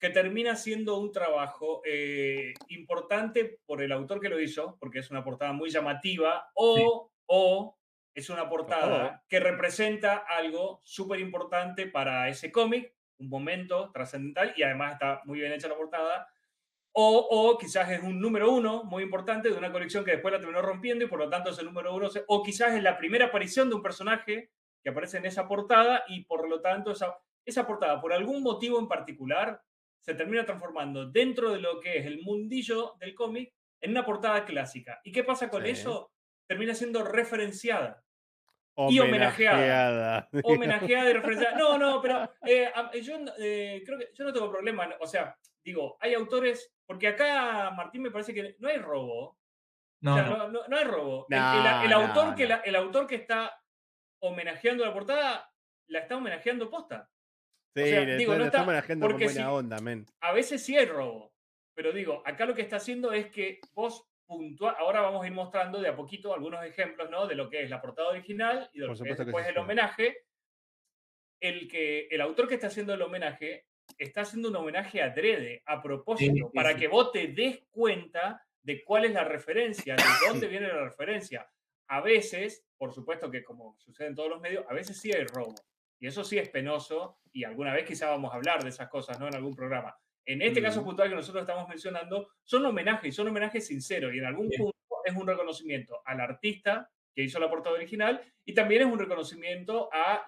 que 0.00 0.08
termina 0.08 0.56
siendo 0.56 0.96
un 0.98 1.12
trabajo 1.12 1.82
eh, 1.84 2.54
importante 2.68 3.58
por 3.66 3.82
el 3.82 3.92
autor 3.92 4.20
que 4.20 4.30
lo 4.30 4.40
hizo, 4.40 4.78
porque 4.80 5.00
es 5.00 5.10
una 5.10 5.22
portada 5.22 5.52
muy 5.52 5.68
llamativa, 5.68 6.48
o, 6.54 7.10
o 7.26 7.78
es 8.14 8.30
una 8.30 8.48
portada 8.48 9.22
que 9.28 9.38
representa 9.38 10.16
algo 10.16 10.80
súper 10.82 11.20
importante 11.20 11.86
para 11.86 12.30
ese 12.30 12.50
cómic, 12.50 12.94
un 13.18 13.28
momento 13.28 13.90
trascendental 13.92 14.52
y 14.56 14.62
además 14.62 14.94
está 14.94 15.22
muy 15.24 15.40
bien 15.40 15.52
hecha 15.52 15.68
la 15.68 15.76
portada, 15.76 16.28
o, 16.92 17.18
o 17.30 17.58
quizás 17.58 17.90
es 17.90 18.02
un 18.02 18.20
número 18.20 18.50
uno 18.52 18.84
muy 18.84 19.02
importante 19.02 19.50
de 19.50 19.56
una 19.58 19.70
colección 19.72 20.04
que 20.04 20.12
después 20.12 20.32
la 20.32 20.38
terminó 20.40 20.62
rompiendo 20.62 21.04
y 21.04 21.08
por 21.08 21.18
lo 21.18 21.28
tanto 21.28 21.50
ese 21.50 21.62
número 21.62 21.94
uno, 21.94 22.08
o 22.26 22.42
quizás 22.42 22.74
es 22.74 22.82
la 22.82 22.96
primera 22.96 23.26
aparición 23.26 23.68
de 23.68 23.74
un 23.74 23.82
personaje 23.82 24.50
que 24.82 24.90
aparece 24.90 25.18
en 25.18 25.26
esa 25.26 25.46
portada 25.46 26.04
y 26.08 26.24
por 26.24 26.48
lo 26.48 26.60
tanto 26.62 26.92
esa, 26.92 27.18
esa 27.44 27.66
portada, 27.66 28.00
por 28.00 28.12
algún 28.12 28.42
motivo 28.42 28.78
en 28.78 28.88
particular, 28.88 29.60
se 30.00 30.14
termina 30.14 30.44
transformando 30.46 31.10
dentro 31.10 31.52
de 31.52 31.58
lo 31.60 31.80
que 31.80 31.98
es 31.98 32.06
el 32.06 32.22
mundillo 32.22 32.94
del 33.00 33.14
cómic 33.14 33.52
en 33.80 33.90
una 33.90 34.04
portada 34.06 34.44
clásica. 34.44 35.00
¿Y 35.04 35.12
qué 35.12 35.22
pasa 35.24 35.50
con 35.50 35.64
Sí. 35.64 35.70
eso? 35.70 36.12
Termina 36.46 36.74
siendo 36.74 37.02
referenciada. 37.04 38.04
Y 38.88 39.00
homenajeada. 39.00 40.28
Homenajeada. 40.42 41.10
y 41.10 41.12
referenciada. 41.14 41.56
No, 41.58 41.78
no, 41.78 42.00
pero 42.02 42.30
eh, 42.44 42.70
a- 42.74 42.92
yo 42.96 43.18
no- 43.18 43.32
eh, 43.38 43.82
creo 43.84 43.98
que 43.98 44.10
yo 44.14 44.24
no 44.24 44.32
tengo 44.32 44.50
problema. 44.50 44.88
O 45.00 45.06
sea, 45.06 45.36
digo, 45.64 45.96
hay 46.00 46.14
autores, 46.14 46.72
porque 46.86 47.08
acá, 47.08 47.70
Martín, 47.70 48.02
me 48.02 48.10
parece 48.10 48.34
que 48.34 48.56
no 48.58 48.68
hay 48.68 48.78
robo. 48.78 49.38
No, 50.02 50.12
o 50.12 50.16
sea, 50.16 50.24
no. 50.26 50.36
no, 50.36 50.48
no- 50.48 50.68
no 50.68 50.76
hay 50.76 50.84
robo. 50.84 51.26
El- 51.30 51.38
No, 51.38 51.80
el, 51.80 51.86
el 51.86 51.92
autor 51.92 52.26
no, 52.28 52.34
que 52.36 52.46
la- 52.46 52.56
el 52.64 52.76
autor 52.76 53.06
que 53.06 53.14
está 53.16 53.58
homenajeando 54.22 54.84
la 54.84 54.92
portada, 54.92 55.50
la 55.88 55.98
está 56.00 56.16
homenajeando 56.16 56.68
posta. 56.70 57.10
Sí, 57.74 57.84
sea, 57.90 58.00
le, 58.00 58.16
digo, 58.16 58.32
le 58.32 58.38
no 58.38 58.44
está 58.46 58.58
está- 58.58 58.62
homenajeando 58.68 59.04
con 59.06 59.12
porque 59.12 59.24
buena 59.26 59.40
si- 59.40 59.46
onda, 59.46 59.78
men. 59.80 60.06
A 60.20 60.32
veces 60.32 60.62
sí 60.64 60.76
hay 60.76 60.86
robo, 60.86 61.32
pero 61.74 61.92
digo, 61.92 62.22
acá 62.26 62.44
lo 62.46 62.54
que 62.54 62.62
está 62.62 62.76
haciendo 62.76 63.12
es 63.12 63.26
que 63.30 63.60
vos 63.72 64.06
puntual, 64.26 64.74
ahora 64.78 65.00
vamos 65.00 65.24
a 65.24 65.26
ir 65.26 65.32
mostrando 65.32 65.80
de 65.80 65.88
a 65.88 65.96
poquito 65.96 66.34
algunos 66.34 66.64
ejemplos, 66.64 67.08
¿no? 67.10 67.26
De 67.26 67.34
lo 67.34 67.48
que 67.48 67.62
es 67.62 67.70
la 67.70 67.80
portada 67.80 68.08
original 68.08 68.68
y 68.72 68.80
de 68.80 68.86
lo 68.86 68.94
que 68.94 69.10
es 69.10 69.16
que 69.16 69.24
después 69.24 69.44
sí, 69.44 69.50
el 69.50 69.58
homenaje. 69.58 70.18
El, 71.38 71.68
que, 71.68 72.08
el 72.10 72.20
autor 72.22 72.48
que 72.48 72.54
está 72.54 72.68
haciendo 72.68 72.94
el 72.94 73.02
homenaje 73.02 73.66
está 73.98 74.22
haciendo 74.22 74.48
un 74.48 74.56
homenaje 74.56 75.02
adrede, 75.02 75.62
a 75.66 75.82
propósito, 75.82 76.32
Sí, 76.32 76.40
sí, 76.40 76.46
para 76.54 76.74
que 76.76 76.88
vos 76.88 77.12
te 77.12 77.28
des 77.28 77.62
cuenta 77.70 78.42
de 78.62 78.82
cuál 78.82 79.04
es 79.04 79.12
la 79.12 79.24
referencia, 79.24 79.96
de 79.96 80.02
dónde 80.28 80.48
viene 80.48 80.68
la 80.68 80.84
referencia. 80.84 81.48
A 81.88 82.00
veces, 82.00 82.66
por 82.76 82.92
supuesto 82.92 83.30
que 83.30 83.44
como 83.44 83.76
sucede 83.78 84.08
en 84.08 84.14
todos 84.14 84.28
los 84.28 84.40
medios, 84.40 84.64
a 84.68 84.74
veces 84.74 85.00
sí 85.00 85.12
hay 85.12 85.24
robo. 85.24 85.54
Y 85.98 86.06
eso 86.06 86.24
sí 86.24 86.38
es 86.38 86.48
penoso 86.48 87.20
y 87.32 87.44
alguna 87.44 87.72
vez 87.72 87.84
quizá 87.84 88.10
vamos 88.10 88.32
a 88.32 88.36
hablar 88.36 88.62
de 88.62 88.70
esas 88.70 88.88
cosas, 88.88 89.18
¿no? 89.18 89.28
En 89.28 89.34
algún 89.34 89.54
programa. 89.54 89.96
En 90.26 90.42
este 90.42 90.60
caso 90.62 90.80
Ujú. 90.80 90.88
puntual 90.88 91.08
que 91.08 91.14
nosotros 91.16 91.42
estamos 91.42 91.68
mencionando, 91.68 92.28
son 92.44 92.66
homenajes 92.66 93.14
son 93.14 93.28
homenajes 93.28 93.66
sinceros 93.66 94.12
y 94.14 94.18
en 94.18 94.26
algún 94.26 94.48
Bien. 94.48 94.60
punto 94.62 94.76
es 95.04 95.14
un 95.16 95.26
reconocimiento 95.26 96.02
al 96.04 96.20
artista 96.20 96.90
que 97.14 97.22
hizo 97.22 97.38
la 97.38 97.48
portada 97.48 97.76
original 97.76 98.20
y 98.44 98.54
también 98.54 98.82
es 98.82 98.88
un 98.88 98.98
reconocimiento 98.98 99.88
a 99.92 100.26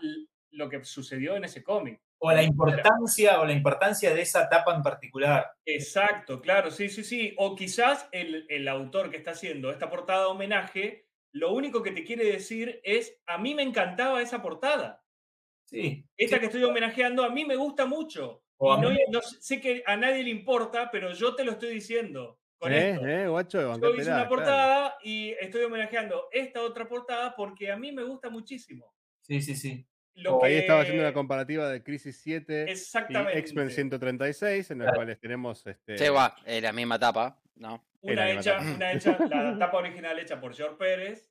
lo 0.53 0.69
que 0.69 0.85
sucedió 0.85 1.37
en 1.37 1.45
ese 1.45 1.63
cómic. 1.63 2.01
o 2.21 2.33
la 2.33 2.43
importancia 2.43 3.41
o 3.41 3.45
la 3.45 3.53
importancia 3.53 4.13
de 4.15 4.23
esa 4.23 4.45
etapa 4.45 4.75
en 4.75 4.83
particular. 4.83 5.53
Exacto, 5.67 6.41
claro, 6.41 6.71
sí, 6.71 6.89
sí, 6.89 7.05
sí. 7.05 7.35
O 7.37 7.55
quizás 7.55 8.09
el, 8.13 8.47
el 8.49 8.67
autor 8.69 9.11
que 9.11 9.19
está 9.19 9.33
haciendo 9.33 9.71
esta 9.71 9.89
portada 9.91 10.23
de 10.23 10.27
homenaje, 10.31 11.07
lo 11.33 11.53
único 11.53 11.83
que 11.83 11.93
te 11.93 12.05
quiere 12.05 12.25
decir 12.25 12.81
es, 12.85 13.21
a 13.27 13.39
mí 13.39 13.55
me 13.55 13.63
encantaba 13.63 14.23
esa 14.23 14.43
portada. 14.43 15.05
Sí. 15.67 16.07
Esta 16.17 16.37
sí. 16.37 16.41
que 16.41 16.47
estoy 16.47 16.65
homenajeando 16.65 17.25
a 17.25 17.31
mí 17.31 17.45
me 17.45 17.57
gusta 17.57 17.87
mucho. 17.87 18.43
O 18.59 18.77
no, 18.77 18.91
sé 19.41 19.61
que 19.61 19.83
a 19.87 19.97
nadie 19.97 20.23
le 20.25 20.31
importa, 20.31 20.91
pero 20.91 21.13
yo 21.13 21.35
te 21.35 21.45
lo 21.45 21.53
estoy 21.53 21.71
diciendo 21.71 22.39
con 22.59 22.73
Eh, 22.73 22.91
esto. 22.91 23.07
eh, 23.07 23.29
guacho, 23.29 23.61
Yo 23.79 23.95
hice 23.95 24.03
una 24.11 24.15
claro. 24.17 24.29
portada 24.29 24.99
y 25.03 25.31
estoy 25.41 25.63
homenajeando 25.63 26.29
esta 26.33 26.63
otra 26.63 26.89
portada 26.89 27.35
porque 27.37 27.71
a 27.71 27.77
mí 27.77 27.93
me 27.93 28.03
gusta 28.03 28.29
muchísimo. 28.31 28.93
Sí, 29.23 29.41
sí, 29.41 29.55
sí. 29.55 29.87
Lo 30.15 30.43
Ahí 30.43 30.57
estaba 30.57 30.81
haciendo 30.81 31.03
una 31.03 31.11
que- 31.11 31.15
comparativa 31.15 31.69
de 31.69 31.85
Crisis 31.85 32.21
7 32.21 32.67
y. 32.69 33.39
X-Men 33.39 33.71
136, 33.71 34.71
en 34.73 34.79
los 34.79 34.87
Claro. 34.87 34.97
cuales 34.97 35.21
tenemos 35.21 35.65
este. 35.65 35.97
Se 35.97 36.11
va, 36.11 36.35
es 36.45 36.61
la 36.61 36.73
misma 36.73 36.99
tapa, 36.99 37.41
¿no? 37.55 37.87
Una 38.01 38.29
hecha, 38.31 38.59
una 38.59 38.93
hecha, 38.93 39.17
la 39.31 39.57
tapa 39.59 39.77
original 39.79 40.19
hecha 40.19 40.41
por 40.41 40.53
George 40.57 40.77
Pérez. 40.77 41.31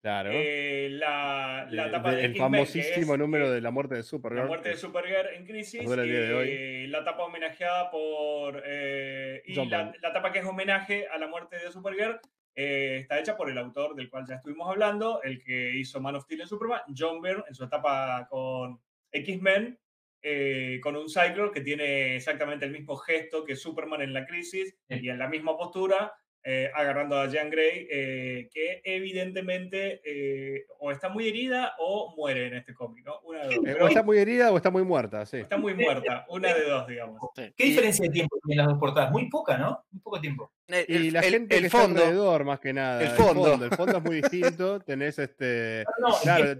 Claro. 0.00 0.30
eh, 0.32 0.88
la, 0.92 1.66
la 1.70 1.84
de- 1.86 1.90
tapa 1.90 2.10
de- 2.12 2.16
de 2.18 2.24
el 2.26 2.36
famosísimo 2.36 3.14
es, 3.14 3.18
número 3.18 3.46
eh, 3.48 3.54
de 3.54 3.60
la 3.60 3.70
muerte 3.72 3.96
de 3.96 4.02
Supergirl. 4.04 4.42
La 4.42 4.46
muerte 4.46 4.68
de 4.70 4.76
Supergirl 4.76 5.28
en 5.34 5.44
crisis. 5.46 5.84
duele 5.84 6.02
el 6.02 6.08
día 6.10 6.20
de 6.20 6.34
hoy. 6.34 6.48
eh, 6.50 6.86
la 6.88 7.04
tapa 7.04 7.24
homenajeada 7.24 7.90
por. 7.90 8.62
eh, 8.64 9.42
y 9.44 9.54
la, 9.66 9.92
la 10.00 10.12
tapa 10.12 10.30
que 10.32 10.38
es 10.38 10.44
homenaje 10.44 11.08
a 11.08 11.18
la 11.18 11.26
muerte 11.26 11.56
de 11.56 11.72
Supergirl 11.72 12.20
eh, 12.54 12.98
está 13.00 13.18
hecha 13.18 13.36
por 13.36 13.50
el 13.50 13.58
autor 13.58 13.94
del 13.96 14.08
cual 14.08 14.24
ya 14.28 14.36
estuvimos 14.36 14.68
hablando, 14.68 15.20
el 15.22 15.42
que 15.42 15.72
hizo 15.76 16.00
Man 16.00 16.14
of 16.16 16.24
Steel 16.24 16.40
en 16.42 16.46
Superman, 16.48 16.80
John 16.96 17.20
Byrne, 17.20 17.44
en 17.48 17.54
su 17.54 17.64
etapa 17.64 18.26
con 18.30 18.80
X-Men, 19.12 19.78
eh, 20.22 20.80
con 20.82 20.96
un 20.96 21.08
Cyclone 21.08 21.52
que 21.52 21.60
tiene 21.60 22.16
exactamente 22.16 22.64
el 22.64 22.72
mismo 22.72 22.96
gesto 22.96 23.44
que 23.44 23.54
Superman 23.56 24.02
en 24.02 24.12
la 24.12 24.26
crisis 24.26 24.76
Sí. 24.88 24.98
y 25.02 25.08
en 25.08 25.18
la 25.18 25.28
misma 25.28 25.56
postura. 25.56 26.12
Eh, 26.44 26.70
agarrando 26.74 27.16
a 27.18 27.26
Jean 27.26 27.50
Grey, 27.50 27.86
eh, 27.90 28.48
que 28.52 28.80
evidentemente 28.84 30.00
eh, 30.04 30.64
o 30.78 30.90
está 30.90 31.08
muy 31.08 31.28
herida 31.28 31.74
o 31.78 32.14
muere 32.16 32.46
en 32.46 32.54
este 32.54 32.74
cómic, 32.74 33.04
¿no? 33.04 33.20
Una 33.20 33.46
de 33.46 33.56
dos. 33.56 33.64
O 33.82 33.88
está 33.88 34.02
muy 34.02 34.18
herida 34.18 34.50
o 34.52 34.56
está 34.56 34.70
muy 34.70 34.82
muerta, 34.84 35.26
sí. 35.26 35.38
Está 35.38 35.56
muy 35.58 35.74
muerta, 35.74 36.24
una 36.28 36.54
de 36.54 36.64
dos, 36.64 36.86
digamos. 36.86 37.20
¿Qué 37.34 37.52
Y 37.58 37.68
diferencia 37.70 38.04
de 38.06 38.10
tiempo 38.12 38.38
tienen 38.46 38.64
las 38.64 38.72
dos 38.72 38.78
portadas? 38.80 39.10
Muy 39.10 39.28
poca, 39.28 39.58
¿no? 39.58 39.84
Muy 39.90 40.00
poco 40.00 40.20
tiempo. 40.20 40.52
el- 40.68 40.84
Y 40.88 40.96
el- 41.08 41.12
la 41.12 41.20
el- 41.20 41.30
gente 41.32 41.56
el 41.56 41.62
que 41.64 41.70
fondo, 41.70 41.86
está 41.96 42.02
alrededor, 42.08 42.44
más 42.44 42.60
que 42.60 42.72
nada. 42.72 43.02
el 43.02 43.08
fondo. 43.10 43.54
El 43.64 43.70
fondo 43.70 43.98
es 43.98 44.04
muy 44.04 44.16
distinto. 44.16 44.80
Tenés 44.86 45.18
este. 45.18 45.84
No, 46.00 46.08
no, 46.08 46.14
Claro, 46.22 46.56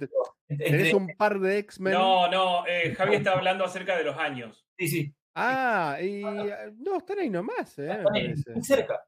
tenés 0.49 0.95
un 0.95 1.09
par 1.17 1.39
de 1.41 1.59
X-Men. 1.59 1.93
No, 1.95 2.31
no, 2.31 2.67
eh, 2.67 2.95
Javi 2.97 3.17
está 3.17 3.33
hablando 3.33 3.65
acerca 3.65 3.97
de 3.97 4.05
los 4.05 4.17
años. 4.19 4.67
Sí, 4.79 4.89
sí. 4.89 5.15
Ah, 5.35 5.99
y. 6.01 6.23
ah, 6.25 6.71
No, 6.79 6.99
están 6.99 7.19
ahí 7.21 7.31
nomás, 7.31 7.79
eh, 7.79 7.83
me 7.83 7.93
Están 7.93 8.15
ahí, 8.15 8.23
parece. 8.29 8.51
muy 8.53 8.65
cerca. 8.65 9.01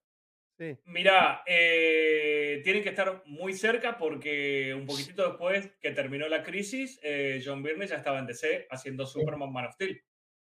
Sí. 0.61 0.77
Mirá, 0.85 1.43
eh, 1.47 2.61
tienen 2.63 2.83
que 2.83 2.91
estar 2.91 3.23
muy 3.25 3.55
cerca 3.55 3.97
porque 3.97 4.75
un 4.75 4.85
poquitito 4.85 5.27
después 5.27 5.71
que 5.81 5.93
terminó 5.93 6.29
la 6.29 6.43
crisis, 6.43 7.01
eh, 7.03 7.41
John 7.43 7.63
Byrne 7.63 7.87
ya 7.87 7.97
estaba 7.97 8.19
en 8.19 8.27
DC 8.27 8.67
haciendo 8.69 9.07
Superman 9.07 9.51
Man 9.51 9.65
of 9.65 9.73
Steel. 9.73 10.03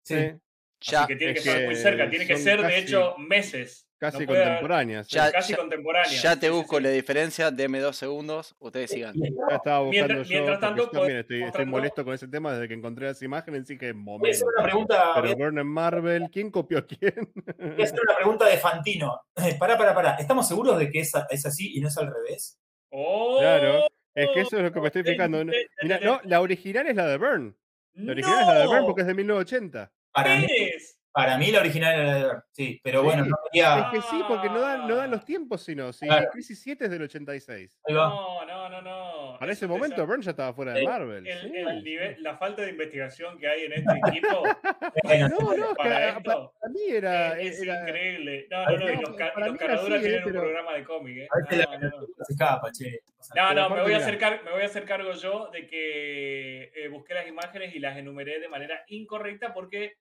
Sí. 0.04 0.16
Sí, 0.16 0.92
ya, 0.92 1.04
Así 1.04 1.08
que 1.08 1.16
tiene 1.16 1.34
que 1.34 1.40
es 1.40 1.46
estar 1.46 1.64
muy 1.64 1.76
cerca, 1.78 2.10
tiene 2.10 2.28
que 2.28 2.36
ser 2.36 2.62
de 2.62 2.80
hecho 2.80 3.18
meses. 3.20 3.90
Casi 4.02 4.26
No 4.26 4.34
haber- 4.34 4.44
contemporáneas. 4.46 5.08
Ya- 5.10 5.32
ya 5.32 6.36
te 6.40 6.48
sí, 6.48 6.52
busco 6.52 6.78
sí. 6.78 6.84
la 6.84 6.90
diferencia, 6.90 7.52
deme 7.52 7.80
dos 7.80 7.96
segundos, 7.96 8.56
ustedes 8.58 8.90
sigan. 8.90 9.14
Ya 9.14 9.56
estaba 9.56 9.82
buscando 9.82 9.92
Mientras- 9.92 10.28
yo, 10.28 10.34
mientras 10.34 10.60
tanto, 10.60 10.84
yo 10.86 10.90
también 10.90 11.18
estoy, 11.20 11.44
estoy 11.44 11.66
molesto 11.68 12.04
con 12.04 12.14
ese 12.16 12.28
tema 12.28 12.52
desde 12.54 12.68
que 12.68 12.74
encontré 12.74 13.06
las 13.06 13.22
imágenes, 13.22 13.68
Voy 13.68 13.78
a 13.90 13.94
momento. 13.94 14.28
hacer 14.36 14.48
una 14.58 14.64
pregunta, 14.64 15.14
voy 15.14 15.22
Pero 15.22 15.34
a- 15.34 15.36
Burn 15.36 15.60
en 15.60 15.68
Marvel, 15.68 16.30
¿quién 16.34 16.50
copió 16.50 16.80
a 16.80 16.86
quién? 16.88 17.32
voy 17.60 17.80
a 17.80 17.84
hacer 17.84 18.00
una 18.02 18.16
pregunta 18.16 18.46
de 18.48 18.58
Fantino. 18.58 19.22
Pará, 19.60 19.78
pará, 19.78 19.94
pará. 19.94 20.16
¿Estamos 20.16 20.48
seguros 20.48 20.80
de 20.80 20.90
que 20.90 21.02
es, 21.02 21.12
es 21.30 21.46
así 21.46 21.78
y 21.78 21.80
no 21.80 21.88
es 21.88 21.98
al 22.00 22.12
revés? 22.12 22.60
¡Oh! 22.90 23.38
Claro, 23.40 23.86
es 24.16 24.30
que 24.34 24.42
eso 24.42 24.58
es 24.58 24.64
lo 24.64 24.72
que 24.74 24.82
me 24.82 24.88
estoy 24.88 25.04
fijando. 25.04 25.46
Mira, 25.84 26.00
no, 26.04 26.20
la 26.24 26.42
original 26.42 26.88
es 26.88 26.96
la 26.96 27.06
de 27.06 27.18
Burn. 27.18 27.56
La 27.94 28.14
original 28.14 28.42
es 28.42 28.48
la 28.48 28.60
de 28.62 28.66
Burn 28.66 28.86
porque 28.88 29.02
es 29.02 29.08
de 29.08 29.14
1980. 29.14 29.92
Para. 30.12 30.40
Para 31.14 31.38
mí 31.38 31.52
la 31.52 31.60
original 31.60 31.94
era 31.94 32.04
la 32.06 32.16
de. 32.16 32.42
Sí, 32.52 32.80
pero 32.84 33.04
bueno, 33.04 33.24
Sí, 33.26 33.30
no 33.30 33.36
Es 33.36 33.50
quería. 33.52 33.90
que 33.92 34.02
sí, 34.02 34.24
porque 34.28 34.50
no 34.50 34.62
dan, 34.62 34.88
no 34.88 34.96
dan 34.96 35.12
los 35.12 35.26
tiempos, 35.26 35.62
sino. 35.64 35.92
Si 35.94 36.06
Claro. 36.06 36.30
Crisis 36.32 36.62
7 36.62 36.86
es 36.86 36.92
del 36.92 37.02
86. 37.04 37.80
Ahí 37.86 37.94
va. 37.96 38.08
No, 38.10 38.46
no, 38.46 38.70
no, 38.70 38.82
no. 38.82 39.38
Para 39.40 39.52
Es 39.52 39.58
ese 39.58 39.68
momento, 39.68 39.96
desastre. 39.96 40.06
Burn 40.06 40.22
ya 40.22 40.32
estaba 40.32 40.54
fuera 40.54 40.74
de 40.74 40.84
Marvel. 40.84 41.26
El, 41.28 41.42
sí. 41.42 41.52
el 41.58 41.84
nivel, 41.84 42.24
la 42.24 42.38
falta 42.38 42.62
de 42.62 42.70
investigación 42.70 43.38
que 43.40 43.48
hay 43.48 43.64
en 43.66 43.74
este 43.74 43.92
equipo 44.08 44.44
No, 45.04 45.58
no, 45.58 45.74
para 45.76 46.10
esto 46.10 46.54
para 46.60 46.72
mí 46.74 46.82
era. 46.90 47.40
es, 47.40 47.56
es 47.56 47.62
era- 47.64 47.82
increíble. 47.82 48.48
No, 48.52 48.66
no, 48.66 48.78
no, 48.78 48.90
y 48.90 48.96
los, 49.02 49.16
ca- 49.18 49.34
caraduras 49.58 50.02
tienen 50.02 50.24
un 50.26 50.32
programa 50.32 50.74
de 50.74 50.84
cómic, 50.84 51.18
¿eh? 51.18 51.28
a 51.32 51.38
veces 51.50 51.66
No, 51.66 51.72
la 51.72 51.78
no, 51.80 51.90
no. 52.02 52.08
se 52.26 52.34
escapa, 52.34 52.72
che. 52.72 53.00
O 53.20 53.24
sea, 53.24 53.54
No, 53.54 53.70
no, 53.70 53.76
me 53.76 53.82
voy, 53.82 53.94
a 53.94 53.98
hacer 53.98 54.18
car- 54.18 54.42
me 54.46 54.52
voy 54.52 54.62
a 54.62 54.66
hacer 54.66 54.86
cargo 54.86 55.12
yo 55.14 55.50
de 55.52 55.68
que 55.68 56.72
eh, 56.76 56.88
busqué 56.90 57.14
las 57.16 57.28
imágenes 57.28 57.76
y 57.76 57.80
las 57.80 57.98
enumeré 57.98 58.40
de 58.40 58.48
manera 58.50 58.84
incorrecta 58.88 59.54
porque 59.54 59.94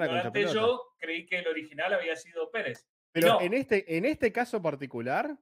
ignorante 0.00 0.30
pelota. 0.30 0.54
yo 0.54 0.82
creí 0.98 1.26
que 1.26 1.38
el 1.38 1.48
original 1.48 1.92
había 1.94 2.16
sido 2.16 2.50
Pérez. 2.50 2.86
Pero 3.12 3.28
No. 3.28 3.40
en, 3.42 3.54
este, 3.54 3.96
en 3.96 4.04
este 4.04 4.32
caso 4.32 4.62
particular, 4.62 5.36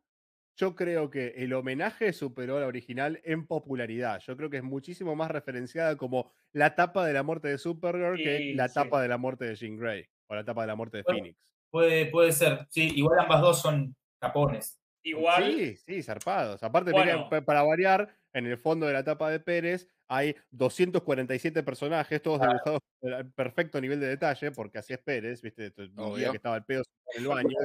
yo 0.56 0.74
creo 0.74 1.08
que 1.10 1.28
el 1.36 1.52
homenaje 1.54 2.12
superó 2.12 2.56
a 2.56 2.60
la 2.60 2.66
original 2.66 3.20
en 3.24 3.46
popularidad. 3.46 4.20
Yo 4.26 4.36
creo 4.36 4.50
que 4.50 4.58
es 4.58 4.62
muchísimo 4.62 5.14
más 5.16 5.30
referenciada 5.30 5.96
como 5.96 6.32
la 6.52 6.74
tapa 6.74 7.06
de 7.06 7.12
la 7.12 7.22
muerte 7.22 7.48
de 7.48 7.58
Supergirl 7.58 8.16
que 8.16 8.52
la 8.54 8.68
sí. 8.68 8.74
tapa 8.74 9.00
de 9.00 9.08
la 9.08 9.16
muerte 9.16 9.44
de 9.46 9.54
Jean 9.54 9.76
Grey 9.76 10.04
o 10.28 10.34
la 10.34 10.44
tapa 10.44 10.62
de 10.62 10.66
la 10.66 10.74
muerte 10.74 10.98
de 10.98 11.02
Bueno, 11.04 11.20
Phoenix. 11.20 11.38
puede, 11.70 12.06
puede 12.06 12.32
ser. 12.32 12.66
Sí, 12.68 12.90
igual 12.96 13.20
ambas 13.20 13.40
dos 13.40 13.62
son 13.62 13.94
capones. 14.20 14.76
Igual, 15.02 15.44
Sí, 15.54 15.76
sí, 15.76 16.02
zarpados. 16.02 16.62
Aparte, 16.62 16.90
Bueno. 16.90 17.30
para 17.46 17.62
variar, 17.62 18.14
en 18.32 18.46
el 18.46 18.56
fondo 18.58 18.86
de 18.86 18.92
la 18.92 19.04
tapa 19.04 19.30
de 19.30 19.40
Pérez 19.40 19.88
hay 20.08 20.34
247 20.50 21.62
personajes, 21.62 22.20
todos 22.22 22.40
dibujados 22.40 22.80
al 23.02 23.32
perfecto 23.32 23.80
nivel 23.80 24.00
de 24.00 24.08
detalle, 24.08 24.50
porque 24.50 24.78
así 24.78 24.92
es 24.92 24.98
Pérez, 24.98 25.40
¿viste? 25.42 25.72
Un 25.96 26.16
día 26.16 26.30
que 26.30 26.36
estaba 26.36 26.56
el 26.56 26.64
pedo 26.64 26.82
en 27.16 27.22
el 27.22 27.28
baño. 27.54 27.56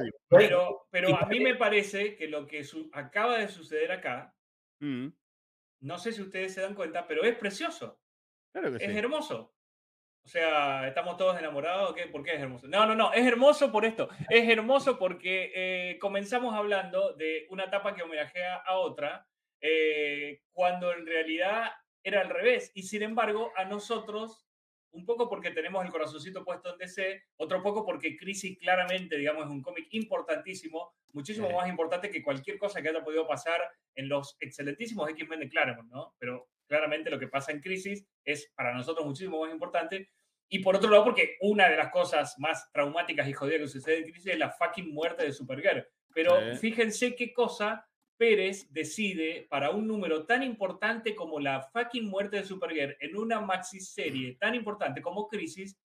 pero, 0.90 1.16
a 1.16 1.26
mí 1.26 1.40
me 1.40 1.54
parece 1.56 2.16
que 2.16 2.28
lo 2.28 2.46
que 2.46 2.62
su- 2.64 2.88
acaba 2.92 3.38
de 3.38 3.48
suceder 3.48 3.90
acá, 3.92 4.34
"Mm, 4.80 5.08
no 5.80 5.98
sé 5.98 6.12
si 6.12 6.22
ustedes 6.22 6.54
se 6.54 6.60
dan 6.62 6.74
cuenta, 6.74 7.06
pero 7.06 7.22
es 7.24 7.36
precioso. 7.36 8.00
claro 8.52 8.70
que 8.70 8.84
Es 8.84 8.90
sí. 8.92 8.98
hermoso. 8.98 9.52
O 10.24 10.28
sea, 10.28 10.88
estamos 10.88 11.16
todos 11.16 11.38
enamorados. 11.38 11.94
¿qué? 11.94 12.06
¿Por 12.06 12.22
qué 12.24 12.34
es 12.34 12.40
hermoso? 12.40 12.66
No, 12.66 12.84
no, 12.86 12.94
no. 12.96 13.12
Es 13.12 13.24
hermoso 13.24 13.70
por 13.70 13.84
esto. 13.84 14.08
Es 14.28 14.48
hermoso 14.48 14.98
porque 14.98 15.52
eh, 15.54 15.98
comenzamos 16.00 16.52
hablando 16.54 17.12
de 17.12 17.46
una 17.50 17.64
etapa 17.64 17.94
que 17.94 18.02
homenajea 18.02 18.56
a 18.56 18.76
otra, 18.78 19.28
eh, 19.60 20.40
cuando 20.52 20.92
en 20.92 21.06
realidad 21.06 21.70
era 22.02 22.20
al 22.20 22.28
revés. 22.30 22.70
Y 22.74 22.82
sin 22.84 23.02
embargo, 23.02 23.52
a 23.56 23.64
nosotros, 23.64 24.46
un 24.92 25.04
poco 25.04 25.28
porque 25.28 25.50
tenemos 25.50 25.84
el 25.84 25.90
corazoncito 25.90 26.44
puesto 26.44 26.72
en 26.72 26.78
DC, 26.78 27.22
otro 27.36 27.62
poco 27.62 27.84
porque 27.84 28.16
Crisis 28.16 28.58
claramente, 28.58 29.16
digamos, 29.16 29.44
es 29.44 29.50
un 29.50 29.62
cómic 29.62 29.86
importantísimo, 29.90 30.94
muchísimo 31.12 31.48
Sí. 31.48 31.54
más 31.54 31.68
importante 31.68 32.10
que 32.10 32.22
cualquier 32.22 32.58
cosa 32.58 32.80
que 32.80 32.88
haya 32.88 33.02
podido 33.04 33.26
pasar 33.26 33.60
en 33.94 34.08
los 34.08 34.36
excelentísimos 34.40 35.08
X-Men 35.10 35.40
de 35.40 35.48
Claremont, 35.48 35.90
¿no? 35.90 36.14
Pero 36.18 36.48
claramente 36.66 37.10
lo 37.10 37.18
que 37.18 37.28
pasa 37.28 37.52
en 37.52 37.60
Crisis 37.60 38.06
es 38.24 38.52
para 38.56 38.72
nosotros 38.74 39.06
muchísimo 39.06 39.40
más 39.42 39.52
importante. 39.52 40.10
Y 40.48 40.60
por 40.60 40.76
otro 40.76 40.90
lado, 40.90 41.04
porque 41.04 41.36
una 41.40 41.68
de 41.68 41.76
las 41.76 41.90
cosas 41.90 42.34
más 42.38 42.70
traumáticas 42.72 43.26
y 43.28 43.32
jodidas 43.32 43.60
que 43.62 43.68
sucede 43.68 43.98
en 43.98 44.04
Crisis 44.04 44.26
es 44.32 44.38
la 44.38 44.50
fucking 44.50 44.92
muerte 44.94 45.24
de 45.24 45.32
Supergirl. 45.32 45.86
Pero 46.14 46.52
Sí. 46.54 46.58
fíjense 46.58 47.14
qué 47.16 47.32
cosa 47.32 47.84
Pérez 48.16 48.66
decide 48.72 49.46
para 49.50 49.70
un 49.70 49.86
número 49.86 50.24
tan 50.26 50.42
importante 50.42 51.14
como 51.14 51.38
la 51.40 51.62
fucking 51.72 52.08
muerte 52.08 52.36
de 52.38 52.44
Supergirl 52.44 52.96
en 53.00 53.16
una 53.16 53.40
maxi 53.40 53.80
serie 53.80 54.36
tan 54.40 54.54
importante 54.54 55.02
como 55.02 55.28
Crisis, 55.28 55.76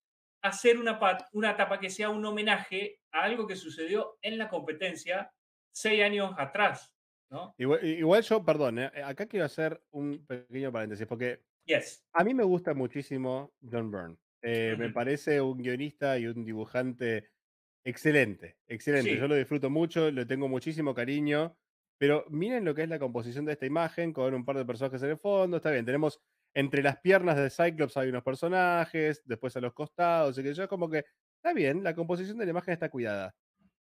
hacer 0.43 0.77
una, 0.79 0.99
una 1.33 1.51
etapa 1.51 1.79
que 1.79 1.89
sea 1.89 2.09
un 2.09 2.25
homenaje 2.25 2.99
a 3.11 3.23
algo 3.23 3.45
que 3.45 3.55
sucedió 3.55 4.17
en 4.21 4.37
la 4.37 4.49
competencia 4.49 5.31
seis 5.73 6.01
años 6.01 6.33
atrás, 6.37 6.93
¿no? 7.29 7.53
Igual, 7.57 7.85
igual 7.85 8.21
yo, 8.23 8.43
perdón, 8.43 8.79
eh, 8.79 8.91
acá 9.05 9.25
quiero 9.27 9.45
hacer 9.45 9.81
un 9.91 10.25
pequeño 10.25 10.71
paréntesis, 10.71 11.05
porque 11.07 11.43
Yes. 11.65 12.03
a 12.13 12.23
mí 12.23 12.33
me 12.33 12.43
gusta 12.43 12.73
muchísimo 12.73 13.53
John 13.61 13.91
Byrne. 13.91 14.17
Eh, 14.41 14.75
Me 14.79 14.89
parece 14.89 15.39
un 15.39 15.59
guionista 15.61 16.17
y 16.17 16.25
un 16.25 16.43
dibujante 16.43 17.29
excelente, 17.85 18.57
excelente. 18.67 19.11
Sí. 19.11 19.17
Yo 19.17 19.27
lo 19.27 19.35
disfruto 19.35 19.69
mucho, 19.69 20.09
le 20.09 20.25
tengo 20.25 20.47
muchísimo 20.47 20.95
cariño, 20.95 21.55
pero 22.01 22.25
miren 22.29 22.65
lo 22.65 22.73
que 22.73 22.81
es 22.81 22.89
la 22.89 22.97
composición 22.97 23.45
de 23.45 23.51
esta 23.51 23.67
imagen 23.67 24.11
con 24.11 24.33
un 24.33 24.43
par 24.43 24.57
de 24.57 24.65
personajes 24.65 25.03
en 25.03 25.11
el 25.11 25.19
fondo. 25.19 25.57
Está 25.57 25.69
bien, 25.69 25.85
tenemos 25.85 26.19
entre 26.51 26.81
las 26.81 26.97
piernas 26.97 27.37
de 27.37 27.51
Cyclops 27.51 27.95
hay 27.95 28.09
unos 28.09 28.23
personajes, 28.23 29.21
después 29.23 29.55
a 29.55 29.61
los 29.61 29.71
costados, 29.71 30.35
y 30.35 30.41
que 30.41 30.51
yo 30.51 30.67
como 30.67 30.89
que 30.89 31.05
está 31.35 31.53
bien, 31.53 31.83
la 31.83 31.93
composición 31.93 32.39
de 32.39 32.45
la 32.45 32.49
imagen 32.49 32.73
está 32.73 32.89
cuidada. 32.89 33.35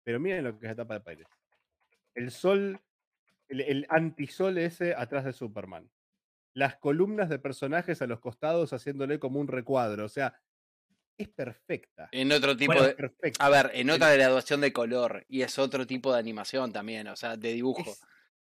Pero 0.04 0.20
miren 0.20 0.44
lo 0.44 0.60
que 0.60 0.68
es 0.68 0.70
la 0.70 0.76
tapa 0.76 0.94
de 0.94 1.00
Pérez. 1.00 1.28
El 2.14 2.30
sol, 2.30 2.80
el, 3.48 3.62
el 3.62 3.88
antisol 3.90 4.60
ese 4.60 4.94
atrás 4.94 5.26
de 5.26 5.34
Superman. 5.34 5.90
Las 6.54 6.76
columnas 6.76 7.30
de 7.30 7.40
personajes 7.40 8.00
a 8.04 8.06
los 8.06 8.20
costados 8.20 8.74
haciéndole 8.74 9.18
como 9.18 9.40
un 9.40 9.48
recuadro. 9.48 10.06
O 10.06 10.10
sea, 10.10 10.40
es 11.18 11.30
perfecta. 11.30 12.10
En 12.12 12.32
otro 12.32 12.56
tipo 12.58 12.74
Bueno, 12.74 12.88
de. 12.88 12.96
perfecta. 12.96 13.46
A 13.46 13.50
ver, 13.50 13.72
en 13.74 13.90
otra 13.90 14.14
graduación 14.14 14.62
de 14.62 14.74
color. 14.74 15.26
Y 15.28 15.42
es 15.42 15.58
otro 15.60 15.86
tipo 15.88 16.12
de 16.14 16.20
animación 16.20 16.72
también, 16.74 17.08
o 17.08 17.16
sea, 17.16 17.38
de 17.38 17.54
dibujo. 17.54 17.82
Es- 17.92 18.02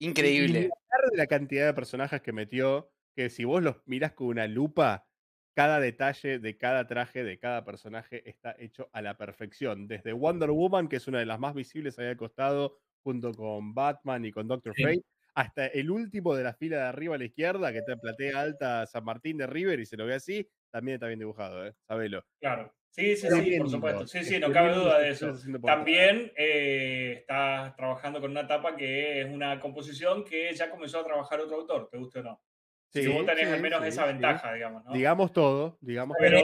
Increíble. 0.01 0.69
De 1.11 1.17
la 1.17 1.27
cantidad 1.27 1.65
de 1.65 1.73
personajes 1.73 2.21
que 2.21 2.31
metió, 2.31 2.91
que 3.15 3.29
si 3.29 3.43
vos 3.43 3.61
los 3.61 3.77
mirás 3.85 4.13
con 4.13 4.27
una 4.27 4.47
lupa, 4.47 5.05
cada 5.55 5.79
detalle 5.81 6.39
de 6.39 6.57
cada 6.57 6.87
traje, 6.87 7.23
de 7.25 7.37
cada 7.37 7.65
personaje 7.65 8.27
está 8.29 8.55
hecho 8.57 8.89
a 8.93 9.01
la 9.01 9.17
perfección. 9.17 9.87
Desde 9.87 10.13
Wonder 10.13 10.51
Woman, 10.51 10.87
que 10.87 10.95
es 10.97 11.07
una 11.07 11.19
de 11.19 11.25
las 11.25 11.39
más 11.39 11.53
visibles 11.53 11.99
ahí 11.99 12.07
al 12.07 12.17
costado, 12.17 12.77
junto 13.03 13.33
con 13.33 13.73
Batman 13.73 14.23
y 14.25 14.31
con 14.31 14.47
Doctor 14.47 14.73
Sí. 14.73 14.83
Fate, 14.83 15.01
hasta 15.35 15.67
el 15.67 15.91
último 15.91 16.33
de 16.35 16.43
la 16.43 16.53
fila 16.53 16.77
de 16.77 16.83
arriba 16.83 17.15
a 17.15 17.17
la 17.17 17.25
izquierda, 17.25 17.71
que 17.73 17.79
está 17.79 17.93
en 17.93 17.99
platea 17.99 18.39
alta 18.41 18.85
San 18.87 19.03
Martín 19.03 19.37
de 19.37 19.47
River 19.47 19.79
y 19.81 19.85
se 19.85 19.97
lo 19.97 20.05
ve 20.05 20.15
así, 20.15 20.47
también 20.71 20.95
está 20.95 21.07
bien 21.07 21.19
dibujado, 21.19 21.65
¿eh? 21.65 21.73
Sabelo. 21.87 22.23
Claro. 22.39 22.73
Sí, 22.91 23.15
sí, 23.15 23.27
sí, 23.29 23.57
por 23.59 23.69
supuesto. 23.69 24.07
Sí, 24.07 24.23
sí, 24.23 24.39
no 24.39 24.51
cabe 24.51 24.73
duda 24.73 24.99
de 24.99 25.09
eso. 25.09 25.31
También 25.63 26.31
eh, 26.35 27.17
estás 27.19 27.75
trabajando 27.75 28.19
con 28.19 28.31
una 28.31 28.41
etapa 28.41 28.75
que 28.75 29.21
es 29.21 29.27
una 29.27 29.59
composición 29.59 30.25
que 30.25 30.51
ya 30.53 30.69
comenzó 30.69 30.99
a 30.99 31.05
trabajar 31.05 31.39
otro 31.39 31.57
autor, 31.57 31.87
te 31.89 31.97
guste 31.97 32.19
o 32.19 32.23
no. 32.23 32.41
Sí, 32.89 33.03
Si 33.03 33.07
vos 33.09 33.23
tenés 33.23 33.47
al 33.47 33.57
sí, 33.57 33.61
menos 33.61 33.81
sí, 33.83 33.87
esa 33.89 34.05
ventaja, 34.07 34.53
digamos, 34.53 34.83
¿no? 34.83 34.93
Digamos 34.93 35.31
todo, 35.31 35.77
digamos 35.79 36.17
todo. 36.17 36.27
Pero, 36.27 36.39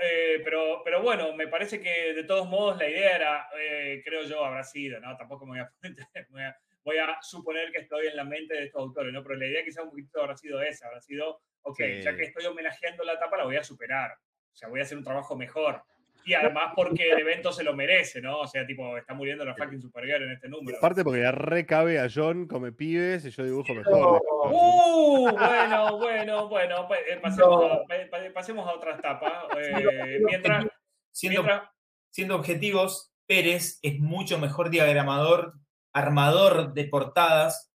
eh, 0.00 0.40
pero, 0.42 0.80
pero 0.82 1.02
bueno, 1.02 1.34
me 1.34 1.48
parece 1.48 1.80
que 1.80 2.14
de 2.14 2.24
todos 2.24 2.48
modos 2.48 2.78
la 2.78 2.88
idea 2.88 3.16
era, 3.16 3.46
eh, 3.60 4.02
creo 4.02 4.22
yo, 4.22 4.42
habrá 4.42 4.64
sido, 4.64 4.98
¿no? 5.00 5.14
Tampoco 5.18 5.44
me 5.44 5.50
voy 5.50 5.60
a, 5.60 5.72
voy 6.30 6.42
a, 6.42 6.56
voy 6.82 6.96
a 6.96 7.18
suponer 7.20 7.70
que 7.70 7.82
estoy 7.82 8.06
en 8.06 8.16
la 8.16 8.24
mente 8.24 8.54
de 8.54 8.64
estos 8.64 8.80
autores, 8.80 9.12
¿no? 9.12 9.22
Pero 9.22 9.36
la 9.36 9.46
idea 9.46 9.62
quizá 9.62 9.82
un 9.82 9.90
poquito 9.90 10.20
habrá 10.22 10.34
sido 10.34 10.62
esa, 10.62 10.86
habrá 10.86 11.02
sido, 11.02 11.42
ok, 11.62 11.78
ya 12.02 12.16
que 12.16 12.24
estoy 12.24 12.44
homenajeando 12.46 13.04
la 13.04 13.14
etapa, 13.14 13.36
la 13.36 13.44
voy 13.44 13.56
a 13.56 13.64
superar. 13.64 14.12
O 14.52 14.54
sea, 14.56 14.68
voy 14.68 14.80
a 14.80 14.82
hacer 14.82 14.98
un 14.98 15.04
trabajo 15.04 15.36
mejor. 15.36 15.82
Y 16.24 16.34
además 16.34 16.72
porque 16.76 17.10
el 17.10 17.18
evento 17.18 17.50
se 17.50 17.64
lo 17.64 17.74
merece, 17.74 18.20
¿no? 18.20 18.40
O 18.40 18.46
sea, 18.46 18.64
tipo, 18.64 18.96
está 18.96 19.12
muriendo 19.12 19.44
la 19.44 19.56
fucking 19.56 19.80
Supergirl 19.82 20.22
en 20.22 20.32
este 20.32 20.46
Y 20.46 20.50
número. 20.50 20.78
aparte 20.78 21.02
porque 21.02 21.18
le 21.20 21.32
recabe 21.32 21.98
a 21.98 22.06
John 22.14 22.46
come 22.46 22.70
pibes 22.70 23.24
y 23.24 23.30
yo 23.30 23.42
dibujo 23.44 23.74
mejor. 23.74 24.22
Uh, 24.44 25.30
bueno, 25.32 25.98
bueno, 25.98 26.48
bueno, 26.48 26.86
pues, 26.86 27.00
eh, 27.10 27.18
pasemos, 27.20 27.64
a, 27.64 27.82
pa- 27.86 28.08
pa- 28.10 28.32
pasemos 28.32 28.68
a 28.68 28.72
otra 28.74 28.94
etapa. 28.96 29.48
eh, 29.58 30.20
mientras, 30.24 30.66
Siendo, 31.10 31.42
mientras, 31.42 31.68
siendo 32.10 32.36
objetivos, 32.36 33.12
Pérez 33.26 33.80
es 33.82 33.98
mucho 33.98 34.38
mejor 34.38 34.70
diagramador, 34.70 35.54
armador 35.92 36.72
de 36.72 36.84
portadas 36.84 37.72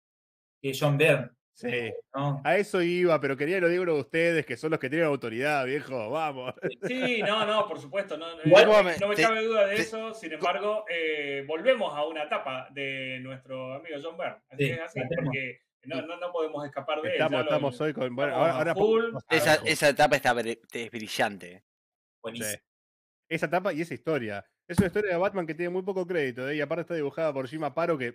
que 0.62 0.72
John 0.80 0.98
Byrne. 0.98 1.32
Sí. 1.58 1.92
¿no? 2.14 2.40
A 2.44 2.56
eso 2.58 2.84
iba, 2.84 3.20
pero 3.20 3.36
quería 3.36 3.60
lo 3.60 3.68
digo 3.68 3.84
de 3.84 3.92
ustedes, 4.00 4.46
que 4.46 4.56
son 4.58 4.70
los 4.70 4.80
que 4.80 4.90
tienen 4.92 5.08
autoridad, 5.08 5.66
viejo. 5.66 6.12
Vamos. 6.12 6.54
Sí, 6.84 7.20
no, 7.24 7.48
no, 7.48 7.68
por 7.68 7.80
supuesto, 7.80 8.16
no, 8.16 8.28
no- 8.36 8.84
me- 8.84 8.96
no 9.00 9.08
me 9.08 9.16
te- 9.16 9.24
cabe 9.24 9.44
duda 9.44 9.66
de 9.66 9.76
te- 9.76 9.82
eso. 9.82 10.14
Sin 10.14 10.34
embargo, 10.34 10.86
eh, 10.88 11.44
volvemos 11.48 11.92
a 11.96 12.06
una 12.06 12.26
etapa 12.26 12.68
de 12.70 13.20
nuestro 13.22 13.74
amigo 13.74 13.98
John 14.04 14.16
Byrne. 14.18 14.38
Así 14.52 14.66
Sí, 14.66 14.70
es 14.72 14.80
así, 14.82 15.00
porque 15.16 15.62
no, 15.86 16.02
no, 16.04 16.18
no 16.18 16.32
podemos 16.32 16.64
escapar 16.64 17.02
de 17.02 17.08
él. 17.08 17.14
Estamos, 17.16 17.32
lo- 17.40 17.44
estamos 17.46 17.82
hoy 17.82 17.94
con. 17.94 18.16
Bueno, 18.16 18.36
ahora, 18.36 18.76
full. 18.76 19.06
Esa, 19.32 19.90
etapa 19.90 20.16
está 20.16 20.36
es 20.40 20.92
brillante. 20.92 21.64
Buenísimo. 22.22 22.52
Sí. 22.52 22.58
Esa 23.30 23.48
etapa 23.48 23.74
y 23.74 23.82
esa 23.82 23.96
historia. 23.96 24.46
Es 24.68 24.78
una 24.78 24.88
historia 24.88 25.12
de 25.12 25.18
Batman 25.18 25.48
que 25.48 25.56
tiene 25.56 25.70
muy 25.72 25.82
poco 25.82 26.06
crédito, 26.06 26.48
¿eh? 26.48 26.58
y 26.58 26.62
aparte 26.62 26.82
está 26.82 26.94
dibujada 26.94 27.34
por 27.34 27.48
Jim 27.48 27.62
Paro, 27.74 27.98
que. 27.98 28.14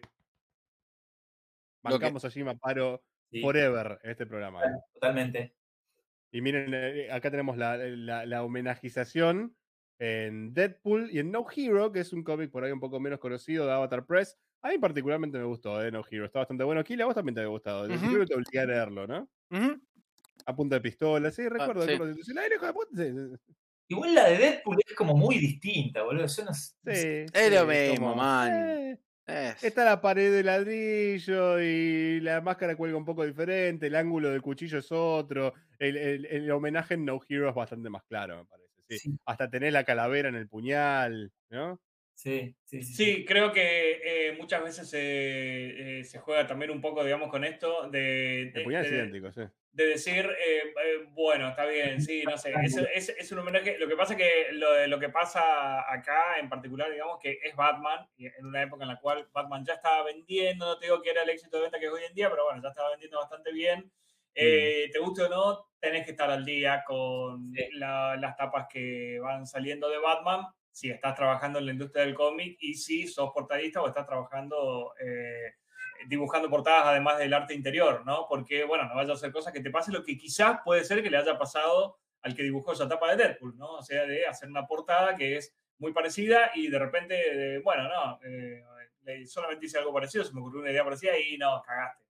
Bancamos 1.82 2.24
a 2.24 2.30
Jim 2.30 2.46
Paro 2.60 3.02
Sí, 3.32 3.40
forever 3.40 3.98
en 4.02 4.10
este 4.10 4.26
programa. 4.26 4.62
¿eh? 4.62 4.68
totalmente. 4.94 5.56
Y 6.30 6.40
miren, 6.40 6.72
eh, 6.74 7.10
acá 7.10 7.30
tenemos 7.30 7.56
la, 7.56 7.76
la- 7.76 8.26
la 8.26 8.42
homenajización 8.44 9.56
en 9.98 10.52
Deadpool 10.54 11.10
y 11.12 11.18
en 11.18 11.30
No 11.30 11.46
Hero, 11.54 11.92
que 11.92 12.00
es 12.00 12.12
un 12.12 12.22
cómic 12.24 12.50
por 12.50 12.64
ahí 12.64 12.72
un 12.72 12.80
poco 12.80 13.00
menos 13.00 13.18
conocido 13.20 13.66
de 13.66 13.72
Avatar 13.72 14.04
Press. 14.06 14.38
A 14.62 14.68
mí 14.70 14.78
particularmente 14.78 15.38
me 15.38 15.44
gustó, 15.44 15.82
eh, 15.84 15.90
No 15.90 16.02
Hero. 16.10 16.24
Está 16.26 16.40
bastante 16.40 16.64
bueno. 16.64 16.80
Aquí 16.80 17.00
a 17.00 17.04
vos 17.06 17.14
también 17.14 17.34
te 17.34 17.40
había 17.40 17.50
gustado. 17.50 17.84
Ujú. 17.86 18.06
Creo 18.06 18.20
que 18.20 18.26
te 18.26 18.34
obligué 18.34 18.60
a 18.60 18.66
leerlo, 18.66 19.06
¿no? 19.06 19.28
A 20.46 20.56
punta 20.56 20.76
de 20.76 20.80
pistola. 20.80 21.30
Sí, 21.30 21.48
recuerdo. 21.48 21.82
sí. 21.82 21.88
recuerdo. 21.92 22.14
De 22.14 22.72
puta, 22.72 22.96
sí, 22.96 23.44
Igual 23.88 24.14
la 24.14 24.28
de 24.30 24.38
Deadpool 24.38 24.78
es 24.88 24.94
como 24.94 25.14
muy 25.14 25.36
distinta, 25.38 26.02
boludo. 26.02 26.26
Yo 26.26 26.44
no 26.44 26.54
sé- 26.54 26.74
no 26.82 26.92
sé. 26.94 27.26
sí, 27.28 27.32
Es 27.34 27.52
lo 27.52 27.66
mismo, 27.66 27.96
como, 28.06 28.14
man. 28.16 28.52
eh, 28.54 28.98
Es- 29.26 29.62
Está 29.62 29.84
la 29.84 30.00
pared 30.00 30.32
de 30.32 30.42
ladrillo 30.42 31.60
y 31.60 32.20
la 32.20 32.40
máscara 32.40 32.74
cuelga 32.76 32.96
un 32.96 33.04
poco 33.04 33.24
diferente, 33.24 33.86
el 33.86 33.94
ángulo 33.94 34.30
del 34.30 34.42
cuchillo 34.42 34.78
es 34.78 34.90
otro, 34.90 35.54
el, 35.78 35.96
el- 35.96 36.26
el 36.26 36.50
homenaje 36.50 36.94
en 36.94 37.04
No 37.04 37.20
Hero 37.28 37.48
es 37.48 37.54
bastante 37.54 37.88
más 37.88 38.02
claro, 38.04 38.38
me 38.38 38.44
parece. 38.46 38.68
sí. 38.88 38.98
Sí. 38.98 39.16
Hasta 39.24 39.48
tener 39.48 39.72
la 39.72 39.84
calavera 39.84 40.28
en 40.28 40.34
el 40.34 40.48
puñal, 40.48 41.32
¿no? 41.50 41.80
Sí, 42.14 42.56
sí, 42.64 42.82
sí. 42.82 42.94
Sí, 42.94 43.24
creo 43.24 43.52
que 43.52 44.28
eh, 44.28 44.36
muchas 44.38 44.62
veces 44.64 44.90
se, 44.90 46.00
eh, 46.00 46.04
se 46.04 46.18
juega 46.18 46.46
también 46.46 46.70
un 46.70 46.80
poco, 46.80 47.02
digamos, 47.04 47.30
con 47.30 47.44
esto 47.44 47.88
de, 47.90 48.42
El 48.42 48.52
de- 48.52 48.60
puñal 48.64 48.84
es 48.84 48.90
de- 48.90 48.96
idéntico, 48.96 49.32
sí. 49.32 49.42
De 49.72 49.86
decir, 49.86 50.26
eh, 50.26 50.62
eh, 50.84 51.06
bueno, 51.12 51.48
está 51.48 51.64
bien, 51.64 52.00
sí, 52.02 52.22
no 52.24 52.36
sé, 52.36 52.52
es, 52.62 52.76
es- 52.76 53.08
es 53.18 53.32
un 53.32 53.38
homenaje. 53.38 53.78
Lo 53.78 53.88
que 53.88 53.96
pasa 53.96 54.14
que 54.16 54.48
lo, 54.52 54.86
lo 54.86 54.98
que 54.98 55.08
pasa 55.08 55.90
acá 55.90 56.38
en 56.38 56.48
particular, 56.50 56.90
digamos, 56.90 57.18
que 57.18 57.38
es 57.42 57.56
Batman, 57.56 58.06
en 58.18 58.44
una 58.46 58.62
época 58.62 58.84
en 58.84 58.88
la 58.90 59.00
cual 59.00 59.28
Batman 59.32 59.64
ya 59.64 59.74
estaba 59.74 60.04
vendiendo, 60.04 60.66
no 60.66 60.78
te 60.78 60.86
digo 60.86 61.00
que 61.00 61.10
era 61.10 61.22
el 61.22 61.30
éxito 61.30 61.56
de 61.56 61.62
venta 61.64 61.78
que 61.78 61.86
es 61.86 61.92
hoy 61.92 62.04
en 62.04 62.14
día, 62.14 62.28
pero 62.30 62.44
bueno, 62.44 62.62
ya 62.62 62.68
estaba 62.68 62.90
vendiendo 62.90 63.18
bastante 63.18 63.50
bien. 63.52 63.90
Eh, 64.34 64.88
Te 64.92 64.98
guste 64.98 65.22
o 65.24 65.28
no, 65.28 65.68
tenés 65.80 66.04
que 66.04 66.10
estar 66.12 66.30
al 66.30 66.44
día 66.44 66.84
con 66.86 67.52
Sí. 67.54 67.68
la- 67.72 68.16
las 68.16 68.36
tapas 68.36 68.66
que 68.70 69.18
van 69.20 69.46
saliendo 69.46 69.88
de 69.88 69.98
Batman, 69.98 70.46
si 70.70 70.90
estás 70.90 71.14
trabajando 71.14 71.58
en 71.58 71.66
la 71.66 71.72
industria 71.72 72.04
del 72.04 72.14
cómic 72.14 72.56
y 72.60 72.74
si 72.74 73.06
sos 73.06 73.30
portadista 73.34 73.80
o 73.82 73.88
estás 73.88 74.06
trabajando 74.06 74.94
eh, 75.00 75.52
dibujando 76.06 76.48
portadas 76.50 76.86
además 76.86 77.18
del 77.18 77.32
arte 77.34 77.54
interior, 77.54 78.04
¿no? 78.04 78.26
Porque, 78.28 78.64
bueno, 78.64 78.84
no 78.84 78.94
vaya 78.94 79.12
a 79.12 79.16
ser 79.16 79.32
cosas 79.32 79.52
que 79.52 79.60
te 79.60 79.70
pase 79.70 79.92
lo 79.92 80.02
que 80.02 80.16
quizás 80.16 80.60
puede 80.64 80.84
ser 80.84 81.02
que 81.02 81.10
le 81.10 81.16
haya 81.18 81.38
pasado 81.38 81.98
al 82.22 82.34
que 82.34 82.42
dibujó 82.42 82.72
esa 82.72 82.88
tapa 82.88 83.10
de 83.10 83.16
Deadpool, 83.16 83.56
¿no? 83.56 83.74
O 83.74 83.82
sea, 83.82 84.04
de 84.06 84.26
hacer 84.26 84.48
una 84.48 84.66
portada 84.66 85.16
que 85.16 85.36
es 85.36 85.54
muy 85.78 85.92
parecida 85.92 86.52
y 86.54 86.68
de 86.68 86.78
repente, 86.78 87.58
bueno, 87.64 87.88
no, 87.88 88.18
eh, 88.24 88.62
solamente 89.26 89.66
hice 89.66 89.78
algo 89.78 89.92
parecido, 89.92 90.22
se 90.24 90.32
me 90.32 90.40
ocurrió 90.40 90.60
una 90.60 90.70
idea 90.70 90.84
parecida 90.84 91.18
y 91.18 91.36
no, 91.36 91.60
cagaste. 91.62 92.04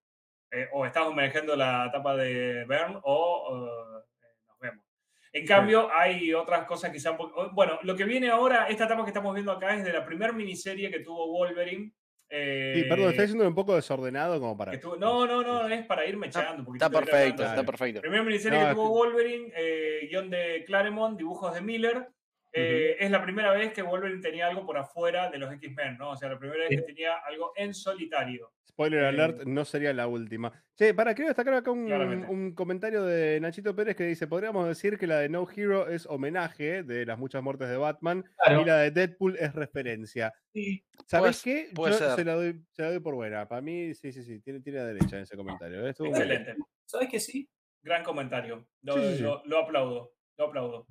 Eh, 0.51 0.69
o 0.73 0.85
estás 0.85 1.07
homenajeando 1.07 1.57
la 1.57 1.91
tapa 1.91 2.15
de 2.15 2.67
Bern 2.67 3.01
o 3.05 3.49
eh, 3.49 4.05
nos 4.47 4.59
vemos. 4.59 4.85
En 5.33 5.47
cambio, 5.47 5.89
hay 5.91 6.35
otras 6.35 6.67
cosas 6.67 6.91
que 6.93 7.01
sean... 7.01 7.17
po- 7.17 7.33
Bueno, 7.53 7.79
lo 7.85 7.97
que 7.97 8.05
viene 8.05 8.29
ahora, 8.29 8.67
esta 8.69 8.85
etapa 8.85 9.03
que 9.05 9.09
estamos 9.11 9.33
viendo 9.33 9.51
acá 9.51 9.75
es 9.75 9.83
de 9.83 9.95
la 9.95 10.05
primera 10.05 10.35
miniserie 10.35 10.91
que 10.91 11.01
tuvo 11.01 11.33
Wolverine. 11.33 11.91
Sí, 12.35 12.85
perdón, 12.89 13.09
eh, 13.09 13.11
está 13.11 13.23
diciendo 13.23 13.47
un 13.47 13.55
poco 13.55 13.75
desordenado 13.75 14.41
como 14.41 14.57
para. 14.57 14.73
no, 14.99 15.27
no, 15.27 15.43
no, 15.43 15.69
es 15.69 15.85
para 15.85 16.07
irme 16.07 16.29
echando 16.29 16.61
un 16.61 16.65
poquito. 16.65 16.85
Está 16.87 16.99
perfecto, 16.99 17.45
está 17.45 17.63
perfecto. 17.63 18.01
Primera 18.01 18.23
miniserie 18.23 18.59
No, 18.59 18.69
que 18.69 18.75
tuvo 18.75 18.89
Wolverine, 18.89 19.53
eh, 19.55 20.07
guion 20.11 20.31
de 20.31 20.65
Claremont, 20.67 21.19
dibujos 21.19 21.53
de 21.55 21.61
Miller. 21.61 22.09
Eh, 22.55 22.97
Es 23.01 23.11
la 23.11 23.23
primera 23.23 23.51
vez 23.53 23.73
que 23.73 23.83
Wolverine 23.83 24.21
tenía 24.21 24.47
algo 24.47 24.65
por 24.67 24.77
afuera 24.79 25.31
de 25.31 25.39
los 25.39 25.53
X-Men, 25.55 25.97
¿no? 25.99 26.11
O 26.11 26.17
sea, 26.17 26.29
la 26.31 26.39
primera 26.39 26.61
vez 26.61 26.71
Sí. 26.71 26.77
que 26.77 26.83
tenía 26.83 27.17
algo 27.27 27.53
en 27.57 27.73
solitario. 27.75 28.53
Spoiler 28.73 29.05
alert, 29.05 29.45
no 29.45 29.65
sería 29.67 29.93
la 29.93 30.07
última. 30.07 30.51
Che, 30.77 30.95
para, 30.95 31.15
quiero 31.15 31.29
destacar 31.29 31.53
acá 31.55 31.71
un, 31.71 31.93
un 31.93 32.55
comentario 32.55 33.03
de 33.05 33.39
Nachito 33.39 33.77
Pérez 33.77 33.95
que 33.95 34.05
dice: 34.05 34.27
Podríamos 34.27 34.67
decir 34.67 34.97
que 34.99 35.07
la 35.07 35.19
de 35.19 35.29
No 35.29 35.47
Hero 35.55 35.89
es 35.89 36.07
homenaje 36.07 36.83
de 36.83 37.05
las 37.05 37.19
muchas 37.19 37.43
muertes 37.43 37.69
de 37.69 37.77
Batman 37.77 38.25
Claro. 38.45 38.63
y 38.63 38.65
la 38.65 38.79
de 38.79 38.91
Deadpool 38.91 39.37
es 39.39 39.55
referencia. 39.55 40.33
Sí. 40.55 40.83
¿Sabes 41.07 41.43
qué? 41.43 41.69
Yo 41.77 41.93
ser. 41.93 42.11
se 42.13 42.25
la, 42.25 42.35
doy, 42.35 42.65
se 42.71 42.83
la 42.83 42.89
doy 42.91 43.01
por 43.01 43.15
buena. 43.15 43.47
Para 43.47 43.61
mí, 43.61 43.93
sí, 43.95 44.11
sí, 44.11 44.23
sí, 44.23 44.41
tiene, 44.41 44.61
tiene 44.61 44.79
a 44.81 44.85
derecha 44.87 45.17
en 45.17 45.23
ese 45.25 45.37
comentario. 45.37 45.87
¿eh? 45.87 45.91
Excelente. 45.91 46.57
¿Sabes 46.87 47.09
que 47.11 47.21
sí? 47.21 47.47
Gran 47.83 48.03
comentario. 48.03 48.67
Lo, 48.83 48.95
Sí, 48.95 49.01
sí, 49.11 49.17
sí. 49.19 49.23
lo- 49.23 49.43
lo 49.45 49.59
aplaudo. 49.59 50.15
Lo 50.39 50.47
aplaudo. 50.47 50.87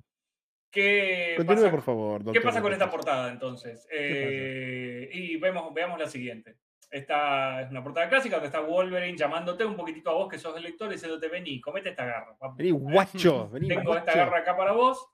¿Qué 0.70 1.34
Continúe, 1.36 1.56
pasa, 1.64 1.70
por 1.70 1.82
favor, 1.82 2.18
¿Qué 2.20 2.24
doctor 2.26 2.42
pasa 2.44 2.62
con 2.62 2.72
esta 2.72 2.88
portada 2.90 3.30
entonces? 3.30 3.86
Eh, 3.92 5.10
y 5.12 5.36
vemos, 5.36 5.74
veamos 5.74 5.98
la 5.98 6.06
siguiente. 6.06 6.56
Esta 6.92 7.62
es 7.62 7.70
una 7.70 7.82
portada 7.82 8.08
clásica 8.08 8.36
donde 8.36 8.48
está 8.48 8.60
Wolverine 8.60 9.16
llamándote 9.16 9.64
un 9.64 9.76
poquitito 9.76 10.10
a 10.10 10.14
vos 10.14 10.28
que 10.28 10.38
sos 10.38 10.54
el 10.56 10.62
lector 10.62 10.88
y 10.90 10.92
diciéndote 10.92 11.26
vení, 11.28 11.58
comete 11.60 11.88
esta 11.88 12.04
garra. 12.04 12.36
papu". 12.38 12.56
Vení, 12.58 12.70
guacho. 12.70 13.48
Vení, 13.52 13.68
Tengo 13.68 13.96
esta 13.96 14.14
garra 14.14 14.38
acá 14.40 14.56
para 14.56 14.72
vos. 14.72 15.08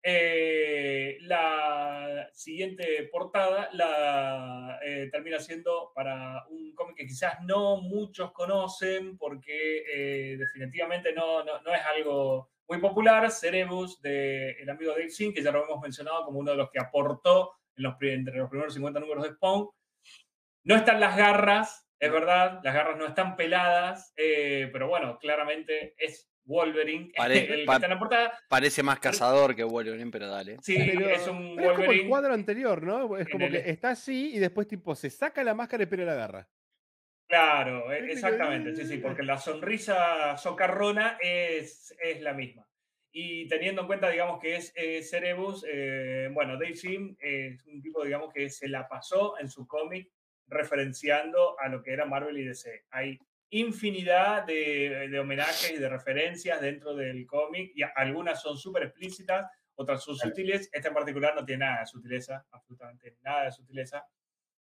Eh, 0.00 1.18
la 1.22 2.28
siguiente 2.32 3.08
portada 3.10 3.68
la 3.72 4.78
eh, 4.82 5.08
termina 5.10 5.40
siendo 5.40 5.90
para 5.94 6.46
un 6.50 6.72
cómic 6.74 6.96
que 6.96 7.06
quizás 7.06 7.40
no 7.42 7.78
muchos 7.82 8.30
conocen 8.32 9.18
porque 9.18 9.82
eh, 9.92 10.36
definitivamente 10.38 11.12
no, 11.12 11.42
no, 11.44 11.60
no 11.62 11.74
es 11.74 11.80
algo 11.96 12.48
muy 12.68 12.78
popular. 12.78 13.30
Cerebus, 13.30 14.00
del 14.00 14.70
amigo 14.70 14.92
Dave 14.92 15.10
Sin, 15.10 15.34
que 15.34 15.42
ya 15.42 15.50
lo 15.50 15.64
hemos 15.64 15.80
mencionado 15.80 16.24
como 16.24 16.38
uno 16.38 16.52
de 16.52 16.56
los 16.58 16.70
que 16.70 16.78
aportó 16.80 17.52
en 17.76 17.82
los, 17.82 17.96
pri- 17.96 18.12
entre 18.14 18.38
los 18.38 18.48
primeros 18.48 18.72
50 18.74 19.00
números 19.00 19.24
de 19.24 19.30
Spawn. 19.34 19.68
No 20.64 20.76
están 20.76 21.00
las 21.00 21.16
garras, 21.16 21.88
es 21.98 22.12
verdad, 22.12 22.60
las 22.62 22.74
garras 22.74 22.96
no 22.98 23.06
están 23.06 23.36
peladas, 23.36 24.12
eh, 24.16 24.68
pero 24.72 24.88
bueno, 24.88 25.18
claramente 25.18 25.94
es 25.98 26.30
Wolverine, 26.44 27.10
Pare- 27.16 27.38
el 27.40 27.46
que 27.60 27.64
pa- 27.66 27.74
está 27.74 27.86
en 27.86 27.92
la 27.92 27.98
portada. 27.98 28.38
Parece 28.48 28.82
más 28.82 28.98
cazador 29.00 29.54
que 29.54 29.64
Wolverine, 29.64 30.10
pero 30.10 30.28
dale. 30.28 30.56
Sí, 30.62 30.76
Pero- 30.78 31.08
es 31.10 31.26
un 31.28 31.56
pero 31.56 31.70
es 31.70 31.72
como 31.72 31.82
el 31.82 31.86
Wolverine. 31.88 32.08
cuadro 32.08 32.34
anterior, 32.34 32.82
¿no? 32.82 33.16
Es 33.18 33.28
como 33.28 33.46
el- 33.46 33.52
que 33.52 33.70
está 33.70 33.90
así 33.90 34.34
y 34.34 34.38
después 34.38 34.66
tipo 34.66 34.94
se 34.94 35.10
saca 35.10 35.42
la 35.44 35.54
máscara 35.54 35.82
y 35.82 35.86
pero 35.86 36.04
la 36.04 36.12
agarra. 36.12 36.48
Claro, 37.28 37.92
e- 37.92 38.10
exactamente, 38.10 38.74
sí, 38.74 38.86
sí, 38.86 38.98
porque 38.98 39.22
la 39.22 39.36
sonrisa 39.36 40.36
socarrona 40.38 41.18
es, 41.20 41.94
es 42.02 42.20
la 42.22 42.32
misma. 42.32 42.66
Y 43.12 43.46
teniendo 43.48 43.82
en 43.82 43.86
cuenta, 43.86 44.08
digamos, 44.08 44.40
que 44.40 44.56
es 44.56 44.72
eh, 44.76 45.02
Cerebus, 45.02 45.64
eh, 45.68 46.28
bueno, 46.32 46.54
Dave 46.54 46.74
Sim 46.74 47.16
es 47.20 47.62
un 47.66 47.82
tipo, 47.82 48.02
digamos, 48.04 48.32
que 48.32 48.48
se 48.48 48.68
la 48.68 48.88
pasó 48.88 49.38
en 49.38 49.50
su 49.50 49.66
cómic 49.66 50.10
referenciando 50.48 51.58
a 51.60 51.68
lo 51.68 51.82
que 51.82 51.92
era 51.92 52.04
Marvel 52.06 52.38
y 52.38 52.44
DC. 52.44 52.84
Hay 52.90 53.18
infinidad 53.50 54.44
de, 54.44 55.08
de 55.10 55.18
homenajes 55.18 55.70
y 55.72 55.78
de 55.78 55.88
referencias 55.88 56.60
dentro 56.60 56.94
del 56.94 57.26
cómic, 57.26 57.72
y 57.74 57.82
algunas 57.94 58.42
son 58.42 58.56
súper 58.58 58.82
explícitas, 58.84 59.46
otras 59.74 60.02
son 60.02 60.16
sutiles. 60.16 60.68
Esta 60.72 60.88
en 60.88 60.94
particular 60.94 61.34
no 61.34 61.44
tiene 61.44 61.64
nada 61.64 61.80
de 61.80 61.86
sutileza, 61.86 62.44
absolutamente 62.50 63.16
nada 63.22 63.44
de 63.44 63.52
sutileza. 63.52 64.04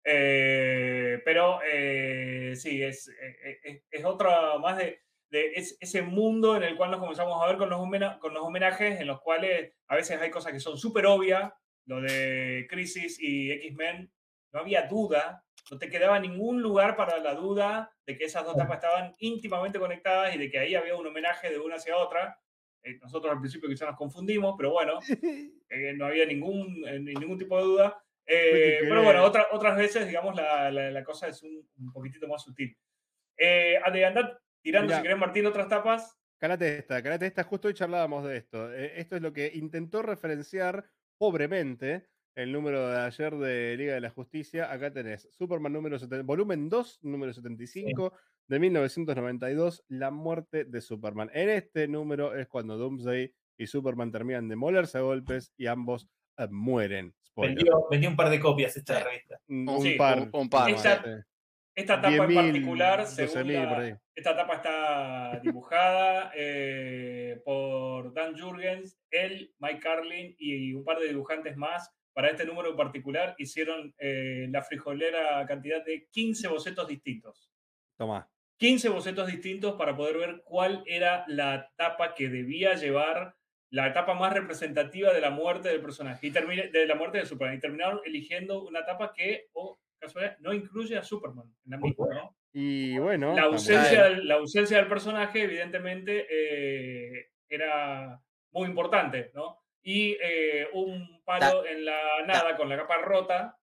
Eh, 0.03 1.21
pero 1.23 1.59
eh, 1.63 2.53
sí, 2.55 2.81
es, 2.81 3.07
eh, 3.09 3.59
es, 3.63 3.83
es 3.89 4.03
otra 4.05 4.57
más 4.57 4.77
de, 4.77 5.01
de 5.29 5.51
es- 5.53 5.77
ese 5.79 6.01
mundo 6.01 6.55
en 6.57 6.63
el 6.63 6.75
cual 6.75 6.89
nos 6.91 6.99
comenzamos 6.99 7.41
a 7.41 7.47
ver 7.47 7.57
con 7.57 7.69
los, 7.69 7.79
homena- 7.79 8.17
con 8.19 8.33
los 8.33 8.43
homenajes, 8.43 8.99
en 8.99 9.07
los 9.07 9.21
cuales 9.21 9.73
a 9.87 9.95
veces 9.95 10.19
hay 10.19 10.31
cosas 10.31 10.53
que 10.53 10.59
son 10.59 10.77
súper 10.77 11.05
obvias, 11.05 11.53
lo 11.85 12.01
de 12.01 12.65
Crisis 12.69 13.17
y 13.19 13.51
X-Men, 13.51 14.11
no 14.53 14.59
había 14.61 14.87
duda, 14.87 15.43
no 15.69 15.77
te 15.77 15.89
quedaba 15.89 16.19
ningún 16.19 16.61
lugar 16.61 16.95
para 16.95 17.19
la 17.19 17.35
duda 17.35 17.91
de 18.05 18.17
que 18.17 18.25
esas 18.25 18.43
dos 18.45 18.55
tapas 18.57 18.77
estaban 18.83 19.13
íntimamente 19.19 19.79
conectadas 19.79 20.35
y 20.35 20.39
de 20.39 20.49
que 20.49 20.59
ahí 20.59 20.75
había 20.75 20.95
un 20.95 21.05
homenaje 21.07 21.49
de 21.49 21.59
una 21.59 21.75
hacia 21.75 21.97
otra. 21.97 22.39
Eh, 22.83 22.97
nosotros 22.99 23.31
al 23.31 23.39
principio 23.39 23.69
quizás 23.69 23.87
nos 23.89 23.97
confundimos, 23.97 24.55
pero 24.57 24.71
bueno, 24.71 24.99
eh, 25.69 25.93
no 25.95 26.05
había 26.07 26.25
ningún, 26.25 26.83
eh, 26.87 26.99
ni- 26.99 27.13
ningún 27.13 27.37
tipo 27.37 27.57
de 27.57 27.63
duda. 27.63 28.03
Eh, 28.25 28.79
pero 28.81 29.03
bueno, 29.03 29.23
otra- 29.23 29.47
otras 29.51 29.77
veces, 29.77 30.07
digamos, 30.07 30.35
la, 30.35 30.71
la- 30.71 30.89
la 30.91 31.03
cosa 31.03 31.27
es 31.27 31.43
un, 31.43 31.67
un 31.77 31.91
poquitito 31.93 32.27
más 32.27 32.41
sutil. 32.43 32.75
Eh, 33.37 33.77
andar 33.83 34.39
tirando, 34.61 34.87
Mirá. 34.87 34.97
si 34.97 35.03
querés, 35.03 35.17
Martín, 35.17 35.45
otras 35.45 35.67
tapas. 35.67 36.17
Calate 36.39 36.79
esta, 36.79 37.01
calate 37.03 37.27
esta, 37.27 37.43
justo 37.43 37.67
hoy 37.67 37.73
charlábamos 37.75 38.25
de 38.25 38.37
esto. 38.37 38.73
Eh, 38.73 38.93
esto 38.99 39.15
es 39.15 39.21
lo 39.21 39.31
que 39.31 39.51
intentó 39.53 40.01
referenciar 40.01 40.85
pobremente 41.19 42.09
el 42.35 42.51
número 42.51 42.87
de 42.89 42.99
ayer 43.01 43.35
de 43.35 43.75
Liga 43.77 43.93
de 43.93 44.01
la 44.01 44.09
Justicia. 44.09 44.71
Acá 44.71 44.91
tenés 44.91 45.27
Superman 45.31 45.73
número 45.73 45.99
70, 45.99 46.23
volumen 46.23 46.69
2, 46.69 46.99
número 47.03 47.33
75 47.33 48.13
de 48.47 48.59
1992, 48.59 49.83
La 49.87 50.11
muerte 50.11 50.65
de 50.65 50.81
Superman. 50.81 51.29
En 51.33 51.49
este 51.49 51.87
número 51.87 52.35
es 52.35 52.47
cuando 52.47 52.77
Doomsday 52.77 53.33
y 53.57 53.67
Superman 53.67 54.11
terminan 54.11 54.47
de 54.47 54.55
molerse 54.55 54.97
a 54.97 55.01
golpes 55.01 55.53
y 55.57 55.67
ambos 55.67 56.07
eh, 56.37 56.47
mueren. 56.49 57.13
Vendió, 57.35 57.85
vendió 57.89 58.09
un 58.09 58.15
par 58.15 58.29
de 58.29 58.39
copias 58.39 58.75
esta 58.75 58.97
Sí. 58.99 59.03
revista. 59.05 59.39
Un, 59.47 59.81
sí, 59.81 59.95
par. 59.97 60.19
un- 60.21 60.29
un 60.33 60.49
par, 60.49 60.69
Esta- 60.69 61.03
sí. 61.03 61.09
Esta 61.73 62.01
tapa 62.01 62.13
en 62.15 62.27
10.000, 62.27 62.35
particular, 62.35 62.99
12.000 62.99 63.27
según 63.29 63.53
la- 63.53 64.01
esta 64.13 64.35
tapa 64.35 64.55
está 64.55 65.39
dibujada 65.41 66.31
eh, 66.35 67.41
por 67.45 68.13
Dan 68.13 68.37
Jurgens, 68.37 68.99
él, 69.09 69.53
Mike 69.59 69.79
Carlin 69.79 70.35
y 70.37 70.73
un 70.73 70.83
par 70.83 70.99
de 70.99 71.07
dibujantes 71.07 71.55
más. 71.55 71.89
Para 72.13 72.29
este 72.29 72.45
número 72.45 72.69
en 72.69 72.75
particular 72.75 73.35
hicieron 73.37 73.93
eh, 73.97 74.47
la 74.49 74.61
frijolera 74.61 75.45
cantidad 75.45 75.83
de 75.83 76.07
15 76.11 76.47
bocetos 76.47 76.87
distintos. 76.87 77.51
Tomá. 77.97 78.29
15 78.57 78.89
bocetos 78.89 79.27
distintos 79.27 79.73
para 79.73 79.95
poder 79.95 80.17
ver 80.17 80.41
cuál 80.45 80.83
era 80.85 81.25
la 81.27 81.71
etapa 81.73 82.13
que 82.13 82.29
debía 82.29 82.75
llevar, 82.75 83.35
la 83.71 83.87
etapa 83.87 84.13
más 84.13 84.33
representativa 84.33 85.11
de 85.11 85.19
la 85.19 85.31
muerte 85.31 85.69
del 85.69 85.81
personaje, 85.81 86.27
y 86.27 86.31
termine, 86.31 86.67
de 86.67 86.85
la 86.85 86.93
muerte 86.93 87.17
de 87.17 87.25
Superman. 87.25 87.57
Y 87.57 87.59
terminaron 87.59 88.01
eligiendo 88.05 88.63
una 88.63 88.81
etapa 88.81 89.13
que, 89.15 89.47
o 89.53 89.79
casualidad, 89.97 90.37
no 90.41 90.53
incluye 90.53 90.95
a 90.95 91.03
Superman 91.03 91.47
en 91.65 91.71
la 91.71 91.77
misma, 91.77 92.05
¿no? 92.13 92.37
Y 92.53 92.99
bueno. 92.99 93.33
La 93.33 93.43
ausencia, 93.43 94.03
del, 94.03 94.27
la 94.27 94.35
ausencia 94.35 94.77
del 94.77 94.87
personaje, 94.87 95.41
evidentemente, 95.41 96.27
eh, 96.29 97.29
era 97.49 98.21
muy 98.51 98.67
importante, 98.67 99.31
¿no? 99.33 99.57
Y 99.83 100.17
eh, 100.21 100.67
un 100.73 101.23
palo 101.23 101.65
en 101.65 101.85
la 101.85 102.25
nada 102.25 102.55
con 102.55 102.69
la 102.69 102.77
capa 102.77 102.97
rota. 102.99 103.57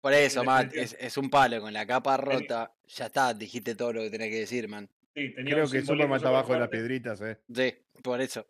Por 0.00 0.12
eso, 0.12 0.44
Matt, 0.44 0.74
es, 0.74 0.96
es 0.98 1.16
un 1.16 1.28
palo 1.30 1.60
con 1.60 1.72
la 1.72 1.86
capa 1.86 2.16
rota. 2.16 2.72
Ya 2.86 3.06
está, 3.06 3.34
dijiste 3.34 3.74
todo 3.74 3.92
lo 3.92 4.02
que 4.02 4.10
tenés 4.10 4.30
que 4.30 4.40
decir, 4.40 4.68
man. 4.68 4.88
Sí, 5.14 5.34
tenía 5.34 5.54
Creo 5.54 5.64
un 5.66 5.72
que 5.72 5.82
Superman 5.82 6.16
está 6.16 6.28
abajo 6.28 6.52
de 6.52 6.60
las 6.60 6.68
piedritas, 6.68 7.20
eh. 7.20 7.38
Sí, 7.52 7.74
por 8.02 8.20
eso. 8.20 8.46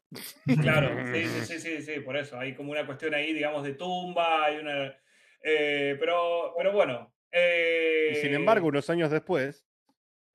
Claro, 0.60 0.90
sí, 1.12 1.24
sí, 1.24 1.44
sí, 1.46 1.60
sí, 1.60 1.82
sí, 1.82 2.00
por 2.00 2.16
eso. 2.16 2.38
Hay 2.38 2.54
como 2.54 2.72
una 2.72 2.84
cuestión 2.84 3.14
ahí, 3.14 3.32
digamos, 3.32 3.64
de 3.64 3.74
tumba, 3.74 4.44
hay 4.44 4.58
una... 4.58 4.94
eh, 5.42 5.96
pero, 5.98 6.54
pero 6.56 6.72
bueno. 6.72 7.12
Y 7.32 8.14
sin 8.16 8.32
eh, 8.32 8.36
embargo, 8.36 8.66
unos 8.66 8.88
años 8.90 9.10
después, 9.10 9.68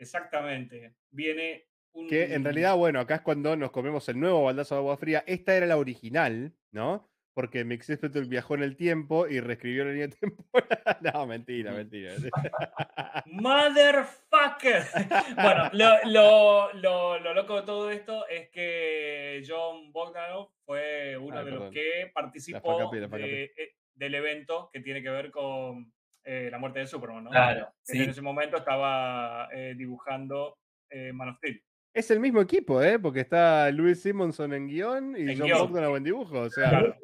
Exactamente. 0.03 0.95
Viene 1.11 1.69
un... 1.93 2.07
que 2.07 2.33
en 2.33 2.43
realidad, 2.43 2.75
bueno, 2.75 2.99
acá 2.99 3.15
es 3.15 3.21
cuando 3.21 3.55
nos 3.55 3.71
comemos 3.71 4.07
el 4.09 4.19
nuevo 4.19 4.43
baldazo 4.43 4.75
de 4.75 4.79
agua 4.79 4.97
fría. 4.97 5.23
Esta 5.27 5.55
era 5.55 5.65
la 5.65 5.77
original, 5.77 6.53
¿no? 6.71 7.07
Porque 7.35 7.65
Mixispetul 7.65 8.25
viajó 8.25 8.53
en 8.53 8.61
el 8.63 8.75
tiempo 8.75 9.27
y 9.27 9.39
reescribió 9.39 9.85
la 9.85 9.91
línea 9.91 10.07
temporal. 10.19 10.97
no, 11.01 11.25
mentira, 11.25 11.71
mentira. 11.71 12.13
Motherfucker. 13.25 14.83
bueno, 15.35 15.69
lo, 15.73 15.89
lo, 16.05 16.73
lo, 16.73 17.19
lo 17.19 17.33
loco 17.33 17.55
de 17.59 17.65
todo 17.65 17.89
esto 17.89 18.27
es 18.27 18.49
que 18.49 19.43
John 19.47 19.91
Bogdanov 19.91 20.49
fue 20.65 21.17
uno 21.17 21.39
Ay, 21.39 21.45
de 21.45 21.51
los 21.51 21.71
que 21.71 22.11
participó 22.13 22.77
facapi, 22.77 22.99
la 22.99 23.09
facapi. 23.09 23.29
de- 23.29 23.43
eh, 23.57 23.75
del 23.95 24.15
evento 24.15 24.69
que 24.73 24.79
tiene 24.79 25.01
que 25.03 25.09
ver 25.09 25.29
con 25.31 25.91
eh, 26.23 26.49
la 26.51 26.57
muerte 26.57 26.79
de 26.79 26.87
Superman, 26.87 27.25
¿no? 27.25 27.29
Claro, 27.29 27.69
sí. 27.83 28.01
En 28.01 28.09
ese 28.09 28.21
momento 28.21 28.57
estaba 28.57 29.49
eh, 29.53 29.75
dibujando 29.77 30.57
eh, 30.89 31.11
Man 31.13 31.29
of 31.29 31.37
Steel. 31.37 31.61
Es 31.93 32.09
el 32.11 32.19
mismo 32.19 32.41
equipo, 32.41 32.81
¿eh? 32.81 32.97
Porque 32.97 33.19
está 33.19 33.69
Louis 33.71 34.01
Simonson 34.01 34.53
en 34.53 34.67
guion 34.67 35.15
y 35.17 35.31
En 35.31 35.37
John 35.37 35.47
guion. 35.47 35.59
Bogdanov 35.59 35.97
en 35.97 36.03
dibujo. 36.03 36.39
O 36.39 36.49
sea, 36.49 36.69
Claro. 36.69 36.95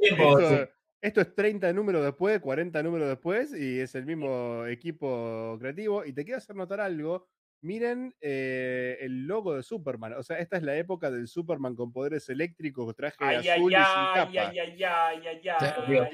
Esto, 1.01 1.21
es 1.21 1.33
30 1.33 1.71
números 1.71 2.03
después, 2.03 2.39
40 2.41 2.83
números 2.83 3.07
después 3.07 3.53
y 3.57 3.79
es 3.79 3.95
el 3.95 4.05
mismo 4.05 4.65
equipo 4.65 5.55
creativo. 5.59 6.03
Y 6.05 6.11
te 6.13 6.25
quiero 6.25 6.39
hacer 6.39 6.55
notar 6.55 6.81
algo. 6.81 7.27
Miren 7.61 8.15
eh, 8.21 8.97
el 9.01 9.27
logo 9.27 9.53
de 9.55 9.63
Superman. 9.63 10.13
O 10.13 10.23
sea, 10.23 10.39
esta 10.39 10.57
es 10.57 10.63
la 10.63 10.75
época 10.77 11.11
del 11.11 11.27
Superman 11.27 11.75
con 11.75 11.91
poderes 11.93 12.27
eléctricos, 12.29 12.93
traje 12.95 13.17
Ay, 13.19 13.35
ay, 13.37 13.49
azul 13.49 13.71
y 13.71 13.75
sin 13.75 13.83
ay, 13.85 14.33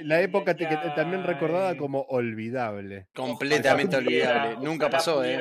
La 0.03 0.21
época 0.21 0.51
ay, 0.51 0.57
te- 0.57 0.67
que 0.67 0.75
también 0.95 1.23
recordada 1.23 1.69
ay. 1.69 1.77
como 1.77 2.01
olvidable. 2.01 3.07
Completamente 3.15 3.95
olvidable. 3.95 4.57
Nunca 4.63 4.89
pasó, 4.89 5.23
¿eh? 5.23 5.39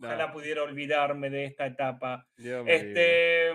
Ojalá 0.00 0.26
No. 0.28 0.32
pudiera 0.32 0.62
olvidarme 0.62 1.30
de 1.30 1.44
esta 1.46 1.66
etapa. 1.66 2.26
Dios. 2.36 2.64
Este, 2.68 3.50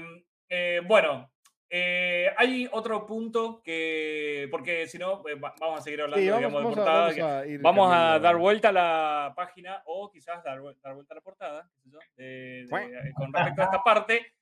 eh, 0.50 0.82
bueno, 0.86 1.32
eh, 1.70 2.30
hay 2.38 2.68
otro 2.72 3.06
punto 3.06 3.62
que, 3.64 4.48
porque 4.52 4.86
si 4.88 4.98
no, 5.00 5.24
eh, 5.28 5.36
va- 5.36 5.56
vamos 5.60 5.80
a 5.80 5.82
seguir 5.82 6.02
hablando 6.02 6.22
Sí, 6.22 6.30
vamos, 6.30 6.40
digamos, 6.40 6.60
de 6.60 6.64
vamos 6.64 6.78
a- 6.78 7.08
portada. 7.08 7.44
vamos 7.62 7.94
a 7.94 7.98
Vamos 8.10 8.22
dar 8.22 8.36
vuelta 8.36 8.70
a 8.70 8.72
la 8.74 9.34
página 9.36 9.82
o 9.86 10.12
quizás 10.12 10.44
dar, 10.44 10.60
vuel- 10.60 10.78
dar 10.84 10.94
vuelta 10.94 11.14
a 11.14 11.16
la 11.16 11.22
portada 11.22 11.70
yo, 11.86 11.98
de- 12.18 12.66
de- 12.66 13.14
con 13.16 13.34
respecto 13.34 13.62
a 13.62 13.66
esta 13.66 13.84
parte. 13.84 14.34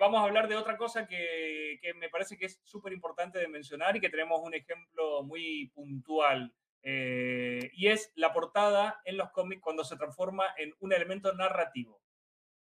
Vamos 0.00 0.20
a 0.20 0.24
hablar 0.24 0.48
de 0.48 0.56
otra 0.56 0.78
cosa 0.78 1.06
que, 1.06 1.78
que 1.82 1.92
me 1.92 2.08
parece 2.08 2.38
que 2.38 2.46
es 2.46 2.58
súper 2.64 2.92
importante 2.94 3.38
de 3.38 3.48
mencionar 3.48 3.94
y 3.96 4.00
que 4.00 4.08
tenemos 4.08 4.40
un 4.42 4.54
ejemplo 4.54 5.22
muy 5.24 5.70
puntual. 5.74 6.50
Eh, 6.82 7.70
y 7.74 7.88
es 7.88 8.12
la 8.14 8.32
portada 8.32 9.00
en 9.04 9.16
los 9.16 9.30
cómics 9.30 9.60
cuando 9.62 9.84
se 9.84 9.96
transforma 9.96 10.44
en 10.56 10.72
un 10.80 10.92
elemento 10.92 11.32
narrativo. 11.34 12.00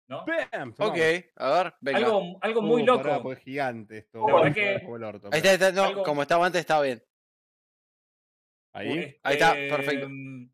¿no? 0.07 0.23
¡Bam! 0.25 0.75
Ok, 0.77 0.97
a 1.35 1.63
ver, 1.63 1.73
venga. 1.81 1.97
Algo, 1.97 2.37
algo 2.41 2.61
muy 2.61 2.83
Uh, 2.83 2.85
loco. 2.85 3.23
pará, 3.23 3.35
gigante 3.37 3.97
esto. 3.97 4.19
La 4.19 4.21
boludo, 4.33 4.43
verdad 4.43 4.53
que- 4.55 4.83
como 4.83 4.95
el 4.97 5.03
orto, 5.03 5.27
Ahí 5.31 5.41
pero- 5.41 5.53
está, 5.53 5.67
está, 5.69 5.81
no, 5.81 5.87
algo- 5.87 6.03
como 6.03 6.21
estaba 6.21 6.45
antes, 6.45 6.59
está 6.61 6.79
bien. 6.81 7.03
Ahí, 8.73 9.17
Ahí 9.23 9.33
está, 9.33 9.57
Este, 9.57 9.69
perfecto. 9.75 10.09
muy 10.09 10.49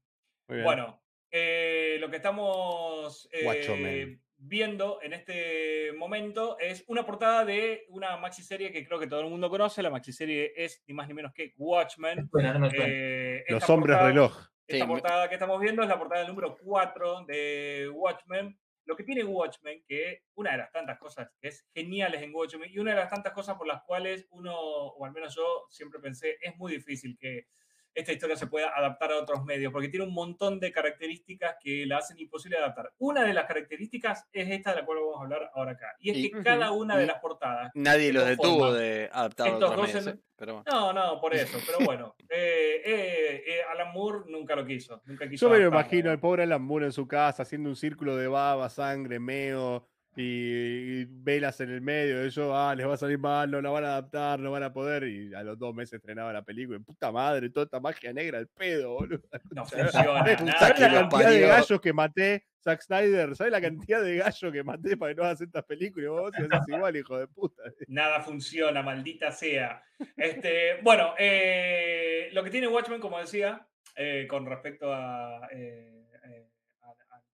bien. 0.49 0.63
Bueno, 0.63 1.03
eh, 1.31 1.97
lo 1.99 2.09
que 2.09 2.15
estamos 2.17 3.27
eh. 3.31 4.20
Viendo 4.43 4.99
en 5.03 5.13
este 5.13 5.93
momento 5.93 6.57
es 6.59 6.84
una 6.88 7.05
portada 7.05 7.45
de 7.45 7.85
una 7.89 8.18
maxiserie 8.18 8.72
que 8.72 8.84
creo 8.85 8.99
que 8.99 9.07
todo 9.07 9.22
el 9.22 9.30
mundo 9.30 9.49
conoce. 9.49 9.84
La 9.84 9.89
maxiserie 9.91 10.51
es 10.55 10.84
ni 10.88 10.93
más 10.95 11.07
ni 11.07 11.13
menos 11.13 11.31
que 11.34 11.53
Watchmen. 11.57 12.27
Bueno, 12.31 12.57
no. 12.59 12.69
Eh, 12.73 13.43
Los 13.49 13.69
hombres 13.69 13.95
portada- 13.95 14.09
reloj. 14.09 14.38
Esta 14.68 14.85
Sí, 14.85 14.88
me- 14.88 14.93
portada 14.99 15.27
que 15.30 15.35
estamos 15.35 15.59
viendo 15.59 15.84
es 15.84 15.89
la 15.89 15.99
portada 15.99 16.27
número 16.27 16.57
4 16.63 17.23
de 17.26 17.89
Watchmen. 17.93 18.57
Lo 18.85 18.95
que 18.95 19.03
tiene 19.03 19.23
Watchmen, 19.23 19.84
que 19.88 20.23
una 20.35 20.51
de 20.53 20.57
las 20.57 20.72
tantas 20.72 20.97
cosas 20.97 21.30
que 21.39 21.49
es 21.49 21.68
geniales 21.73 22.22
en 22.23 22.34
Watchmen 22.34 22.69
y 22.72 22.80
una 22.80 22.91
de 22.91 22.97
las 22.97 23.09
tantas 23.09 23.34
cosas 23.34 23.57
por 23.57 23.68
las 23.68 23.84
cuales 23.84 24.27
uno, 24.31 24.55
o 24.57 25.05
al 25.05 25.11
menos 25.11 25.35
yo, 25.35 25.65
siempre 25.69 25.99
pensé, 25.99 26.38
es 26.41 26.55
muy 26.57 26.72
difícil 26.73 27.15
que 27.19 27.45
esta 27.93 28.11
historia 28.13 28.35
se 28.35 28.47
pueda 28.47 28.69
adaptar 28.76 29.11
a 29.11 29.18
otros 29.18 29.43
medios, 29.43 29.72
porque 29.72 29.89
tiene 29.89 30.05
un 30.05 30.13
montón 30.13 30.59
de 30.59 30.72
características 30.72 31.55
que 31.61 31.85
la 31.85 31.97
hacen 31.97 32.18
imposible 32.19 32.57
de 32.57 32.63
adaptar. 32.63 32.91
Una 32.99 33.23
de 33.23 33.34
las 33.34 33.45
características 33.45 34.27
es 34.31 34.49
esta 34.49 34.72
de 34.72 34.77
la 34.81 34.85
cual 34.85 34.99
vamos 34.99 35.18
a 35.18 35.23
hablar 35.23 35.51
ahora 35.53 35.72
acá, 35.72 35.95
y 35.99 36.11
es 36.11 36.18
Y- 36.18 36.31
que 36.31 36.43
cada 36.43 36.72
una 36.72 36.97
de 36.97 37.05
las 37.07 37.19
portadas 37.19 37.72
Nadie 37.76 38.13
los 38.13 38.26
detuvo 38.26 38.72
de 38.73 39.09
adaptar 39.11 39.47
a 39.49 39.55
otros 39.55 39.77
medios, 39.88 40.07
en- 40.07 40.13
¿eh? 40.15 40.19
Pero. 40.35 40.63
No, 40.65 40.91
no, 40.91 41.22
por 41.22 41.35
eso, 41.35 41.59
pero 41.68 41.77
bueno. 41.99 42.15
eh, 42.30 42.81
eh, 42.84 43.43
eh, 43.45 43.59
Alan 43.72 43.93
Moore 43.93 44.22
nunca 44.27 44.55
lo 44.55 44.65
quiso. 44.65 44.99
Nunca 45.05 45.30
quiso 45.30 45.45
Yo 45.47 45.53
me 45.53 45.59
lo 45.59 45.68
imagino 45.68 46.05
¿no? 46.05 46.11
al 46.11 46.19
pobre 46.19 46.43
Alan 46.43 46.63
Moore 46.63 46.85
en 46.88 46.91
su 46.93 47.07
casa 47.07 47.43
haciendo 47.43 47.69
un 47.69 47.76
círculo 47.76 48.15
de 48.15 48.27
baba, 48.27 48.68
sangre, 48.69 49.19
meo 49.19 49.88
y, 50.15 51.01
y 51.01 51.05
velas 51.05 51.59
en 51.61 51.69
el 51.71 51.81
medio. 51.81 52.21
Eso, 52.21 52.55
ah, 52.55 52.75
les 52.75 52.88
va 52.88 52.95
a 52.95 52.97
salir 52.97 53.17
mal, 53.17 53.49
no 53.49 53.61
la 53.61 53.69
van 53.69 53.85
a 53.85 53.88
adaptar, 53.88 54.39
no 54.39 54.51
van 54.51 54.63
a 54.63 54.73
poder. 54.73 55.03
Y 55.03 55.33
a 55.33 55.43
los 55.43 55.57
dos 55.57 55.73
meses 55.73 55.93
estrenaba 55.93 56.33
la 56.33 56.43
película. 56.43 56.77
y 56.77 56.83
Puta 56.83 57.11
madre, 57.11 57.49
toda 57.49 57.65
esta 57.65 57.79
magia 57.79 58.11
negra 58.13 58.38
al 58.38 58.47
pedo, 58.47 58.93
boludo. 58.93 59.21
No 59.55 59.65
¿Sabes 59.65 59.91
funciona 59.91 60.59
¿Sabes 60.59 60.79
la 60.79 60.91
cantidad 60.91 61.29
de 61.29 61.41
gallos 61.41 61.81
que 61.81 61.93
maté, 61.93 62.45
Zack 62.63 62.81
Snyder? 62.81 63.35
¿Sabes 63.35 63.51
la 63.51 63.61
cantidad 63.61 64.01
de 64.01 64.17
gallos 64.17 64.51
que 64.51 64.63
maté 64.63 64.97
para 64.97 65.13
que 65.13 65.17
no 65.17 65.23
hagas 65.23 65.41
estas 65.41 65.63
películas? 65.63 66.05
Y 66.05 66.09
vos 66.09 66.31
haces 66.33 66.67
igual, 66.67 66.95
hijo 66.95 67.17
de 67.17 67.27
puta. 67.27 67.63
Nada 67.88 68.21
funciona, 68.21 68.81
maldita 68.81 69.31
sea. 69.31 69.83
Este, 70.15 70.81
bueno, 70.81 71.13
eh, 71.17 72.29
lo 72.33 72.43
que 72.43 72.49
tiene 72.49 72.67
Watchmen, 72.67 72.99
como 72.99 73.19
decía, 73.19 73.67
eh, 73.95 74.25
con 74.29 74.45
respecto 74.45 74.93
a, 74.93 75.47
eh, 75.51 76.07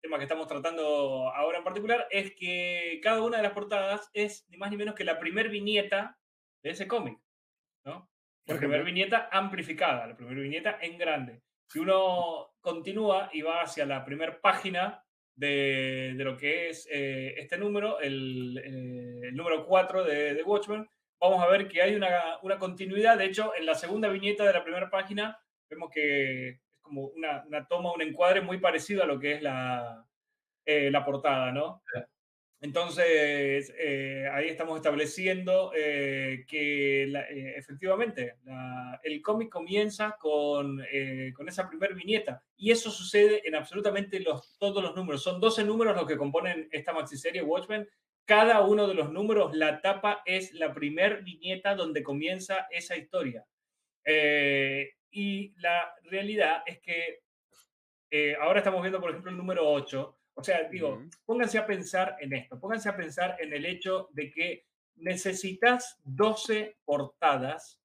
tema 0.07 0.17
que 0.17 0.23
estamos 0.23 0.47
tratando 0.47 1.29
ahora 1.35 1.57
en 1.57 1.63
particular, 1.65 2.07
es 2.09 2.33
que 2.33 2.99
cada 3.03 3.21
una 3.21 3.37
de 3.37 3.43
las 3.43 3.51
portadas 3.51 4.09
es 4.13 4.47
ni 4.49 4.57
más 4.57 4.71
ni 4.71 4.77
menos 4.77 4.95
que 4.95 5.03
la 5.03 5.19
primer 5.19 5.49
viñeta 5.49 6.17
de 6.63 6.69
ese 6.69 6.87
cómic, 6.87 7.19
¿no? 7.85 8.09
La 8.45 8.57
primera 8.57 8.83
viñeta 8.83 9.27
amplificada, 9.29 10.07
la 10.07 10.15
primera 10.15 10.39
viñeta 10.39 10.77
en 10.81 10.97
grande. 10.97 11.41
Si 11.67 11.79
uno 11.79 12.53
continúa 12.61 13.29
y 13.33 13.41
va 13.41 13.61
hacia 13.61 13.85
la 13.85 14.05
primera 14.05 14.39
página 14.39 15.03
de, 15.35 16.13
de 16.15 16.23
lo 16.23 16.37
que 16.37 16.69
es 16.69 16.87
eh, 16.89 17.33
este 17.37 17.57
número, 17.57 17.99
el, 17.99 18.57
eh, 18.57 19.27
el 19.27 19.35
número 19.35 19.65
4 19.65 20.05
de, 20.05 20.33
de 20.35 20.43
Watchmen, 20.43 20.87
vamos 21.19 21.43
a 21.43 21.47
ver 21.47 21.67
que 21.67 21.81
hay 21.81 21.95
una, 21.95 22.39
una 22.41 22.57
continuidad. 22.57 23.17
De 23.17 23.25
hecho, 23.25 23.53
en 23.57 23.65
la 23.65 23.75
segunda 23.75 24.07
viñeta 24.07 24.45
de 24.45 24.53
la 24.53 24.63
primera 24.63 24.89
página 24.89 25.37
vemos 25.69 25.89
que 25.93 26.61
como 26.87 27.03
una, 27.07 27.43
una 27.45 27.67
toma, 27.67 27.93
un 27.93 28.01
encuadre 28.01 28.41
muy 28.41 28.57
parecido 28.59 29.03
a 29.03 29.05
lo 29.05 29.19
que 29.19 29.33
es 29.33 29.41
la, 29.43 30.03
eh, 30.65 30.89
la 30.89 31.05
portada, 31.05 31.51
¿no? 31.51 31.83
Entonces, 32.59 33.71
eh, 33.77 34.27
ahí 34.33 34.47
estamos 34.47 34.77
estableciendo 34.77 35.71
eh, 35.75 36.43
que 36.47 37.05
la- 37.07 37.29
eh, 37.29 37.53
efectivamente 37.55 38.37
la- 38.45 38.99
el 39.03 39.21
cómic 39.21 39.49
comienza 39.49 40.15
con, 40.19 40.83
eh, 40.91 41.31
con 41.35 41.47
esa 41.47 41.69
primer 41.69 41.93
viñeta 41.93 42.43
y 42.55 42.71
eso 42.71 42.89
sucede 42.89 43.47
en 43.47 43.53
absolutamente 43.53 44.19
los, 44.21 44.57
todos 44.57 44.81
los 44.81 44.95
números. 44.95 45.21
Son 45.21 45.39
12 45.39 45.63
números 45.63 45.95
los 45.95 46.07
que 46.07 46.17
componen 46.17 46.67
esta 46.71 46.93
maxiserie 46.93 47.43
Watchmen. 47.43 47.87
Cada 48.25 48.61
uno 48.61 48.87
de 48.87 48.95
los 48.95 49.11
números, 49.11 49.55
la 49.55 49.79
tapa 49.79 50.23
es 50.25 50.51
la 50.53 50.73
primer 50.73 51.21
viñeta 51.23 51.75
donde 51.75 52.01
comienza 52.01 52.67
esa 52.71 52.97
historia. 52.97 53.45
La 55.67 55.93
realidad 56.03 56.63
es 56.65 56.79
que 56.79 57.23
eh, 58.09 58.37
ahora 58.39 58.59
estamos 58.59 58.81
viendo, 58.81 59.01
por 59.01 59.09
ejemplo, 59.09 59.31
el 59.31 59.37
número 59.37 59.69
8. 59.69 60.17
O 60.35 60.43
sea, 60.43 60.63
digo, 60.69 60.93
Ujú. 60.93 61.09
pónganse 61.25 61.57
a 61.57 61.65
pensar 61.65 62.15
en 62.21 62.31
esto, 62.31 62.57
pónganse 62.57 62.87
a 62.87 62.95
pensar 62.95 63.35
en 63.39 63.51
el 63.51 63.65
hecho 63.65 64.07
de 64.13 64.31
que 64.31 64.65
necesitas 64.95 65.99
12 66.05 66.77
portadas 66.85 67.81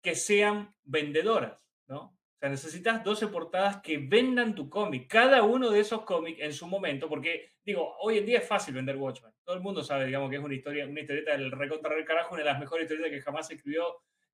que 0.00 0.14
sean 0.14 0.72
vendedoras, 0.84 1.58
¿no? 1.88 2.02
O 2.02 2.38
sea, 2.38 2.48
necesitas 2.48 3.02
12 3.02 3.26
portadas 3.26 3.82
que 3.82 3.98
vendan 3.98 4.54
tu 4.54 4.70
cómic, 4.70 5.10
cada 5.10 5.42
uno 5.42 5.70
de 5.70 5.80
esos 5.80 6.02
cómics 6.04 6.40
en 6.40 6.52
su 6.52 6.68
momento, 6.68 7.08
porque, 7.08 7.50
digo, 7.64 7.96
hoy 7.98 8.18
en 8.18 8.26
día 8.26 8.38
es 8.38 8.46
fácil 8.46 8.74
vender 8.74 8.96
Watchmen. 8.96 9.34
Todo 9.44 9.56
el 9.56 9.62
mundo 9.62 9.82
sabe, 9.82 10.06
digamos, 10.06 10.30
que 10.30 10.36
es 10.36 10.42
una 10.42 10.54
historia, 10.54 10.86
una 10.86 11.00
historieta 11.00 11.32
del 11.32 11.50
recontra 11.50 11.96
del 11.96 12.04
carajo, 12.04 12.34
una 12.34 12.44
de 12.44 12.50
las 12.50 12.60
mejores 12.60 12.84
historietas 12.84 13.10
que 13.10 13.22
jamás 13.22 13.48
se 13.48 13.54
escribió 13.54 13.84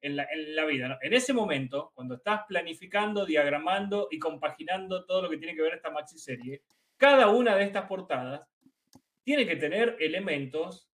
en 0.00 0.16
la, 0.16 0.24
en 0.24 0.54
la 0.54 0.64
vida. 0.64 0.88
¿no? 0.88 0.98
En 1.00 1.12
ese 1.12 1.32
momento, 1.32 1.92
cuando 1.94 2.16
estás 2.16 2.42
planificando, 2.46 3.26
diagramando 3.26 4.08
y 4.10 4.18
compaginando 4.18 5.04
todo 5.04 5.22
lo 5.22 5.30
que 5.30 5.38
tiene 5.38 5.54
que 5.54 5.62
ver 5.62 5.74
esta 5.74 5.90
maxi 5.90 6.18
serie, 6.18 6.62
cada 6.96 7.28
una 7.28 7.56
de 7.56 7.64
estas 7.64 7.86
portadas 7.86 8.48
tiene 9.22 9.46
que 9.46 9.56
tener 9.56 9.96
elementos 10.00 10.88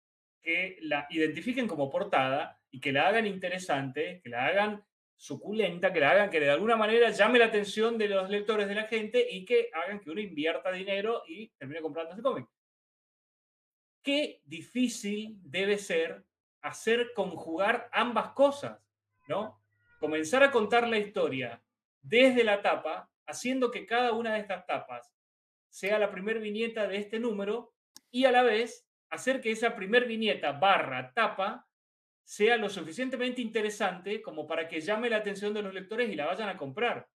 que 0.41 0.79
la 0.83 1.07
identifiquen 1.11 1.67
como 1.67 1.91
portada 1.91 2.61
y 2.71 2.81
que 2.81 2.93
la 2.93 3.09
hagan 3.09 3.27
interesante, 3.27 4.21
que 4.23 4.29
la 4.29 4.47
hagan 4.47 4.85
suculenta, 5.17 5.93
que 5.93 6.01
la 6.01 6.13
hagan 6.13 6.31
que 6.31 6.39
de 6.39 6.51
alguna 6.51 6.77
manera 6.77 7.11
llame 7.11 7.41
la 7.41 7.47
atención 7.47 7.99
de 7.99 8.09
los 8.09 8.31
lectores 8.31 8.69
de 8.69 8.75
la 8.75 8.85
gente 8.85 9.27
y 9.29 9.45
que 9.45 9.71
hagan 9.75 10.01
que 10.01 10.11
uno 10.11 10.21
invierta 10.21 10.71
dinero 10.71 11.25
y 11.27 11.49
termine 11.59 11.81
comprando 11.81 12.13
ese 12.13 12.23
cómic. 12.23 12.47
Qué 14.03 14.41
difícil 14.45 15.39
debe 15.43 15.77
ser 15.77 16.25
hacer 16.63 17.13
conjugar 17.15 17.89
ambas 17.93 18.31
cosas, 18.31 18.81
¿no? 19.29 19.61
Comenzar 20.01 20.43
a 20.43 20.51
contar 20.51 20.89
la 20.89 20.99
historia 20.99 21.63
desde 22.01 22.45
la 22.45 22.63
tapa, 22.63 23.11
haciendo 23.27 23.71
que 23.71 23.87
cada 23.87 24.13
una 24.13 24.35
de 24.35 24.41
estas 24.41 24.67
tapas 24.67 25.13
sea 25.69 25.99
la 25.99 26.11
primer 26.11 26.41
viñeta 26.41 26.89
de 26.89 26.97
este 26.97 27.21
número 27.21 27.75
y 28.11 28.25
a 28.25 28.33
la 28.33 28.43
vez 28.43 28.89
hacer 29.11 29.41
que 29.41 29.51
esa 29.51 29.77
primer 29.77 30.07
viñeta 30.07 30.53
barra 30.53 31.13
tapa 31.13 31.67
sea 32.25 32.57
lo 32.57 32.69
suficientemente 32.69 33.41
interesante 33.41 34.23
como 34.23 34.47
para 34.47 34.69
que 34.69 34.81
llame 34.81 35.11
la 35.11 35.17
atención 35.19 35.53
de 35.55 35.63
los 35.63 35.75
lectores 35.75 36.09
y 36.11 36.15
la 36.15 36.27
vayan 36.27 36.49
a 36.49 36.57
comprar. 36.57 37.09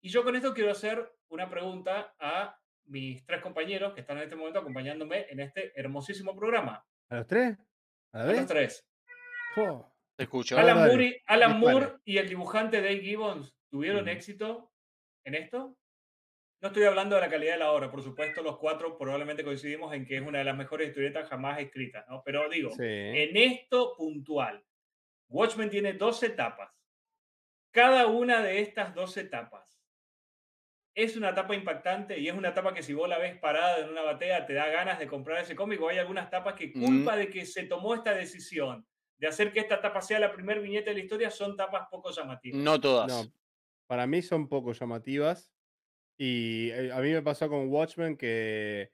Y 0.00 0.08
yo 0.08 0.24
con 0.24 0.34
esto 0.34 0.52
quiero 0.52 0.72
hacer 0.72 1.12
una 1.28 1.48
pregunta 1.48 2.14
a 2.18 2.58
mis 2.84 3.24
tres 3.24 3.40
compañeros 3.40 3.92
que 3.94 4.00
están 4.00 4.18
en 4.18 4.24
este 4.24 4.36
momento 4.36 4.58
acompañándome 4.58 5.26
en 5.30 5.40
este 5.40 5.72
hermosísimo 5.78 6.34
programa. 6.36 6.84
¿A 7.08 7.16
los 7.16 7.26
tres? 7.26 7.56
¿A 8.12 8.18
la 8.18 8.24
A 8.24 8.26
los 8.26 8.36
vez? 8.36 8.46
tres. 8.46 8.88
Jo. 9.54 9.91
Te 10.22 10.24
escucho. 10.26 10.56
Alan, 10.56 10.76
dale. 10.76 10.88
Moore, 10.88 11.04
y- 11.06 11.22
Alan. 11.26 11.58
Moore 11.58 11.92
y 12.04 12.18
el 12.18 12.28
dibujante 12.28 12.76
Dave 12.80 13.00
Gibbons 13.00 13.56
tuvieron 13.68 14.08
éxito 14.08 14.72
en 15.24 15.34
esto. 15.34 15.76
No 16.60 16.68
estoy 16.68 16.84
hablando 16.84 17.16
de 17.16 17.22
la 17.22 17.28
calidad 17.28 17.54
de 17.54 17.58
la 17.58 17.72
obra, 17.72 17.90
por 17.90 18.02
supuesto, 18.02 18.40
los 18.40 18.58
cuatro 18.58 18.96
probablemente 18.96 19.42
coincidimos 19.42 19.92
en 19.94 20.06
que 20.06 20.16
es 20.18 20.22
una 20.22 20.38
de 20.38 20.44
las 20.44 20.56
mejores 20.56 20.88
historietas 20.88 21.28
jamás 21.28 21.58
escritas, 21.58 22.04
¿no? 22.08 22.22
Pero 22.24 22.48
digo, 22.48 22.70
Sí. 22.70 22.84
en 22.84 23.36
esto 23.36 23.94
puntual, 23.96 24.64
Watchmen 25.28 25.70
tiene 25.70 25.94
dos 25.94 26.22
etapas. 26.22 26.70
Cada 27.72 28.06
una 28.06 28.42
de 28.42 28.60
estas 28.60 28.94
dos 28.94 29.16
etapas 29.16 29.82
es 30.94 31.16
una 31.16 31.30
etapa 31.30 31.54
impactante 31.56 32.16
y 32.18 32.28
es 32.28 32.34
una 32.34 32.50
etapa 32.50 32.72
que 32.74 32.82
si 32.84 32.92
vos 32.92 33.08
la 33.08 33.18
ves 33.18 33.38
parada 33.38 33.78
en 33.80 33.88
una 33.88 34.02
batea 34.02 34.46
te 34.46 34.52
da 34.54 34.68
ganas 34.68 35.00
de 35.00 35.06
comprar 35.08 35.42
ese 35.42 35.56
cómic 35.56 35.80
o 35.80 35.88
hay 35.88 35.98
algunas 35.98 36.30
tapas 36.30 36.54
que 36.54 36.68
Mm. 36.72 36.84
culpa 36.84 37.16
de 37.16 37.28
que 37.28 37.44
se 37.44 37.64
tomó 37.64 37.94
esta 37.96 38.14
decisión 38.14 38.86
de 39.22 39.28
hacer 39.28 39.52
que 39.52 39.60
esta 39.60 39.76
etapa 39.76 40.02
sea 40.02 40.18
la 40.18 40.32
primer 40.32 40.60
viñeta 40.60 40.90
de 40.90 40.96
la 40.96 41.02
historia 41.04 41.30
son 41.30 41.56
tapas 41.56 41.86
poco 41.88 42.10
llamativas. 42.10 42.60
No 42.60 42.80
todas. 42.80 43.06
No, 43.06 43.32
para 43.86 44.04
mí 44.08 44.20
son 44.20 44.48
poco 44.48 44.72
llamativas. 44.72 45.52
Y 46.18 46.70
eh, 46.70 46.90
a 46.92 46.98
mí 46.98 47.12
me 47.12 47.22
pasó 47.22 47.48
con 47.48 47.68
Watchmen 47.68 48.16
que 48.16 48.90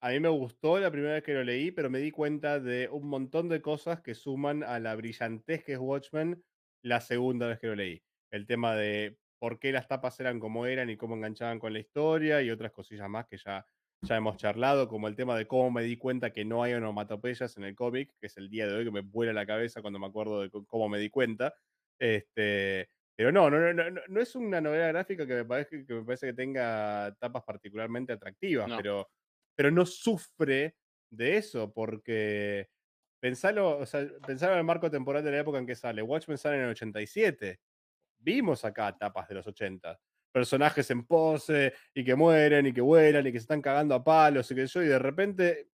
a 0.00 0.10
mí 0.10 0.20
me 0.20 0.28
gustó 0.28 0.78
la 0.78 0.92
primera 0.92 1.14
vez 1.14 1.24
que 1.24 1.34
lo 1.34 1.42
leí, 1.42 1.72
pero 1.72 1.90
me 1.90 1.98
di 1.98 2.12
cuenta 2.12 2.60
de 2.60 2.88
un 2.88 3.08
montón 3.08 3.48
de 3.48 3.60
cosas 3.60 4.00
que 4.02 4.14
suman 4.14 4.62
a 4.62 4.78
la 4.78 4.94
brillantez 4.94 5.64
que 5.64 5.72
es 5.72 5.78
Watchmen 5.80 6.44
la 6.82 7.00
segunda 7.00 7.48
vez 7.48 7.58
que 7.58 7.66
lo 7.66 7.74
leí. 7.74 8.04
El 8.30 8.46
tema 8.46 8.76
de 8.76 9.18
por 9.40 9.58
qué 9.58 9.72
las 9.72 9.88
tapas 9.88 10.20
eran 10.20 10.38
como 10.38 10.66
eran 10.66 10.90
y 10.90 10.96
cómo 10.96 11.16
enganchaban 11.16 11.58
con 11.58 11.72
la 11.72 11.80
historia 11.80 12.40
y 12.40 12.52
otras 12.52 12.70
cosillas 12.70 13.08
más 13.08 13.26
que 13.26 13.36
ya, 13.36 13.66
ya 14.02 14.16
hemos 14.16 14.36
charlado, 14.36 14.88
como 14.88 15.08
el 15.08 15.16
tema 15.16 15.36
de 15.36 15.46
cómo 15.46 15.70
me 15.70 15.82
di 15.82 15.96
cuenta 15.96 16.30
que 16.32 16.44
no 16.44 16.62
hay 16.62 16.74
onomatopeyas 16.74 17.56
en 17.56 17.64
el 17.64 17.74
cómic, 17.74 18.14
que 18.20 18.26
es 18.26 18.36
el 18.36 18.48
día 18.50 18.66
de 18.66 18.74
hoy 18.74 18.84
que 18.84 18.90
me 18.90 19.00
vuela 19.00 19.32
la 19.32 19.46
cabeza 19.46 19.80
cuando 19.82 19.98
me 19.98 20.06
acuerdo 20.06 20.42
de 20.42 20.50
cómo 20.50 20.88
me 20.88 20.98
di 20.98 21.10
cuenta. 21.10 21.54
Este, 21.98 22.88
pero 23.16 23.32
no, 23.32 23.48
no, 23.50 23.58
no, 23.58 23.72
no, 23.72 23.90
no- 23.90 24.00
no 24.06 24.20
es 24.20 24.34
una 24.36 24.60
novela 24.60 24.88
gráfica 24.88 25.26
que 25.26 25.34
me 25.34 25.44
parece 25.44 25.84
que, 25.86 25.94
me 25.94 26.04
parece 26.04 26.26
que 26.28 26.34
tenga 26.34 27.14
tapas 27.18 27.42
particularmente 27.44 28.12
atractivas, 28.12 28.68
No. 28.68 28.76
pero, 28.76 29.08
pero 29.56 29.70
no 29.70 29.86
sufre 29.86 30.76
de 31.10 31.36
eso, 31.38 31.72
porque 31.72 32.68
pensalo, 33.20 33.78
o 33.78 33.86
sea, 33.86 34.06
pensalo 34.26 34.52
en 34.52 34.58
el 34.58 34.64
marco 34.64 34.90
temporal 34.90 35.24
de 35.24 35.30
la 35.30 35.38
época 35.40 35.58
en 35.58 35.66
que 35.66 35.74
sale. 35.74 36.02
Watchmen 36.02 36.36
sale 36.38 36.56
en 36.56 36.64
el 36.64 36.70
87. 36.70 37.58
Vimos 38.18 38.64
acá 38.64 38.96
tapas 38.96 39.28
de 39.28 39.34
los 39.36 39.46
80. 39.46 39.98
Personajes 40.36 40.90
en 40.90 41.06
pose 41.06 41.72
y 41.94 42.04
que 42.04 42.14
mueren 42.14 42.66
y 42.66 42.72
que 42.74 42.82
vuelan 42.82 43.26
y 43.26 43.32
que 43.32 43.38
se 43.38 43.44
están 43.44 43.62
cagando 43.62 43.94
a 43.94 44.04
palos 44.04 44.50
y 44.50 44.54
que 44.54 44.66
yo, 44.66 44.82
y 44.82 44.86
de 44.88 44.98
repente 44.98 45.70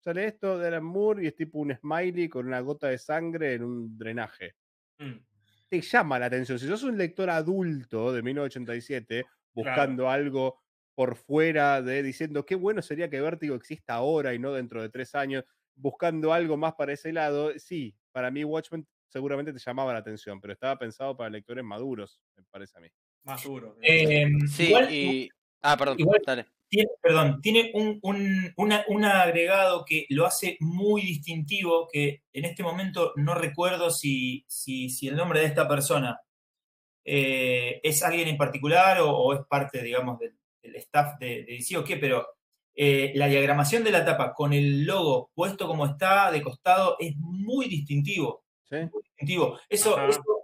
sale 0.00 0.26
esto 0.26 0.58
de 0.58 0.68
Alan 0.68 0.84
Moore 0.84 1.24
y 1.24 1.26
es 1.28 1.36
tipo 1.36 1.58
un 1.58 1.74
smiley 1.74 2.28
con 2.28 2.46
una 2.46 2.60
gota 2.60 2.88
de 2.88 2.98
sangre 2.98 3.54
en 3.54 3.64
un 3.64 3.98
drenaje 3.98 4.54
Mm. 4.98 5.20
te 5.68 5.80
llama 5.80 6.18
la 6.18 6.26
atención. 6.26 6.58
Si 6.58 6.66
sos 6.66 6.82
un 6.84 6.96
lector 6.96 7.28
adulto 7.30 8.12
de 8.12 8.22
1987, 8.22 9.26
buscando 9.54 10.08
algo 10.10 10.60
por 10.94 11.16
fuera 11.16 11.82
de 11.82 12.02
diciendo 12.02 12.46
qué 12.46 12.54
bueno 12.54 12.82
sería 12.82 13.10
que 13.10 13.20
Vértigo 13.20 13.54
exista 13.56 13.94
ahora 13.94 14.32
y 14.34 14.38
no 14.38 14.52
dentro 14.52 14.80
de 14.82 14.88
tres 14.88 15.14
años, 15.14 15.44
buscando 15.74 16.32
algo 16.32 16.56
más 16.56 16.74
para 16.74 16.92
ese 16.92 17.12
lado, 17.12 17.52
sí, 17.58 17.94
para 18.12 18.30
mí 18.30 18.44
Watchmen 18.44 18.86
seguramente 19.08 19.52
te 19.52 19.58
llamaba 19.58 19.92
la 19.92 19.98
atención, 20.00 20.40
pero 20.40 20.52
estaba 20.54 20.78
pensado 20.78 21.16
para 21.16 21.30
lectores 21.30 21.64
maduros, 21.64 22.20
me 22.36 22.44
parece 22.44 22.78
a 22.78 22.80
mí. 22.80 22.88
Más 23.26 23.42
duro. 23.44 23.76
Eh, 23.82 24.26
Sí, 24.48 24.64
igual- 24.68 24.92
y. 24.94 25.28
Ah, 25.62 25.76
perdón, 25.76 25.98
igual- 26.00 26.22
dale. 26.24 26.46
tiene, 26.68 26.88
perdón, 27.02 27.40
tiene 27.42 27.70
un, 27.74 27.98
un- 28.02 28.52
una- 28.56 28.84
un 28.88 29.04
agregado 29.04 29.84
que 29.84 30.06
lo 30.10 30.26
hace 30.26 30.56
muy 30.60 31.02
distintivo, 31.02 31.88
que 31.92 32.22
en 32.32 32.44
este 32.44 32.62
momento 32.62 33.12
no 33.16 33.34
recuerdo 33.34 33.90
si, 33.90 34.44
si, 34.48 34.88
si 34.90 35.06
el 35.08 35.16
nombre 35.16 35.40
de 35.40 35.46
esta 35.46 35.68
persona 35.68 36.20
eh, 37.04 37.80
es 37.82 38.02
alguien 38.02 38.28
en 38.28 38.36
particular 38.36 39.00
o, 39.00 39.10
o 39.10 39.32
es 39.34 39.40
parte, 39.48 39.82
digamos, 39.82 40.18
del, 40.18 40.36
del 40.62 40.76
staff 40.76 41.18
de, 41.20 41.44
de 41.44 41.52
DC 41.52 41.76
o 41.76 41.84
qué, 41.84 41.96
pero 41.98 42.26
eh, 42.74 43.12
la 43.14 43.28
diagramación 43.28 43.84
de 43.84 43.92
la 43.92 44.04
tapa 44.04 44.34
con 44.34 44.52
el 44.52 44.84
logo 44.84 45.30
puesto 45.34 45.66
como 45.68 45.86
está 45.86 46.30
de 46.32 46.42
costado 46.42 46.96
es 46.98 47.14
muy 47.16 47.66
distintivo. 47.68 48.44
¿sí? 48.68 48.76
muy 48.92 49.02
distintivo. 49.04 49.58
Eso, 49.68 49.96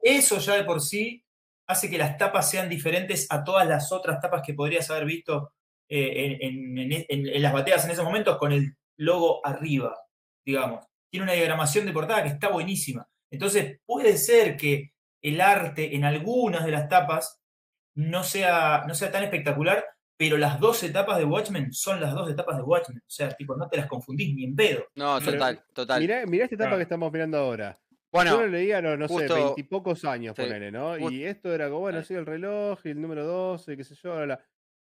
eso 0.03 0.39
ya 0.39 0.55
de 0.55 0.65
por 0.65 0.81
sí 0.81 1.25
hace 1.73 1.91
que 1.91 1.99
las 1.99 2.17
tapas 2.17 2.49
sean 2.51 2.69
diferentes 2.69 3.27
a 3.31 3.43
todas 3.45 3.67
las 3.67 3.91
otras 3.93 4.21
tapas 4.21 4.43
que 4.47 4.55
podrías 4.55 4.89
haber 4.91 5.05
visto 5.07 5.53
eh, 5.89 6.37
en, 6.41 6.79
en- 6.79 6.93
en- 6.93 7.05
en- 7.09 7.27
en 7.29 7.43
las 7.43 7.53
bateas 7.53 7.85
en 7.85 7.91
esos 7.91 8.05
momentos 8.05 8.39
con 8.39 8.53
el 8.53 8.75
logo 8.99 9.45
arriba, 9.45 9.95
digamos. 10.45 10.87
Tiene 11.11 11.25
una 11.25 11.33
diagramación 11.35 11.85
de 11.85 11.93
portada 11.93 12.23
que 12.23 12.31
está 12.31 12.49
buenísima. 12.49 13.07
Entonces 13.31 13.79
puede 13.85 14.17
ser 14.17 14.57
que 14.57 14.93
el 15.23 15.41
arte 15.41 15.95
en 15.95 16.05
algunas 16.05 16.65
de 16.65 16.71
las 16.71 16.89
tapas 16.89 17.41
no 17.95 18.23
sea, 18.25 18.85
no 18.87 18.95
sea 18.95 19.11
tan 19.13 19.25
espectacular, 19.25 19.85
pero 20.17 20.39
las 20.39 20.59
dos 20.61 20.83
etapas 20.83 21.19
de 21.19 21.25
Watchmen 21.25 21.73
son 21.73 22.01
las 22.01 22.15
dos 22.15 22.31
etapas 22.31 22.57
de 22.57 22.63
Watchmen. 22.63 22.99
O 22.99 23.11
sea, 23.11 23.31
tipo, 23.31 23.55
no 23.57 23.69
te 23.69 23.77
las 23.77 23.87
confundís 23.87 24.35
ni 24.35 24.45
en 24.45 24.55
pedo. 24.57 24.85
No, 24.95 25.19
total, 25.33 25.65
total. 25.75 26.01
Mirá, 26.01 26.25
mirá 26.27 26.45
esta 26.45 26.55
etapa 26.57 26.71
que 26.77 26.83
estamos 26.85 27.13
mirando 27.13 27.39
ahora. 27.39 27.79
Bueno, 28.13 28.31
Yo 28.33 28.41
lo 28.43 28.47
leía, 28.49 28.81
no, 28.83 28.97
no 28.97 29.09
sé, 29.09 29.15
justo- 29.15 29.35
veintipocos 29.35 30.05
años, 30.05 30.35
sí, 30.37 30.43
ponele, 30.43 30.71
¿no? 30.71 30.99
Y 31.11 31.25
esto 31.25 31.53
era 31.53 31.69
como, 31.69 31.81
bueno, 31.81 32.03
sí, 32.03 32.15
el 32.15 32.27
reloj 32.27 32.79
y 32.85 32.91
el 32.91 33.01
número 33.01 33.25
12, 33.25 33.77
qué 33.77 33.85
sé 33.85 33.95
yo, 33.95 34.15
bla, 34.15 34.25
bla. 34.25 34.45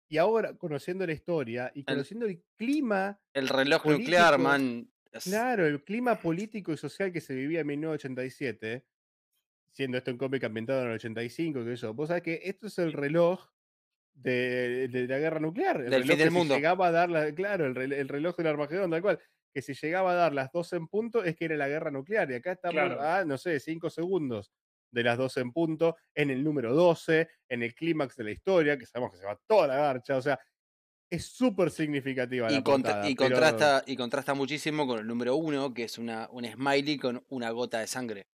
Y 0.09 0.17
ahora, 0.17 0.53
conociendo 0.57 1.05
la 1.05 1.13
historia 1.13 1.71
y 1.73 1.83
conociendo 1.83 2.25
el 2.25 2.43
clima, 2.57 3.19
el 3.33 3.47
reloj 3.49 3.85
nuclear, 3.85 4.33
político, 4.33 4.49
man. 4.49 4.87
es- 5.11 5.23
claro, 5.25 5.65
el 5.65 5.83
clima 5.83 6.19
político 6.19 6.71
y 6.73 6.77
social 6.77 7.11
que 7.11 7.21
se 7.21 7.33
vivía 7.35 7.61
en 7.61 7.67
1987, 7.67 8.83
siendo 9.71 9.97
esto 9.97 10.11
un 10.11 10.17
cómic 10.17 10.43
ambientado 10.43 10.81
en 10.81 10.87
el 10.89 10.93
85, 10.95 11.63
que 11.63 11.73
eso, 11.73 11.93
vos 11.93 12.07
sabés 12.09 12.23
que 12.23 12.41
esto 12.43 12.67
es 12.67 12.77
el 12.79 12.93
reloj 12.93 13.47
de, 14.13 14.87
de 14.89 15.07
la 15.07 15.17
guerra 15.17 15.39
nuclear. 15.39 15.77
El 15.77 15.89
Del 15.89 16.01
reloj 16.03 16.07
fin 16.09 16.17
del 16.17 16.27
que 16.29 16.33
mundo. 16.33 16.55
llegaba 16.55 16.87
a 16.87 16.91
dar, 16.91 17.09
la, 17.09 17.33
claro, 17.33 17.65
el, 17.67 17.91
el 17.93 18.07
reloj 18.07 18.35
del 18.37 18.47
Armagedón, 18.47 18.91
tal 18.91 19.01
cual, 19.01 19.19
que 19.53 19.61
si 19.61 19.73
llegaba 19.73 20.11
a 20.11 20.15
dar 20.15 20.33
las 20.33 20.51
12 20.51 20.75
en 20.77 20.87
punto 20.87 21.23
es 21.23 21.35
que 21.35 21.45
era 21.45 21.55
la 21.55 21.67
guerra 21.67 21.91
nuclear. 21.91 22.29
Y 22.31 22.35
acá 22.35 22.53
estamos 22.53 22.73
Claro. 22.73 23.01
a, 23.01 23.23
no 23.23 23.37
sé, 23.37 23.59
5 23.59 23.89
segundos 23.89 24.51
de 24.91 25.03
las 25.03 25.17
12 25.17 25.41
en 25.41 25.51
punto, 25.51 25.95
en 26.15 26.29
el 26.31 26.43
número 26.43 26.73
12, 26.73 27.27
en 27.49 27.63
el 27.63 27.73
clímax 27.73 28.15
de 28.15 28.23
la 28.25 28.31
historia, 28.31 28.77
que 28.77 28.85
sabemos 28.85 29.11
que 29.11 29.17
se 29.17 29.25
va 29.25 29.39
toda 29.47 29.67
la 29.67 29.75
garcha, 29.75 30.17
o 30.17 30.21
sea, 30.21 30.39
es 31.11 31.25
súper 31.25 31.69
significativa 31.71 32.51
y, 32.51 32.55
la 32.55 32.63
contra- 32.63 32.91
portada, 32.93 33.09
y 33.09 33.15
pero- 33.15 33.29
contrasta, 33.29 33.83
y 33.85 33.95
contrasta 33.95 34.33
muchísimo 34.33 34.85
con 34.87 34.99
el 34.99 35.07
número 35.07 35.35
uno, 35.35 35.73
que 35.73 35.83
es 35.83 35.97
una, 35.97 36.27
un 36.31 36.45
smiley 36.45 36.97
con 36.97 37.23
una 37.29 37.49
gota 37.51 37.79
de 37.79 37.87
sangre. 37.87 38.27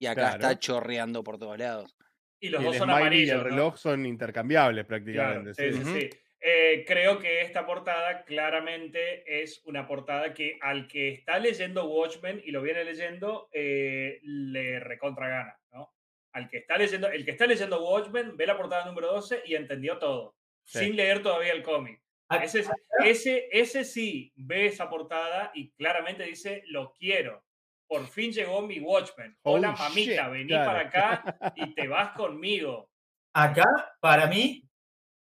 Y 0.00 0.06
acá 0.06 0.22
Claro. 0.22 0.34
está 0.36 0.58
chorreando 0.58 1.24
por 1.24 1.38
todos 1.38 1.58
lados. 1.58 1.96
Y 2.40 2.48
los 2.50 2.60
y 2.60 2.64
dos 2.64 2.74
el 2.74 2.78
son 2.80 2.88
smiley 2.90 3.00
y 3.00 3.30
amarillos. 3.30 3.32
el 3.32 3.38
¿no? 3.38 3.44
reloj 3.44 3.76
son 3.78 4.06
intercambiables 4.06 4.86
Claro, 4.86 5.04
prácticamente. 5.04 5.54
sí, 5.54 5.72
sí. 5.84 6.00
sí. 6.00 6.10
Eh, 6.48 6.84
creo 6.86 7.18
que 7.18 7.40
esta 7.40 7.66
portada 7.66 8.24
claramente 8.24 9.42
es 9.42 9.60
una 9.64 9.84
portada 9.88 10.32
que 10.32 10.58
al 10.62 10.86
que 10.86 11.08
está 11.08 11.40
leyendo 11.40 11.86
Watchmen 11.86 12.40
y 12.44 12.52
lo 12.52 12.62
viene 12.62 12.84
leyendo, 12.84 13.48
eh, 13.52 14.20
le 14.22 14.78
recontra 14.78 15.26
gana, 15.28 15.58
¿no? 15.72 15.92
Al 16.32 16.48
que 16.48 16.58
está 16.58 16.76
leyendo, 16.78 17.08
el 17.08 17.24
que 17.24 17.32
está 17.32 17.46
leyendo 17.48 17.82
Watchmen 17.82 18.36
ve 18.36 18.46
la 18.46 18.56
portada 18.56 18.84
número 18.86 19.08
12 19.12 19.42
y 19.44 19.56
entendió 19.56 19.98
todo, 19.98 20.36
Sí. 20.64 20.78
sin 20.84 20.94
leer 20.96 21.20
todavía 21.20 21.52
el 21.52 21.64
cómic. 21.64 22.00
Ah, 22.28 22.36
Ese, 22.44 22.60
es- 22.60 22.70
ese, 23.04 23.48
ese 23.50 23.84
sí 23.84 24.32
ve 24.36 24.66
esa 24.66 24.88
portada 24.88 25.50
y 25.52 25.72
claramente 25.72 26.22
dice, 26.22 26.62
lo 26.66 26.92
quiero. 26.92 27.42
Por 27.88 28.06
fin 28.06 28.30
llegó 28.30 28.62
mi 28.62 28.78
Watchmen. 28.78 29.36
Hola, 29.42 29.70
Oh, 29.76 29.78
mamita, 29.82 30.22
shit, 30.22 30.30
vení 30.32 30.46
claro. 30.48 30.66
para 30.70 30.80
acá 30.80 31.38
y 31.56 31.74
te 31.74 31.88
vas 31.88 32.10
conmigo. 32.16 32.88
Acá, 33.32 33.64
para 34.00 34.26
mí, 34.28 34.62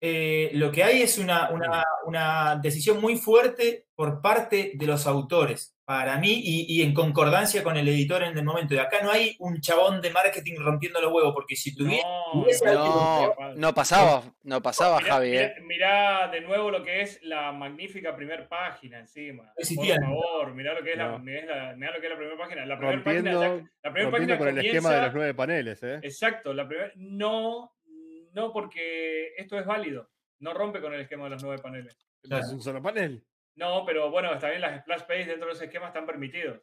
eh, 0.02 0.52
lo 0.54 0.72
que 0.72 0.84
hay 0.84 1.02
es 1.02 1.18
una, 1.18 1.50
una- 1.50 1.84
una 2.06 2.56
decisión 2.62 3.02
muy 3.02 3.18
fuerte 3.18 3.86
por 3.96 4.22
parte 4.22 4.74
de 4.76 4.86
los 4.86 5.08
autores, 5.08 5.74
para 5.84 6.18
mí, 6.18 6.34
y, 6.44 6.66
y 6.68 6.84
en 6.84 6.94
concordancia 6.94 7.64
con 7.64 7.78
el 7.78 7.88
editor 7.88 8.22
en 8.22 8.38
el 8.38 8.44
momento. 8.44 8.76
Y 8.76 8.78
acá 8.78 8.98
no 9.02 9.10
hay 9.10 9.36
un 9.40 9.60
chabón 9.62 10.02
de 10.02 10.12
marketing 10.12 10.56
rompiendo 10.60 11.02
los 11.02 11.12
huevos, 11.12 11.34
porque 11.34 11.56
si 11.56 11.74
tuviera... 11.76 12.04
No, 12.08 12.46
no, 12.46 12.74
No, 12.74 13.36
no, 13.40 13.56
no 13.56 13.74
pasaba, 13.74 14.22
no 14.44 14.62
pasaba, 14.62 15.00
Mirá, 15.00 15.14
Javi. 15.14 15.30
mirá- 15.32 15.46
eh. 15.46 15.56
mirá 15.66 16.28
de 16.28 16.42
nuevo 16.42 16.70
lo 16.70 16.84
que 16.84 17.02
es 17.02 17.20
la 17.24 17.52
magnífica 17.54 18.16
primer 18.16 18.48
página 18.50 19.00
encima. 19.00 19.52
existía. 19.58 19.96
Por 19.96 20.04
favor, 20.06 20.54
mirá 20.54 20.74
lo 20.74 20.84
que 20.84 20.92
es, 20.92 20.98
la, 20.98 21.08
No. 21.12 21.20
mirá 21.20 21.46
la- 21.46 21.76
mirá 21.76 21.92
lo 21.94 22.00
que 22.02 22.06
es 22.08 22.12
la 22.12 22.18
primera 22.18 22.38
página. 22.38 22.66
La 22.66 22.78
primera 22.78 22.96
Rompiendo, 22.98 23.40
página, 23.40 23.56
la, 23.56 23.70
la 23.84 23.92
primera 23.94 24.12
página 24.12 24.38
con 24.38 24.48
el 24.50 24.58
esquema 24.58 24.74
de 24.74 24.82
comienza- 24.82 25.06
los 25.06 25.14
nueve 25.16 25.34
paneles, 25.34 25.84
¿eh? 25.84 26.00
Exacto, 26.04 26.54
la 26.54 26.68
primera. 26.68 26.92
No, 26.98 27.72
no, 28.38 28.54
porque 28.54 29.34
esto 29.36 29.58
es 29.58 29.66
válido. 29.66 30.12
No 30.40 30.54
rompe 30.54 30.80
con 30.80 30.94
el 30.94 31.02
esquema 31.02 31.24
de 31.24 31.32
los 31.32 31.44
nueve 31.44 31.62
paneles. 31.62 31.98
Claro. 32.22 32.46
Es 32.46 32.52
un 32.52 32.62
solo 32.62 32.82
panel. 32.82 33.26
No, 33.56 33.84
pero 33.84 34.12
bueno, 34.12 34.32
está 34.32 34.50
bien, 34.50 34.62
las 34.62 34.82
splash 34.82 35.02
pages 35.02 35.28
dentro 35.28 35.48
de 35.48 35.54
ese 35.54 35.66
esquema 35.66 35.88
están 35.88 36.06
permitidos. 36.06 36.62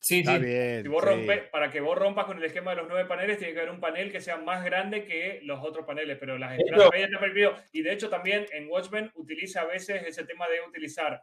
Sí, 0.00 0.20
Está 0.20 0.36
sí. 0.36 0.44
bien. 0.44 0.82
Si 0.82 0.88
vos 0.88 1.02
sí. 1.02 1.08
rompes, 1.10 1.48
para 1.48 1.72
que 1.72 1.80
vos 1.80 1.98
rompas 1.98 2.26
con 2.26 2.38
el 2.38 2.44
esquema 2.44 2.70
de 2.70 2.76
los 2.76 2.88
nueve 2.88 3.08
paneles, 3.08 3.38
tiene 3.38 3.52
que 3.52 3.58
haber 3.58 3.72
un 3.72 3.80
panel 3.80 4.12
que 4.12 4.20
sea 4.20 4.36
más 4.36 4.64
grande 4.64 5.04
que 5.04 5.40
los 5.42 5.58
otros 5.64 5.84
paneles, 5.84 6.16
pero 6.20 6.38
las 6.38 6.56
splash 6.56 6.88
pages 6.88 7.04
están 7.06 7.20
permitidos. 7.20 7.60
Y 7.72 7.82
de 7.82 7.92
hecho 7.92 8.08
también 8.08 8.46
en 8.52 8.68
Watchmen 8.70 9.10
utiliza 9.16 9.62
a 9.62 9.66
veces 9.66 10.04
ese 10.06 10.24
tema 10.24 10.46
de 10.48 10.60
utilizar 10.60 11.20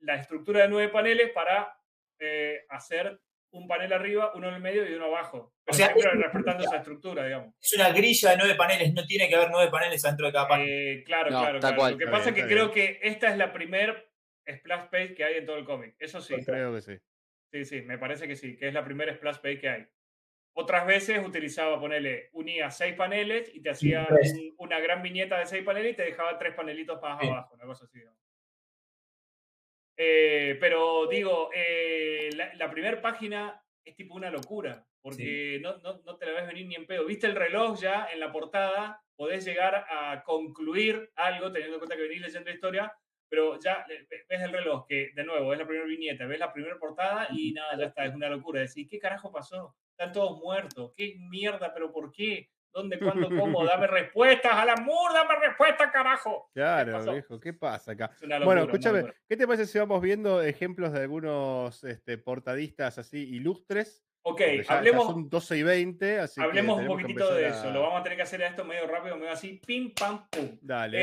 la 0.00 0.16
estructura 0.16 0.60
de 0.60 0.68
nueve 0.68 0.92
paneles 0.92 1.30
para 1.30 1.74
eh, 2.18 2.66
hacer 2.68 3.18
un 3.52 3.66
panel 3.66 3.94
arriba, 3.94 4.32
uno 4.34 4.48
en 4.48 4.54
el 4.56 4.60
medio 4.60 4.86
y 4.86 4.92
uno 4.92 5.06
abajo. 5.06 5.51
Pero 5.64 5.76
sea, 5.76 5.86
siempre 5.92 6.10
es- 6.12 6.18
respetando 6.18 6.64
esa 6.64 6.76
estructura, 6.78 7.24
digamos. 7.24 7.54
Es 7.60 7.72
una 7.74 7.90
grilla 7.92 8.30
de 8.30 8.36
nueve 8.36 8.54
paneles, 8.56 8.92
no 8.94 9.04
tiene 9.06 9.28
que 9.28 9.36
haber 9.36 9.50
nueve 9.50 9.70
paneles 9.70 10.02
dentro 10.02 10.26
de 10.26 10.32
cada 10.32 10.48
página. 10.48 10.68
Eh, 10.68 11.02
claro, 11.04 11.30
No, 11.30 11.40
claro, 11.40 11.60
tal 11.60 11.70
claro. 11.70 11.76
cual. 11.76 11.92
Lo 11.92 11.98
que 11.98 12.04
Está 12.04 12.16
pasa 12.18 12.30
bien, 12.30 12.36
es 12.44 12.48
que 12.48 12.54
creo 12.54 12.70
que 12.72 12.98
esta 13.02 13.28
es 13.30 13.36
la 13.38 13.52
primer 13.52 14.10
splash 14.58 14.88
page 14.90 15.14
que 15.14 15.24
hay 15.24 15.34
en 15.36 15.46
todo 15.46 15.56
el 15.56 15.64
cómic. 15.64 15.94
Eso 15.98 16.20
sí. 16.20 16.34
Creo 16.44 16.74
que 16.74 16.80
sí. 16.82 16.98
Sí, 17.52 17.64
sí, 17.64 17.82
me 17.82 17.98
parece 17.98 18.26
que 18.26 18.34
sí, 18.34 18.56
que 18.56 18.68
es 18.68 18.74
la 18.74 18.84
primera 18.84 19.14
splash 19.14 19.36
page 19.36 19.60
que 19.60 19.68
hay. 19.68 19.86
Otras 20.54 20.84
veces 20.86 21.24
utilizaba, 21.24 21.78
ponerle, 21.80 22.28
unía 22.32 22.70
seis 22.70 22.94
paneles 22.94 23.50
y 23.54 23.62
te 23.62 23.70
hacía 23.70 24.06
un- 24.10 24.54
una 24.58 24.80
gran 24.80 25.00
viñeta 25.02 25.38
de 25.38 25.46
seis 25.46 25.62
paneles 25.64 25.92
y 25.92 25.96
te 25.96 26.02
dejaba 26.04 26.38
tres 26.38 26.54
panelitos 26.54 27.00
más 27.00 27.20
Sí. 27.20 27.26
abajo, 27.28 27.54
una 27.54 27.64
cosa 27.66 27.84
así. 27.84 27.98
¿no? 28.04 28.12
Eh, 29.96 30.56
pero 30.60 31.06
digo, 31.06 31.50
eh, 31.54 32.30
la, 32.34 32.52
la 32.54 32.70
primera 32.70 33.00
página 33.00 33.62
es 33.84 33.96
tipo 33.96 34.14
una 34.14 34.30
locura, 34.30 34.86
porque 35.00 35.58
no, 35.62 35.78
no, 35.78 36.02
no 36.04 36.16
te 36.16 36.26
la 36.26 36.32
ves 36.32 36.46
venir 36.46 36.66
ni 36.66 36.74
en 36.76 36.86
pedo. 36.86 37.04
Viste 37.06 37.26
el 37.26 37.34
reloj 37.34 37.80
ya 37.80 38.08
en 38.12 38.20
la 38.20 38.30
portada, 38.32 39.02
podés 39.16 39.44
llegar 39.44 39.84
a 39.90 40.22
concluir 40.24 41.10
algo 41.16 41.50
teniendo 41.52 41.76
en 41.76 41.80
cuenta 41.80 41.96
que 41.96 42.02
venís 42.02 42.20
leyendo 42.22 42.48
la 42.48 42.54
historia, 42.54 42.92
pero 43.28 43.58
ya 43.58 43.84
ve- 43.88 44.06
ves 44.28 44.40
el 44.42 44.52
reloj, 44.52 44.84
que 44.86 45.10
de 45.14 45.24
nuevo 45.24 45.52
es 45.52 45.58
la 45.58 45.66
primera 45.66 45.86
viñeta, 45.86 46.26
ves 46.26 46.38
la 46.38 46.52
primera 46.52 46.78
portada 46.78 47.28
y 47.32 47.52
nada, 47.52 47.76
ya 47.78 47.86
está, 47.86 48.04
es 48.04 48.14
una 48.14 48.28
locura. 48.28 48.60
Decís, 48.60 48.86
¿qué 48.90 48.98
carajo 48.98 49.32
pasó? 49.32 49.74
Están 49.90 50.12
todos 50.12 50.38
muertos, 50.38 50.92
¿qué 50.96 51.16
mierda? 51.18 51.72
¿Pero 51.74 51.92
por 51.92 52.12
qué? 52.12 52.50
¿Dónde, 52.72 52.98
cuándo, 52.98 53.28
cómo? 53.38 53.64
Dame 53.64 53.86
respuestas, 53.86 54.52
a 54.52 54.64
la 54.64 54.76
mur, 54.76 55.12
dame 55.12 55.34
respuestas, 55.46 55.90
carajo. 55.92 56.50
Claro, 56.54 57.12
viejo, 57.12 57.38
¿qué 57.38 57.52
pasa 57.52 57.92
acá? 57.92 58.10
Es 58.14 58.22
una 58.22 58.38
locura, 58.38 58.44
Bueno, 58.44 58.62
escúchame. 58.62 59.12
¿qué 59.28 59.36
te 59.36 59.46
parece 59.46 59.66
si 59.66 59.78
vamos 59.78 60.00
viendo 60.00 60.42
ejemplos 60.42 60.92
de 60.92 61.02
algunos 61.02 61.84
este, 61.84 62.18
portadistas 62.18 62.98
así 62.98 63.18
ilustres? 63.34 64.04
Ok, 64.24 64.40
ya- 64.40 64.62
ya 64.62 64.78
hablemos, 64.78 65.06
son 65.06 65.28
12 65.28 65.56
y 65.58 65.62
20, 65.64 66.20
así 66.20 66.40
que 66.40 66.44
hablemos 66.46 66.76
un 66.78 66.82
que 66.84 66.88
poquitito 66.88 67.34
de 67.34 67.48
eso. 67.48 67.68
a- 67.68 67.72
Lo 67.72 67.82
vamos 67.82 68.00
a 68.00 68.02
tener 68.04 68.16
que 68.16 68.22
hacer 68.22 68.42
a 68.44 68.46
esto 68.48 68.64
medio 68.64 68.86
rápido, 68.86 69.16
medio 69.16 69.32
así, 69.32 69.60
pim, 69.66 69.92
pam, 69.92 70.28
pum. 70.30 70.58
Dale. 70.60 70.98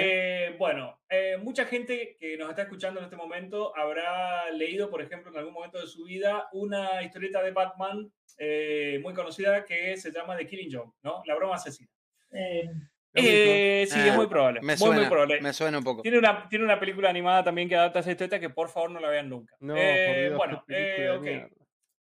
Eh, 0.47 0.55
bueno, 0.57 1.01
eh, 1.09 1.37
mucha 1.37 1.65
gente 1.65 2.15
que 2.19 2.37
nos 2.37 2.49
está 2.49 2.61
escuchando 2.61 2.99
en 2.99 3.03
este 3.05 3.17
momento 3.17 3.75
habrá 3.77 4.49
leído, 4.51 4.89
por 4.89 5.01
ejemplo, 5.01 5.31
en 5.31 5.37
algún 5.37 5.53
momento 5.53 5.79
de 5.81 5.87
su 5.87 6.05
vida, 6.05 6.47
una 6.53 7.03
historieta 7.03 7.43
de 7.43 7.51
Batman 7.51 8.09
eh, 8.37 8.99
muy 9.03 9.13
conocida 9.13 9.65
que 9.65 9.97
se 9.97 10.11
llama 10.13 10.37
The 10.37 10.47
Killing 10.47 10.71
Joke, 10.71 10.95
¿no? 11.03 11.21
La 11.25 11.35
broma 11.35 11.55
asesina. 11.55 11.89
Eh. 12.31 12.69
Eh, 13.15 13.85
sí, 13.89 13.99
Ah, 13.99 14.07
es 14.07 14.15
muy 14.15 14.27
probable. 14.27 14.61
Me 14.61 14.67
muy, 14.73 14.77
suena, 14.77 14.95
muy 15.01 15.09
probable. 15.09 15.41
me 15.41 15.51
suena 15.51 15.77
un 15.79 15.83
poco. 15.83 16.03
Tiene 16.03 16.19
una, 16.19 16.47
tiene 16.47 16.63
una 16.63 16.79
película 16.79 17.09
animada 17.09 17.43
también 17.43 17.67
que 17.67 17.75
adapta 17.75 17.99
esa 17.99 18.11
historieta 18.11 18.39
que 18.39 18.49
por 18.51 18.69
favor 18.69 18.91
no 18.91 18.99
la 19.01 19.09
vean 19.09 19.27
nunca. 19.27 19.53
No, 19.59 19.75
Eh, 19.75 20.05
por 20.07 20.15
Dios, 20.21 20.37
bueno, 20.37 20.63
eh, 20.69 20.95
de 21.01 21.09
ok. 21.11 21.21
mierda. 21.23 21.49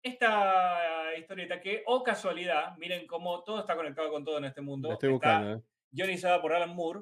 Esta 0.03 1.17
historieta 1.19 1.61
que, 1.61 1.83
o 1.87 2.03
casualidad, 2.03 2.77
miren 2.77 3.07
cómo 3.07 3.43
todo 3.43 3.61
está 3.61 3.75
conectado 3.75 4.11
con 4.11 4.25
todo 4.25 4.39
en 4.39 4.45
este 4.45 4.61
mundo. 4.61 4.89
La 4.89 4.95
estoy 4.95 5.15
está 5.15 5.29
buscando, 5.29 5.59
¿eh? 5.59 5.63
guionizada 5.91 6.41
por 6.41 6.53
Alan 6.53 6.75
Moore. 6.75 7.01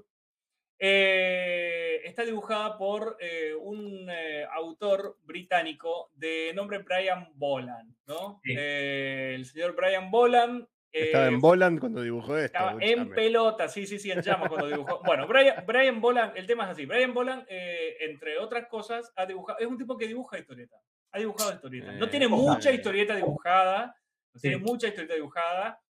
Eh, 0.78 2.02
está 2.04 2.24
dibujada 2.24 2.76
por 2.76 3.16
eh, 3.20 3.54
un 3.54 4.08
eh, 4.10 4.44
autor 4.52 5.18
británico 5.22 6.10
de 6.14 6.52
nombre 6.54 6.78
Brian 6.78 7.28
Boland, 7.34 7.94
¿no? 8.06 8.40
Sí. 8.44 8.54
Eh, 8.56 9.32
el 9.34 9.44
señor 9.46 9.74
Brian 9.74 10.10
Boland. 10.10 10.66
Estaba 10.92 11.26
eh, 11.26 11.28
en 11.28 11.40
Boland 11.40 11.80
cuando 11.80 12.02
dibujó 12.02 12.36
esto. 12.36 12.58
estaba 12.58 12.76
en 12.80 13.10
pelota, 13.10 13.68
sí, 13.68 13.86
sí, 13.86 13.98
sí, 13.98 14.10
en 14.10 14.22
llamas 14.22 14.48
cuando 14.48 14.68
dibujó. 14.68 15.02
Bueno, 15.04 15.26
Brian, 15.26 15.64
Brian 15.66 16.00
Boland, 16.00 16.36
el 16.36 16.46
tema 16.46 16.64
es 16.64 16.70
así. 16.70 16.86
Brian 16.86 17.12
Boland, 17.12 17.46
entre 17.48 18.38
otras 18.38 18.66
cosas, 18.68 19.12
ha 19.16 19.26
dibujado, 19.26 19.58
es 19.58 19.66
un 19.66 19.76
tipo 19.78 19.96
que 19.96 20.06
dibuja 20.06 20.38
historietas. 20.38 20.80
Ha 21.16 21.18
dibujado 21.18 21.54
historietas. 21.54 21.94
No 21.96 22.04
Eh, 22.04 22.08
tiene 22.08 22.28
mucha 22.28 22.70
historieta 22.70 23.14
dibujada. 23.16 23.96
No 24.34 24.40
tiene 24.40 24.58
mucha 24.58 24.88
historieta 24.88 25.14
dibujada. 25.14 25.80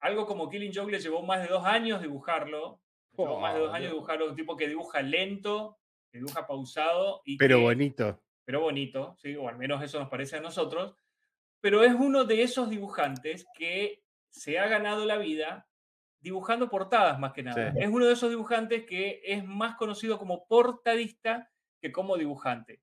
Algo 0.00 0.26
como 0.26 0.48
Killing 0.50 0.72
Joke 0.74 0.90
le 0.90 0.98
llevó 0.98 1.22
más 1.22 1.40
de 1.42 1.46
dos 1.48 1.64
años 1.64 2.02
dibujarlo. 2.02 2.80
Le 3.12 3.24
llevó 3.24 3.40
más 3.40 3.54
de 3.54 3.60
dos 3.60 3.68
Joder. 3.68 3.82
años 3.82 3.92
dibujarlo. 3.92 4.30
Un 4.30 4.34
tipo 4.36 4.56
que 4.56 4.66
dibuja 4.68 5.00
lento, 5.02 5.78
que 6.10 6.18
dibuja 6.18 6.44
pausado. 6.46 7.22
Y 7.24 7.36
Pero 7.36 7.58
que- 7.58 7.62
bonito. 7.62 8.20
pero 8.44 8.60
bonito, 8.60 9.16
¿sí? 9.18 9.34
o 9.36 9.48
al 9.48 9.56
menos 9.58 9.82
eso 9.82 9.98
nos 10.00 10.08
parece 10.08 10.36
a 10.36 10.40
nosotros, 10.40 10.94
pero 11.60 11.82
es 11.84 11.92
uno 11.94 12.24
de 12.24 12.42
esos 12.42 12.68
dibujantes 12.70 13.46
que 13.56 14.02
se 14.30 14.58
ha 14.58 14.66
ganado 14.68 15.04
la 15.04 15.18
vida 15.18 15.66
dibujando 16.20 16.68
portadas 16.68 17.18
más 17.18 17.32
que 17.32 17.42
nada. 17.44 17.72
Sí. 17.72 17.78
Es 17.80 17.88
uno 17.88 18.06
de 18.06 18.12
esos 18.12 18.30
dibujantes 18.30 18.84
que 18.86 19.20
es 19.24 19.44
más 19.44 19.76
conocido 19.76 20.18
como 20.18 20.46
portadista 20.46 21.50
que 21.80 21.90
como 21.92 22.16
dibujante. 22.16 22.80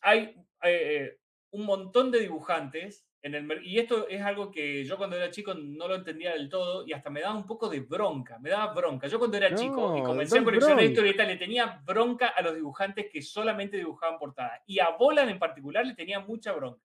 Hay 0.00 0.34
eh, 0.62 1.18
un 1.50 1.64
montón 1.64 2.10
de 2.10 2.20
dibujantes 2.20 3.08
en 3.22 3.34
el 3.34 3.66
y 3.66 3.78
esto 3.78 4.06
es 4.08 4.22
algo 4.22 4.50
que 4.50 4.84
yo 4.84 4.96
cuando 4.96 5.16
era 5.16 5.30
chico 5.30 5.52
no 5.54 5.88
lo 5.88 5.96
entendía 5.96 6.32
del 6.32 6.48
todo 6.48 6.86
y 6.86 6.92
hasta 6.92 7.10
me 7.10 7.20
daba 7.20 7.34
un 7.34 7.46
poco 7.46 7.68
de 7.68 7.80
bronca, 7.80 8.38
me 8.38 8.50
daba 8.50 8.72
bronca. 8.72 9.08
Yo 9.08 9.18
cuando 9.18 9.36
era 9.36 9.54
chico 9.54 9.96
y 9.96 10.02
comencé 10.02 10.38
a 10.38 10.44
coleccionar 10.44 10.84
historietas 10.84 11.26
le 11.26 11.36
tenía 11.36 11.82
bronca 11.84 12.28
a 12.28 12.42
los 12.42 12.54
dibujantes 12.54 13.06
que 13.10 13.20
solamente 13.20 13.76
dibujaban 13.76 14.18
portadas 14.18 14.62
y 14.66 14.78
a 14.78 14.90
Bolan 14.90 15.28
en 15.28 15.38
particular 15.38 15.84
le 15.84 15.94
tenía 15.94 16.20
mucha 16.20 16.52
bronca. 16.52 16.82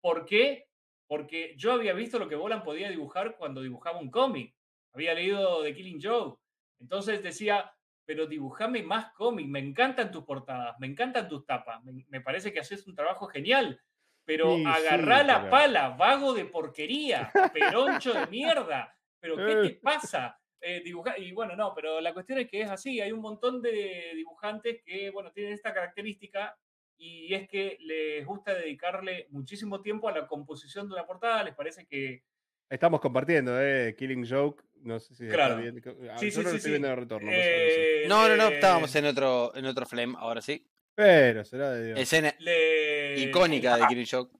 ¿Por 0.00 0.24
qué? 0.24 0.68
Porque 1.06 1.54
yo 1.56 1.72
había 1.72 1.92
visto 1.92 2.18
lo 2.18 2.28
que 2.28 2.36
Bolan 2.36 2.62
podía 2.62 2.88
dibujar 2.88 3.36
cuando 3.36 3.60
dibujaba 3.60 3.98
un 3.98 4.10
cómic. 4.10 4.54
Había 4.94 5.14
leído 5.14 5.62
The 5.62 5.74
Killing 5.74 6.00
Joke. 6.02 6.40
Entonces 6.80 7.22
decía, 7.22 7.75
pero 8.06 8.26
dibujame 8.26 8.82
más 8.82 9.12
cómic, 9.12 9.46
me 9.48 9.58
encantan 9.60 10.10
tus 10.12 10.24
portadas, 10.24 10.76
me 10.78 10.86
encantan 10.86 11.28
tus 11.28 11.44
tapas, 11.44 11.82
me, 11.84 12.04
me 12.08 12.20
parece 12.22 12.52
que 12.52 12.60
haces 12.60 12.86
un 12.86 12.94
trabajo 12.94 13.26
genial, 13.26 13.80
pero 14.24 14.54
Sí, 14.54 14.62
sí, 14.64 14.68
agarrá 14.68 15.22
la 15.22 15.48
pala, 15.50 15.90
vago 15.90 16.32
de 16.34 16.44
porquería, 16.46 17.36
peroncho 17.52 18.14
de 18.14 18.26
mierda, 18.26 18.96
pero 19.20 19.42
¿qué 19.42 19.56
te 19.56 19.70
pasa? 19.82 20.40
Eh, 20.60 20.82
dibuja- 20.84 21.18
y 21.18 21.32
bueno, 21.32 21.54
no, 21.56 21.74
pero 21.74 22.00
la 22.00 22.14
cuestión 22.14 22.38
es 22.40 22.48
que 22.50 22.62
es 22.62 22.70
así, 22.70 23.00
hay 23.00 23.12
un 23.12 23.20
montón 23.20 23.60
de 23.62 24.12
dibujantes 24.14 24.82
que, 24.84 25.10
bueno, 25.10 25.30
tienen 25.32 25.52
esta 25.52 25.72
característica 25.74 26.56
y 26.98 27.34
es 27.34 27.48
que 27.48 27.76
les 27.80 28.24
gusta 28.26 28.54
dedicarle 28.54 29.26
muchísimo 29.30 29.82
tiempo 29.82 30.08
a 30.08 30.12
la 30.12 30.26
composición 30.26 30.88
de 30.88 30.94
una 30.94 31.06
portada, 31.06 31.44
les 31.44 31.54
parece 31.54 31.86
que 31.86 32.24
Estamos 32.68 33.00
compartiendo, 33.00 33.60
¿eh? 33.60 33.94
Killing 33.96 34.26
Joke. 34.28 34.64
No 34.82 34.98
sé 35.00 35.14
si 35.14 35.24
está 35.24 35.36
Claro. 35.36 35.56
bien. 35.62 35.82
Ah, 36.10 36.18
Sí, 36.18 36.26
yo 36.26 36.30
sí, 36.30 36.36
no 36.38 36.42
lo 36.44 36.50
sí, 36.50 36.56
estoy 36.56 36.60
sí. 36.60 36.70
viendo 36.70 36.88
de 36.88 36.96
retorno. 36.96 37.30
eh, 37.32 38.04
No, 38.08 38.28
no, 38.28 38.36
no, 38.36 38.48
estábamos 38.48 38.94
en 38.94 39.06
otro, 39.06 39.54
en 39.54 39.66
otro 39.66 39.86
flame, 39.86 40.14
ahora 40.18 40.40
sí. 40.40 40.66
Pero 40.94 41.44
será 41.44 41.72
de 41.72 41.86
Dios. 41.86 42.00
Escena 42.00 42.34
le- 42.38 43.18
icónica 43.20 43.76
de 43.76 43.86
Killing 43.86 44.06
Joke. 44.10 44.36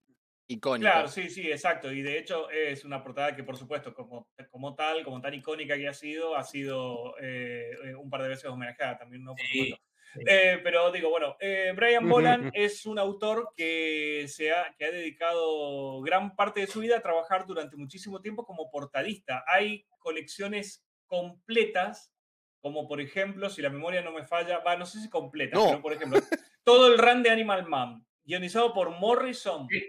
Icónica. 0.49 0.93
Claro, 0.93 1.09
sí, 1.09 1.29
sí, 1.29 1.51
exacto. 1.51 1.91
Y 1.91 2.03
de 2.03 2.19
hecho 2.19 2.49
es 2.51 2.85
una 2.85 3.03
portada 3.03 3.35
que, 3.35 3.43
por 3.43 3.57
supuesto, 3.57 3.93
como, 3.93 4.29
como 4.51 4.75
tal, 4.77 5.03
como 5.05 5.21
tan 5.21 5.35
icónica 5.35 5.77
que 5.77 5.89
ha 5.89 5.93
sido, 5.95 6.37
ha 6.37 6.45
sido 6.45 7.17
eh, 7.21 7.71
eh, 7.85 7.95
un 7.97 8.09
par 8.09 8.23
de 8.23 8.29
veces 8.29 8.45
homenajeada 8.47 8.97
también, 8.99 9.25
¿no? 9.25 9.35
Por 9.35 9.45
Sí, 9.45 9.59
supuesto. 9.71 9.86
Sí. 10.15 10.21
Eh, 10.27 10.61
pero 10.63 10.91
digo, 10.93 11.11
bueno, 11.11 11.37
eh, 11.41 11.73
Brian 11.75 12.09
Boland 12.09 12.51
es 12.55 12.87
un 12.87 12.99
autor 12.99 13.51
que, 13.57 14.27
se 14.29 14.53
ha, 14.53 14.75
que 14.79 14.85
ha 14.87 14.91
dedicado 14.91 16.01
gran 16.03 16.35
parte 16.37 16.61
de 16.61 16.67
su 16.67 16.81
vida 16.81 16.99
a 16.99 17.03
trabajar 17.03 17.47
durante 17.47 17.77
muchísimo 17.77 18.21
tiempo 18.21 18.45
como 18.45 18.71
portadista. 18.71 19.45
Hay 19.47 19.87
colecciones 19.99 20.87
completas, 21.07 22.13
como 22.61 22.89
por 22.89 23.01
ejemplo, 23.01 23.49
si 23.51 23.63
la 23.63 23.71
memoria 23.71 24.03
no 24.03 24.13
me 24.13 24.25
falla, 24.25 24.59
va, 24.59 24.77
no 24.77 24.87
sé 24.87 25.01
si 25.01 25.09
completa, 25.11 25.57
No. 25.57 25.67
pero 25.69 25.83
por 25.83 25.93
ejemplo, 25.93 26.21
todo 26.65 26.89
el 26.93 26.99
run 26.99 27.23
de 27.23 27.31
Animal 27.31 27.67
Man, 27.69 28.05
guionizado 28.25 28.73
por 28.75 28.91
Morrison, 28.91 29.69
Sí. 29.71 29.83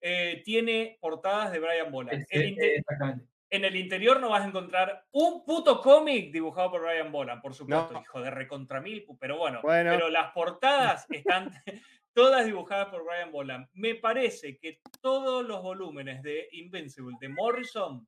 eh, 0.00 0.42
tiene 0.44 0.98
portadas 1.00 1.52
de 1.52 1.58
Brian 1.58 1.88
eh, 2.30 2.48
inte- 2.48 2.76
Exactamente. 2.76 3.24
En 3.50 3.64
el 3.64 3.76
interior 3.76 4.20
no 4.20 4.30
vas 4.30 4.42
a 4.44 4.48
encontrar 4.48 5.04
un 5.12 5.44
puto 5.44 5.80
cómic 5.80 6.30
dibujado 6.32 6.70
por 6.72 6.82
Brian 6.82 7.10
Boland, 7.10 7.40
por 7.40 7.54
supuesto, 7.54 7.92
No. 7.94 8.00
hijo 8.02 8.20
de 8.20 8.30
recontra 8.30 8.80
mil, 8.80 9.06
pero 9.18 9.38
bueno, 9.38 9.60
Bueno. 9.62 9.90
pero 9.92 10.08
las 10.10 10.32
portadas 10.32 11.06
están 11.10 11.50
todas 12.12 12.44
dibujadas 12.46 12.88
por 12.88 13.04
Brian 13.06 13.30
Boland. 13.32 13.68
Me 13.72 13.94
parece 13.94 14.58
que 14.58 14.80
todos 15.00 15.46
los 15.46 15.62
volúmenes 15.62 16.22
de 16.22 16.48
Invincible 16.52 17.16
de 17.20 17.28
Morrison 17.28 18.06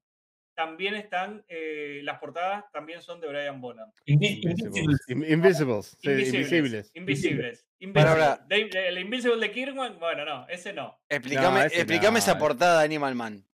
también 0.54 0.94
están, 0.94 1.42
eh, 1.48 2.00
las 2.02 2.18
portadas 2.18 2.64
también 2.70 3.00
son 3.00 3.18
de 3.20 3.28
Brian 3.28 3.60
Boland. 3.62 3.92
Invi- 4.06 4.42
Invisibles. 4.42 4.76
Invisibles. 4.76 5.08
In- 5.08 5.32
Invisibles. 5.32 5.98
sí, 6.02 6.10
invisibles. 6.10 6.90
Invisibles. 6.94 7.66
Para, 7.94 8.10
Invisible. 8.10 8.26
para. 8.26 8.36
De- 8.46 8.88
el 8.88 8.98
Invincible 8.98 9.38
de 9.40 9.50
Kirkman, 9.52 9.98
bueno, 9.98 10.24
no, 10.26 10.46
ese 10.48 10.74
no. 10.74 11.00
Explícame, 11.08 11.64
ese 11.66 11.76
explícame 11.76 12.12
no, 12.12 12.18
esa 12.18 12.32
ese- 12.32 12.40
portada 12.40 12.80
de 12.80 12.84
Animal 12.84 13.14
Man. 13.14 13.46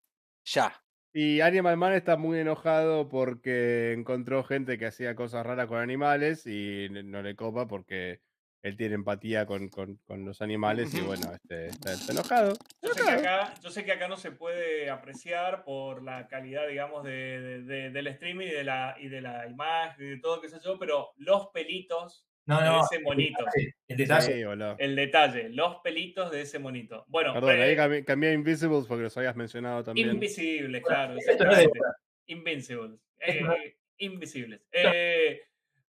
Ya. 0.46 0.82
Y 1.18 1.40
Animal 1.40 1.78
Man 1.78 1.94
está 1.94 2.18
muy 2.18 2.38
enojado 2.40 3.08
porque 3.08 3.94
encontró 3.94 4.44
gente 4.44 4.76
que 4.76 4.84
hacía 4.84 5.14
cosas 5.14 5.46
raras 5.46 5.66
con 5.66 5.78
animales 5.78 6.46
y 6.46 6.88
no 6.90 7.22
le 7.22 7.34
copa 7.34 7.66
porque 7.66 8.20
él 8.60 8.76
tiene 8.76 8.96
empatía 8.96 9.46
con, 9.46 9.70
con- 9.70 9.96
con 10.04 10.26
los 10.26 10.42
animales 10.42 10.92
y 10.92 11.00
bueno, 11.00 11.32
este, 11.32 11.68
está, 11.68 11.94
está 11.94 12.12
enojado. 12.12 12.52
Yo 12.82 12.92
sé, 12.92 13.02
que 13.02 13.10
acá, 13.12 13.54
yo 13.62 13.70
sé 13.70 13.84
que 13.86 13.92
acá 13.92 14.08
no 14.08 14.18
se 14.18 14.30
puede 14.32 14.90
apreciar 14.90 15.64
por 15.64 16.02
la 16.02 16.28
calidad, 16.28 16.68
digamos, 16.68 17.02
de, 17.02 17.40
de- 17.40 17.62
de- 17.62 17.90
del 17.90 18.06
streaming 18.08 18.48
y 18.48 18.50
de, 18.50 18.64
la, 18.64 18.94
y 19.00 19.08
de 19.08 19.22
la 19.22 19.46
imagen 19.48 20.04
y 20.04 20.10
de 20.10 20.18
todo, 20.20 20.42
qué 20.42 20.50
sé 20.50 20.58
yo, 20.62 20.78
pero 20.78 21.12
los 21.16 21.46
pelitos 21.48 22.26
No, 22.46 22.60
de 22.60 22.66
no. 22.66 22.80
ese 22.84 23.00
monito, 23.00 23.44
El 23.88 23.96
detalle. 23.96 24.32
Sí, 24.34 24.44
boludo. 24.44 24.76
el 24.78 24.94
detalle, 24.96 25.48
los 25.50 25.76
pelitos 25.82 26.30
de 26.30 26.42
ese 26.42 26.58
monito. 26.60 27.04
Bueno, 27.08 27.34
Perdón, 27.34 27.56
eh, 27.58 27.62
ahí 27.64 27.76
cambié, 27.76 28.04
cambié 28.04 28.30
a 28.30 28.34
Invisibles 28.34 28.86
porque 28.86 29.02
los 29.04 29.16
habías 29.16 29.34
mencionado 29.36 29.82
también. 29.82 30.10
invisibles, 30.10 30.82
claro, 30.84 31.16
Esto 31.18 31.44
no 31.44 31.50
es 31.50 31.58
de 31.58 31.64
exactamente. 31.64 31.98
Invincibles. 32.28 33.00
Eh, 33.20 33.76
invisibles. 33.98 34.60
Eh, 34.72 35.40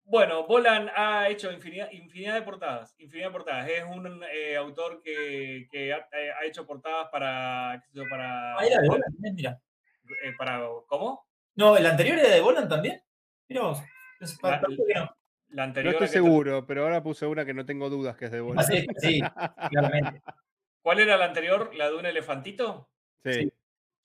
bueno, 0.04 0.46
Bolan 0.46 0.90
ha 0.96 1.30
hecho 1.30 1.52
infinidad, 1.52 1.90
infinidad 1.92 2.36
de 2.36 2.42
portadas. 2.42 2.94
Infinidad 3.00 3.30
de 3.30 3.34
portadas. 3.34 3.70
Es 3.70 3.84
un 3.86 4.22
eh, 4.32 4.56
autor 4.58 5.02
que, 5.02 5.68
que 5.72 5.94
ha, 5.94 6.08
ha 6.40 6.46
hecho 6.46 6.66
portadas 6.68 7.08
para. 7.12 7.80
qué 7.82 7.88
sé 7.90 7.98
yo, 7.98 8.04
para, 8.10 8.58
Ah, 8.60 8.66
era 8.66 8.82
de 8.82 8.88
Boland 8.90 9.14
también, 9.14 9.36
mira. 9.36 9.62
eh, 10.24 10.34
para 10.38 10.62
¿Cómo? 10.88 11.26
No, 11.56 11.78
¿el 11.78 11.86
anterior 11.86 12.20
era 12.20 12.30
de 12.30 12.42
Boland 12.42 12.70
también? 12.70 13.02
Mira 13.48 13.62
vos. 13.62 13.80
Es 14.20 14.38
pa- 14.40 14.62
La- 15.54 15.68
no. 15.68 15.74
Estoy 15.80 15.94
te- 16.00 16.08
seguro, 16.08 16.66
pero 16.66 16.84
ahora 16.84 17.02
puse 17.04 17.26
una 17.26 17.46
que 17.46 17.54
no 17.54 17.66
tengo 17.66 17.90
dudas 17.90 18.16
que 18.18 18.26
es 18.26 18.32
de 18.32 18.40
Ah, 18.40 18.42
Bola. 18.42 18.64
sí, 18.64 18.86
sí, 18.98 19.22
claramente. 19.70 20.22
¿Cuál 20.82 21.00
era 21.00 21.16
la 21.18 21.26
anterior? 21.26 21.74
¿La 21.76 21.90
de 21.90 21.96
un 21.96 22.06
elefantito? 22.06 22.90
Sí, 23.24 23.32
Sí. 23.34 23.54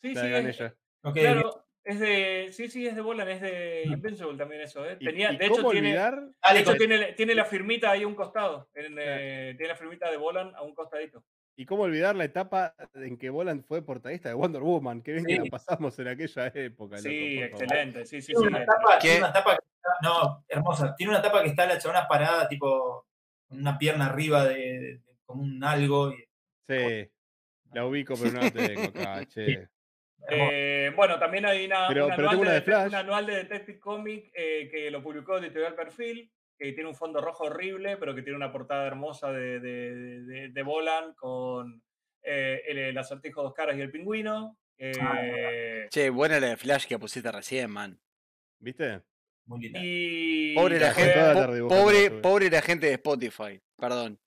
Sí, 0.03 0.15
la 0.15 0.21
sí. 0.23 0.29
de 0.29 0.51
Es, 0.51 0.57
claro, 1.15 1.65
es 1.83 1.99
de. 2.01 2.49
Sí, 2.53 2.69
sí, 2.69 2.87
es 2.87 2.95
de 2.95 3.01
Bolan, 3.01 3.29
es 3.29 3.41
de. 3.41 3.83
Invincible 3.87 4.37
también 4.39 4.61
eso. 4.61 4.87
¿eh? 4.89 4.97
¿Y, 5.01 5.07
Tenía, 5.07 5.33
y 5.33 5.37
de 5.39 5.47
hecho, 5.47 5.57
cómo 5.57 5.71
tiene, 5.73 5.89
olvidar? 5.89 6.21
de 6.53 6.59
hecho 6.61 6.75
tiene, 6.77 7.13
tiene 7.15 7.35
la 7.35 7.45
firmita 7.45 7.91
ahí 7.91 8.05
a 8.05 8.07
un 8.07 8.15
costado. 8.15 8.69
en, 8.75 8.97
eh, 8.99 9.55
tiene 9.57 9.73
la 9.73 9.77
firmita 9.77 10.09
de 10.11 10.17
Bolan 10.19 10.55
a 10.55 10.63
un 10.63 10.75
costadito. 10.75 11.25
¿Y 11.57 11.67
cómo 11.67 11.83
olvidar 11.83 12.15
la 12.15 12.23
etapa 12.25 12.77
en 12.95 13.19
que 13.19 13.31
Boland 13.31 13.65
fue 13.65 13.83
portadista 13.85 14.29
de 14.29 14.37
Wonder 14.37 14.63
Woman? 14.63 15.03
Qué 15.03 15.15
bien 15.15 15.25
que 15.27 15.37
la 15.39 15.45
pasamos 15.51 15.99
en 15.99 16.07
aquella 16.07 16.47
época. 16.55 16.99
Sí, 16.99 17.41
loco, 17.41 17.47
excelente. 17.65 18.07
Sí, 18.07 18.23
sí, 18.23 18.33
una 18.37 18.65
tapa, 18.65 18.99
¿Qué? 19.01 19.09
tiene 19.09 19.19
una 19.19 19.33
tapa 19.33 19.57
que 19.57 19.65
está, 19.65 19.78
no, 20.03 20.45
hermosa. 20.49 20.95
Tiene 20.97 21.13
una 21.13 21.23
tapa 21.23 21.43
que 21.43 21.49
está 21.51 21.67
la 21.67 21.79
chabona 21.79 22.07
parada, 22.09 22.49
tipo, 22.49 23.07
con 23.47 23.59
una 23.61 23.79
pierna 23.79 24.07
arriba 24.07 24.45
de, 24.45 24.55
de- 24.57 24.79
de- 24.99 25.03
como 25.25 25.43
un 25.43 25.63
algo. 25.65 26.13
y- 26.13 26.25
Sí, 26.69 27.11
la 27.73 27.87
ubico, 27.87 28.15
pero 28.17 28.33
no 28.33 28.41
la 28.43 28.51
tengo 28.51 28.83
acá, 28.83 29.25
che. 29.29 29.69
Eh, 30.31 30.93
bueno, 30.97 31.19
también 31.19 31.47
hay 31.47 31.65
una, 31.67 31.89
Pero- 31.89 32.07
un 32.07 32.11
pero 32.17 32.29
anual 32.29 32.31
tengo 32.31 32.43
una 32.43 32.53
de 32.53 32.63
Flash. 32.63 32.89
un 32.89 32.95
anual 32.95 33.27
de 33.27 33.35
Detective 33.37 33.79
Comic 33.79 34.31
eh, 34.35 34.69
que 34.71 34.91
lo 34.91 35.03
publicó 35.03 35.39
Editorial 35.39 35.75
Perfil, 35.75 36.31
que 36.59 36.73
tiene 36.73 36.89
un 36.91 36.95
fondo 36.97 37.21
rojo 37.21 37.45
horrible, 37.45 37.97
pero 37.97 38.15
que 38.15 38.23
tiene 38.23 38.37
una 38.37 38.53
portada 38.53 38.87
hermosa 38.87 39.31
de, 39.33 39.61
de, 39.61 39.95
de, 40.23 40.49
de 40.49 40.63
Bolan 40.63 41.15
con 41.15 41.83
eh, 42.23 42.63
el, 42.67 42.79
el 42.79 42.99
acertijo 42.99 43.43
dos 43.43 43.55
caras 43.55 43.77
y 43.77 43.81
el 43.81 43.91
pingüino. 43.93 44.59
eh, 44.77 45.87
Che, 45.89 46.11
buena 46.11 46.41
la 46.41 46.49
de 46.49 46.57
Flash 46.57 46.87
que 46.87 46.99
pusiste 46.99 47.31
recién, 47.33 47.71
man. 47.71 47.99
¿Viste? 48.59 49.03
Muy 49.49 49.61
linda. 49.61 49.81
y, 49.83 50.55
Pobre 50.55 50.79
la 50.79 50.93
gente, 50.93 51.13
po- 51.15 51.33
tarde 51.41 51.61
pobre, 51.63 52.11
pobre 52.11 52.51
la 52.51 52.63
gente 52.63 52.87
de 52.87 52.93
Spotify. 52.93 53.61
Perdón. 53.77 54.19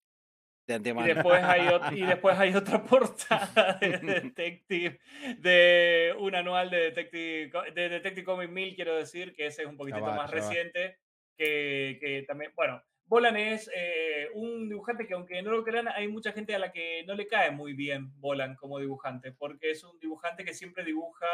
De 0.67 0.73
y 0.73 0.77
antemano. 0.77 1.07
después 1.07 1.43
hay 1.43 1.61
ot- 1.67 1.97
y 1.97 2.01
después 2.05 2.37
hay 2.37 2.53
otra 2.55 2.83
portada 2.83 3.77
de 3.79 3.97
Detective, 3.99 4.99
de 5.39 6.13
un 6.19 6.35
anual 6.35 6.69
de 6.69 6.77
Detective, 6.91 7.51
de 7.73 7.89
Detective 7.89 8.23
Comic 8.25 8.49
1000, 8.49 8.75
quiero 8.75 8.95
decir, 8.95 9.33
que 9.33 9.45
ese 9.47 9.61
es 9.63 9.67
un 9.67 9.77
poquitito 9.77 10.03
va, 10.05 10.15
más 10.15 10.31
reciente. 10.31 10.97
que, 11.37 11.97
que 11.99 12.23
también, 12.27 12.51
bueno, 12.55 12.81
Bolan 13.05 13.35
es 13.37 13.69
eh, 13.75 14.29
un 14.35 14.69
dibujante 14.69 15.05
que 15.07 15.13
aunque 15.15 15.41
no 15.41 15.51
lo 15.51 15.63
crean, 15.63 15.87
hay 15.89 16.07
mucha 16.07 16.31
gente 16.31 16.55
a 16.55 16.59
la 16.59 16.71
que 16.71 17.03
no 17.05 17.13
le 17.15 17.27
cae 17.27 17.51
muy 17.51 17.73
bien 17.73 18.11
Bolan 18.19 18.55
como 18.55 18.79
dibujante, 18.79 19.31
porque 19.33 19.71
es 19.71 19.83
un 19.83 19.99
dibujante 19.99 20.45
que 20.45 20.53
siempre 20.53 20.83
dibuja 20.85 21.27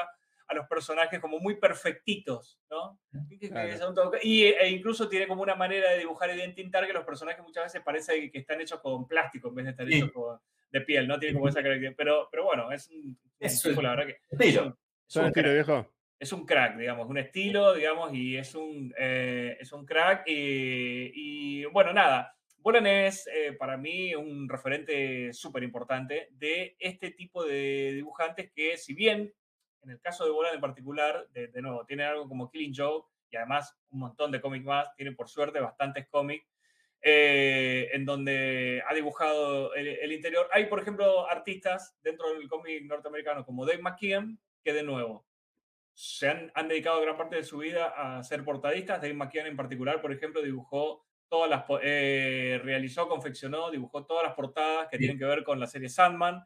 a 0.48 0.54
los 0.54 0.68
personajes 0.68 1.20
como 1.20 1.40
muy 1.40 1.56
perfectitos, 1.60 2.60
¿no? 2.70 3.00
Claro. 3.50 4.12
Y, 4.22 4.44
e 4.46 4.70
incluso 4.70 5.10
tiene 5.10 5.28
como 5.28 5.42
una 5.42 5.56
manera 5.56 5.92
de 5.92 6.00
dibujar 6.00 6.30
y 6.34 6.38
de 6.38 6.44
entintar 6.46 6.88
que 6.88 6.94
los 6.94 7.04
personajes 7.06 7.44
muchas 7.44 7.66
veces 7.66 7.82
parece 7.84 8.32
que 8.32 8.40
están 8.40 8.62
hechos 8.62 8.80
con 8.80 9.08
plástico 9.08 9.50
en 9.50 9.56
vez 9.56 9.66
de 9.66 9.72
estar 9.72 9.88
Sí. 9.88 9.96
hechos 9.98 10.12
con- 10.12 10.40
de 10.70 10.82
piel, 10.82 11.08
¿no? 11.08 11.18
Tiene 11.18 11.34
como 11.36 11.48
esa 11.48 11.62
característica. 11.64 11.96
Pero, 11.98 12.28
pero 12.30 12.44
bueno, 12.46 12.72
es 12.72 12.90
un, 12.90 12.98
un 12.98 13.18
Es 13.40 13.62
tipo, 13.62 13.80
un 13.80 13.84
la 13.86 13.96
verdad 13.96 14.06
que... 14.08 14.18
es 14.46 14.58
un- 14.58 14.68
es 14.68 14.74
¿Son 15.08 15.24
un 15.24 15.28
estilo 15.30 15.44
crack 15.46 15.54
viejo? 15.54 15.94
es 16.20 16.32
un 16.34 16.46
crack, 16.46 16.78
digamos, 16.78 17.08
un 17.08 17.18
estilo, 17.18 17.74
digamos, 17.74 18.14
y 18.14 18.36
es 18.38 18.54
un, 18.56 18.94
eh, 18.98 19.56
es 19.60 19.72
un 19.72 19.86
crack. 19.86 20.24
Y, 20.28 21.12
y, 21.62 21.66
bueno, 21.66 21.94
nada, 21.94 22.36
Bolan 22.58 22.88
es 22.88 23.28
eh, 23.28 23.54
para 23.54 23.78
mí 23.78 24.14
un 24.16 24.50
referente 24.50 25.32
súper 25.32 25.64
importante 25.64 26.28
de 26.32 26.76
este 26.80 27.12
tipo 27.12 27.46
de 27.46 27.94
dibujantes 27.94 28.52
que, 28.54 28.76
si 28.78 28.94
bien 28.94 29.32
en 29.88 29.94
el 29.94 30.02
caso 30.02 30.26
de 30.26 30.32
Bolan 30.32 30.56
en 30.56 30.62
particular, 30.62 31.28
de, 31.34 31.48
de 31.48 31.62
nuevo, 31.62 31.86
tiene 31.86 32.04
algo 32.04 32.28
como 32.28 32.50
Killing 32.50 32.74
Joke 32.76 33.10
y 33.30 33.36
además 33.38 33.76
un 33.90 34.00
montón 34.00 34.32
de 34.32 34.40
cómics 34.42 34.66
más, 34.66 34.96
tiene 34.96 35.12
por 35.14 35.28
suerte 35.28 35.60
bastantes 35.60 36.08
cómics. 36.10 36.46
eh, 37.02 37.90
en 37.94 38.06
donde 38.06 38.82
ha 38.88 38.94
dibujado 38.94 39.74
el, 39.76 39.88
el 39.88 40.12
interior. 40.12 40.50
Hay, 40.52 40.66
por 40.66 40.80
ejemplo, 40.82 41.30
artistas 41.30 41.96
dentro 42.02 42.34
del 42.34 42.48
cómic 42.50 42.84
norteamericano 42.86 43.46
como 43.46 43.66
Dave 43.66 43.82
McKean, 43.82 44.38
que 44.64 44.74
de 44.74 44.82
nuevo 44.84 45.26
se 45.94 46.28
han, 46.28 46.52
han 46.56 46.68
dedicado 46.68 47.00
gran 47.02 47.16
parte 47.16 47.36
de 47.38 47.44
su 47.44 47.60
vida 47.60 47.94
a 47.96 48.24
ser 48.24 48.44
portadistas. 48.44 49.00
Dave 49.02 49.14
McKean 49.14 49.46
en 49.48 49.56
particular, 49.56 50.02
por 50.02 50.12
ejemplo, 50.12 50.42
dibujó 50.42 51.06
todas 51.30 51.50
las, 51.50 51.66
eh, 51.84 52.60
realizó, 52.64 53.08
confeccionó, 53.08 53.70
dibujó 53.70 54.06
todas 54.06 54.24
las 54.24 54.34
portadas 54.34 54.88
que 54.90 54.98
Sí. 54.98 55.02
tienen 55.02 55.20
que 55.20 55.26
ver 55.26 55.44
con 55.44 55.60
la 55.60 55.68
serie 55.68 55.90
Sandman. 55.90 56.44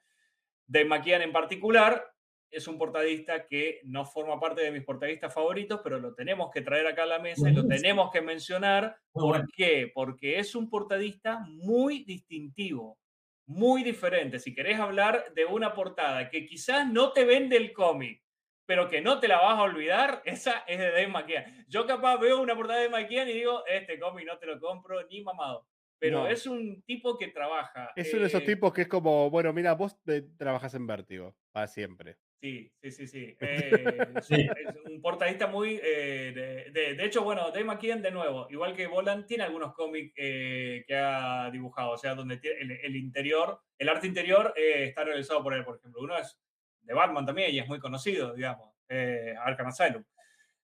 Dave 0.68 0.86
McKean 0.86 1.22
en 1.22 1.32
particular 1.32 2.14
es 2.52 2.68
un 2.68 2.78
portadista 2.78 3.48
que 3.48 3.80
no 3.86 4.06
forma 4.06 4.40
parte 4.40 4.62
de 4.62 4.72
mis 4.72 4.84
portadistas 4.84 5.34
favoritos, 5.34 5.80
pero 5.84 6.00
lo 6.00 6.14
tenemos 6.14 6.52
que 6.52 6.62
traer 6.62 6.86
acá 6.88 7.04
a 7.04 7.08
la 7.08 7.20
mesa 7.20 7.50
y 7.50 7.54
lo 7.54 7.66
tenemos 7.68 8.12
que 8.12 8.22
mencionar. 8.22 8.98
¿Por 9.12 9.48
qué? 9.52 9.90
Porque 9.94 10.38
es 10.38 10.54
un 10.56 10.70
portadista 10.70 11.40
muy 11.48 12.04
distintivo, 12.04 13.00
muy 13.46 13.84
diferente. 13.84 14.40
Si 14.40 14.54
querés 14.54 14.80
hablar 14.80 15.34
de 15.34 15.46
una 15.46 15.74
portada 15.74 16.30
que 16.30 16.46
quizás 16.46 16.88
no 16.92 17.14
te 17.14 17.24
vende 17.26 17.58
el 17.58 17.74
cómic, 17.74 18.22
pero 18.66 18.88
que 18.88 19.02
no 19.02 19.20
te 19.20 19.28
la 19.28 19.38
vas 19.42 19.58
a 19.58 19.64
olvidar, 19.64 20.22
esa 20.26 20.60
es 20.68 20.78
de 20.80 20.92
Dave 20.92 21.08
McKean. 21.08 21.66
Yo 21.68 21.86
capaz 21.88 22.18
veo 22.18 22.42
una 22.42 22.56
portada 22.56 22.80
de 22.80 22.90
McKean 22.90 23.28
y 23.30 23.34
digo, 23.34 23.66
este 23.66 24.00
cómic 24.00 24.26
no 24.28 24.38
te 24.38 24.46
lo 24.46 24.60
compro 24.60 25.02
ni 25.08 25.22
mamado. 25.22 25.66
Pero 26.00 26.22
No. 26.24 26.28
es 26.28 26.48
un 26.48 26.82
tipo 26.82 27.16
que 27.16 27.28
trabaja. 27.28 27.92
Es 27.96 28.12
uno 28.12 28.24
de 28.24 28.28
esos 28.30 28.42
eh, 28.42 28.46
tipos 28.46 28.74
que 28.74 28.82
es 28.84 28.88
como, 28.88 29.30
bueno, 29.30 29.54
mira, 29.54 29.74
vos 29.76 29.96
eh, 30.08 30.24
trabajas 30.36 30.74
en 30.74 30.88
Vértigo, 30.88 31.36
para 31.52 31.68
siempre. 31.68 32.18
Sí, 32.42 32.72
sí, 32.82 32.90
sí, 32.92 33.08
sí. 33.08 33.38
Eh, 33.40 33.40
es, 34.18 34.26
Sí. 34.26 34.36
es 34.36 34.76
un 34.90 35.00
portadista 35.02 35.46
muy... 35.46 35.80
eh, 35.84 36.32
de, 36.34 36.72
de- 36.72 36.96
de 36.96 37.06
hecho, 37.06 37.24
bueno, 37.24 37.52
Dave 37.52 37.64
McKean, 37.66 38.02
de 38.02 38.10
nuevo, 38.12 38.48
igual 38.50 38.76
que 38.76 38.88
Bolan, 38.88 39.28
tiene 39.28 39.44
algunos 39.44 39.74
cómics 39.74 40.12
eh, 40.18 40.84
que 40.88 40.96
ha 40.96 41.52
dibujado, 41.52 41.92
o 41.92 41.98
sea, 42.00 42.16
donde 42.16 42.38
tiene 42.38 42.62
el, 42.62 42.72
el 42.72 42.96
interior, 42.96 43.62
el 43.78 43.90
arte 43.90 44.08
interior 44.08 44.54
eh, 44.58 44.86
está 44.86 45.04
realizado 45.04 45.44
por 45.44 45.54
él, 45.54 45.64
por 45.64 45.78
ejemplo. 45.78 46.02
Uno 46.02 46.18
es 46.18 46.40
de 46.82 46.94
Batman 46.96 47.28
también 47.28 47.52
y 47.54 47.60
es 47.60 47.68
muy 47.68 47.78
conocido, 47.80 48.34
digamos, 48.34 48.74
eh, 48.90 49.36
Arkham 49.40 49.68
Asylum. 49.68 50.04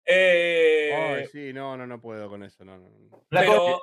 Eh, 0.04 0.94
Ay, 0.96 1.26
sí, 1.28 1.54
no, 1.54 1.78
no, 1.78 1.86
no 1.86 2.02
puedo 2.02 2.28
con 2.30 2.42
eso, 2.44 2.64
no, 2.66 2.78
no, 2.78 2.90
pero, 3.30 3.82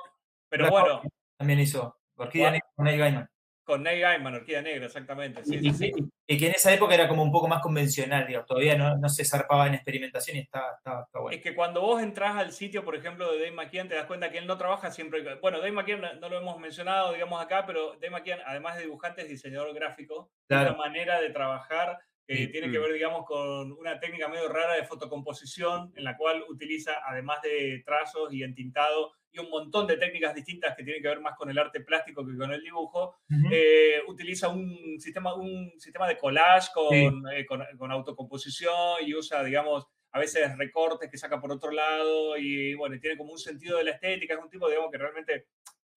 pero 0.49 0.69
bueno, 0.69 1.01
también 1.37 1.59
hizo. 1.59 1.97
Negra 2.33 2.59
con 2.75 2.85
Neil 2.85 2.99
Gaiman. 2.99 3.29
Con 3.65 3.83
Neil 3.83 3.99
Gaiman, 4.01 4.35
Orquídea 4.35 4.61
Negra, 4.61 4.85
exactamente. 4.85 5.43
Sí, 5.43 5.55
y, 5.55 5.59
sí, 5.59 5.73
sí. 5.73 5.91
y- 5.97 6.33
y 6.35 6.37
que 6.39 6.47
en 6.47 6.53
esa 6.53 6.73
época 6.73 6.95
era 6.95 7.07
como 7.07 7.21
un 7.21 7.31
poco 7.31 7.47
más 7.47 7.61
convencional, 7.61 8.25
digamos, 8.25 8.47
todavía 8.47 8.75
no, 8.77 8.95
no 8.97 9.09
se 9.09 9.25
zarpaba 9.25 9.67
en 9.67 9.73
experimentación 9.75 10.37
y 10.37 10.39
está, 10.41 10.75
está, 10.77 11.01
está 11.05 11.19
bueno. 11.19 11.35
Es 11.35 11.43
que 11.43 11.53
cuando 11.53 11.81
vos 11.81 12.01
entras 12.01 12.35
al 12.37 12.51
sitio, 12.51 12.83
por 12.85 12.95
ejemplo, 12.95 13.31
de 13.31 13.37
Dave 13.39 13.51
McKean, 13.51 13.89
te 13.89 13.95
das 13.95 14.05
cuenta 14.05 14.31
que 14.31 14.37
él 14.39 14.47
no 14.47 14.57
trabaja 14.57 14.89
siempre. 14.91 15.35
Bueno, 15.35 15.57
Dave 15.59 15.71
McKean 15.73 16.01
no, 16.01 16.13
no 16.15 16.29
lo 16.29 16.37
hemos 16.39 16.57
mencionado, 16.59 17.11
digamos, 17.13 17.41
acá, 17.43 17.65
pero 17.67 17.93
Dave 17.95 18.09
McKean, 18.11 18.39
además 18.45 18.75
de 18.77 18.83
dibujante, 18.83 19.21
es 19.23 19.29
diseñador 19.29 19.73
gráfico. 19.73 20.31
Claro. 20.47 20.69
una 20.69 20.77
manera 20.77 21.19
de 21.19 21.29
trabajar 21.31 21.99
que 22.27 22.47
tiene 22.47 22.71
que 22.71 22.79
ver, 22.79 22.93
digamos, 22.93 23.25
con 23.25 23.71
una 23.73 23.99
técnica 23.99 24.27
medio 24.27 24.49
rara 24.49 24.73
de 24.75 24.83
fotocomposición, 24.83 25.91
en 25.95 26.03
la 26.03 26.17
cual 26.17 26.43
utiliza, 26.49 27.01
además 27.05 27.41
de 27.43 27.83
trazos 27.85 28.33
y 28.33 28.43
entintado, 28.43 29.11
y 29.31 29.39
un 29.39 29.49
montón 29.49 29.85
de 29.85 29.97
técnicas 29.97 30.33
distintas 30.33 30.75
que 30.75 30.83
tienen 30.83 31.01
que 31.01 31.09
ver 31.09 31.19
más 31.19 31.35
con 31.35 31.49
el 31.49 31.57
arte 31.59 31.81
plástico 31.81 32.25
que 32.25 32.37
con 32.37 32.51
el 32.51 32.61
dibujo, 32.63 33.15
Ujú. 33.29 33.49
eh, 33.51 34.01
utiliza 34.07 34.47
un 34.47 34.99
sistema, 34.99 35.35
un 35.35 35.73
sistema 35.77 36.07
de 36.07 36.17
collage 36.17 36.69
con, 36.73 36.89
Sí. 36.93 37.09
eh, 37.33 37.45
con, 37.45 37.63
con 37.77 37.91
autocomposición 37.91 39.03
y 39.05 39.13
usa, 39.13 39.43
digamos, 39.43 39.85
a 40.11 40.19
veces 40.19 40.57
recortes 40.57 41.11
que 41.11 41.17
saca 41.17 41.41
por 41.41 41.51
otro 41.51 41.71
lado 41.71 42.37
y 42.37 42.73
bueno, 42.75 42.97
tiene 42.99 43.17
como 43.17 43.33
un 43.33 43.37
sentido 43.39 43.77
de 43.77 43.83
la 43.83 43.91
estética, 43.91 44.33
es 44.35 44.39
un 44.39 44.49
tipo, 44.49 44.69
digamos, 44.69 44.89
que 44.89 44.97
realmente 44.97 45.47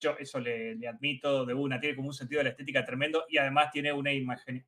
yo 0.01 0.17
eso 0.19 0.41
le, 0.41 0.75
le 0.75 0.89
admito 0.89 1.47
de 1.47 1.55
una, 1.55 1.79
tiene 1.81 1.95
como 1.97 2.09
un 2.09 2.15
sentido 2.15 2.39
de 2.41 2.45
la 2.45 2.51
estética 2.51 2.85
tremendo 2.85 3.25
y 3.29 3.39
además 3.39 3.71
tiene 3.73 3.93
una 3.93 4.13
imagen, 4.13 4.67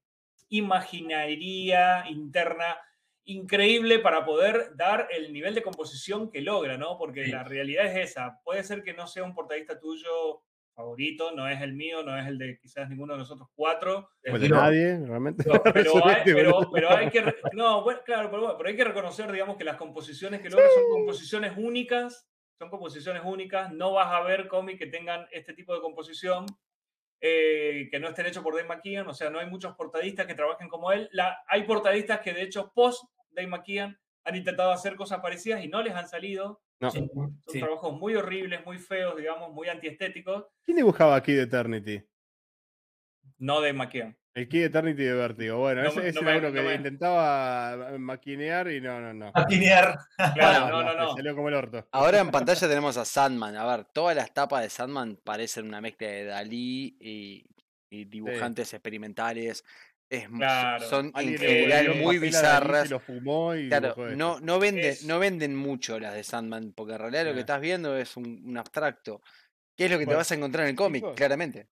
imaginaría 0.50 2.04
interna 2.08 2.78
increíble 3.24 3.98
para 4.00 4.24
poder 4.24 4.74
dar 4.76 5.08
el 5.10 5.32
nivel 5.32 5.54
de 5.54 5.62
composición 5.62 6.30
que 6.30 6.40
logra, 6.40 6.76
¿no? 6.76 6.98
Porque 6.98 7.26
Sí. 7.26 7.30
la 7.30 7.44
realidad 7.44 7.86
es 7.86 8.10
esa. 8.10 8.40
Puede 8.44 8.64
ser 8.64 8.82
que 8.82 8.92
no 8.94 9.06
sea 9.06 9.22
un 9.24 9.34
portadista 9.34 9.78
tuyo 9.78 10.42
favorito, 10.74 11.32
no 11.32 11.46
es 11.48 11.60
el 11.60 11.74
mío, 11.74 12.02
no 12.02 12.18
es 12.18 12.26
el 12.26 12.38
de 12.38 12.58
quizás 12.58 12.88
ninguno 12.88 13.12
de 13.12 13.18
nosotros 13.20 13.48
cuatro, 13.54 14.08
Pues 14.22 14.40
de 14.40 14.48
Pero- 14.48 14.60
nadie, 14.60 14.98
realmente. 15.06 15.44
pero, 15.44 15.62
pero 15.74 15.76
hay, 15.76 15.84
Solamente, 16.00 16.34
pero- 16.34 16.52
boludo. 16.52 16.72
pero 16.72 16.90
hay 16.96 17.10
que, 17.10 17.34
no, 17.52 17.82
bueno, 17.84 18.00
claro, 18.04 18.30
pero 18.56 18.68
hay 18.68 18.76
que 18.76 18.84
reconocer, 18.84 19.30
digamos, 19.30 19.56
que 19.56 19.64
las 19.64 19.76
composiciones 19.76 20.40
que 20.40 20.48
logra 20.48 20.66
son 20.74 20.84
composiciones 20.90 21.52
únicas, 21.56 22.26
son 22.58 22.70
composiciones 22.70 23.22
únicas, 23.24 23.72
no 23.72 23.92
vas 23.92 24.08
a 24.12 24.22
ver 24.22 24.48
cómics 24.48 24.78
que 24.78 24.86
tengan 24.86 25.26
este 25.32 25.52
tipo 25.52 25.74
de 25.74 25.80
composición, 25.82 26.46
eh, 27.20 27.88
que 27.90 28.00
no 28.00 28.08
estén 28.08 28.26
hechos 28.26 28.42
por 28.42 28.54
Dave 28.54 28.68
McKean, 28.68 29.06
o 29.06 29.14
sea, 29.14 29.30
no 29.30 29.38
hay 29.38 29.46
muchos 29.46 29.74
portadistas 29.76 30.26
que 30.26 30.34
trabajen 30.34 30.68
como 30.68 30.92
él, 30.92 31.08
La, 31.12 31.38
hay 31.46 31.64
portadistas 31.64 32.20
que 32.20 32.32
de 32.32 32.42
hecho 32.42 32.72
post 32.74 33.04
Dave 33.30 33.48
McKean 33.48 33.98
han 34.24 34.36
intentado 34.36 34.70
hacer 34.70 34.96
cosas 34.96 35.20
parecidas 35.20 35.64
y 35.64 35.68
no 35.68 35.82
les 35.82 35.94
han 35.94 36.08
salido, 36.08 36.60
No. 36.80 36.90
Son 36.90 37.10
sí. 37.48 37.60
trabajos 37.60 37.92
muy 37.92 38.14
horribles, 38.16 38.64
muy 38.64 38.78
feos, 38.78 39.16
digamos, 39.16 39.52
muy 39.52 39.68
antiestéticos, 39.68 40.46
¿Quién 40.64 40.78
dibujaba 40.78 41.14
aquí 41.16 41.32
de 41.32 41.42
Eternity? 41.42 42.02
No 43.40 43.60
Dave 43.60 43.72
McKean. 43.72 44.16
El 44.32 44.48
Key 44.48 44.62
Eternity 44.62 45.02
de 45.02 45.12
Vértigo. 45.12 45.58
Bueno, 45.58 45.82
No 45.82 45.88
ese, 45.88 46.06
ese 46.08 46.20
no 46.22 46.30
era 46.30 46.40
me- 46.40 46.46
uno 46.46 46.48
no 46.50 46.54
que 46.54 46.68
me- 46.68 46.74
intentaba 46.76 47.98
maquinear 47.98 48.70
y 48.70 48.80
no, 48.80 49.00
no, 49.00 49.12
no. 49.12 49.32
Patinear. 49.32 49.98
Claro, 50.34 50.68
No, 50.68 50.82
no, 50.84 50.94
no. 50.94 51.16
Salió 51.16 51.34
como 51.34 51.48
el 51.48 51.54
orto. 51.54 51.88
Ahora 51.92 52.20
en 52.20 52.30
pantalla 52.30 52.68
tenemos 52.68 52.96
a 52.96 53.04
Sandman. 53.04 53.56
A 53.56 53.66
ver, 53.76 53.86
todas 53.92 54.14
las 54.14 54.32
tapas 54.32 54.62
de 54.62 54.70
Sandman 54.70 55.16
parecen 55.24 55.66
una 55.66 55.80
mezcla 55.80 56.06
de 56.06 56.24
Dalí 56.26 56.96
y, 57.00 57.44
y 57.90 58.04
dibujantes 58.04 58.72
experimentales. 58.72 59.64
Es, 60.08 60.28
Claro. 60.28 60.88
Son 60.88 61.12
en 61.16 61.36
general 61.38 61.94
muy 61.96 62.18
bizarras. 62.18 62.88
Lo 62.90 63.00
fumó 63.00 63.54
y 63.56 63.68
Claro, 63.68 63.94
no, 64.16 64.38
no, 64.40 64.62
Es- 64.62 65.04
no 65.04 65.18
venden 65.18 65.56
mucho 65.56 65.98
las 65.98 66.14
de 66.14 66.22
Sandman, 66.24 66.72
porque 66.72 66.92
en 66.94 66.98
realidad 67.00 67.24
lo 67.26 67.32
que 67.32 67.38
Ah. 67.38 67.40
estás 67.40 67.60
viendo 67.60 67.96
es 67.96 68.16
un, 68.16 68.42
un 68.44 68.58
abstracto. 68.58 69.22
¿Qué 69.76 69.86
es 69.86 69.90
lo 69.90 69.98
que 69.98 70.06
te 70.06 70.14
vas 70.14 70.30
a 70.30 70.34
encontrar 70.36 70.64
en 70.66 70.70
el 70.70 70.76
cómic? 70.76 71.04
Claramente. 71.16 71.68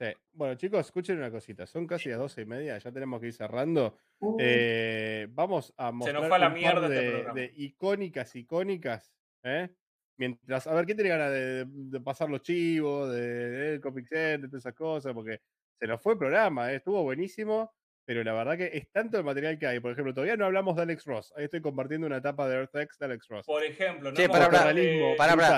Sí. 0.00 0.06
Bueno, 0.32 0.54
chicos, 0.54 0.86
escuchen 0.86 1.18
una 1.18 1.30
cosita. 1.30 1.66
Son 1.66 1.86
casi 1.86 2.08
las 2.08 2.18
doce 2.18 2.40
y 2.40 2.46
media, 2.46 2.78
ya 2.78 2.90
tenemos 2.90 3.20
que 3.20 3.26
ir 3.26 3.34
cerrando. 3.34 3.98
Uh, 4.18 4.36
Eh, 4.40 5.26
vamos 5.30 5.74
a 5.76 5.92
mostrar 5.92 6.20
nos 6.22 6.28
fue 6.28 6.38
la 6.38 6.46
un 6.48 6.52
par 6.54 6.58
mierda 6.58 6.86
este 6.86 7.32
de, 7.34 7.52
icónicas, 7.56 8.34
icónicas. 8.34 9.12
¿eh? 9.42 9.68
Mientras, 10.16 10.66
a 10.66 10.74
ver, 10.74 10.86
¿quién 10.86 10.96
tiene 10.96 11.10
ganas 11.10 11.30
de, 11.32 11.64
de 11.66 12.00
pasar 12.00 12.30
los 12.30 12.40
chivos, 12.42 13.12
de, 13.12 13.50
de 13.50 13.80
Comic 13.80 14.06
Center, 14.06 14.40
de 14.40 14.48
todas 14.48 14.62
esas 14.62 14.74
cosas? 14.74 15.12
Porque 15.12 15.40
se 15.78 15.86
nos 15.86 16.00
fue 16.00 16.14
el 16.14 16.18
programa, 16.18 16.72
¿eh? 16.72 16.76
estuvo 16.76 17.02
buenísimo, 17.02 17.74
pero 18.06 18.24
la 18.24 18.32
verdad 18.32 18.56
que 18.56 18.70
es 18.72 18.90
tanto 18.90 19.18
el 19.18 19.24
material 19.24 19.58
que 19.58 19.66
hay. 19.66 19.80
Por 19.80 19.92
ejemplo, 19.92 20.14
todavía 20.14 20.36
no 20.36 20.46
hablamos 20.46 20.76
de 20.76 20.82
Alex 20.82 21.04
Ross. 21.04 21.32
Ahí 21.36 21.44
estoy 21.44 21.60
compartiendo 21.60 22.06
una 22.06 22.16
etapa 22.16 22.48
de 22.48 22.56
Earth 22.56 22.74
X 22.74 22.98
de 22.98 23.04
Alex 23.04 23.28
Ross. 23.28 23.46
Por 23.46 23.62
ejemplo, 23.64 24.10
no 24.10 24.16
Che, 24.16 24.28
para, 24.28 24.48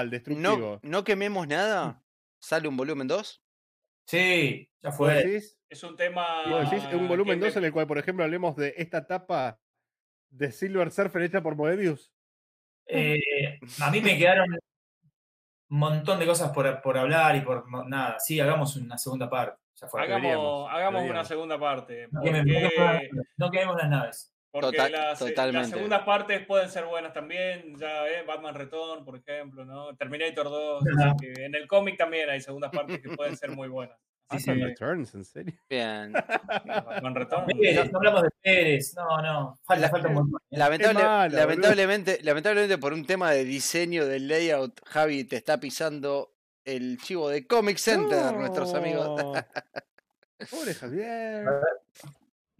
No, 0.04 0.10
destructivo. 0.10 0.80
no 0.82 1.04
quememos 1.04 1.46
nada. 1.46 2.02
¿Sale 2.40 2.66
un 2.66 2.76
volumen 2.76 3.06
2? 3.06 3.42
Sí, 4.06 4.68
ya 4.80 4.90
¿Vos 4.90 4.96
fue. 4.96 5.14
decís? 5.14 5.58
Es 5.68 5.82
un 5.84 5.96
tema. 5.96 6.48
¿Vos 6.48 6.70
decís? 6.70 6.84
Un 6.92 7.08
volumen 7.08 7.38
que 7.38 7.46
2 7.46 7.54
me- 7.54 7.58
en 7.60 7.64
el 7.66 7.72
cual, 7.72 7.86
por 7.86 7.98
ejemplo, 7.98 8.24
hablemos 8.24 8.56
de 8.56 8.74
esta 8.76 8.98
etapa 8.98 9.58
de 10.30 10.52
Silver 10.52 10.90
Surfer 10.90 11.22
hecha 11.22 11.42
por 11.42 11.56
Moebius. 11.56 12.12
Eh, 12.86 13.58
a 13.80 13.90
mí 13.90 14.00
me 14.00 14.18
quedaron 14.18 14.50
un 14.52 15.78
montón 15.78 16.18
de 16.18 16.26
cosas 16.26 16.50
por, 16.52 16.82
por 16.82 16.98
hablar 16.98 17.36
y 17.36 17.40
por 17.40 17.66
nada. 17.88 18.18
Sí, 18.18 18.38
hagamos 18.40 18.76
una 18.76 18.98
segunda 18.98 19.30
parte. 19.30 19.58
Ya 19.80 19.88
fue. 19.88 20.02
Hagamos, 20.02 20.22
Deberíamos, 20.22 20.70
hagamos 20.70 21.10
una 21.10 21.24
segunda 21.24 21.58
parte. 21.58 22.08
Quememos 22.22 22.72
no 23.36 23.50
quememos 23.50 23.76
las 23.76 23.88
naves. 23.88 24.34
Porque 24.52 24.76
Total- 24.76 24.92
las, 24.92 25.22
eh, 25.22 25.34
las 25.50 25.70
segundas 25.70 26.02
partes 26.02 26.44
pueden 26.46 26.68
ser 26.68 26.84
buenas 26.84 27.14
también. 27.14 27.74
Ya, 27.78 28.06
eh, 28.06 28.22
Batman 28.26 28.54
Return, 28.54 29.02
por 29.04 29.16
ejemplo, 29.16 29.64
¿no? 29.64 29.96
Terminator 29.96 30.44
2. 30.44 30.84
Ajá. 30.98 31.10
así 31.16 31.16
que 31.34 31.44
en 31.46 31.54
el 31.54 31.66
cómic 31.66 31.96
también 31.96 32.28
hay 32.28 32.40
segundas 32.42 32.70
partes 32.70 33.00
que 33.00 33.08
pueden 33.16 33.34
ser 33.36 33.50
muy 33.52 33.68
buenas. 33.68 33.96
Así 34.28 34.50
Batman 34.50 34.58
que, 34.58 34.84
Returns, 34.84 35.14
¿en 35.14 35.24
serio? 35.24 35.54
Bien. 35.70 36.12
Batman 36.66 37.14
Return. 37.14 37.46
Pérez, 37.46 37.90
no 37.92 37.98
hablamos 37.98 38.22
de 38.24 38.28
Pérez, 38.42 38.94
no, 38.94 39.22
no, 39.22 39.58
falta, 39.64 39.80
La- 39.86 39.88
falta 39.90 40.08
un 40.08 40.14
montón. 40.14 40.40
Lamentable- 40.50 41.30
lamentablemente, 41.30 42.18
lamentablemente 42.22 42.76
por 42.78 42.92
un 42.92 43.06
tema 43.06 43.30
de 43.30 43.44
diseño 43.44 44.06
del 44.06 44.28
layout, 44.28 44.80
Javi 44.86 45.24
te 45.24 45.36
está 45.36 45.58
pisando 45.60 46.34
el 46.64 46.98
chivo 46.98 47.28
de 47.30 47.46
Comic 47.46 47.78
Center, 47.78 48.32
nuestros 48.34 48.74
amigos. 48.74 49.08
Pobre 50.50 50.74
Javier. 50.74 51.46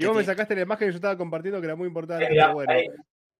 Y 0.02 0.06
vos 0.06 0.16
me 0.16 0.22
ti- 0.22 0.26
sacaste 0.26 0.54
la 0.54 0.62
imagen 0.62 0.88
que 0.88 0.92
yo 0.92 0.96
estaba 0.96 1.16
compartiendo 1.16 1.60
que 1.60 1.66
era 1.66 1.76
muy 1.76 1.88
importante. 1.88 2.26
Pero 2.28 2.52
bueno, 2.54 2.72
ahí, 2.72 2.86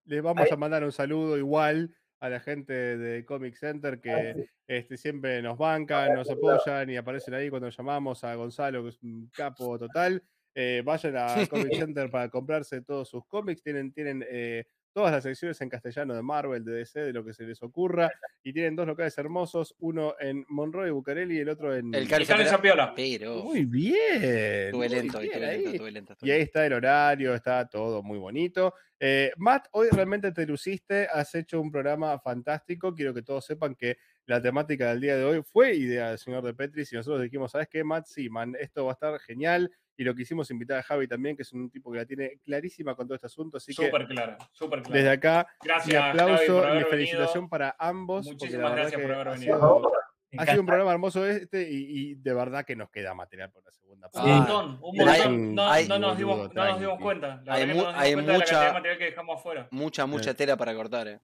les 0.05 0.23
vamos 0.23 0.45
ahí. 0.45 0.51
a 0.53 0.57
mandar 0.57 0.85
un 0.85 0.93
saludo 0.93 1.37
igual 1.39 1.95
a 2.21 2.29
la 2.29 2.41
gente 2.41 2.73
de 2.73 3.25
Comic 3.25 3.57
Center 3.57 4.01
que 4.01 4.47
este, 4.67 4.97
siempre 4.97 5.43
nos 5.43 5.59
bancan, 5.59 6.15
nos 6.15 6.31
apoyan 6.31 6.89
y 6.89 6.97
aparecen 6.97 7.35
ahí 7.35 7.51
cuando 7.51 7.69
llamamos 7.69 8.23
a 8.25 8.35
Gonzalo, 8.37 8.83
que 8.85 8.91
es 8.91 9.03
un 9.03 9.29
capo 9.35 9.79
total. 9.79 10.23
Eh, 10.55 10.83
vayan 10.85 11.17
a 11.17 11.27
Comic 11.51 11.75
Center 11.75 12.11
para 12.11 12.29
comprarse 12.29 12.83
todos 12.83 13.09
sus 13.09 13.27
cómics. 13.27 13.63
Tienen, 13.63 13.93
tienen 13.93 14.25
eh, 14.29 14.65
todas 14.93 15.11
las 15.13 15.23
secciones 15.23 15.61
en 15.61 15.69
castellano 15.69 16.15
de 16.15 16.23
Marvel, 16.23 16.65
de 16.65 16.73
DC, 16.73 17.01
de 17.01 17.13
lo 17.13 17.25
que 17.25 17.33
se 17.35 17.45
les 17.45 17.63
ocurra. 17.63 18.11
Y 18.43 18.53
tienen 18.53 18.77
dos 18.77 18.87
locales 18.87 19.17
hermosos, 19.19 19.75
uno 19.79 20.15
en 20.21 20.45
Monroe 20.49 20.89
y 20.89 20.91
Bucareli 20.91 21.37
y 21.37 21.41
el 21.41 21.49
otro 21.49 21.75
en... 21.75 21.95
El 21.95 22.09
Cali- 22.09 22.25
Zapiola. 22.27 22.93
Pero 22.95 23.43
Muy 23.45 23.65
bien. 23.65 23.97
estuve 24.23 24.73
muy 24.73 24.89
lento, 24.89 25.19
bien 25.21 25.33
estuve 25.33 25.47
ahí. 25.49 25.57
lento, 25.59 25.71
estuve 25.73 25.91
lento. 25.93 26.13
estuve 26.13 26.29
Y 26.29 26.33
ahí 26.33 26.41
está 26.43 26.67
el 26.67 26.73
horario, 26.73 27.35
está 27.35 27.69
todo 27.69 28.03
muy 28.03 28.19
bonito. 28.19 28.75
Eh, 29.01 29.33
Matt, 29.37 29.67
hoy 29.73 29.89
realmente 29.91 30.31
te 30.33 30.47
luciste, 30.47 31.09
has 31.13 31.35
hecho 31.35 31.61
un 31.61 31.71
programa 31.73 32.19
fantástico. 32.21 32.95
Quiero 32.95 33.13
que 33.15 33.23
todos 33.23 33.45
sepan 33.45 33.75
que 33.75 33.97
la 34.27 34.41
temática 34.41 34.91
del 34.91 35.01
día 35.01 35.17
de 35.17 35.25
hoy 35.25 35.43
fue 35.43 35.75
idea 35.75 36.11
del 36.11 36.19
señor 36.19 36.45
de 36.45 36.55
Petris 36.55 36.93
y 36.93 36.97
nosotros 36.97 37.23
dijimos, 37.23 37.51
¿sabes 37.51 37.69
qué, 37.69 37.83
Matt? 37.83 38.07
Sí, 38.07 38.29
man, 38.31 38.55
esto 38.61 38.85
va 38.85 38.93
a 38.93 38.95
estar 38.95 39.19
genial. 39.21 39.71
Y 39.97 40.05
lo 40.05 40.15
quisimos 40.15 40.51
invitar 40.51 40.79
a 40.79 40.83
Javi 40.83 41.07
también, 41.07 41.37
que 41.37 41.43
es 41.43 41.53
un 41.53 41.71
tipo 41.71 41.93
que 41.93 41.99
la 41.99 42.07
tiene 42.07 42.39
clarísima 42.45 42.95
con 42.95 43.07
todo 43.07 43.15
este 43.15 43.27
asunto. 43.27 43.59
Así 43.59 43.75
que 43.75 43.85
Súper 43.87 44.07
clara, 44.07 44.39
súper 44.53 44.83
clara. 44.83 44.97
desde 44.97 45.11
acá, 45.11 45.47
mi 45.63 45.69
Gracias, 45.69 46.03
Javi, 46.03 46.19
aplauso 46.21 46.69
y 46.75 46.77
mi 46.79 46.85
felicitación 46.85 47.35
venido. 47.45 47.49
para 47.51 47.77
ambos. 47.79 48.27
Muchísimas 48.27 48.73
gracias 48.73 48.97
que 49.01 49.03
por 49.07 49.13
haber 49.15 49.29
ha 49.29 49.33
venido. 49.33 49.57
sido- 49.57 49.93
Ha 50.39 50.47
sido 50.47 50.61
un 50.61 50.67
programa 50.67 50.93
hermoso 50.93 51.27
este 51.27 51.71
y, 51.71 52.13
y 52.13 52.15
de 52.15 52.33
verdad 52.33 52.65
que 52.65 52.75
nos 52.75 52.89
queda 52.91 53.13
material 53.13 53.51
por 53.51 53.63
la 53.67 53.71
segunda 53.71 54.07
Un 54.07 54.13
parte. 54.13 54.31
Ah, 54.31 54.37
montón, 54.39 54.79
un 54.83 55.01
hay- 55.09 55.19
montón. 55.19 55.55
No, 55.55 55.69
hay- 55.71 55.89
no 55.89 55.99
nos 55.99 56.17
dimos, 56.17 56.55
no 56.55 56.65
nos 56.65 56.81
dimos 56.81 56.99
cuenta. 57.01 57.43
La 57.45 57.53
Hay 57.55 57.67
verdad 57.67 57.75
que 57.75 57.75
mu- 57.75 57.83
no 57.85 57.93
nos 57.93 57.93
dimos 57.93 58.03
hay 58.03 58.13
cuenta 58.15 58.33
de 58.33 58.39
la 58.39 58.45
cantidad 58.45 58.61
de 58.61 58.65
mucha- 58.65 58.73
material 58.73 58.99
que 58.99 59.05
dejamos 59.05 59.39
afuera. 59.39 59.69
Mucha, 59.71 60.07
mucha 60.07 60.31
Eh. 60.31 60.35
tela 60.35 60.57
para 60.57 60.75
cortar, 60.75 61.09
eh. 61.09 61.21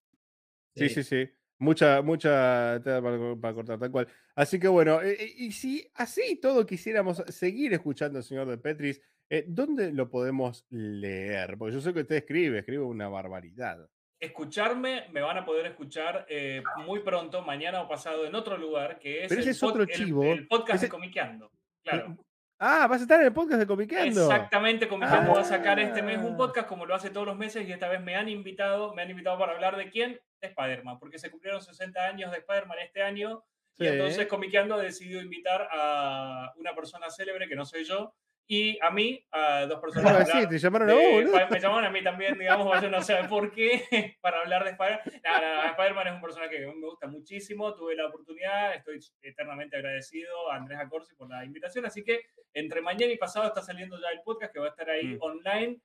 Sí, 0.76 0.90
sí, 0.90 1.02
sí. 1.02 1.30
Mucha, 1.60 2.02
mucha 2.02 2.80
tela 2.84 3.02
para, 3.02 3.36
para 3.36 3.54
cortar, 3.54 3.78
tal 3.78 3.90
cual. 3.90 4.08
Así 4.36 4.60
que 4.60 4.68
bueno, 4.68 5.02
eh, 5.02 5.16
eh, 5.18 5.32
y 5.38 5.52
si 5.52 5.90
así 5.94 6.36
todo 6.40 6.64
quisiéramos 6.64 7.22
seguir 7.28 7.72
escuchando 7.72 8.18
al 8.18 8.24
señor 8.24 8.46
de 8.48 8.58
Petris, 8.58 9.00
eh, 9.30 9.44
¿dónde 9.48 9.92
lo 9.92 10.08
podemos 10.08 10.64
leer? 10.70 11.58
Porque 11.58 11.74
yo 11.74 11.80
sé 11.80 11.92
que 11.92 12.00
usted 12.02 12.16
escribe, 12.16 12.60
escribe 12.60 12.84
una 12.84 13.08
barbaridad. 13.08 13.88
Escucharme, 14.20 15.08
me 15.12 15.20
van 15.20 15.38
a 15.38 15.44
poder 15.44 15.66
escuchar 15.66 16.26
eh, 16.28 16.62
muy 16.86 17.00
pronto, 17.00 17.42
mañana 17.42 17.82
o 17.82 17.88
pasado, 17.88 18.26
en 18.26 18.34
otro 18.34 18.56
lugar, 18.56 18.98
que 18.98 19.22
es, 19.24 19.28
Pero 19.28 19.40
ese 19.40 19.50
el, 19.50 19.54
es 19.56 19.62
otro 19.62 19.84
pod- 19.84 19.90
el- 19.90 19.96
chivo. 19.96 20.22
el 20.24 20.46
podcast 20.48 20.76
Ese- 20.76 20.86
de 20.86 20.90
Comiqueando. 20.90 21.52
Claro. 21.84 22.16
Ah, 22.60 22.86
vas 22.88 23.00
a 23.00 23.02
estar 23.04 23.20
en 23.20 23.26
el 23.26 23.32
podcast 23.32 23.60
de 23.60 23.66
Comiqueando. 23.66 24.22
Exactamente, 24.22 24.88
Comiqueando 24.88 25.32
va 25.34 25.40
a 25.42 25.44
sacar 25.44 25.78
este 25.78 26.02
mes 26.02 26.18
Ah. 26.20 26.24
un 26.26 26.36
podcast 26.36 26.66
como 26.68 26.86
lo 26.86 26.94
hace 26.94 27.10
todos 27.10 27.26
los 27.26 27.36
meses 27.36 27.68
y 27.68 27.72
esta 27.72 27.88
vez 27.88 28.00
me 28.00 28.16
han 28.16 28.28
invitado, 28.28 28.94
me 28.94 29.02
han 29.02 29.10
invitado 29.10 29.38
para 29.38 29.52
hablar 29.52 29.76
de 29.76 29.90
quién, 29.90 30.18
de 30.40 30.48
Spider-Man, 30.48 30.98
porque 30.98 31.18
se 31.18 31.30
cumplieron 31.30 31.62
60 31.62 32.04
años 32.04 32.32
de 32.32 32.38
Spider-Man 32.38 32.78
este 32.80 33.02
año 33.02 33.44
Sí. 33.76 33.84
y 33.84 33.86
entonces 33.86 34.26
Comiqueando 34.26 34.74
ha 34.74 34.78
decidido 34.82 35.20
invitar 35.22 35.68
a 35.70 36.52
una 36.56 36.74
persona 36.74 37.08
célebre 37.10 37.46
que 37.48 37.54
no 37.54 37.64
soy 37.64 37.84
yo 37.84 38.12
y 38.50 38.78
a 38.80 38.90
mí, 38.90 39.22
a 39.30 39.66
dos 39.66 39.76
¿Qué 39.78 39.80
personas. 39.82 40.02
iba 40.02 40.10
a 40.10 40.12
para 40.12 40.18
decir? 40.24 40.34
hablar 40.36 40.48
Te 40.50 40.58
llamaron 40.58 40.90
a 40.90 40.94
vos, 40.94 41.50
me 41.50 41.60
llamaron 41.60 41.84
a 41.84 41.90
mí 41.90 42.02
también, 42.02 42.38
digamos, 42.38 42.80
yo 42.82 42.88
no 42.90 43.02
sé 43.02 43.16
por 43.28 43.52
qué, 43.52 44.16
para 44.22 44.40
hablar 44.40 44.64
de 44.64 44.70
Spider-Man. 44.70 45.02
No, 45.24 45.40
no, 45.40 45.54
no, 45.62 45.70
Spider-Man 45.70 46.06
es 46.08 46.12
un 46.14 46.20
personaje 46.22 46.56
que 46.56 46.66
me 46.66 46.86
gusta 46.86 47.06
muchísimo, 47.06 47.74
tuve 47.74 47.94
la 47.94 48.06
oportunidad, 48.06 48.74
estoy 48.74 48.98
eternamente 49.22 49.76
agradecido 49.76 50.50
a 50.50 50.56
Andrés 50.56 50.78
Acorsi 50.80 51.14
por 51.14 51.28
la 51.28 51.44
invitación, 51.44 51.84
así 51.86 52.02
que 52.02 52.22
entre 52.54 52.80
mañana 52.80 53.12
y 53.12 53.18
pasado 53.18 53.46
está 53.46 53.60
saliendo 53.62 54.00
ya 54.00 54.08
el 54.10 54.22
podcast 54.22 54.52
que 54.52 54.60
va 54.60 54.66
a 54.66 54.70
estar 54.70 54.88
ahí 54.88 55.06
Mm. 55.14 55.18
online. 55.20 55.80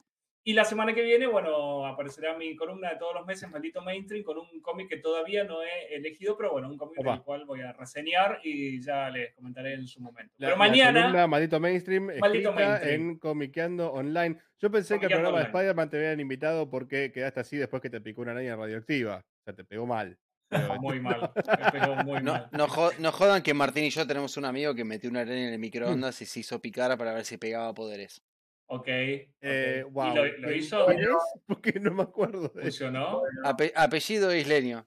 Y 0.45 0.51
la 0.53 0.65
semana 0.65 0.93
que 0.93 1.01
viene, 1.01 1.25
bueno, 1.25 1.85
aparecerá 1.85 2.37
mi 2.37 2.53
columna 2.57 2.89
de 2.89 2.97
todos 2.97 3.13
los 3.15 3.25
meses, 3.25 3.49
Maldito 3.49 3.81
Mainstream, 3.81 4.23
con 4.25 4.37
un 4.37 4.59
cómic 4.61 4.89
que 4.89 4.97
todavía 4.97 5.45
no 5.45 5.63
he 5.63 5.95
elegido, 5.95 6.35
pero 6.35 6.51
bueno, 6.51 6.67
un 6.69 6.77
cómic 6.77 7.01
del 7.01 7.21
cual 7.21 7.45
voy 7.45 7.61
a 7.61 7.71
reseñar 7.71 8.39
y 8.43 8.81
ya 8.81 9.09
les 9.09 9.33
comentaré 9.35 9.75
en 9.75 9.87
su 9.87 10.01
momento. 10.01 10.33
La- 10.37 10.47
pero 10.47 10.57
la 10.57 10.57
mañana... 10.57 11.01
columna 11.01 11.27
Maldito 11.27 11.59
Mainstream, 11.61 12.09
Maldito 12.19 12.51
Mainstream. 12.51 13.01
en 13.01 13.17
Comiqueando 13.19 13.93
Online. 13.93 14.37
Yo 14.59 14.69
pensé 14.69 14.95
que 14.95 14.99
Comiqueando 15.07 15.29
programa 15.29 15.39
de. 15.39 15.45
Spider-Man 15.45 15.89
te 15.89 15.97
habían 15.97 16.19
invitado 16.19 16.69
porque 16.69 17.11
quedaste 17.13 17.39
así 17.39 17.55
después 17.57 17.81
que 17.81 17.89
te 17.89 18.01
picó 18.01 18.21
una 18.21 18.31
araña 18.31 18.57
radioactiva. 18.57 19.17
O 19.19 19.43
sea, 19.45 19.53
te 19.55 19.63
pegó 19.63 19.85
mal. 19.85 20.17
Muy 20.81 20.99
mal, 20.99 21.31
me 21.35 21.71
pegó 21.71 21.95
muy 22.03 22.21
No, 22.21 22.33
mal. 22.33 22.49
no, 22.51 22.67
jo- 22.67 22.91
no 22.99 23.11
jodan 23.11 23.41
que 23.41 23.53
Martín 23.55 23.85
y 23.85 23.89
yo 23.89 24.05
tenemos 24.05 24.37
un 24.37 24.45
amigo 24.45 24.75
que 24.75 24.83
metió 24.83 25.09
una 25.09 25.21
araña 25.21 25.47
en 25.47 25.53
el 25.53 25.59
microondas 25.59 26.21
y 26.21 26.25
se 26.27 26.41
hizo 26.41 26.61
picar 26.61 26.95
para 26.95 27.11
ver 27.13 27.25
si 27.25 27.37
pegaba 27.37 27.73
poderes. 27.73 28.21
Ok. 28.67 28.79
ok. 28.81 28.87
Eh, 28.87 29.83
¿Y 29.87 29.91
wow. 29.91 30.15
lo, 30.15 30.25
lo 30.39 30.51
hizo? 30.51 30.85
¿Quién 30.87 30.99
es? 31.01 31.07
Porque 31.45 31.79
no 31.79 31.91
me 31.93 32.03
acuerdo 32.03 32.41
de 32.49 32.61
eso. 32.67 32.85
¿Funcionó? 32.85 33.21
Ape- 33.43 33.73
apellido 33.75 34.33
isleño. 34.33 34.85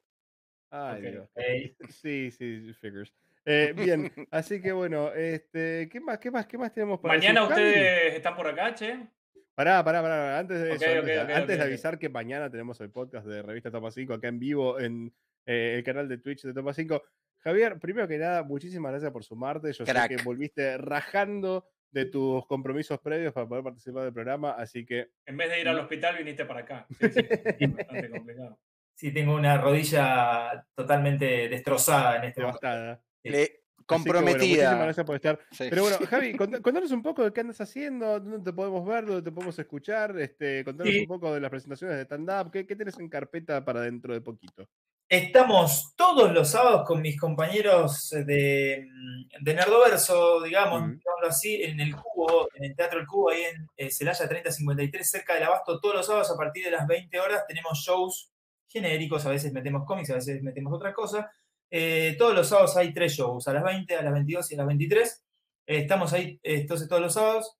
Ay, 0.71 0.97
Ok. 1.07 1.11
Dios. 1.13 1.29
Sí, 2.03 2.31
sí, 2.31 2.73
figures. 2.81 3.13
Eh, 3.45 3.73
bien, 3.77 4.11
así 4.33 4.61
que 4.61 4.73
bueno, 4.73 5.13
este, 5.13 5.89
¿qué 5.91 6.01
más, 6.01 6.19
qué 6.19 6.31
más, 6.33 6.47
qué 6.47 6.59
más 6.59 6.73
tenemos 6.73 6.99
para 6.99 7.15
Mañana 7.15 7.43
decir? 7.43 7.55
Ustedes 7.57 8.15
están 8.15 8.35
por 8.35 8.49
acá, 8.49 8.75
che. 8.75 9.07
Pará, 9.55 9.85
pará, 9.85 10.03
pará. 10.03 10.39
Antes 10.39 10.61
de 10.61 10.73
eso, 10.75 10.85
antes, 10.85 11.05
de- 11.07 11.33
antes 11.33 11.61
avisar 11.61 11.99
que 11.99 12.09
mañana 12.09 12.51
tenemos 12.51 12.81
el 12.81 12.91
podcast 12.91 13.25
de 13.27 13.43
Revista 13.43 13.71
Toma 13.71 13.91
5 13.93 14.15
acá 14.15 14.27
en 14.29 14.39
vivo 14.41 14.81
en 14.81 15.15
eh, 15.47 15.75
el 15.79 15.85
canal 15.85 16.09
de 16.09 16.19
Twitch 16.19 16.43
de 16.43 16.53
Toma 16.53 16.75
5. 16.75 17.01
Javier, 17.39 17.79
primero 17.79 18.09
que 18.09 18.19
nada, 18.19 18.43
muchísimas 18.43 18.91
gracias 18.91 19.13
por 19.13 19.23
sumarte. 19.23 19.73
Yo 19.73 19.87
sé 19.87 19.93
Crack. 19.93 20.17
que 20.17 20.23
volviste 20.25 20.77
rajando 20.79 21.69
de 21.91 22.07
tus 22.07 22.47
compromisos 22.47 22.99
previos 23.01 23.33
para 23.33 23.47
poder 23.49 23.65
participar 23.65 24.05
del 24.05 24.13
programa, 24.13 24.53
así 24.53 24.85
que 24.85 25.09
En 25.25 25.37
vez 25.37 25.49
de 25.51 25.61
ir 25.61 25.69
al 25.69 25.79
hospital, 25.79 26.17
viniste 26.19 26.45
para 26.45 26.61
acá. 26.61 26.87
Sí, 26.91 27.09
sí, 27.09 27.21
sí, 27.59 27.67
bastante 27.67 28.11
complicado. 28.11 28.59
Sí, 28.95 29.13
tengo 29.13 29.35
una 29.35 29.59
rodilla 29.59 30.67
totalmente 30.75 31.49
destrozada 31.49 32.17
en 32.17 32.25
este 32.25 32.41
momento. 32.41 32.61
devastada. 32.61 33.03
Sí. 33.23 33.29
Le- 33.31 33.63
Así 33.89 34.03
que, 34.03 34.03
bueno, 34.03 34.05
comprometida. 34.05 34.47
muchísimas 34.47 34.85
gracias 34.85 35.07
por 35.07 35.15
estar. 35.15 35.39
Sí. 35.53 35.67
Pero 35.71 35.83
bueno, 35.83 35.97
Javi, 36.11 36.33
cont- 36.35 36.61
contanos 36.61 36.91
un 36.91 37.03
poco 37.03 37.23
de 37.25 37.33
qué 37.33 37.41
andas 37.43 37.61
haciendo, 37.61 38.19
dónde 38.19 38.41
te 38.41 38.53
podemos 38.53 38.85
ver, 38.85 39.07
dónde 39.07 39.23
te 39.23 39.31
podemos 39.31 39.57
escuchar, 39.59 40.19
este, 40.19 40.65
contanos 40.65 40.93
Sí. 40.93 41.01
un 41.03 41.07
poco 41.07 41.33
de 41.33 41.41
las 41.41 41.51
presentaciones 41.51 41.97
de 41.99 42.03
stand-up, 42.05 42.51
¿qué, 42.51 42.67
qué 42.67 42.75
tenés 42.75 42.99
en 42.99 43.09
carpeta 43.09 43.65
para 43.65 43.83
dentro 43.83 44.13
de 44.13 44.21
poquito. 44.21 44.69
Estamos 45.09 45.95
todos 45.95 46.33
los 46.33 46.51
sábados 46.51 46.83
con 46.85 47.01
mis 47.01 47.19
compañeros 47.19 48.11
de, 48.11 48.89
mm, 48.93 49.45
de 49.45 49.55
Nerdoverso, 49.55 50.43
digamos, 50.43 50.83
Mm. 50.83 51.01
así, 51.29 51.63
en 51.63 51.79
el 51.81 51.95
Cubo, 51.95 52.49
en 52.55 52.65
el 52.65 52.77
Teatro 52.77 52.99
El 53.01 53.07
Cubo, 53.07 53.31
ahí 53.31 53.43
en 53.43 53.69
eh, 53.77 53.91
Celaya 53.91 54.29
3053, 54.29 55.09
cerca 55.09 55.35
del 55.35 55.45
Abasto. 55.45 55.79
Todos 55.81 55.95
los 55.97 56.07
sábados 56.07 56.31
a 56.33 56.37
partir 56.37 56.65
de 56.65 56.71
las 56.73 56.87
20 56.89 57.21
horas 57.21 57.45
tenemos 57.47 57.79
shows 57.79 58.33
genéricos, 58.69 59.25
a 59.27 59.31
veces 59.31 59.53
metemos 59.53 59.85
cómics, 59.87 60.11
a 60.11 60.15
veces 60.15 60.43
metemos 60.43 60.73
otra 60.73 60.93
cosa. 60.93 61.31
Eh, 61.71 62.17
todos 62.19 62.35
los 62.35 62.49
sábados 62.49 62.77
hay 62.77 62.93
tres 62.93 63.13
shows, 63.17 63.47
a 63.49 63.53
las 63.53 63.63
20, 63.63 63.95
a 63.97 64.03
las 64.03 64.13
22 64.13 64.51
y 64.51 64.55
a 64.55 64.59
las 64.59 64.67
23. 64.67 65.25
Eh, 65.67 65.79
estamos 65.79 66.13
ahí 66.13 66.39
eh, 66.43 66.57
entonces 66.61 66.89
todos 66.89 67.03
los 67.03 67.15
sábados 67.15 67.57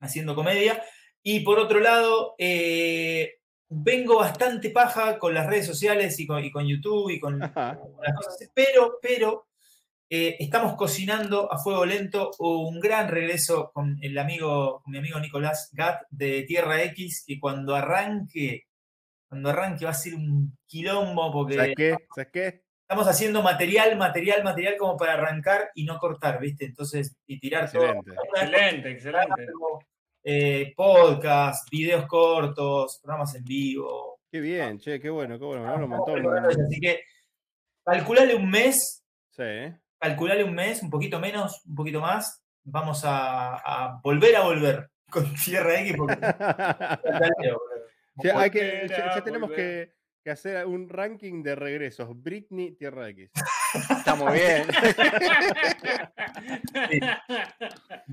haciendo 0.00 0.34
comedia. 0.36 0.82
Y 1.22 1.40
por 1.40 1.58
otro 1.58 1.80
lado, 1.80 2.34
eh, 2.38 3.34
vengo 3.82 4.18
bastante 4.18 4.70
paja 4.70 5.18
con 5.18 5.34
las 5.34 5.46
redes 5.46 5.66
sociales 5.66 6.18
y 6.20 6.26
con, 6.26 6.44
y 6.44 6.50
con 6.50 6.66
YouTube 6.66 7.10
y 7.10 7.20
con, 7.20 7.38
las 7.38 7.54
cosas, 7.54 8.34
así, 8.34 8.46
pero, 8.54 8.98
pero 9.00 9.48
eh, 10.08 10.36
estamos 10.38 10.74
cocinando 10.76 11.52
a 11.52 11.58
fuego 11.58 11.84
lento 11.84 12.30
un 12.38 12.78
gran 12.80 13.08
regreso 13.08 13.70
con 13.72 13.98
el 14.00 14.16
amigo, 14.18 14.80
con 14.82 14.92
mi 14.92 14.98
amigo 14.98 15.18
Nicolás 15.18 15.70
Gat 15.72 16.02
de 16.10 16.42
Tierra 16.42 16.82
X, 16.84 17.24
que 17.26 17.40
cuando 17.40 17.74
arranque, 17.74 18.64
cuando 19.28 19.50
arranque 19.50 19.84
va 19.84 19.90
a 19.90 19.94
ser 19.94 20.14
un 20.14 20.56
quilombo 20.66 21.32
porque 21.32 21.54
¿Sabes 21.54 21.74
qué? 21.76 21.96
¿Sabes 22.14 22.30
qué? 22.32 22.64
estamos 22.84 23.08
haciendo 23.08 23.42
material, 23.42 23.96
material, 23.96 24.44
material 24.44 24.76
como 24.76 24.96
para 24.96 25.14
arrancar 25.14 25.70
y 25.74 25.84
no 25.84 25.98
cortar, 25.98 26.38
¿viste? 26.38 26.66
Entonces, 26.66 27.16
y 27.26 27.40
tirar 27.40 27.70
todo. 27.72 27.86
Excelente, 27.86 28.90
excelente. 28.90 29.46
Eh, 30.24 30.72
podcast, 30.74 31.70
videos 31.70 32.06
cortos, 32.06 32.98
programas 33.02 33.34
en 33.34 33.44
vivo. 33.44 34.20
Qué 34.30 34.40
bien, 34.40 34.78
che, 34.78 34.98
qué 34.98 35.10
bueno, 35.10 35.38
qué 35.38 35.44
bueno, 35.44 35.62
me 35.62 35.68
habla 35.68 35.84
un 35.84 35.90
montón. 35.90 36.26
Así 36.46 36.80
que 36.80 37.02
calculale 37.84 38.34
un 38.34 38.50
mes, 38.50 39.04
Sí, 39.30 39.42
calculale 39.98 40.44
un 40.44 40.54
mes, 40.54 40.82
un 40.82 40.90
poquito 40.90 41.18
menos, 41.20 41.64
un 41.66 41.74
poquito 41.74 42.00
más. 42.00 42.42
Vamos 42.62 43.04
a, 43.04 43.56
a 43.56 44.00
volver 44.02 44.36
a 44.36 44.42
volver 44.42 44.90
con 45.10 45.34
Tierra 45.34 45.80
X 45.80 45.94
porque 45.96 46.16
Sí, 48.20 48.28
hay 48.34 48.50
que, 48.50 48.86
ya, 48.88 49.22
tenemos 49.22 49.50
que, 49.50 49.92
que 50.22 50.30
hacer 50.30 50.64
un 50.66 50.88
ranking 50.88 51.42
de 51.42 51.54
regresos. 51.54 52.10
Britney, 52.14 52.72
Tierra 52.72 53.08
X. 53.10 53.30
Está 53.74 54.14
muy 54.14 54.32
bien. 54.34 54.66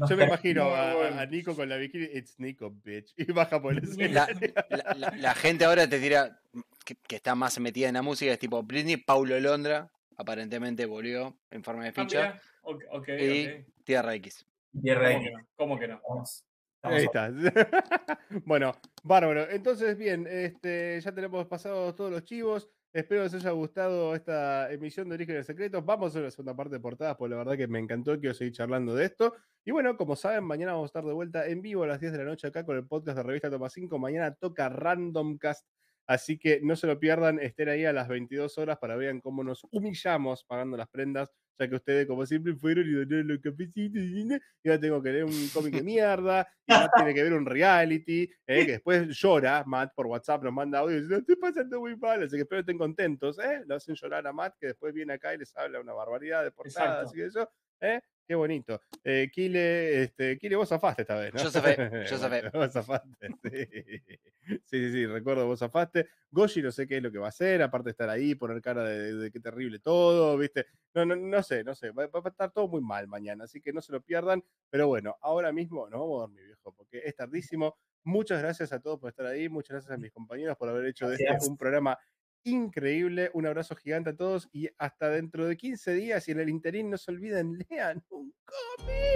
Yo 0.09 0.17
me 0.17 0.25
imagino 0.25 0.73
a, 0.75 1.25
Nico 1.25 1.55
con 1.55 1.69
la 1.69 1.77
bikini. 1.77 2.05
It's 2.05 2.39
Nico, 2.39 2.71
bitch. 2.83 3.13
Y 3.17 3.25
baja 3.31 3.61
por 3.61 3.73
el 3.73 4.13
La, 4.13 4.27
la- 4.69 4.93
la- 4.95 5.13
la 5.17 5.35
gente 5.35 5.65
ahora 5.65 5.87
te 5.87 5.99
tira 5.99 6.39
que, 6.85 6.95
que 6.95 7.15
está 7.17 7.35
más 7.35 7.59
metida 7.59 7.87
en 7.89 7.95
la 7.95 8.01
música, 8.01 8.31
es 8.31 8.39
tipo 8.39 8.61
Britney, 8.63 8.97
Paulo 8.97 9.39
Londra, 9.39 9.91
aparentemente 10.17 10.85
volvió 10.85 11.37
en 11.51 11.63
forma 11.63 11.83
de 11.83 11.89
Ah, 11.89 11.93
ficha, 11.93 12.19
mira. 12.21 12.41
Ok, 12.63 12.83
ok, 12.91 13.07
y. 13.09 13.65
Tierra 13.83 14.13
X. 14.15 14.45
Tierra 14.81 15.09
¿Cómo 15.11 15.19
que 15.19 15.27
X. 15.27 15.37
no? 15.37 15.47
¿Cómo 15.55 15.79
que 15.79 15.87
no? 15.87 16.01
Vamos. 16.07 16.45
Vamos 16.83 16.97
Ahí 16.99 17.05
está. 17.05 17.31
bueno, 18.45 18.75
bárbaro. 19.03 19.47
Entonces, 19.49 19.95
bien, 19.97 20.25
este, 20.27 20.99
ya 21.01 21.11
tenemos 21.11 21.45
pasados 21.47 21.95
todos 21.95 22.11
los 22.11 22.23
chivos. 22.23 22.69
Espero 22.93 23.21
que 23.21 23.29
les 23.29 23.33
haya 23.35 23.51
gustado 23.51 24.13
esta 24.15 24.69
emisión 24.69 25.07
de 25.07 25.15
Orígenes 25.15 25.45
Secretos. 25.45 25.85
Vamos 25.85 26.13
a 26.13 26.19
la 26.19 26.29
segunda 26.29 26.53
parte 26.53 26.75
de 26.75 26.81
portadas, 26.81 27.15
porque 27.15 27.31
la 27.31 27.37
verdad 27.37 27.55
que 27.55 27.67
me 27.67 27.79
encantó. 27.79 28.19
Quiero 28.19 28.33
seguir 28.33 28.51
charlando 28.53 28.93
de 28.93 29.05
esto. 29.05 29.33
Y 29.63 29.71
bueno, 29.71 29.95
como 29.95 30.17
saben, 30.17 30.43
mañana 30.43 30.73
vamos 30.73 30.87
a 30.87 30.91
estar 30.91 31.05
de 31.05 31.13
vuelta 31.13 31.47
en 31.47 31.61
vivo 31.61 31.83
a 31.83 31.87
las 31.87 32.01
10 32.01 32.11
de 32.11 32.17
la 32.17 32.25
noche 32.25 32.47
acá 32.47 32.65
con 32.65 32.75
el 32.75 32.85
podcast 32.85 33.15
de 33.15 33.23
Revista 33.23 33.49
Toma 33.49 33.69
5. 33.69 33.97
Mañana 33.97 34.35
toca 34.35 34.67
Randomcast. 34.67 35.65
Así 36.11 36.37
que 36.37 36.59
no 36.61 36.75
se 36.75 36.87
lo 36.87 36.99
pierdan, 36.99 37.39
estén 37.39 37.69
ahí 37.69 37.85
a 37.85 37.93
las 37.93 38.09
22 38.09 38.57
horas 38.57 38.77
para 38.79 38.97
vean 38.97 39.21
cómo 39.21 39.45
nos 39.45 39.65
humillamos 39.71 40.43
pagando 40.43 40.75
las 40.75 40.89
prendas, 40.89 41.31
ya 41.57 41.69
que 41.69 41.75
ustedes, 41.75 42.05
como 42.05 42.25
siempre, 42.25 42.53
fueron 42.53 42.85
y 42.85 42.91
donaron 42.91 43.29
los 43.29 43.39
cafecitos 43.39 44.01
y 44.01 44.27
ahora 44.67 44.81
tengo 44.81 45.01
que 45.01 45.09
leer 45.13 45.23
un 45.23 45.47
cómic 45.53 45.73
de 45.75 45.83
mierda, 45.83 46.45
y 46.67 46.73
Matt 46.73 46.91
tiene 47.07 47.13
que 47.13 47.23
ver 47.23 47.31
un 47.31 47.45
reality, 47.45 48.29
eh, 48.45 48.65
que 48.65 48.71
después 48.81 49.07
llora, 49.17 49.63
Matt 49.65 49.93
por 49.95 50.07
WhatsApp 50.07 50.43
nos 50.43 50.51
manda 50.51 50.79
audio 50.79 50.97
y 50.97 51.01
dice, 51.03 51.13
"No, 51.13 51.19
estoy 51.19 51.35
pasando 51.37 51.79
muy 51.79 51.95
mal, 51.95 52.23
así 52.23 52.35
que 52.35 52.41
espero 52.41 52.57
que 52.57 52.71
estén 52.71 52.77
contentos, 52.77 53.39
¿eh? 53.39 53.63
Lo 53.65 53.75
hacen 53.75 53.95
llorar 53.95 54.27
a 54.27 54.33
Matt, 54.33 54.55
que 54.59 54.67
después 54.67 54.93
viene 54.93 55.13
acá 55.13 55.33
y 55.33 55.37
les 55.37 55.55
habla 55.55 55.79
una 55.79 55.93
barbaridad 55.93 56.43
de 56.43 56.51
portada, 56.51 57.03
Exacto. 57.03 57.07
así 57.07 57.15
que 57.15 57.25
eso, 57.25 57.49
¿eh? 57.79 58.01
Qué 58.31 58.35
bonito. 58.35 58.79
Eh, 59.03 59.29
Kile, 59.29 60.03
este, 60.03 60.37
Kile, 60.37 60.55
vos 60.55 60.69
zafaste 60.69 61.01
esta 61.01 61.17
vez, 61.17 61.33
¿no? 61.33 61.43
Yo 61.43 61.51
zafé, 61.51 62.05
yo 62.09 62.17
zafé. 62.17 62.41
Bueno, 62.43 62.51
vos 62.65 62.71
zafaste, 62.71 63.27
sí. 63.43 64.01
Sí, 64.47 64.57
sí, 64.69 64.91
sí, 64.93 65.05
recuerdo, 65.05 65.45
vos 65.47 65.59
zafaste. 65.59 66.07
Goshi 66.31 66.61
no 66.61 66.71
sé 66.71 66.87
qué 66.87 66.95
es 66.95 67.03
lo 67.03 67.11
que 67.11 67.17
va 67.17 67.25
a 67.25 67.29
hacer, 67.29 67.61
aparte 67.61 67.87
de 67.87 67.91
estar 67.91 68.09
ahí, 68.09 68.33
poner 68.35 68.61
cara 68.61 68.85
de, 68.85 68.99
de- 68.99 69.13
de 69.15 69.31
qué 69.31 69.41
terrible 69.41 69.79
todo, 69.79 70.37
¿viste? 70.37 70.65
No, 70.93 71.05
no, 71.05 71.17
no 71.17 71.43
sé, 71.43 71.65
no 71.65 71.75
sé, 71.75 71.91
va, 71.91 72.07
va 72.07 72.21
a 72.23 72.29
estar 72.29 72.51
todo 72.53 72.69
muy 72.69 72.79
mal 72.79 73.05
mañana, 73.09 73.43
así 73.43 73.59
que 73.59 73.73
no 73.73 73.81
se 73.81 73.91
lo 73.91 73.99
pierdan. 73.99 74.41
Pero 74.69 74.87
bueno, 74.87 75.17
ahora 75.19 75.51
mismo 75.51 75.89
nos 75.89 75.99
vamos 75.99 76.19
a 76.19 76.21
dormir, 76.21 76.45
viejo, 76.45 76.73
porque 76.73 77.01
es 77.03 77.13
tardísimo. 77.13 77.75
Muchas 78.05 78.41
gracias 78.41 78.71
a 78.71 78.79
todos 78.79 78.97
por 78.97 79.09
estar 79.09 79.25
ahí, 79.25 79.49
muchas 79.49 79.71
gracias 79.75 79.91
a 79.91 79.97
mis 79.97 80.13
compañeros 80.13 80.55
por 80.55 80.69
haber 80.69 80.85
hecho 80.85 81.09
de 81.09 81.15
este 81.15 81.49
un 81.49 81.57
programa 81.57 81.97
increíble. 82.43 83.29
Un 83.33 83.45
abrazo 83.45 83.75
gigante 83.75 84.11
a 84.11 84.15
todos 84.15 84.49
y 84.51 84.69
hasta 84.77 85.09
dentro 85.09 85.47
de 85.47 85.57
15 85.57 85.93
días. 85.93 86.27
Y 86.27 86.31
en 86.31 86.39
el 86.39 86.49
interín 86.49 86.89
no 86.89 86.97
se 86.97 87.11
olviden, 87.11 87.57
lean 87.69 88.03
un 88.09 88.33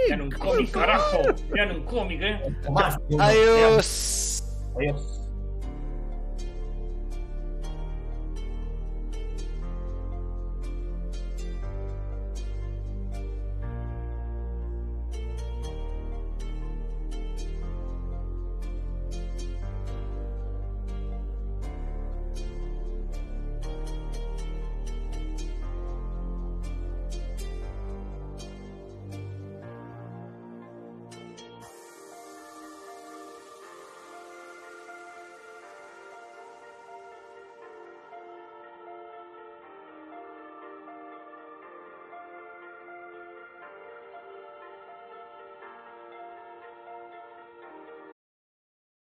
Vean 0.08 0.20
un 0.22 0.30
cómic, 0.30 0.70
carajo. 0.70 1.22
Vean 1.50 1.72
un 1.72 1.84
cómic, 1.84 2.20
¿eh? 2.22 2.40
Adiós. 3.18 4.42
Adiós. 4.76 5.25